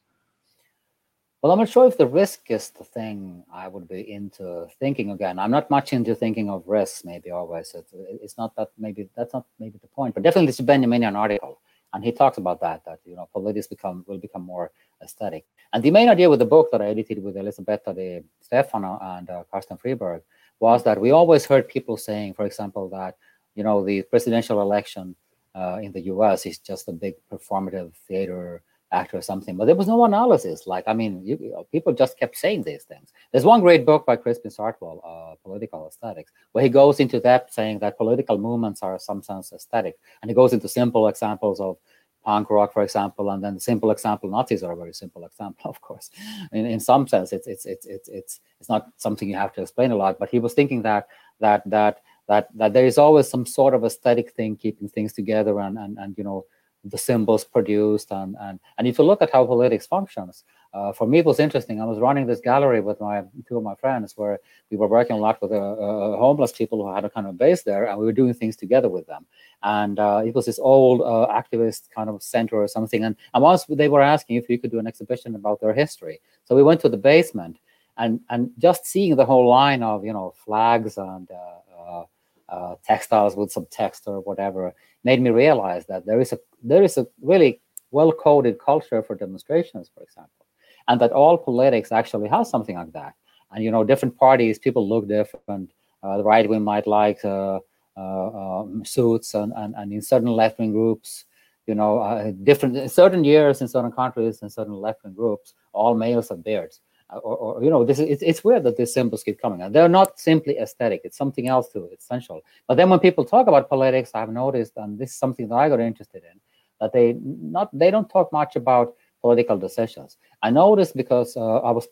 Well, 1.42 1.52
I'm 1.52 1.60
not 1.60 1.70
sure 1.70 1.88
if 1.88 1.98
the 1.98 2.08
risk 2.08 2.50
is 2.50 2.72
the 2.72 2.84
thing 2.84 3.44
I 3.54 3.68
would 3.68 3.88
be 3.88 4.12
into 4.12 4.68
thinking 4.80 5.12
again. 5.12 5.38
I'm 5.38 5.52
not 5.52 5.70
much 5.70 5.94
into 5.94 6.16
thinking 6.16 6.50
of 6.50 6.64
risks, 6.68 7.06
maybe 7.06 7.30
always. 7.30 7.76
It's, 7.76 7.94
it's 7.94 8.38
not 8.38 8.56
that 8.56 8.72
maybe 8.78 9.08
that's 9.16 9.34
not 9.34 9.46
maybe 9.60 9.78
the 9.80 9.88
point, 9.88 10.16
but 10.16 10.24
definitely 10.24 10.50
a 10.50 10.68
Benjaminian 10.68 11.16
article, 11.16 11.60
and 11.94 12.04
he 12.04 12.12
talks 12.12 12.40
about 12.40 12.60
that 12.62 12.84
that 12.86 13.00
you 13.06 13.16
know 13.16 13.30
politics 13.32 13.68
become 13.68 14.04
will 14.08 14.18
become 14.18 14.42
more 14.42 14.72
aesthetic. 15.04 15.46
And 15.74 15.84
the 15.84 15.92
main 15.92 16.10
idea 16.10 16.28
with 16.28 16.40
the 16.40 16.46
book 16.46 16.70
that 16.72 16.82
I 16.82 16.88
edited 16.88 17.22
with 17.22 17.38
Elisabetta 17.38 17.94
Di 17.94 18.24
Stefano 18.42 18.98
and 19.00 19.30
uh, 19.30 19.44
Carsten 19.52 19.78
Friberg 19.78 20.22
was 20.60 20.84
that 20.86 21.00
we 21.00 21.12
always 21.12 21.46
heard 21.46 21.68
people 21.68 21.98
saying, 21.98 22.34
for 22.34 22.46
example, 22.48 22.90
that 22.90 23.16
you 23.58 23.64
know, 23.64 23.84
the 23.84 24.04
presidential 24.04 24.62
election 24.62 25.16
uh, 25.56 25.80
in 25.82 25.92
the 25.92 26.02
U.S. 26.14 26.46
is 26.46 26.60
just 26.60 26.88
a 26.88 26.92
big 26.92 27.16
performative 27.32 27.92
theater 28.08 28.62
act 28.92 29.14
or 29.14 29.22
something. 29.22 29.58
But 29.58 29.66
there 29.66 29.76
was 29.76 29.88
no 29.88 30.06
analysis. 30.06 30.68
Like, 30.68 30.86
I 30.88 30.94
mean, 30.94 31.26
you, 31.26 31.38
you 31.42 31.52
know, 31.52 31.68
people 31.72 31.94
just 31.94 32.18
kept 32.18 32.38
saying 32.38 32.64
these 32.64 32.84
things. 32.84 33.12
There's 33.32 33.46
one 33.46 33.62
great 33.62 33.86
book 33.86 34.06
by 34.06 34.16
Crispin 34.16 34.52
Sartwell, 34.52 35.02
uh, 35.06 35.36
Political 35.44 35.88
Aesthetics, 35.88 36.32
where 36.54 36.64
he 36.64 36.70
goes 36.70 37.00
into 37.00 37.20
depth 37.20 37.54
saying 37.54 37.80
that 37.80 37.98
political 37.98 38.38
movements 38.38 38.82
are 38.84 38.98
some 39.00 39.22
sense 39.22 39.52
aesthetic, 39.52 39.98
and 40.22 40.32
he 40.32 40.36
goes 40.36 40.54
into 40.54 40.68
simple 40.70 41.08
examples 41.08 41.60
of 41.60 41.78
punk 42.24 42.50
rock, 42.50 42.74
for 42.74 42.84
example, 42.84 43.30
and 43.32 43.42
then 43.42 43.54
the 43.54 43.60
simple 43.60 43.90
example, 43.90 44.30
Nazis 44.30 44.62
are 44.62 44.74
a 44.74 44.76
very 44.76 44.94
simple 44.94 45.26
example, 45.26 45.70
of 45.74 45.80
course. 45.82 46.10
In, 46.52 46.66
in 46.66 46.80
some 46.80 47.08
sense, 47.08 47.32
it's 47.32 47.48
it's 47.48 47.66
it's 47.66 47.86
it's 47.86 48.10
it's 48.10 48.40
it's 48.60 48.70
not 48.70 48.88
something 48.98 49.30
you 49.30 49.36
have 49.36 49.54
to 49.54 49.62
explain 49.62 49.92
a 49.92 49.96
lot. 49.96 50.20
But 50.20 50.30
he 50.30 50.40
was 50.40 50.54
thinking 50.54 50.82
that 50.84 51.08
that 51.40 51.64
that 51.70 52.02
that 52.28 52.50
that 52.56 52.74
there 52.74 52.86
is 52.86 52.98
always 52.98 53.30
some 53.30 53.46
sort 53.46 53.74
of 53.74 53.86
aesthetic 53.86 54.32
thing 54.34 54.56
keeping 54.56 54.90
things 54.90 55.14
together 55.14 55.60
and 55.60 55.78
and, 55.78 55.98
and 55.98 56.18
you 56.18 56.24
know 56.24 56.46
the 56.90 56.98
symbols 56.98 57.44
produced 57.44 58.12
and 58.12 58.36
and 58.42 58.60
and 58.78 58.88
if 58.88 58.98
you 58.98 59.04
look 59.04 59.22
at 59.22 59.32
how 59.32 59.46
politics 59.46 59.86
functions 59.86 60.44
uh, 60.74 60.92
for 60.92 61.08
me 61.08 61.20
it 61.20 61.26
was 61.26 61.40
interesting. 61.40 61.82
I 61.82 61.86
was 61.86 62.00
running 62.00 62.28
this 62.28 62.40
gallery 62.40 62.82
with 62.82 63.00
my 63.00 63.24
two 63.48 63.58
of 63.58 63.64
my 63.64 63.76
friends 63.76 64.16
where 64.16 64.40
we 64.70 64.78
were 64.78 64.88
working 64.88 65.16
a 65.16 65.20
lot 65.20 65.42
with 65.42 65.52
uh, 65.52 65.56
uh, 65.56 66.18
homeless 66.18 66.52
people 66.52 66.84
who 66.84 66.94
had 66.94 67.06
a 67.06 67.10
kind 67.10 67.26
of 67.26 67.38
base 67.38 67.64
there 67.64 67.86
and 67.86 67.98
we 67.98 68.06
were 68.06 68.12
doing 68.12 68.34
things 68.34 68.56
together 68.56 68.90
with 68.90 69.08
them. 69.08 69.26
And 69.64 69.98
uh, 69.98 70.22
it 70.26 70.36
was 70.36 70.46
this 70.46 70.60
old 70.60 71.02
uh, 71.02 71.28
activist 71.32 71.90
kind 71.96 72.10
of 72.10 72.22
center 72.22 72.58
or 72.58 72.68
something 72.68 73.04
and, 73.04 73.16
and 73.34 73.44
once 73.44 73.66
they 73.66 73.90
were 73.90 74.02
asking 74.02 74.36
if 74.36 74.46
we 74.50 74.58
could 74.58 74.72
do 74.72 74.80
an 74.80 74.88
exhibition 74.88 75.36
about 75.36 75.62
their 75.62 75.74
history. 75.74 76.20
So 76.44 76.56
we 76.56 76.64
went 76.64 76.82
to 76.82 76.90
the 76.90 76.98
basement 76.98 77.58
and 77.98 78.20
and 78.30 78.52
just 78.60 78.86
seeing 78.86 79.16
the 79.16 79.26
whole 79.26 79.48
line 79.50 79.82
of 79.82 80.06
you 80.06 80.14
know 80.14 80.34
flags 80.46 80.98
and 80.98 81.28
uh, 81.32 82.04
uh, 82.50 82.76
textiles 82.86 83.36
with 83.36 83.52
some 83.52 83.68
text 83.70 84.04
or 84.08 84.22
whatever 84.22 84.74
made 85.04 85.22
me 85.22 85.30
realize 85.30 85.86
that 85.88 86.06
there 86.06 86.20
is 86.20 86.34
a 86.34 86.40
there 86.64 86.84
is 86.84 86.98
a 86.98 87.08
really 87.22 87.62
well 87.92 88.12
coded 88.12 88.60
culture 88.60 89.02
for 89.02 89.16
demonstrations, 89.16 89.90
for 89.94 90.04
example, 90.04 90.46
and 90.88 91.00
that 91.02 91.12
all 91.12 91.38
politics 91.38 91.92
actually 91.92 92.30
has 92.30 92.50
something 92.50 92.76
like 92.76 92.94
that. 92.94 93.14
And 93.52 93.64
you 93.64 93.72
know, 93.72 93.84
different 93.84 94.18
parties, 94.18 94.60
people 94.60 94.88
look 94.88 95.08
different. 95.08 95.72
Uh, 96.04 96.18
the 96.18 96.24
right 96.24 96.48
wing 96.48 96.64
might 96.64 96.88
like 96.88 97.24
uh, 97.24 97.60
uh 97.98 98.60
um, 98.62 98.86
suits, 98.86 99.34
and, 99.34 99.54
and 99.56 99.74
and 99.76 99.92
in 99.92 100.02
certain 100.02 100.30
left 100.30 100.60
wing 100.60 100.72
groups, 100.72 101.26
you 101.66 101.76
know, 101.76 102.00
uh, 102.00 102.32
different 102.44 102.78
in 102.78 102.90
certain 102.90 103.24
years 103.24 103.62
in 103.62 103.68
certain 103.68 103.92
countries 103.92 104.42
in 104.42 104.50
certain 104.50 104.74
left 104.74 105.04
wing 105.04 105.14
groups, 105.14 105.54
all 105.74 105.96
males 105.96 106.30
have 106.30 106.44
beards. 106.44 106.82
Or, 107.10 107.38
or, 107.38 107.64
you 107.64 107.70
know 107.70 107.86
this 107.86 108.00
is 108.00 108.10
it's, 108.10 108.24
it's 108.24 108.44
weird 108.44 108.64
that 108.64 108.76
these 108.76 108.94
symbols 108.94 109.24
keep 109.24 109.42
coming. 109.42 109.62
And 109.62 109.74
they're 109.74 109.88
not 109.88 110.20
simply 110.20 110.58
aesthetic. 110.58 111.02
It's 111.06 111.18
something 111.18 111.48
else 111.48 111.70
too. 111.70 111.88
It's 111.92 112.04
essential 112.04 112.42
but 112.68 112.76
then 112.76 112.90
when 112.90 113.00
people 113.00 113.24
talk 113.24 113.48
about 113.48 113.70
politics 113.70 114.12
i've 114.14 114.30
noticed 114.30 114.74
and 114.76 115.00
this 115.00 115.12
is 115.12 115.16
something 115.16 115.48
that 115.48 115.56
i 115.56 115.70
got 115.70 115.80
interested 115.80 116.24
in 116.32 116.40
that 116.82 116.92
they 116.92 117.18
not 117.24 117.70
they 117.78 117.90
don't 117.92 118.10
talk 118.10 118.32
much 118.34 118.56
about 118.56 118.94
political 119.22 119.58
decisions. 119.58 120.18
I 120.44 120.52
noticed 120.52 120.96
because 120.96 121.36
uh, 121.38 121.58
i 121.58 121.72
was 121.72 121.88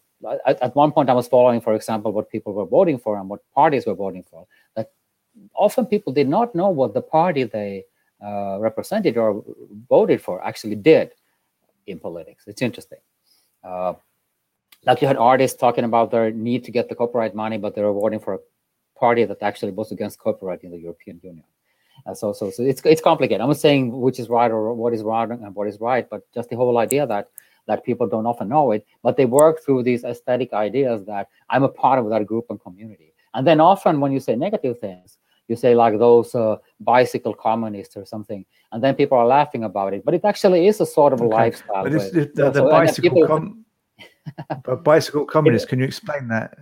at, 0.45 0.61
at 0.61 0.75
one 0.75 0.91
point 0.91 1.09
i 1.09 1.13
was 1.13 1.27
following 1.27 1.61
for 1.61 1.75
example 1.75 2.11
what 2.11 2.29
people 2.29 2.53
were 2.53 2.65
voting 2.65 2.97
for 2.97 3.17
and 3.17 3.29
what 3.29 3.39
parties 3.53 3.85
were 3.85 3.95
voting 3.95 4.23
for 4.29 4.45
that 4.75 4.91
often 5.55 5.85
people 5.85 6.13
did 6.13 6.29
not 6.29 6.55
know 6.55 6.69
what 6.69 6.93
the 6.93 7.01
party 7.01 7.43
they 7.43 7.83
uh, 8.23 8.57
represented 8.59 9.17
or 9.17 9.43
voted 9.89 10.21
for 10.21 10.43
actually 10.43 10.75
did 10.75 11.11
in 11.87 11.99
politics. 11.99 12.45
It's 12.47 12.61
interesting. 12.61 12.99
Uh, 13.63 13.93
like 14.85 15.01
you 15.01 15.07
had 15.07 15.17
artists 15.17 15.57
talking 15.57 15.83
about 15.83 16.11
their 16.11 16.31
need 16.31 16.63
to 16.65 16.71
get 16.71 16.89
the 16.89 16.95
copyright 16.95 17.35
money, 17.35 17.57
but 17.57 17.75
they're 17.75 17.91
voting 17.91 18.19
for 18.19 18.35
a 18.35 18.39
party 18.99 19.25
that 19.25 19.41
actually 19.41 19.71
was 19.71 19.91
against 19.91 20.19
copyright 20.19 20.63
in 20.63 20.71
the 20.71 20.77
European 20.77 21.19
Union. 21.23 21.45
Uh, 22.05 22.13
so, 22.13 22.33
so, 22.33 22.51
so 22.51 22.63
it's 22.63 22.81
it's 22.85 23.01
complicated. 23.01 23.41
I'm 23.41 23.47
not 23.47 23.57
saying 23.57 23.99
which 23.99 24.19
is 24.19 24.29
right 24.29 24.51
or 24.51 24.73
what 24.73 24.93
is 24.93 25.01
wrong 25.01 25.31
and 25.31 25.55
what 25.55 25.67
is 25.67 25.79
right, 25.79 26.07
but 26.09 26.21
just 26.33 26.49
the 26.49 26.55
whole 26.55 26.77
idea 26.77 27.07
that 27.07 27.29
that 27.67 27.83
people 27.83 28.07
don't 28.07 28.27
often 28.27 28.49
know 28.49 28.71
it, 28.71 28.85
but 29.01 29.17
they 29.17 29.25
work 29.25 29.63
through 29.63 29.81
these 29.81 30.03
aesthetic 30.03 30.53
ideas 30.53 31.03
that 31.05 31.29
I'm 31.49 31.63
a 31.63 31.69
part 31.69 31.97
of 31.97 32.09
that 32.09 32.25
group 32.25 32.45
and 32.49 32.59
community. 32.61 33.13
And 33.33 33.45
then 33.45 33.59
often 33.59 33.99
when 33.99 34.11
you 34.11 34.19
say 34.19 34.35
negative 34.35 34.79
things, 34.79 35.17
you 35.47 35.55
say 35.55 35.73
like 35.73 35.97
those 35.97 36.35
uh, 36.35 36.57
bicycle 36.79 37.33
communists 37.33 37.97
or 37.97 38.05
something, 38.05 38.45
and 38.71 38.83
then 38.83 38.95
people 38.95 39.17
are 39.17 39.25
laughing 39.25 39.63
about 39.63 39.93
it. 39.93 40.03
But 40.05 40.13
it 40.13 40.25
actually 40.25 40.67
is 40.67 40.79
a 40.81 40.85
sort 40.85 41.13
of 41.13 41.21
a 41.21 41.25
okay. 41.25 41.33
lifestyle. 41.33 41.83
But 41.83 41.91
the, 41.91 42.31
the, 42.33 42.51
the 42.51 42.63
bicycle 42.63 43.09
people, 43.09 43.27
com- 43.27 43.64
a 44.65 44.75
bicycle 44.75 45.25
communist. 45.25 45.67
Can 45.67 45.79
you 45.79 45.85
explain 45.85 46.27
that? 46.29 46.57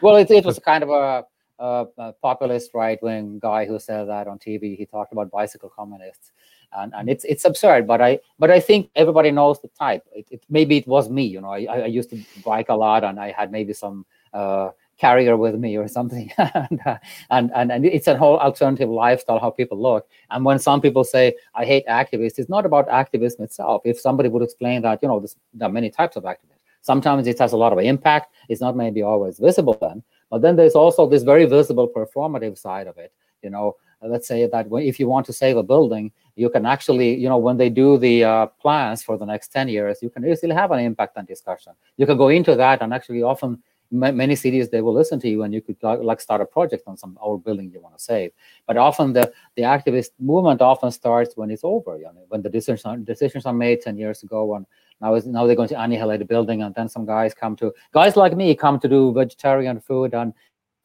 Well, 0.00 0.16
it, 0.16 0.30
it 0.30 0.44
was 0.44 0.58
kind 0.58 0.82
of 0.82 0.90
a, 0.90 1.24
a, 1.58 1.86
a 1.98 2.12
populist 2.14 2.70
right 2.74 3.02
wing 3.02 3.38
guy 3.40 3.64
who 3.64 3.78
said 3.78 4.04
that 4.08 4.28
on 4.28 4.38
TV. 4.38 4.76
He 4.76 4.86
talked 4.86 5.12
about 5.12 5.30
bicycle 5.30 5.70
communists, 5.74 6.32
and, 6.72 6.92
and 6.94 7.08
it's 7.08 7.24
it's 7.24 7.44
absurd. 7.44 7.86
But 7.86 8.00
I 8.00 8.20
but 8.38 8.50
I 8.50 8.60
think 8.60 8.90
everybody 8.94 9.30
knows 9.30 9.60
the 9.60 9.68
type. 9.68 10.04
It, 10.12 10.26
it 10.30 10.42
maybe 10.48 10.76
it 10.78 10.86
was 10.86 11.10
me. 11.10 11.24
You 11.24 11.40
know, 11.40 11.50
I, 11.50 11.64
I 11.64 11.86
used 11.86 12.10
to 12.10 12.22
bike 12.44 12.68
a 12.68 12.74
lot, 12.74 13.04
and 13.04 13.18
I 13.18 13.32
had 13.32 13.50
maybe 13.52 13.72
some. 13.72 14.06
Uh, 14.32 14.70
carrier 14.98 15.36
with 15.36 15.54
me 15.54 15.76
or 15.76 15.86
something 15.86 16.30
and, 16.38 16.80
uh, 16.84 16.98
and, 17.30 17.50
and 17.54 17.70
and 17.70 17.86
it's 17.86 18.08
a 18.08 18.16
whole 18.16 18.36
alternative 18.38 18.88
lifestyle 18.88 19.38
how 19.38 19.48
people 19.48 19.80
look 19.80 20.08
and 20.30 20.44
when 20.44 20.58
some 20.58 20.80
people 20.80 21.04
say 21.04 21.34
i 21.54 21.64
hate 21.64 21.86
activists 21.86 22.38
it's 22.38 22.48
not 22.48 22.66
about 22.66 22.88
activism 22.88 23.44
itself 23.44 23.80
if 23.84 23.98
somebody 23.98 24.28
would 24.28 24.42
explain 24.42 24.82
that 24.82 24.98
you 25.00 25.08
know 25.08 25.24
there 25.54 25.68
are 25.68 25.72
many 25.72 25.88
types 25.88 26.16
of 26.16 26.24
activists 26.24 26.57
Sometimes 26.82 27.26
it 27.26 27.38
has 27.38 27.52
a 27.52 27.56
lot 27.56 27.72
of 27.72 27.78
impact. 27.78 28.34
It's 28.48 28.60
not 28.60 28.76
maybe 28.76 29.02
always 29.02 29.38
visible 29.38 29.76
then, 29.80 30.02
but 30.30 30.42
then 30.42 30.56
there's 30.56 30.74
also 30.74 31.08
this 31.08 31.22
very 31.22 31.44
visible 31.44 31.88
performative 31.88 32.58
side 32.58 32.86
of 32.86 32.96
it. 32.98 33.12
You 33.42 33.50
know, 33.50 33.76
let's 34.02 34.26
say 34.28 34.46
that 34.46 34.66
if 34.72 34.98
you 35.00 35.08
want 35.08 35.26
to 35.26 35.32
save 35.32 35.56
a 35.56 35.62
building, 35.62 36.12
you 36.36 36.50
can 36.50 36.66
actually, 36.66 37.14
you 37.14 37.28
know, 37.28 37.38
when 37.38 37.56
they 37.56 37.68
do 37.68 37.98
the 37.98 38.24
uh, 38.24 38.46
plans 38.46 39.02
for 39.02 39.18
the 39.18 39.26
next 39.26 39.48
10 39.48 39.68
years, 39.68 39.98
you 40.02 40.10
can 40.10 40.24
easily 40.26 40.54
have 40.54 40.70
an 40.70 40.80
impact 40.80 41.16
on 41.16 41.24
discussion. 41.24 41.72
You 41.96 42.06
can 42.06 42.16
go 42.16 42.28
into 42.28 42.54
that 42.56 42.82
and 42.82 42.94
actually 42.94 43.22
often 43.22 43.62
many 43.90 44.36
cities 44.36 44.68
they 44.68 44.82
will 44.82 44.92
listen 44.92 45.18
to 45.18 45.28
you 45.28 45.42
and 45.44 45.54
you 45.54 45.62
could 45.62 45.76
like 45.82 46.20
start 46.20 46.40
a 46.40 46.44
project 46.44 46.82
on 46.86 46.96
some 46.96 47.16
old 47.22 47.42
building 47.42 47.70
you 47.72 47.80
want 47.80 47.96
to 47.96 48.02
save 48.02 48.30
but 48.66 48.76
often 48.76 49.14
the 49.14 49.32
the 49.56 49.62
activist 49.62 50.10
movement 50.18 50.60
often 50.60 50.90
starts 50.90 51.36
when 51.36 51.50
it's 51.50 51.64
over 51.64 51.96
you 51.96 52.04
know 52.04 52.24
when 52.28 52.42
the 52.42 52.50
decisions 52.50 52.84
are, 52.84 52.98
decisions 52.98 53.46
are 53.46 53.54
made 53.54 53.80
10 53.80 53.96
years 53.96 54.22
ago 54.22 54.56
and 54.56 54.66
now 55.00 55.14
is 55.14 55.26
now 55.26 55.46
they're 55.46 55.56
going 55.56 55.68
to 55.68 55.82
annihilate 55.82 56.22
a 56.22 56.24
building 56.24 56.62
and 56.62 56.74
then 56.74 56.88
some 56.88 57.06
guys 57.06 57.34
come 57.34 57.56
to 57.56 57.72
guys 57.92 58.16
like 58.16 58.36
me 58.36 58.54
come 58.54 58.78
to 58.78 58.88
do 58.88 59.12
vegetarian 59.12 59.80
food 59.80 60.14
and 60.14 60.32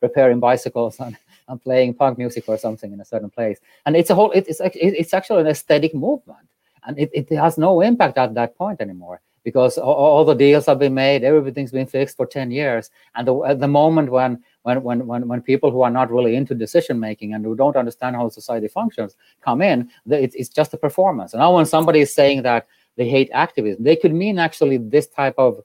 repairing 0.02 0.40
bicycles 0.40 1.00
and, 1.00 1.18
and 1.48 1.62
playing 1.62 1.94
punk 1.94 2.18
music 2.18 2.44
or 2.48 2.58
something 2.58 2.94
in 2.94 3.02
a 3.02 3.06
certain 3.06 3.30
place 3.30 3.60
and 3.86 3.96
it's 3.96 4.10
a 4.10 4.16
whole 4.16 4.32
it's 4.32 4.62
it's 4.62 5.14
actually 5.14 5.42
an 5.42 5.48
aesthetic 5.48 5.94
movement 5.94 6.48
and 6.86 7.00
it, 7.00 7.10
it 7.14 7.30
has 7.32 7.58
no 7.58 7.82
impact 7.82 8.18
at 8.18 8.34
that 8.34 8.58
point 8.58 8.82
anymore 8.82 9.22
because 9.44 9.78
all, 9.78 9.94
all, 9.94 10.26
the 10.26 10.34
deals 10.34 10.66
have 10.66 10.80
been 10.80 10.94
made, 10.94 11.24
everything's 11.24 11.72
been 11.72 11.86
fixed 11.86 12.16
for 12.16 12.26
10 12.26 12.52
years. 12.52 12.90
And 13.16 13.28
the, 13.28 13.56
the 13.60 13.68
moment 13.68 14.10
when, 14.10 14.42
when, 14.64 14.82
when, 14.84 15.06
when, 15.06 15.28
when 15.28 15.42
people 15.42 15.70
who 15.70 15.82
are 15.82 15.90
not 15.90 16.12
really 16.12 16.36
into 16.36 16.56
decision 16.56 17.00
making 17.00 17.34
and 17.34 17.44
who 17.44 17.56
don't 17.56 17.76
understand 17.76 18.16
how 18.16 18.30
society 18.30 18.68
functions 18.68 19.16
come 19.42 19.62
in, 19.62 19.90
the, 20.06 20.24
it, 20.24 20.34
it's 20.36 20.50
just 20.50 20.74
a 20.74 20.78
performance. 20.78 21.34
And 21.34 21.42
now 21.42 21.56
when 21.56 21.66
somebody 21.66 22.00
is 22.00 22.14
saying 22.14 22.44
that 22.44 22.68
they 22.96 23.08
hate 23.08 23.30
activism, 23.34 23.84
they 23.84 23.96
could 23.96 24.14
mean 24.14 24.40
actually 24.40 24.78
this 24.78 25.08
type 25.08 25.36
of 25.38 25.62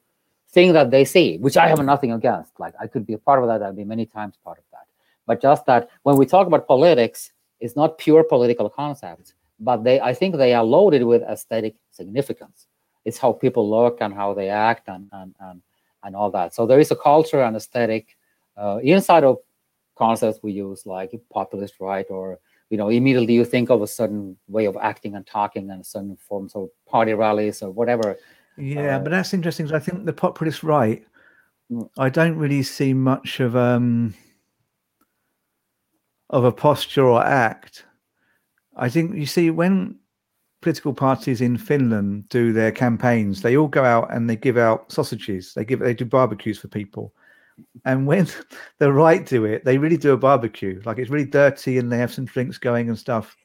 thing 0.51 0.73
that 0.73 0.91
they 0.91 1.05
see, 1.05 1.39
which 1.39 1.57
I 1.57 1.69
have 1.69 1.85
nothing 1.85 2.13
against. 2.13 2.59
Like 2.59 2.75
I 2.81 2.87
could 2.87 3.07
be 3.07 3.15
a 3.15 3.19
part 3.19 3.43
of 3.43 3.49
that, 3.49 3.63
I'd 3.63 3.77
be 3.77 3.85
many 3.85 4.07
times 4.07 4.35
part 4.43 4.59
of 4.59 4.65
that. 4.73 4.87
But 5.27 5.43
just 5.43 5.67
that 5.67 5.91
when 6.05 6.17
we 6.17 6.25
talk 6.25 6.47
about 6.47 6.67
politics, 6.67 7.33
it's 7.61 7.77
not 7.77 7.99
pure 7.99 8.25
political 8.25 8.71
concepts, 8.71 9.35
but 9.61 9.85
they 9.85 10.01
I 10.01 10.15
think 10.15 10.37
they 10.37 10.55
are 10.55 10.65
loaded 10.65 11.03
with 11.03 11.23
aesthetic 11.23 11.75
significance 11.91 12.67
it's 13.09 13.19
how 13.19 13.33
people 13.33 13.69
look 13.69 13.99
and 14.01 14.13
how 14.15 14.35
they 14.35 14.49
act 14.51 14.89
and 14.89 15.09
and 15.13 15.35
and, 15.41 15.63
and 16.05 16.15
all 16.15 16.31
that. 16.31 16.55
So 16.55 16.67
there 16.67 16.81
is 16.81 16.91
a 16.91 16.97
culture 16.97 17.43
and 17.43 17.57
aesthetic 17.57 18.17
uh, 18.57 18.79
inside 18.83 19.25
of 19.25 19.39
concepts 19.97 20.41
we 20.43 20.53
use 20.53 20.87
like 20.87 21.11
populist 21.33 21.75
right 21.81 22.07
or 22.11 22.39
you 22.71 22.77
know 22.77 22.89
immediately 22.89 23.35
you 23.35 23.45
think 23.45 23.71
of 23.71 23.83
a 23.83 23.87
certain 23.87 24.37
way 24.49 24.67
of 24.67 24.77
acting 24.77 25.15
and 25.15 25.27
talking 25.27 25.71
and 25.71 25.85
certain 25.85 26.17
forms 26.17 26.55
of 26.55 26.69
party 26.87 27.13
rallies 27.15 27.63
or 27.63 27.71
whatever 27.71 28.17
yeah 28.57 28.97
uh, 28.97 28.99
but 28.99 29.11
that's 29.11 29.35
interesting 29.35 29.73
i 29.73 29.79
think 29.79 30.05
the 30.05 30.13
populist 30.13 30.63
right 30.63 31.05
mm. 31.71 31.89
i 31.99 32.09
don't 32.09 32.37
really 32.37 32.63
see 32.63 32.93
much 32.93 33.41
of 33.41 33.57
um 33.57 34.15
of 36.31 36.45
a 36.45 36.53
posture 36.53 37.07
or 37.07 37.25
act 37.25 37.87
i 38.77 38.89
think 38.89 39.15
you 39.15 39.27
see 39.27 39.51
when 39.51 39.99
political 40.61 40.93
parties 40.93 41.41
in 41.41 41.57
Finland 41.57 42.29
do 42.29 42.53
their 42.53 42.73
campaigns, 42.73 43.43
they 43.43 43.57
all 43.57 43.69
go 43.69 43.85
out 43.85 44.13
and 44.13 44.29
they 44.29 44.37
give 44.37 44.57
out 44.57 44.91
sausages. 44.91 45.55
They 45.55 45.65
give 45.65 45.81
they 45.81 45.95
do 45.95 46.05
barbecues 46.05 46.59
for 46.59 46.69
people. 46.69 47.15
And 47.85 48.07
when 48.07 48.29
the 48.79 48.93
right 48.93 49.25
do 49.25 49.45
it, 49.45 49.65
they 49.65 49.79
really 49.79 49.97
do 49.97 50.13
a 50.13 50.17
barbecue. 50.17 50.81
Like 50.85 50.99
it's 50.99 51.11
really 51.11 51.27
dirty 51.27 51.79
and 51.79 51.91
they 51.91 51.99
have 51.99 52.13
some 52.13 52.25
drinks 52.25 52.59
going 52.59 52.89
and 52.89 52.99
stuff. 52.99 53.37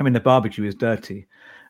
I 0.00 0.02
mean, 0.02 0.12
the 0.12 0.20
barbecue 0.20 0.64
is 0.64 0.74
dirty 0.74 1.26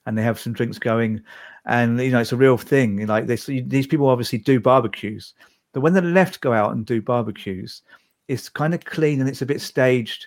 and 0.07 0.17
they 0.17 0.23
have 0.23 0.41
some 0.41 0.53
drinks 0.53 0.79
going. 0.79 1.23
And 1.67 2.01
you 2.01 2.11
know 2.11 2.21
it's 2.21 2.33
a 2.33 2.37
real 2.37 2.59
thing. 2.59 3.07
Like 3.07 3.27
this 3.27 3.47
these 3.47 3.87
people 3.87 4.09
obviously 4.09 4.39
do 4.39 4.61
barbecues. 4.61 5.35
But 5.73 5.81
when 5.81 5.95
the 5.95 6.03
left 6.03 6.41
go 6.41 6.53
out 6.53 6.73
and 6.73 6.87
do 6.87 7.03
barbecues 7.03 7.83
it's 8.29 8.49
kind 8.49 8.75
of 8.75 8.85
clean 8.85 9.21
and 9.21 9.29
it's 9.29 9.43
a 9.43 9.47
bit 9.47 9.61
staged 9.61 10.27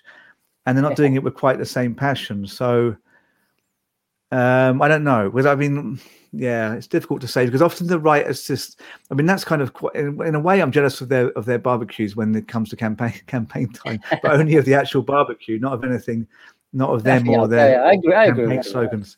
and 0.66 0.78
they're 0.78 0.84
not 0.84 0.95
doing 0.95 1.16
it 1.16 1.24
with 1.24 1.34
quite 1.34 1.58
the 1.58 1.66
same 1.66 1.95
passion. 1.95 2.45
So 2.45 2.95
um, 4.32 4.82
I 4.82 4.88
don't 4.88 5.04
know. 5.04 5.30
Because 5.30 5.46
I 5.46 5.56
mean, 5.56 6.00
yeah, 6.32 6.74
it's 6.74 6.88
difficult 6.88 7.22
to 7.22 7.28
say 7.28 7.46
because 7.46 7.62
often 7.62 7.88
the 7.88 8.00
right 8.00 8.26
is 8.26 8.46
just. 8.46 8.82
I 9.12 9.14
mean, 9.14 9.26
that's 9.26 9.44
kind 9.44 9.62
of 9.62 9.74
quite, 9.74 9.96
in, 9.96 10.22
in, 10.26 10.36
a 10.36 10.40
way. 10.40 10.62
I'm 10.62 10.72
jealous 10.72 11.02
of 11.02 11.10
their 11.10 11.30
of 11.32 11.46
their 11.46 11.60
barbecues 11.60 12.16
when 12.16 12.36
it 12.36 12.48
comes 12.48 12.70
to 12.70 12.76
campaign 12.76 13.14
campaign 13.28 13.72
time, 13.72 14.00
but 14.22 14.32
only 14.32 14.56
of 14.58 14.66
the 14.66 14.74
actual 14.74 15.02
barbecue, 15.02 15.60
not 15.60 15.74
of 15.74 15.84
anything, 15.84 16.28
not 16.74 16.90
of 16.90 17.04
them 17.04 17.30
or 17.30 17.48
their 17.48 17.72
yeah, 17.72 17.82
I 17.82 17.94
agree, 17.94 18.16
I 18.16 18.26
campaign 18.28 18.52
agree, 18.52 18.64
slogans. 18.64 19.18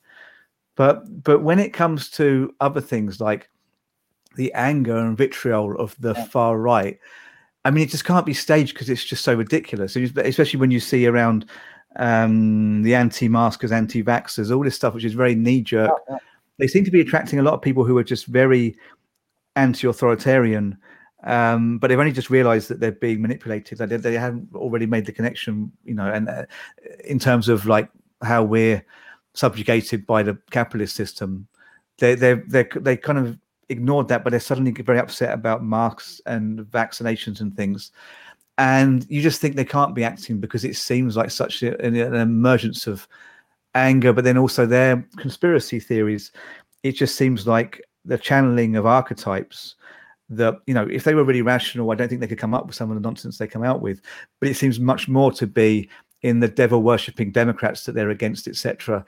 But 0.76 1.24
but 1.24 1.42
when 1.42 1.60
it 1.60 1.74
comes 1.74 2.10
to 2.12 2.54
other 2.62 2.82
things 2.82 3.20
like 3.20 3.50
the 4.36 4.54
anger 4.54 4.98
and 4.98 5.18
vitriol 5.18 5.76
of 5.78 5.96
the 6.00 6.14
yeah. 6.14 6.26
far 6.26 6.58
right, 6.58 7.00
I 7.66 7.72
mean, 7.72 7.84
it 7.84 7.90
just 7.90 8.06
can't 8.06 8.26
be 8.26 8.34
staged 8.34 8.74
because 8.74 8.90
it's 8.90 9.04
just 9.04 9.24
so 9.24 9.34
ridiculous. 9.34 9.96
Especially 9.96 10.60
when 10.60 10.72
you 10.72 10.80
see 10.80 11.06
around 11.08 11.50
um, 12.00 12.82
the 12.82 12.96
anti-maskers, 12.96 13.72
anti-vaxxers, 13.72 14.56
all 14.56 14.64
this 14.64 14.76
stuff, 14.76 14.96
which 14.96 15.06
is 15.06 15.14
very 15.14 15.36
knee-jerk. 15.36 15.92
Oh, 15.92 16.00
yeah. 16.10 16.18
They 16.58 16.68
seem 16.68 16.84
to 16.86 16.92
be 16.92 17.02
attracting 17.02 17.40
a 17.40 17.44
lot 17.44 17.54
of 17.54 17.62
people 17.62 17.84
who 17.84 17.98
are 17.98 18.04
just 18.04 18.26
very 18.26 18.76
anti-authoritarian, 19.56 20.78
um, 21.24 21.78
but 21.78 21.88
they've 21.88 22.00
only 22.00 22.12
just 22.12 22.30
realised 22.30 22.70
that 22.70 22.80
they're 22.80 22.92
being 22.92 23.22
manipulated. 23.22 23.78
They, 23.78 23.98
they 23.98 24.14
haven't 24.14 24.50
already 24.56 24.86
made 24.86 25.06
the 25.06 25.12
connection, 25.12 25.72
you 25.86 25.94
know, 25.94 26.12
and 26.12 26.28
uh, 26.30 26.46
in 27.04 27.20
terms 27.20 27.50
of 27.50 27.66
like 27.66 27.90
how 28.24 28.44
we're 28.44 28.84
subjugated 29.34 30.06
by 30.08 30.24
the 30.24 30.38
capitalist 30.52 30.96
system, 30.96 31.48
they 31.98 32.16
they 32.16 32.34
they 32.34 32.66
they 32.76 32.98
kind 32.98 33.20
of 33.20 33.38
ignored 33.70 34.08
that, 34.08 34.24
but 34.24 34.32
they're 34.32 34.40
suddenly 34.40 34.72
very 34.72 35.00
upset 35.00 35.34
about 35.34 35.64
masks 35.64 36.22
and 36.26 36.60
vaccinations 36.60 37.42
and 37.42 37.56
things 37.56 37.92
and 38.60 39.06
you 39.10 39.22
just 39.22 39.40
think 39.40 39.56
they 39.56 39.66
can't 39.66 39.96
be 39.96 40.04
acting 40.04 40.38
because 40.38 40.66
it 40.66 40.76
seems 40.76 41.16
like 41.16 41.32
such 41.32 41.64
a, 41.64 41.82
an, 41.84 41.96
an 41.96 42.14
emergence 42.14 42.88
of 42.88 43.08
anger 43.74 44.12
but 44.12 44.26
then 44.26 44.38
also 44.38 44.66
their 44.66 45.08
conspiracy 45.16 45.80
theories. 45.80 46.32
It 46.84 46.92
just 46.92 47.16
seems 47.16 47.48
like 47.48 47.82
the 48.04 48.18
channeling 48.18 48.76
of 48.76 48.86
archetypes 48.86 49.76
that 50.32 50.56
you 50.68 50.74
know 50.74 50.88
if 50.92 51.06
they 51.06 51.16
were 51.16 51.24
really 51.24 51.42
rational 51.42 51.90
i 51.90 51.96
don't 51.96 52.08
think 52.08 52.22
they 52.22 52.28
could 52.28 52.38
come 52.38 52.54
up 52.54 52.68
with 52.68 52.76
some 52.76 52.92
of 52.92 52.96
the 52.96 53.02
nonsense 53.02 53.38
they 53.38 53.48
come 53.48 53.64
out 53.64 53.82
with. 53.82 54.02
But 54.42 54.50
it 54.50 54.58
seems 54.58 54.80
much 54.80 55.08
more 55.08 55.32
to 55.32 55.48
be 55.48 55.90
in 56.22 56.42
the 56.42 56.48
devil 56.50 56.84
worshipping 56.84 57.32
democrats 57.32 57.86
that 57.86 57.94
they're 57.94 58.10
against 58.10 58.46
etc 58.46 59.06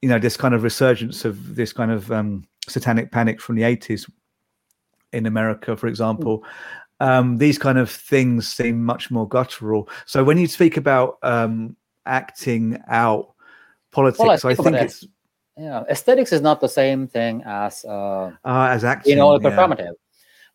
you 0.00 0.08
know 0.08 0.18
this 0.18 0.38
kind 0.38 0.54
of 0.54 0.62
resurgence 0.62 1.26
of 1.26 1.54
this 1.54 1.72
kind 1.72 1.90
of 1.90 2.10
um, 2.10 2.44
satanic 2.66 3.12
panic 3.12 3.42
from 3.42 3.56
the 3.56 3.62
80s 3.62 4.10
in 5.12 5.26
america 5.26 5.76
for 5.76 5.86
example 5.86 6.44
um, 7.00 7.38
these 7.38 7.58
kind 7.58 7.78
of 7.78 7.90
things 7.90 8.48
seem 8.48 8.84
much 8.84 9.10
more 9.10 9.28
guttural. 9.28 9.88
So 10.06 10.24
when 10.24 10.38
you 10.38 10.46
speak 10.46 10.76
about 10.76 11.18
um, 11.22 11.76
acting 12.06 12.82
out 12.88 13.34
politics, 13.90 14.44
well, 14.44 14.50
I, 14.50 14.52
I 14.52 14.54
think 14.54 14.76
it's 14.76 15.06
yeah, 15.58 15.84
aesthetics 15.88 16.32
is 16.32 16.42
not 16.42 16.60
the 16.60 16.68
same 16.68 17.06
thing 17.06 17.42
as 17.46 17.84
uh, 17.84 18.30
uh 18.44 18.68
as 18.70 18.84
acting, 18.84 19.12
you 19.12 19.16
know, 19.16 19.38
performative. 19.38 19.78
Yeah. 19.78 19.92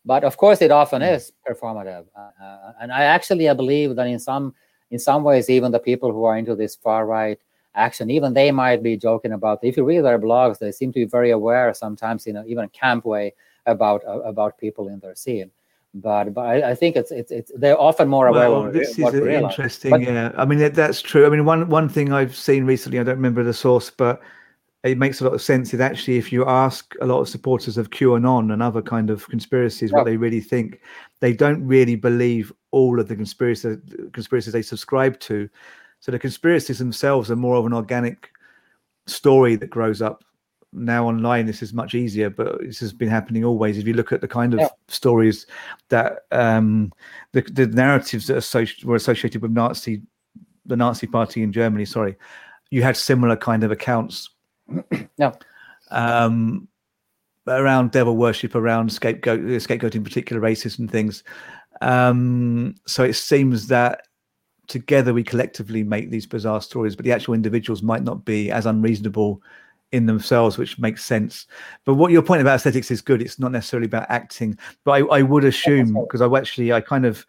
But 0.04 0.24
of 0.24 0.36
course, 0.36 0.62
it 0.62 0.70
often 0.70 1.02
mm. 1.02 1.14
is 1.14 1.32
performative, 1.48 2.06
uh, 2.16 2.30
uh, 2.42 2.72
and 2.80 2.92
I 2.92 3.04
actually 3.04 3.48
I 3.48 3.54
believe 3.54 3.96
that 3.96 4.06
in 4.06 4.18
some 4.18 4.54
in 4.90 4.98
some 4.98 5.22
ways, 5.22 5.48
even 5.48 5.72
the 5.72 5.78
people 5.78 6.12
who 6.12 6.24
are 6.24 6.36
into 6.36 6.54
this 6.54 6.76
far 6.76 7.06
right 7.06 7.38
action, 7.74 8.10
even 8.10 8.34
they 8.34 8.50
might 8.50 8.82
be 8.82 8.96
joking 8.96 9.32
about. 9.32 9.60
If 9.62 9.76
you 9.76 9.84
read 9.84 10.04
their 10.04 10.18
blogs, 10.18 10.58
they 10.58 10.72
seem 10.72 10.92
to 10.92 11.00
be 11.00 11.04
very 11.04 11.30
aware 11.30 11.72
sometimes 11.72 12.26
in 12.26 12.36
a, 12.36 12.44
even 12.44 12.64
a 12.64 12.68
camp 12.68 13.04
way 13.04 13.34
about 13.66 14.04
uh, 14.04 14.20
about 14.20 14.58
people 14.58 14.88
in 14.88 14.98
their 14.98 15.14
scene 15.14 15.50
but 15.94 16.32
but 16.32 16.42
I, 16.42 16.70
I, 16.70 16.74
think 16.74 16.96
it's 16.96 17.10
it's 17.10 17.30
it's 17.30 17.52
they're 17.54 17.78
often 17.78 18.08
more 18.08 18.26
aware. 18.26 18.50
Well, 18.50 18.66
of 18.66 18.72
this 18.72 18.98
is 18.98 19.14
interesting. 19.14 19.90
But, 19.90 20.02
yeah, 20.02 20.32
I 20.36 20.44
mean 20.44 20.72
that's 20.72 21.02
true. 21.02 21.26
I 21.26 21.28
mean 21.28 21.44
one 21.44 21.68
one 21.68 21.88
thing 21.88 22.12
I've 22.12 22.34
seen 22.34 22.64
recently, 22.64 22.98
I 22.98 23.02
don't 23.02 23.16
remember 23.16 23.42
the 23.42 23.52
source, 23.52 23.90
but 23.90 24.20
it 24.84 24.96
makes 24.96 25.20
a 25.20 25.24
lot 25.24 25.34
of 25.34 25.42
sense. 25.42 25.74
Is 25.74 25.80
actually 25.80 26.16
if 26.16 26.32
you 26.32 26.46
ask 26.46 26.94
a 27.00 27.06
lot 27.06 27.20
of 27.20 27.28
supporters 27.28 27.76
of 27.76 27.90
QAnon 27.90 28.52
and 28.52 28.62
other 28.62 28.80
kind 28.80 29.10
of 29.10 29.28
conspiracies 29.28 29.90
yeah. 29.90 29.98
what 29.98 30.04
they 30.04 30.16
really 30.16 30.40
think, 30.40 30.80
they 31.20 31.34
don't 31.34 31.66
really 31.66 31.96
believe 31.96 32.52
all 32.70 32.98
of 32.98 33.08
the 33.08 33.16
conspiracy 33.16 33.76
conspiracies 34.12 34.54
they 34.54 34.62
subscribe 34.62 35.20
to. 35.20 35.48
So 36.00 36.10
the 36.10 36.18
conspiracies 36.18 36.78
themselves 36.78 37.30
are 37.30 37.36
more 37.36 37.56
of 37.56 37.66
an 37.66 37.74
organic 37.74 38.30
story 39.06 39.56
that 39.56 39.68
grows 39.68 40.00
up 40.00 40.24
now 40.72 41.06
online 41.06 41.46
this 41.46 41.62
is 41.62 41.72
much 41.72 41.94
easier 41.94 42.30
but 42.30 42.58
this 42.60 42.80
has 42.80 42.92
been 42.92 43.08
happening 43.08 43.44
always. 43.44 43.78
If 43.78 43.86
you 43.86 43.94
look 43.94 44.12
at 44.12 44.20
the 44.20 44.28
kind 44.28 44.54
of 44.54 44.60
yeah. 44.60 44.68
stories 44.88 45.46
that 45.88 46.20
um 46.30 46.92
the, 47.32 47.42
the 47.42 47.66
narratives 47.66 48.26
that 48.28 48.38
associ- 48.38 48.84
were 48.84 48.96
associated 48.96 49.42
with 49.42 49.50
nazi 49.50 50.02
the 50.64 50.76
nazi 50.76 51.06
party 51.06 51.42
in 51.42 51.52
germany 51.52 51.84
sorry 51.84 52.16
you 52.70 52.82
had 52.82 52.96
similar 52.96 53.36
kind 53.36 53.64
of 53.64 53.70
accounts 53.70 54.30
yeah. 55.18 55.32
um 55.90 56.68
around 57.46 57.90
devil 57.90 58.16
worship 58.16 58.54
around 58.54 58.92
scapegoat 58.92 59.40
scapegoating 59.40 60.04
particular 60.04 60.40
races 60.40 60.78
and 60.78 60.90
things. 60.90 61.24
Um 61.80 62.76
so 62.86 63.02
it 63.02 63.14
seems 63.14 63.66
that 63.68 64.06
together 64.68 65.12
we 65.12 65.24
collectively 65.24 65.82
make 65.82 66.10
these 66.10 66.26
bizarre 66.26 66.62
stories 66.62 66.94
but 66.94 67.04
the 67.04 67.12
actual 67.12 67.34
individuals 67.34 67.82
might 67.82 68.04
not 68.04 68.24
be 68.24 68.50
as 68.50 68.64
unreasonable 68.64 69.42
in 69.92 70.06
themselves, 70.06 70.58
which 70.58 70.78
makes 70.78 71.04
sense. 71.04 71.46
But 71.84 71.94
what 71.94 72.10
your 72.10 72.22
point 72.22 72.40
about 72.40 72.56
aesthetics 72.56 72.90
is 72.90 73.00
good. 73.00 73.22
It's 73.22 73.38
not 73.38 73.52
necessarily 73.52 73.86
about 73.86 74.06
acting, 74.08 74.58
but 74.84 74.92
I, 74.92 75.18
I 75.18 75.22
would 75.22 75.44
assume 75.44 75.94
because 75.94 76.20
I 76.20 76.26
actually 76.36 76.72
I 76.72 76.80
kind 76.80 77.04
of 77.04 77.26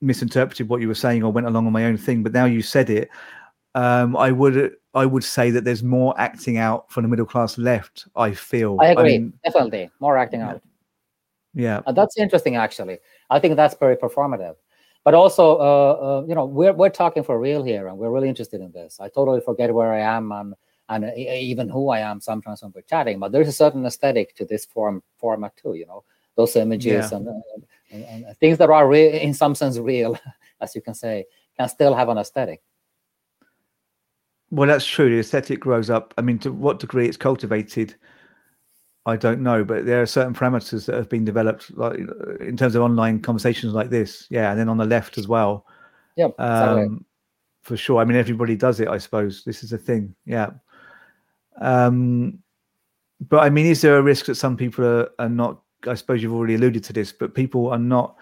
misinterpreted 0.00 0.68
what 0.68 0.80
you 0.80 0.88
were 0.88 0.94
saying 0.94 1.22
or 1.22 1.30
went 1.30 1.46
along 1.46 1.66
on 1.66 1.72
my 1.72 1.84
own 1.84 1.98
thing. 1.98 2.22
But 2.22 2.32
now 2.32 2.46
you 2.46 2.62
said 2.62 2.88
it, 2.88 3.10
um, 3.74 4.16
I 4.16 4.32
would 4.32 4.74
I 4.94 5.06
would 5.06 5.22
say 5.22 5.50
that 5.50 5.64
there's 5.64 5.82
more 5.82 6.18
acting 6.18 6.56
out 6.56 6.90
from 6.90 7.02
the 7.02 7.08
middle 7.08 7.26
class 7.26 7.58
left. 7.58 8.08
I 8.16 8.32
feel. 8.32 8.78
I 8.80 8.88
agree. 8.88 9.02
I 9.02 9.18
mean, 9.18 9.32
Definitely 9.44 9.90
more 10.00 10.16
acting 10.16 10.40
yeah. 10.40 10.50
out. 10.50 10.62
Yeah, 11.52 11.80
uh, 11.86 11.92
that's 11.92 12.16
interesting. 12.16 12.56
Actually, 12.56 12.98
I 13.28 13.38
think 13.38 13.56
that's 13.56 13.74
very 13.74 13.96
performative. 13.96 14.56
But 15.04 15.14
also, 15.14 15.58
uh, 15.58 15.92
uh, 15.92 16.24
you 16.26 16.34
know, 16.34 16.44
we're 16.44 16.72
we're 16.72 16.90
talking 16.90 17.22
for 17.24 17.38
real 17.38 17.62
here, 17.62 17.88
and 17.88 17.98
we're 17.98 18.10
really 18.10 18.28
interested 18.28 18.60
in 18.60 18.72
this. 18.72 19.00
I 19.00 19.08
totally 19.08 19.40
forget 19.40 19.72
where 19.74 19.92
I 19.92 20.00
am 20.00 20.30
and 20.32 20.54
and 20.90 21.04
uh, 21.04 21.10
even 21.16 21.68
who 21.68 21.88
I 21.88 22.00
am 22.00 22.20
sometimes 22.20 22.62
when 22.62 22.72
we're 22.74 22.82
chatting. 22.82 23.18
But 23.18 23.32
there's 23.32 23.48
a 23.48 23.52
certain 23.52 23.86
aesthetic 23.86 24.34
to 24.36 24.44
this 24.44 24.66
form 24.66 25.02
format 25.16 25.56
too. 25.56 25.74
You 25.74 25.86
know, 25.86 26.04
those 26.36 26.56
images 26.56 27.10
yeah. 27.10 27.16
and, 27.16 27.28
and, 27.90 28.24
and, 28.26 28.36
things 28.38 28.58
that 28.58 28.68
are 28.68 28.88
real, 28.88 29.12
in 29.12 29.32
some 29.32 29.54
sense 29.54 29.78
real, 29.78 30.18
as 30.60 30.74
you 30.74 30.82
can 30.82 30.94
say, 30.94 31.24
can 31.56 31.68
still 31.68 31.94
have 31.94 32.08
an 32.08 32.18
aesthetic. 32.18 32.60
Well, 34.50 34.68
that's 34.68 34.86
true. 34.86 35.08
The 35.08 35.20
aesthetic 35.20 35.60
grows 35.60 35.90
up. 35.90 36.12
I 36.18 36.22
mean, 36.22 36.40
to 36.40 36.52
what 36.52 36.80
degree 36.80 37.06
it's 37.06 37.16
cultivated, 37.16 37.94
I 39.06 39.16
don't 39.16 39.42
know. 39.42 39.64
But 39.64 39.86
there 39.86 40.02
are 40.02 40.06
certain 40.06 40.34
parameters 40.34 40.86
that 40.86 40.96
have 40.96 41.08
been 41.08 41.24
developed, 41.24 41.76
like 41.76 42.00
in 42.40 42.56
terms 42.56 42.74
of 42.74 42.82
online 42.82 43.20
conversations 43.20 43.74
like 43.74 43.90
this. 43.90 44.26
Yeah, 44.28 44.50
and 44.50 44.58
then 44.58 44.68
on 44.68 44.76
the 44.76 44.86
left 44.86 45.18
as 45.18 45.28
well. 45.28 45.66
Yeah, 46.16 46.26
exactly. 46.26 46.82
Um, 46.82 47.04
for 47.62 47.76
sure. 47.76 48.00
I 48.00 48.04
mean, 48.04 48.16
everybody 48.16 48.56
does 48.56 48.80
it. 48.80 48.88
I 48.88 48.98
suppose 48.98 49.44
this 49.44 49.62
is 49.62 49.72
a 49.72 49.78
thing. 49.78 50.16
Yeah. 50.24 50.50
Um, 51.60 52.38
but 53.28 53.40
I 53.40 53.50
mean, 53.50 53.66
is 53.66 53.82
there 53.82 53.98
a 53.98 54.02
risk 54.02 54.26
that 54.26 54.36
some 54.36 54.56
people 54.56 54.84
are, 54.84 55.10
are 55.18 55.28
not? 55.28 55.62
I 55.86 55.94
suppose 55.94 56.22
you've 56.22 56.34
already 56.34 56.56
alluded 56.56 56.84
to 56.84 56.92
this, 56.92 57.12
but 57.12 57.34
people 57.34 57.68
are 57.68 57.78
not 57.78 58.16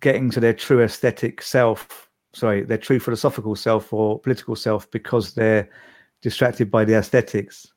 getting 0.00 0.30
to 0.30 0.40
their 0.40 0.52
true 0.52 0.82
aesthetic 0.82 1.42
self 1.42 2.06
sorry, 2.36 2.62
their 2.62 2.78
true 2.78 3.00
philosophical 3.00 3.56
self 3.56 3.92
or 3.92 4.20
political 4.20 4.54
self 4.54 4.90
because 4.90 5.32
they're 5.32 5.68
distracted 6.20 6.70
by 6.70 6.84
the 6.84 6.94
aesthetics. 6.94 7.72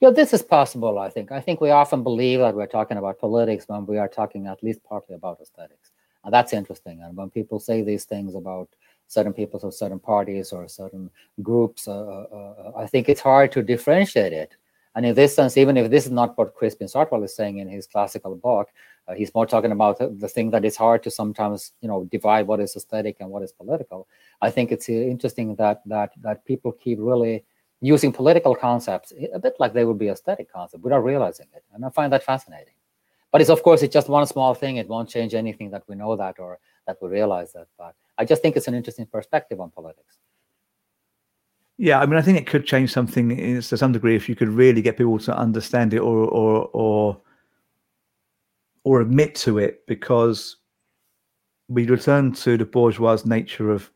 Yeah, 0.00 0.10
this 0.10 0.34
is 0.34 0.42
possible, 0.42 0.98
I 0.98 1.08
think. 1.08 1.32
I 1.32 1.40
think 1.40 1.60
we 1.60 1.70
often 1.70 2.02
believe 2.02 2.40
that 2.40 2.54
we're 2.54 2.66
talking 2.66 2.98
about 2.98 3.18
politics 3.18 3.64
when 3.66 3.86
we 3.86 3.96
are 3.96 4.06
talking 4.06 4.46
at 4.46 4.62
least 4.62 4.84
partly 4.84 5.14
about 5.14 5.40
aesthetics. 5.40 5.90
And 6.22 6.32
that's 6.32 6.52
interesting. 6.52 7.00
And 7.02 7.16
when 7.16 7.30
people 7.30 7.58
say 7.58 7.82
these 7.82 8.04
things 8.04 8.34
about 8.34 8.68
certain 9.08 9.32
people 9.32 9.58
or 9.62 9.72
certain 9.72 9.98
parties 9.98 10.52
or 10.52 10.68
certain 10.68 11.10
groups, 11.42 11.88
uh, 11.88 11.92
uh, 11.92 12.26
uh, 12.32 12.72
I 12.76 12.86
think 12.86 13.08
it's 13.08 13.20
hard 13.20 13.50
to 13.52 13.62
differentiate 13.62 14.32
it. 14.32 14.52
And 14.94 15.06
in 15.06 15.14
this 15.14 15.34
sense, 15.34 15.56
even 15.56 15.76
if 15.76 15.90
this 15.90 16.06
is 16.06 16.12
not 16.12 16.36
what 16.36 16.54
Crispin 16.54 16.88
Sartwell 16.88 17.24
is 17.24 17.34
saying 17.34 17.58
in 17.58 17.68
his 17.68 17.86
classical 17.86 18.34
book, 18.36 18.68
uh, 19.06 19.14
he's 19.14 19.34
more 19.34 19.46
talking 19.46 19.72
about 19.72 19.98
the 19.98 20.28
thing 20.28 20.50
that 20.50 20.64
is 20.64 20.76
hard 20.76 21.02
to 21.02 21.10
sometimes, 21.10 21.72
you 21.80 21.88
know, 21.88 22.04
divide 22.10 22.46
what 22.46 22.60
is 22.60 22.76
aesthetic 22.76 23.16
and 23.20 23.30
what 23.30 23.42
is 23.42 23.52
political. 23.52 24.06
I 24.42 24.50
think 24.50 24.70
it's 24.70 24.88
interesting 24.88 25.54
that 25.56 25.82
that 25.86 26.12
that 26.20 26.44
people 26.44 26.72
keep 26.72 26.98
really 27.00 27.44
using 27.80 28.12
political 28.12 28.54
concepts 28.54 29.12
a 29.32 29.38
bit 29.38 29.54
like 29.58 29.72
they 29.72 29.84
would 29.84 29.98
be 29.98 30.08
aesthetic 30.08 30.52
concepts 30.52 30.82
without 30.82 31.04
realizing 31.04 31.46
it, 31.54 31.64
and 31.72 31.84
I 31.84 31.90
find 31.90 32.12
that 32.12 32.24
fascinating. 32.24 32.74
But 33.30 33.40
it's 33.40 33.50
of 33.50 33.62
course 33.62 33.82
it's 33.82 33.94
just 33.94 34.08
one 34.08 34.26
small 34.26 34.52
thing; 34.52 34.76
it 34.76 34.88
won't 34.88 35.08
change 35.08 35.34
anything 35.34 35.70
that 35.70 35.84
we 35.88 35.94
know 35.94 36.16
that 36.16 36.38
or 36.38 36.58
that 36.86 36.98
we 37.00 37.08
realize 37.08 37.52
that. 37.52 37.68
But 37.78 37.94
I 38.18 38.24
just 38.24 38.42
think 38.42 38.56
it's 38.56 38.68
an 38.68 38.74
interesting 38.74 39.06
perspective 39.06 39.60
on 39.60 39.70
politics. 39.70 40.18
Yeah, 41.78 42.00
I 42.00 42.06
mean, 42.06 42.18
I 42.18 42.22
think 42.22 42.36
it 42.36 42.48
could 42.48 42.66
change 42.66 42.92
something 42.92 43.28
to 43.36 43.62
some 43.76 43.92
degree 43.92 44.16
if 44.16 44.28
you 44.28 44.34
could 44.34 44.48
really 44.48 44.82
get 44.82 44.96
people 44.96 45.18
to 45.20 45.36
understand 45.36 45.94
it 45.94 46.00
or 46.00 46.26
or 46.26 46.68
or 46.72 47.20
or 48.82 49.00
admit 49.00 49.36
to 49.36 49.58
it 49.58 49.86
because 49.86 50.56
we 51.68 51.86
return 51.86 52.32
to 52.32 52.56
the 52.56 52.64
bourgeois 52.64 53.18
nature 53.24 53.70
of 53.70 53.90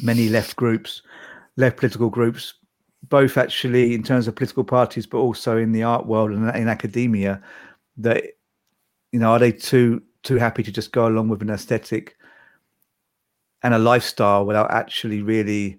many 0.00 0.30
left 0.30 0.56
groups, 0.56 1.02
left 1.56 1.76
political 1.76 2.08
groups, 2.08 2.54
both 3.08 3.36
actually 3.36 3.94
in 3.94 4.02
terms 4.02 4.26
of 4.26 4.34
political 4.34 4.64
parties, 4.64 5.06
but 5.06 5.18
also 5.18 5.58
in 5.58 5.72
the 5.72 5.82
art 5.82 6.06
world 6.06 6.30
and 6.30 6.56
in 6.56 6.68
academia. 6.68 7.42
That 7.98 8.22
you 9.10 9.18
know, 9.18 9.32
are 9.32 9.38
they 9.38 9.52
too 9.52 10.02
too 10.22 10.36
happy 10.36 10.62
to 10.62 10.72
just 10.72 10.92
go 10.92 11.06
along 11.06 11.28
with 11.28 11.42
an 11.42 11.50
aesthetic 11.50 12.16
and 13.62 13.74
a 13.74 13.78
lifestyle 13.78 14.44
without 14.44 14.70
actually 14.70 15.22
really, 15.22 15.78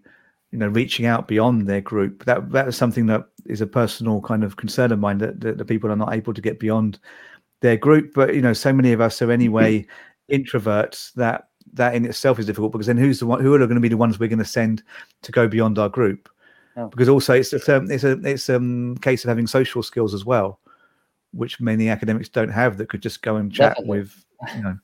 you 0.52 0.58
know, 0.58 0.68
reaching 0.68 1.06
out 1.06 1.28
beyond 1.28 1.68
their 1.68 1.82
group? 1.82 2.26
That 2.26 2.52
that 2.52 2.68
is 2.68 2.78
something 2.78 3.06
that 3.08 3.26
is 3.46 3.62
a 3.62 3.68
personal 3.68 4.22
kind 4.22 4.44
of 4.44 4.56
concern 4.56 4.92
of 4.92 5.00
mine 5.00 5.18
that, 5.20 5.42
that 5.42 5.58
the 5.58 5.66
people 5.66 5.92
are 5.92 5.96
not 5.96 6.14
able 6.14 6.34
to 6.34 6.42
get 6.42 6.60
beyond 6.60 7.00
their 7.62 7.78
group. 7.78 8.14
But 8.14 8.36
you 8.36 8.42
know, 8.42 8.54
so 8.54 8.72
many 8.72 8.94
of 8.94 9.02
us 9.02 9.22
are 9.22 9.32
anyway 9.32 9.86
introverts 10.32 11.14
that 11.14 11.50
that 11.74 11.96
in 11.96 12.06
itself 12.06 12.40
is 12.40 12.46
difficult 12.46 12.72
because 12.72 12.88
then 12.88 12.98
who's 12.98 13.20
the 13.20 13.26
one 13.26 13.42
who 13.42 13.54
are 13.54 13.60
going 13.60 13.76
to 13.76 13.80
be 13.80 13.90
the 13.90 13.98
ones 13.98 14.20
we're 14.20 14.30
going 14.30 14.40
to 14.40 14.46
send 14.46 14.84
to 15.22 15.32
go 15.32 15.48
beyond 15.48 15.80
our 15.80 15.90
group? 15.90 16.30
Oh. 16.76 16.88
Because 16.88 17.10
also 17.10 17.34
it's 17.34 17.54
a 17.54 17.58
it's 17.86 18.04
a 18.04 18.12
it's 18.24 18.50
a 18.50 18.56
um, 18.58 18.98
case 18.98 19.24
of 19.24 19.30
having 19.30 19.48
social 19.48 19.84
skills 19.84 20.14
as 20.14 20.26
well, 20.26 20.60
which 21.32 21.60
many 21.60 21.90
academics 21.90 22.30
don't 22.30 22.50
have 22.50 22.78
that 22.78 22.90
could 22.90 23.02
just 23.02 23.22
go 23.22 23.36
and 23.36 23.52
chat 23.52 23.76
Definitely. 23.76 24.00
with 24.00 24.26
you 24.56 24.62
know 24.62 24.78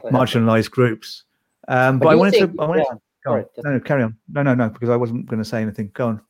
marginalized 0.10 0.70
groups. 0.70 1.24
Um, 1.68 1.98
but, 1.98 2.06
but 2.06 2.10
I 2.10 2.14
wanted 2.14 2.32
think, 2.32 2.56
to 2.56 2.62
I 2.62 2.66
wanted 2.66 2.86
yeah, 2.88 2.94
to, 2.94 3.00
sorry, 3.24 3.44
no, 3.64 3.72
no, 3.72 3.80
carry 3.80 4.02
on. 4.02 4.16
No, 4.28 4.42
no, 4.42 4.54
no, 4.54 4.68
because 4.68 4.90
I 4.90 4.96
wasn't 4.96 5.26
going 5.26 5.42
to 5.42 5.48
say 5.48 5.62
anything. 5.62 5.90
Go 5.94 6.08
on. 6.08 6.20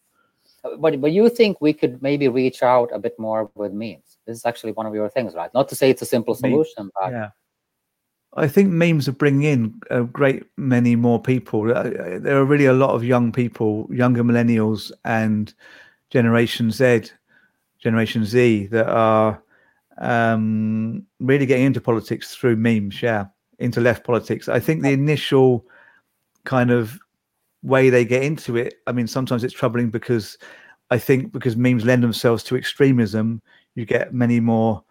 But 0.79 1.01
but 1.01 1.13
you 1.13 1.29
think 1.29 1.61
we 1.61 1.73
could 1.73 2.03
maybe 2.03 2.29
reach 2.29 2.63
out 2.63 2.91
a 2.93 2.99
bit 2.99 3.19
more 3.19 3.51
with 3.55 3.73
memes? 3.73 4.19
This 4.27 4.39
is 4.39 4.47
actually 4.47 4.73
one 4.73 4.87
of 4.87 4.95
your 4.95 5.11
things, 5.11 5.35
right? 5.35 5.53
Not 5.53 5.69
to 5.69 5.77
say 5.77 5.91
it's 5.91 6.03
a 6.03 6.07
simple 6.07 6.35
solution, 6.35 6.91
but 7.01 7.11
yeah. 7.11 7.29
I 8.37 8.49
think 8.49 8.71
memes 8.71 9.07
are 9.07 9.13
bringing 9.13 9.43
in 9.43 9.81
a 9.91 10.03
great 10.03 10.45
many 10.57 10.97
more 10.97 11.21
people. 11.21 11.71
Uh, 11.71 12.19
there 12.19 12.39
are 12.39 12.45
really 12.45 12.67
a 12.67 12.73
lot 12.73 12.91
of 12.91 13.05
young 13.05 13.31
people, 13.31 13.89
younger 13.93 14.25
millennials 14.25 14.91
and 15.05 15.55
Generation 16.11 16.71
Z, 16.71 17.11
Generation 17.79 18.25
Z, 18.25 18.69
that 18.69 18.89
are 18.89 19.41
um, 19.99 21.07
really 21.21 21.47
getting 21.47 21.67
into 21.67 21.81
politics 21.81 22.35
through 22.35 22.57
memes. 22.57 23.01
Yeah, 23.03 23.27
into 23.59 23.81
left 23.81 24.05
politics. 24.05 24.49
I 24.49 24.61
think 24.61 24.83
the 24.83 24.91
initial 24.91 25.65
kind 26.45 26.71
of 26.71 26.99
way 27.63 27.91
they 27.91 28.05
get 28.05 28.23
into 28.23 28.57
it. 28.57 28.75
I 28.87 28.93
mean, 28.93 29.07
sometimes 29.07 29.43
it's 29.43 29.55
troubling 29.55 29.91
because 29.91 30.39
I 30.91 30.99
think 30.99 31.33
because 31.33 31.57
memes 31.57 31.85
lend 31.85 32.03
themselves 32.03 32.43
to 32.45 32.57
extremism, 32.57 33.43
you 33.75 33.85
get 33.85 34.15
many 34.15 34.41
more 34.41 34.83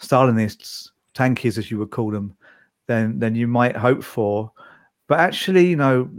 Stalinists, 0.00 0.90
tankies 1.14 1.58
as 1.58 1.70
you 1.70 1.78
would 1.78 1.90
call 1.90 2.10
them, 2.10 2.36
than 2.86 3.18
than 3.18 3.34
you 3.34 3.46
might 3.46 3.76
hope 3.76 4.02
for. 4.02 4.52
But 5.06 5.20
actually, 5.20 5.66
you 5.66 5.76
know, 5.76 6.10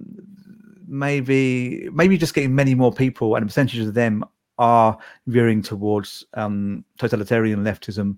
maybe 0.87 1.89
maybe 1.93 2.17
just 2.17 2.33
getting 2.33 2.55
many 2.55 2.75
more 2.75 2.91
people 2.91 3.35
and 3.35 3.43
a 3.43 3.45
percentage 3.45 3.79
of 3.79 3.93
them 3.93 4.23
are 4.57 4.97
veering 5.27 5.61
towards 5.61 6.25
um, 6.33 6.83
totalitarian 6.97 7.63
leftism. 7.63 8.17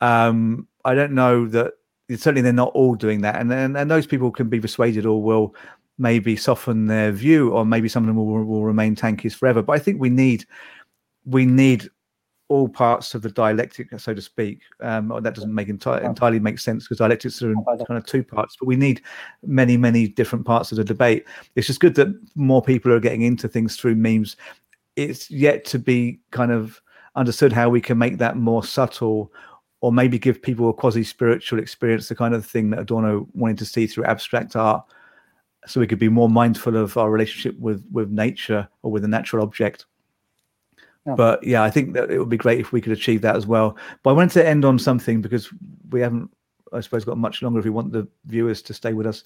Um, 0.00 0.66
I 0.84 0.94
don't 0.94 1.12
know 1.12 1.46
that 1.48 1.74
certainly 2.10 2.42
they're 2.42 2.52
not 2.52 2.72
all 2.74 2.94
doing 2.94 3.20
that, 3.22 3.36
and, 3.36 3.52
and 3.52 3.76
and 3.76 3.90
those 3.90 4.06
people 4.06 4.30
can 4.30 4.48
be 4.48 4.60
persuaded 4.60 5.06
or 5.06 5.22
will 5.22 5.54
maybe 5.98 6.36
soften 6.36 6.86
their 6.86 7.12
view, 7.12 7.50
or 7.50 7.66
maybe 7.66 7.88
some 7.88 8.04
of 8.04 8.06
them 8.06 8.16
will, 8.16 8.44
will 8.44 8.64
remain 8.64 8.94
tankies 8.94 9.34
forever. 9.34 9.62
But 9.62 9.72
I 9.72 9.78
think 9.78 10.00
we 10.00 10.10
need 10.10 10.44
we 11.24 11.44
need 11.44 11.88
all 12.48 12.68
parts 12.68 13.14
of 13.14 13.20
the 13.22 13.30
dialectic, 13.30 13.88
so 13.98 14.14
to 14.14 14.22
speak. 14.22 14.62
Um, 14.80 15.08
that 15.22 15.34
doesn't 15.34 15.54
make 15.54 15.68
enti- 15.68 16.02
entirely 16.02 16.40
make 16.40 16.58
sense 16.58 16.84
because 16.84 16.98
dialectics 16.98 17.42
are 17.42 17.52
in 17.52 17.62
kind 17.66 17.98
of 17.98 18.06
two 18.06 18.24
parts, 18.24 18.56
but 18.58 18.66
we 18.66 18.76
need 18.76 19.02
many, 19.42 19.76
many 19.76 20.08
different 20.08 20.46
parts 20.46 20.72
of 20.72 20.78
the 20.78 20.84
debate. 20.84 21.26
It's 21.56 21.66
just 21.66 21.80
good 21.80 21.94
that 21.96 22.08
more 22.34 22.62
people 22.62 22.90
are 22.92 23.00
getting 23.00 23.22
into 23.22 23.48
things 23.48 23.76
through 23.76 23.96
memes. 23.96 24.36
It's 24.96 25.30
yet 25.30 25.64
to 25.66 25.78
be 25.78 26.20
kind 26.30 26.50
of 26.50 26.80
understood 27.16 27.52
how 27.52 27.68
we 27.68 27.80
can 27.80 27.98
make 27.98 28.16
that 28.18 28.36
more 28.36 28.64
subtle 28.64 29.30
or 29.80 29.92
maybe 29.92 30.18
give 30.18 30.42
people 30.42 30.68
a 30.70 30.72
quasi 30.72 31.04
spiritual 31.04 31.58
experience, 31.58 32.08
the 32.08 32.14
kind 32.14 32.34
of 32.34 32.44
thing 32.44 32.70
that 32.70 32.80
Adorno 32.80 33.28
wanted 33.34 33.58
to 33.58 33.64
see 33.64 33.86
through 33.86 34.04
abstract 34.04 34.56
art. 34.56 34.84
So 35.66 35.80
we 35.80 35.86
could 35.86 35.98
be 35.98 36.08
more 36.08 36.28
mindful 36.28 36.76
of 36.76 36.96
our 36.96 37.10
relationship 37.10 37.58
with 37.58 37.84
with 37.92 38.10
nature 38.10 38.68
or 38.82 38.90
with 38.90 39.04
a 39.04 39.08
natural 39.08 39.42
object. 39.42 39.86
But 41.16 41.42
yeah, 41.42 41.62
I 41.62 41.70
think 41.70 41.94
that 41.94 42.10
it 42.10 42.18
would 42.18 42.28
be 42.28 42.36
great 42.36 42.60
if 42.60 42.72
we 42.72 42.80
could 42.80 42.92
achieve 42.92 43.22
that 43.22 43.36
as 43.36 43.46
well. 43.46 43.76
But 44.02 44.10
I 44.10 44.12
wanted 44.14 44.32
to 44.32 44.46
end 44.46 44.64
on 44.64 44.78
something 44.78 45.22
because 45.22 45.48
we 45.90 46.00
haven't, 46.00 46.30
I 46.72 46.80
suppose, 46.80 47.04
got 47.04 47.16
much 47.16 47.40
longer 47.40 47.58
if 47.58 47.64
we 47.64 47.70
want 47.70 47.92
the 47.92 48.06
viewers 48.26 48.60
to 48.62 48.74
stay 48.74 48.92
with 48.92 49.06
us 49.06 49.24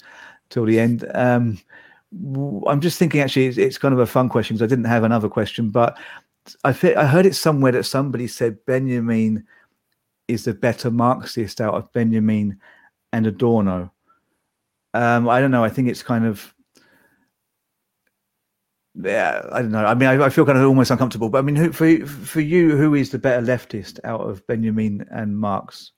till 0.49 0.65
the 0.65 0.79
end. 0.79 1.09
Um, 1.13 1.59
I'm 2.67 2.79
just 2.79 2.99
thinking 2.99 3.21
actually, 3.21 3.47
it's, 3.47 3.57
it's 3.57 3.77
kind 3.77 3.93
of 3.93 3.99
a 3.99 4.05
fun 4.05 4.29
question 4.29 4.55
because 4.55 4.65
I 4.65 4.69
didn't 4.73 4.89
have 4.89 5.03
another 5.03 5.27
question, 5.29 5.71
but 5.71 5.97
I, 6.63 6.69
I 6.95 7.05
heard 7.05 7.25
it 7.25 7.35
somewhere 7.35 7.71
that 7.71 7.83
somebody 7.83 8.27
said 8.27 8.63
Benjamin 8.65 9.45
is 10.33 10.45
the 10.45 10.53
better 10.53 10.91
Marxist 10.91 11.61
out 11.61 11.75
of 11.75 11.91
Benjamin 11.93 12.59
and 13.11 13.27
Adorno. 13.27 13.91
Um, 14.93 15.29
I 15.29 15.39
don't 15.39 15.51
know. 15.51 15.63
I 15.63 15.69
think 15.69 15.87
it's 15.87 16.03
kind 16.03 16.25
of 16.25 16.53
yeah, 18.95 19.41
I 19.51 19.61
don't 19.63 19.71
know. 19.71 19.85
I 19.85 19.95
mean, 19.95 20.07
I, 20.07 20.25
I, 20.25 20.29
feel 20.29 20.45
kind 20.45 20.57
of 20.57 20.65
almost 20.65 20.91
uncomfortable. 20.91 21.29
But 21.29 21.39
I 21.39 21.41
mean, 21.41 21.55
who, 21.55 21.71
for 21.71 22.05
for 22.05 22.41
you, 22.41 22.77
who 22.77 22.93
is 22.93 23.09
the 23.09 23.17
better 23.17 23.43
leftist 23.43 23.99
out 24.03 24.21
of 24.21 24.45
Benjamin 24.45 25.05
and 25.09 25.37
Marx? 25.37 25.93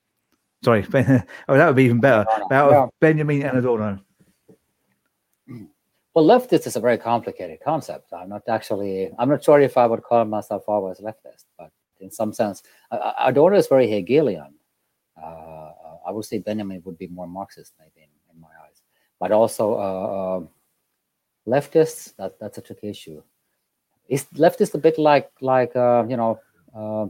Sorry, 0.64 0.82
ben, 0.84 1.26
oh, 1.50 1.58
that 1.58 1.68
would 1.68 1.76
be 1.76 1.84
even 1.84 2.00
better. 2.00 2.26
Out 2.52 2.74
of 2.74 2.90
Benjamin 3.02 3.44
and 3.44 3.58
Adorno. 3.58 4.00
Well, 6.14 6.26
leftist 6.26 6.66
is 6.68 6.78
a 6.78 6.80
very 6.80 6.98
complicated 6.98 7.60
concept. 7.64 8.14
I'm 8.14 8.30
not 8.30 8.44
actually. 8.48 9.12
I'm 9.20 9.28
not 9.28 9.44
sure 9.44 9.60
if 9.60 9.78
I 9.78 9.86
would 9.86 10.02
call 10.02 10.24
myself 10.24 10.64
always 10.68 11.00
leftist, 11.00 11.44
but 11.58 11.72
in 12.00 12.12
some 12.12 12.34
sense, 12.34 12.64
Adorno 12.92 13.58
is 13.58 13.68
very 13.68 13.90
Hegelian. 13.90 14.54
Uh, 15.22 15.72
I 16.08 16.12
would 16.12 16.26
say 16.26 16.40
Benjamin 16.40 16.82
would 16.86 16.98
be 16.98 17.08
more 17.08 17.28
Marxist, 17.28 17.74
maybe 17.80 18.08
in, 18.08 18.36
in 18.36 18.42
my 18.42 18.50
eyes, 18.66 18.82
but 19.20 19.32
also. 19.32 19.74
Uh, 19.80 20.38
um, 20.38 20.50
leftists 21.48 22.16
that 22.18 22.40
that's 22.40 22.58
a 22.58 22.62
tricky 22.62 22.90
issue 22.90 23.22
is 24.10 24.26
leftist 24.36 24.74
a 24.74 24.78
bit 24.78 24.98
like 24.98 25.30
like 25.42 25.76
uh, 25.76 26.04
you 26.08 26.18
know 26.18 26.40
uh, 26.76 27.06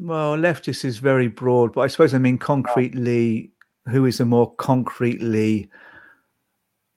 well 0.00 0.36
leftist 0.36 0.84
is 0.84 0.98
very 0.98 1.28
broad 1.28 1.72
but 1.72 1.82
i 1.82 1.86
suppose 1.86 2.14
i 2.14 2.18
mean 2.18 2.38
concretely 2.38 3.50
who 3.86 4.04
is 4.06 4.18
the 4.18 4.24
more 4.24 4.54
concretely 4.54 5.68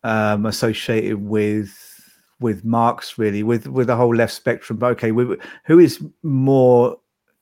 um, 0.04 0.46
associated 0.46 1.18
with 1.18 1.78
with 2.40 2.64
marx 2.64 3.18
really 3.18 3.44
with 3.44 3.68
with 3.68 3.88
the 3.88 3.96
whole 3.96 4.16
left 4.16 4.34
spectrum 4.34 4.78
but 4.78 4.92
okay 4.92 5.12
we, 5.12 5.38
who 5.66 5.80
is 5.80 6.04
more 6.24 6.98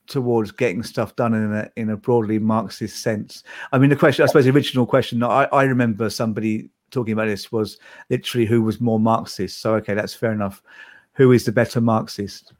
towards 0.08 0.50
getting 0.50 0.82
stuff 0.82 1.14
done 1.16 1.34
in 1.34 1.52
a 1.52 1.70
in 1.76 1.90
a 1.90 1.96
broadly 1.96 2.38
marxist 2.38 3.02
sense 3.02 3.44
i 3.72 3.78
mean 3.78 3.88
the 3.88 3.96
question 3.96 4.22
i 4.22 4.26
suppose 4.26 4.44
the 4.44 4.50
original 4.50 4.84
question 4.84 5.22
i 5.22 5.44
i 5.52 5.62
remember 5.62 6.10
somebody 6.10 6.68
talking 6.92 7.14
about 7.14 7.26
this 7.26 7.50
was 7.50 7.78
literally 8.10 8.46
who 8.46 8.62
was 8.62 8.80
more 8.80 9.00
Marxist. 9.00 9.60
So 9.60 9.74
okay, 9.76 9.94
that's 9.94 10.14
fair 10.14 10.32
enough. 10.32 10.62
Who 11.14 11.32
is 11.32 11.44
the 11.44 11.52
better 11.52 11.80
Marxist? 11.80 12.52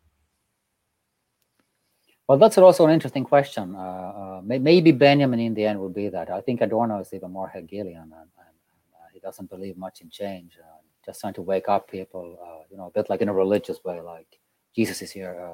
Well, 2.27 2.39
that's 2.39 2.59
also 2.59 2.87
an 2.87 2.93
interesting 2.93 3.25
question. 3.25 3.75
Uh, 3.75 3.79
uh, 3.79 4.41
maybe 4.43 4.91
Benjamin 4.93 5.41
in 5.41 5.55
the 5.55 5.67
end 5.67 5.79
will 5.79 5.91
be 5.91 6.09
that. 6.09 6.31
I 6.31 6.41
think 6.41 6.61
Adorno 6.61 7.01
is 7.01 7.13
even 7.13 7.31
more 7.31 7.49
Hegelian, 7.49 8.03
and, 8.03 8.13
and 8.13 8.57
uh, 8.95 9.09
he 9.13 9.21
doesn't 9.21 9.51
believe 9.51 9.77
much 9.77 10.01
in 10.01 10.09
change. 10.09 10.57
Uh, 10.59 10.79
just 11.05 11.21
trying 11.21 11.35
to 11.35 11.43
wake 11.43 11.69
up 11.69 11.91
people, 11.91 12.39
uh, 12.43 12.65
you 12.71 12.77
know, 12.77 12.87
a 12.87 12.91
bit 12.91 13.11
like 13.11 13.21
in 13.21 13.29
a 13.29 13.35
religious 13.35 13.83
way, 13.85 14.01
like 14.01 14.39
Jesus 14.75 15.03
is 15.03 15.11
here. 15.11 15.53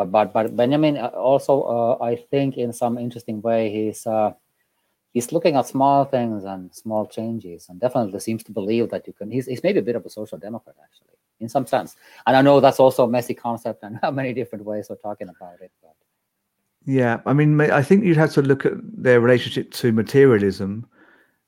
Uh, 0.00 0.06
but 0.06 0.32
but 0.32 0.56
Benjamin 0.56 0.96
uh, 0.96 1.08
also, 1.08 1.62
uh, 1.62 2.04
I 2.04 2.16
think, 2.16 2.56
in 2.56 2.72
some 2.72 2.96
interesting 2.96 3.42
way, 3.42 3.70
he's 3.70 4.06
uh, 4.06 4.32
he's 5.12 5.32
looking 5.32 5.56
at 5.56 5.66
small 5.66 6.04
things 6.04 6.44
and 6.44 6.74
small 6.74 7.06
changes 7.06 7.68
and 7.68 7.80
definitely 7.80 8.20
seems 8.20 8.42
to 8.44 8.52
believe 8.52 8.90
that 8.90 9.06
you 9.06 9.12
can 9.12 9.30
he's, 9.30 9.46
he's 9.46 9.62
maybe 9.62 9.78
a 9.78 9.82
bit 9.82 9.96
of 9.96 10.06
a 10.06 10.10
social 10.10 10.38
democrat 10.38 10.76
actually 10.82 11.16
in 11.40 11.48
some 11.48 11.66
sense. 11.66 11.96
And 12.26 12.36
i 12.36 12.42
know 12.42 12.60
that's 12.60 12.80
also 12.80 13.04
a 13.04 13.08
messy 13.08 13.34
concept 13.34 13.82
and 13.82 13.98
how 14.02 14.10
many 14.10 14.32
different 14.32 14.64
ways 14.64 14.90
of 14.90 15.00
talking 15.02 15.28
about 15.28 15.60
it 15.60 15.72
but. 15.82 15.94
Yeah 16.84 17.20
i 17.26 17.32
mean 17.32 17.60
i 17.60 17.82
think 17.82 18.04
you'd 18.04 18.16
have 18.16 18.32
to 18.34 18.42
look 18.42 18.64
at 18.64 18.72
their 18.80 19.20
relationship 19.20 19.70
to 19.72 19.92
materialism. 19.92 20.86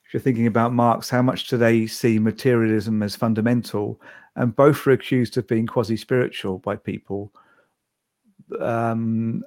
If 0.04 0.12
you're 0.12 0.20
thinking 0.20 0.46
about 0.46 0.72
marx 0.72 1.08
how 1.08 1.22
much 1.22 1.48
do 1.48 1.56
they 1.56 1.86
see 1.86 2.18
materialism 2.18 3.02
as 3.02 3.16
fundamental? 3.16 4.00
And 4.34 4.56
both 4.56 4.86
are 4.86 4.92
accused 4.92 5.36
of 5.36 5.46
being 5.46 5.66
quasi-spiritual 5.66 6.58
by 6.58 6.76
people 6.76 7.32
um 8.60 9.42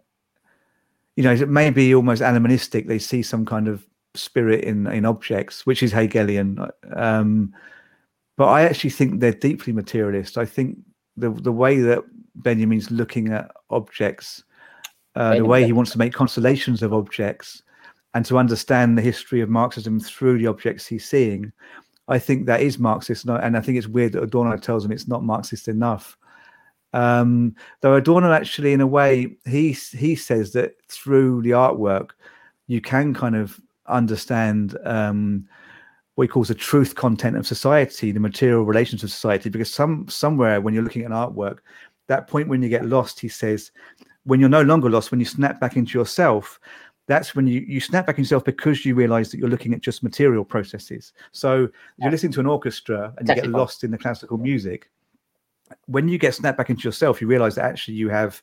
you 1.15 1.23
know 1.23 1.31
it 1.31 1.49
may 1.49 1.69
be 1.69 1.95
almost 1.95 2.21
animistic 2.21 2.87
they 2.87 2.99
see 2.99 3.21
some 3.21 3.45
kind 3.45 3.67
of 3.67 3.85
spirit 4.17 4.63
in 4.63 4.87
in 4.87 5.05
objects, 5.05 5.65
which 5.65 5.83
is 5.83 5.91
Hegelian. 5.91 6.59
Um, 6.95 7.53
but 8.37 8.47
I 8.47 8.63
actually 8.63 8.89
think 8.89 9.19
they're 9.19 9.31
deeply 9.31 9.73
materialist. 9.73 10.37
I 10.37 10.45
think 10.45 10.77
the 11.17 11.29
the 11.29 11.51
way 11.51 11.79
that 11.79 12.03
Benjamin's 12.35 12.91
looking 12.91 13.29
at 13.29 13.51
objects, 13.69 14.43
uh, 15.15 15.35
the 15.35 15.45
way 15.45 15.63
he 15.63 15.73
wants 15.73 15.91
to 15.91 15.97
make 15.97 16.13
constellations 16.13 16.81
of 16.81 16.93
objects, 16.93 17.61
and 18.13 18.25
to 18.25 18.37
understand 18.37 18.97
the 18.97 19.01
history 19.01 19.41
of 19.41 19.49
Marxism 19.49 19.99
through 19.99 20.39
the 20.39 20.47
objects 20.47 20.87
he's 20.87 21.07
seeing, 21.07 21.51
I 22.07 22.19
think 22.19 22.45
that 22.45 22.61
is 22.61 22.79
Marxist. 22.79 23.25
And 23.25 23.57
I 23.57 23.61
think 23.61 23.77
it's 23.77 23.87
weird 23.87 24.13
that 24.13 24.23
Adorno 24.23 24.57
tells 24.57 24.83
him 24.83 24.91
it's 24.91 25.07
not 25.07 25.23
Marxist 25.23 25.67
enough. 25.67 26.17
Um, 26.95 27.55
though 27.81 27.95
Adorno 27.95 28.31
actually, 28.31 28.71
in 28.71 28.79
a 28.79 28.87
way, 28.87 29.35
he 29.45 29.73
he 29.73 30.15
says 30.15 30.53
that 30.53 30.75
through 30.87 31.41
the 31.41 31.51
artwork, 31.51 32.11
you 32.67 32.79
can 32.79 33.13
kind 33.13 33.35
of 33.35 33.59
understand 33.87 34.77
um, 34.85 35.45
what 36.15 36.23
he 36.23 36.27
calls 36.29 36.47
the 36.47 36.55
truth 36.55 36.95
content 36.95 37.35
of 37.35 37.45
society, 37.45 38.13
the 38.13 38.19
material 38.21 38.63
relations 38.63 39.03
of 39.03 39.11
society. 39.11 39.49
Because 39.49 39.73
some 39.73 40.07
somewhere 40.07 40.61
when 40.61 40.73
you're 40.73 40.83
looking 40.83 41.01
at 41.01 41.11
an 41.11 41.17
artwork, 41.17 41.57
that 42.07 42.27
point 42.27 42.47
when 42.47 42.63
you 42.63 42.69
get 42.69 42.85
lost, 42.85 43.19
he 43.19 43.27
says, 43.27 43.71
when 44.23 44.39
you're 44.39 44.47
no 44.47 44.61
longer 44.61 44.89
lost, 44.89 45.11
when 45.11 45.19
you 45.19 45.25
snap 45.25 45.59
back 45.59 45.75
into 45.75 45.99
yourself, 45.99 46.61
that's 47.07 47.35
when 47.35 47.45
you, 47.45 47.59
you 47.67 47.81
snap 47.81 48.07
back 48.07 48.17
into 48.17 48.27
yourself 48.27 48.45
because 48.45 48.85
you 48.85 48.95
realize 48.95 49.31
that 49.31 49.37
you're 49.37 49.49
looking 49.49 49.73
at 49.73 49.81
just 49.81 50.01
material 50.01 50.45
processes. 50.45 51.11
So 51.33 51.67
you're 51.97 52.09
listening 52.09 52.31
to 52.33 52.39
an 52.39 52.47
orchestra 52.47 53.13
and 53.17 53.27
you 53.27 53.35
get 53.35 53.49
lost 53.49 53.83
in 53.83 53.91
the 53.91 53.97
classical 53.97 54.37
music. 54.37 54.89
When 55.87 56.07
you 56.07 56.17
get 56.17 56.33
snapped 56.33 56.57
back 56.57 56.69
into 56.69 56.83
yourself, 56.83 57.21
you 57.21 57.27
realize 57.27 57.55
that 57.55 57.65
actually 57.65 57.95
you 57.95 58.09
have 58.09 58.41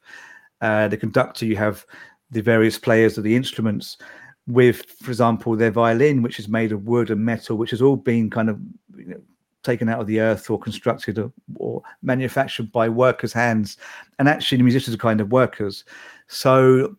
uh, 0.61 0.89
the 0.89 0.97
conductor, 0.97 1.45
you 1.45 1.57
have 1.57 1.85
the 2.31 2.43
various 2.43 2.79
players 2.79 3.19
of 3.19 3.25
the 3.25 3.37
instruments, 3.37 3.99
with, 4.47 4.83
for 5.01 5.11
example, 5.11 5.57
their 5.57 5.71
violin, 5.71 6.23
which 6.23 6.39
is 6.39 6.49
made 6.49 6.73
of 6.73 6.87
wood 6.87 7.11
and 7.11 7.25
metal, 7.25 7.57
which 7.57 7.71
has 7.71 7.83
all 7.83 7.97
been 7.97 8.31
kind 8.31 8.49
of 8.49 8.59
you 8.97 9.07
know, 9.07 9.21
taken 9.63 9.89
out 9.89 10.01
of 10.01 10.07
the 10.07 10.21
earth 10.21 10.51
or 10.51 10.59
constructed 10.59 11.19
or, 11.19 11.33
or, 11.57 11.83
manufactured 12.03 12.73
by 12.73 12.89
workers' 12.89 13.33
hands. 13.33 13.77
And 14.19 14.29
actually, 14.29 14.59
the 14.59 14.65
musicians 14.65 14.95
are 14.95 14.99
kind 14.99 15.21
of 15.21 15.31
workers. 15.31 15.85
So 16.27 16.97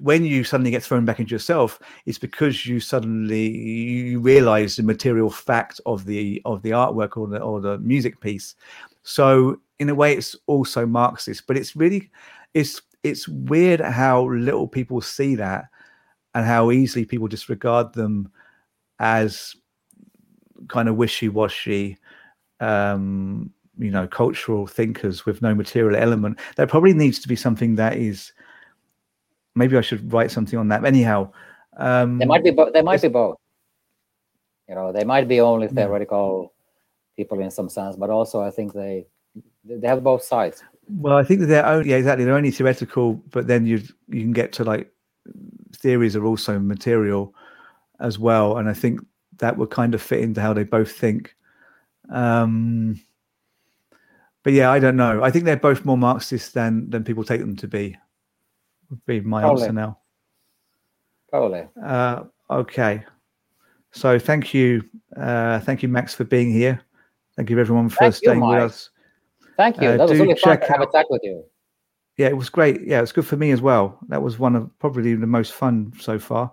when 0.00 0.24
you 0.24 0.44
suddenly 0.44 0.70
get 0.70 0.82
thrown 0.82 1.04
back 1.04 1.20
into 1.20 1.32
yourself, 1.32 1.80
it's 2.06 2.18
because 2.18 2.66
you 2.66 2.80
suddenly 2.80 3.48
you 3.48 4.20
realize 4.20 4.76
the 4.76 4.82
material 4.82 5.30
fact 5.30 5.80
of 5.86 6.04
the 6.04 6.42
of 6.44 6.62
the 6.62 6.70
artwork 6.70 7.16
or 7.16 7.26
the 7.26 7.40
or 7.40 7.60
the 7.60 7.78
music 7.78 8.20
piece. 8.20 8.54
So 9.08 9.58
in 9.78 9.88
a 9.88 9.94
way, 9.94 10.12
it's 10.12 10.36
also 10.46 10.84
Marxist, 10.84 11.46
but 11.46 11.56
it's 11.56 11.74
really 11.74 12.10
it's 12.52 12.82
it's 13.02 13.26
weird 13.26 13.80
how 13.80 14.28
little 14.28 14.68
people 14.68 15.00
see 15.00 15.34
that 15.36 15.64
and 16.34 16.44
how 16.44 16.70
easily 16.70 17.06
people 17.06 17.26
disregard 17.26 17.94
them 17.94 18.30
as 18.98 19.56
kind 20.68 20.90
of 20.90 20.96
wishy-washy 20.96 21.96
um 22.60 23.50
you 23.78 23.90
know 23.90 24.06
cultural 24.06 24.66
thinkers 24.66 25.24
with 25.24 25.40
no 25.40 25.54
material 25.54 25.96
element. 25.96 26.38
There 26.56 26.66
probably 26.66 26.92
needs 26.92 27.18
to 27.20 27.28
be 27.28 27.36
something 27.36 27.76
that 27.76 27.96
is 27.96 28.34
maybe 29.54 29.78
i 29.78 29.80
should 29.80 30.12
write 30.12 30.30
something 30.30 30.58
on 30.58 30.68
that 30.68 30.84
anyhow 30.84 31.32
um 31.78 32.18
there 32.18 32.28
might 32.28 32.44
be 32.44 32.50
bo- 32.50 32.70
there 32.70 32.82
might 32.82 33.00
be 33.00 33.08
both. 33.08 33.38
You 34.68 34.74
know 34.74 34.92
they 34.92 35.04
might 35.04 35.28
be 35.28 35.40
only 35.40 35.68
theoretical 35.68 36.52
people 37.18 37.38
in 37.40 37.50
some 37.50 37.68
sense 37.68 37.96
but 37.96 38.08
also 38.08 38.40
i 38.40 38.50
think 38.50 38.72
they 38.72 39.06
they 39.64 39.86
have 39.86 40.02
both 40.02 40.22
sides 40.22 40.62
well 40.88 41.16
i 41.16 41.24
think 41.24 41.42
they're 41.42 41.66
only 41.66 41.90
yeah 41.90 41.96
exactly 41.96 42.24
they're 42.24 42.40
only 42.42 42.50
theoretical 42.50 43.14
but 43.30 43.46
then 43.46 43.66
you 43.66 43.76
you 44.08 44.22
can 44.22 44.32
get 44.32 44.52
to 44.52 44.64
like 44.64 44.90
theories 45.76 46.16
are 46.16 46.24
also 46.24 46.58
material 46.58 47.34
as 48.00 48.18
well, 48.18 48.58
and 48.58 48.68
I 48.68 48.74
think 48.74 49.00
that 49.38 49.56
would 49.56 49.70
kind 49.70 49.94
of 49.94 50.02
fit 50.02 50.20
into 50.20 50.40
how 50.40 50.52
they 50.52 50.64
both 50.64 50.92
think. 50.92 51.34
Um, 52.10 53.00
but 54.42 54.52
yeah, 54.52 54.70
I 54.70 54.78
don't 54.78 54.96
know. 54.96 55.22
I 55.22 55.30
think 55.30 55.44
they're 55.44 55.56
both 55.56 55.84
more 55.84 55.98
Marxist 55.98 56.54
than 56.54 56.88
than 56.90 57.04
people 57.04 57.24
take 57.24 57.40
them 57.40 57.56
to 57.56 57.68
be. 57.68 57.96
Would 58.90 59.04
be 59.06 59.20
my 59.20 59.42
Probably. 59.42 59.62
answer 59.62 59.72
now. 59.72 59.98
Probably. 61.30 61.66
Uh, 61.82 62.24
okay. 62.50 63.04
So 63.90 64.18
thank 64.18 64.54
you, 64.54 64.82
uh, 65.16 65.60
thank 65.60 65.82
you, 65.82 65.88
Max, 65.88 66.14
for 66.14 66.24
being 66.24 66.52
here. 66.52 66.80
Thank 67.38 67.48
you, 67.48 67.58
everyone, 67.58 67.88
for 67.88 67.96
thank 67.96 68.16
staying 68.16 68.40
you, 68.42 68.46
with 68.46 68.58
us. 68.58 68.90
Thank 69.56 69.80
you. 69.80 69.88
Uh, 69.88 69.96
that 69.96 70.08
was 70.10 70.18
really 70.18 70.34
fun 70.34 70.60
to 70.60 70.66
have 70.66 70.82
a 70.82 70.92
chat 70.92 71.06
with 71.08 71.22
you 71.24 71.44
yeah, 72.18 72.26
it 72.26 72.36
was 72.36 72.50
great. 72.50 72.84
Yeah, 72.84 73.00
it's 73.00 73.12
good 73.12 73.26
for 73.26 73.36
me 73.36 73.52
as 73.52 73.62
well. 73.62 73.96
That 74.08 74.20
was 74.20 74.40
one 74.40 74.56
of 74.56 74.68
probably 74.80 75.14
the 75.14 75.26
most 75.26 75.52
fun 75.52 75.92
so 76.00 76.18
far. 76.18 76.52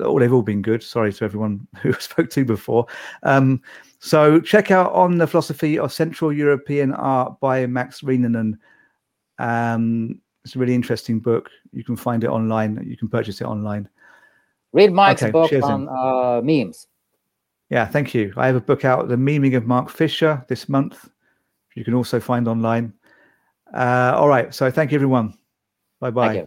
Oh, 0.00 0.18
they've 0.18 0.32
all 0.32 0.42
been 0.42 0.60
good. 0.60 0.82
Sorry 0.82 1.12
to 1.12 1.24
everyone 1.24 1.66
who 1.82 1.94
I 1.94 1.98
spoke 1.98 2.30
to 2.30 2.44
before. 2.44 2.86
Um, 3.22 3.62
so 4.00 4.40
check 4.40 4.72
out 4.72 4.92
on 4.92 5.18
the 5.18 5.26
philosophy 5.28 5.78
of 5.78 5.92
Central 5.92 6.32
European 6.32 6.92
art 6.92 7.38
by 7.38 7.64
Max 7.66 8.00
Ryynänen. 8.00 8.54
Um, 9.38 10.20
it's 10.44 10.56
a 10.56 10.58
really 10.58 10.74
interesting 10.74 11.20
book. 11.20 11.48
You 11.72 11.84
can 11.84 11.96
find 11.96 12.24
it 12.24 12.28
online. 12.28 12.84
You 12.84 12.96
can 12.96 13.08
purchase 13.08 13.40
it 13.40 13.44
online. 13.46 13.88
Read 14.72 14.92
Mike's 14.92 15.22
okay, 15.22 15.30
book 15.30 15.52
on 15.62 15.88
uh, 15.88 16.42
memes. 16.42 16.88
Yeah, 17.74 17.86
thank 17.86 18.14
you. 18.14 18.32
I 18.36 18.46
have 18.46 18.54
a 18.54 18.60
book 18.60 18.84
out, 18.84 19.08
The 19.08 19.16
Memeing 19.16 19.56
of 19.56 19.66
Mark 19.66 19.90
Fisher, 19.90 20.44
this 20.46 20.68
month. 20.68 21.10
You 21.74 21.84
can 21.84 21.92
also 21.92 22.20
find 22.20 22.46
online. 22.46 22.92
Uh, 23.74 24.12
all 24.14 24.28
right. 24.28 24.54
So 24.54 24.70
thank 24.70 24.92
you, 24.92 24.94
everyone. 24.94 25.36
Bye 25.98 26.12
bye. 26.12 26.46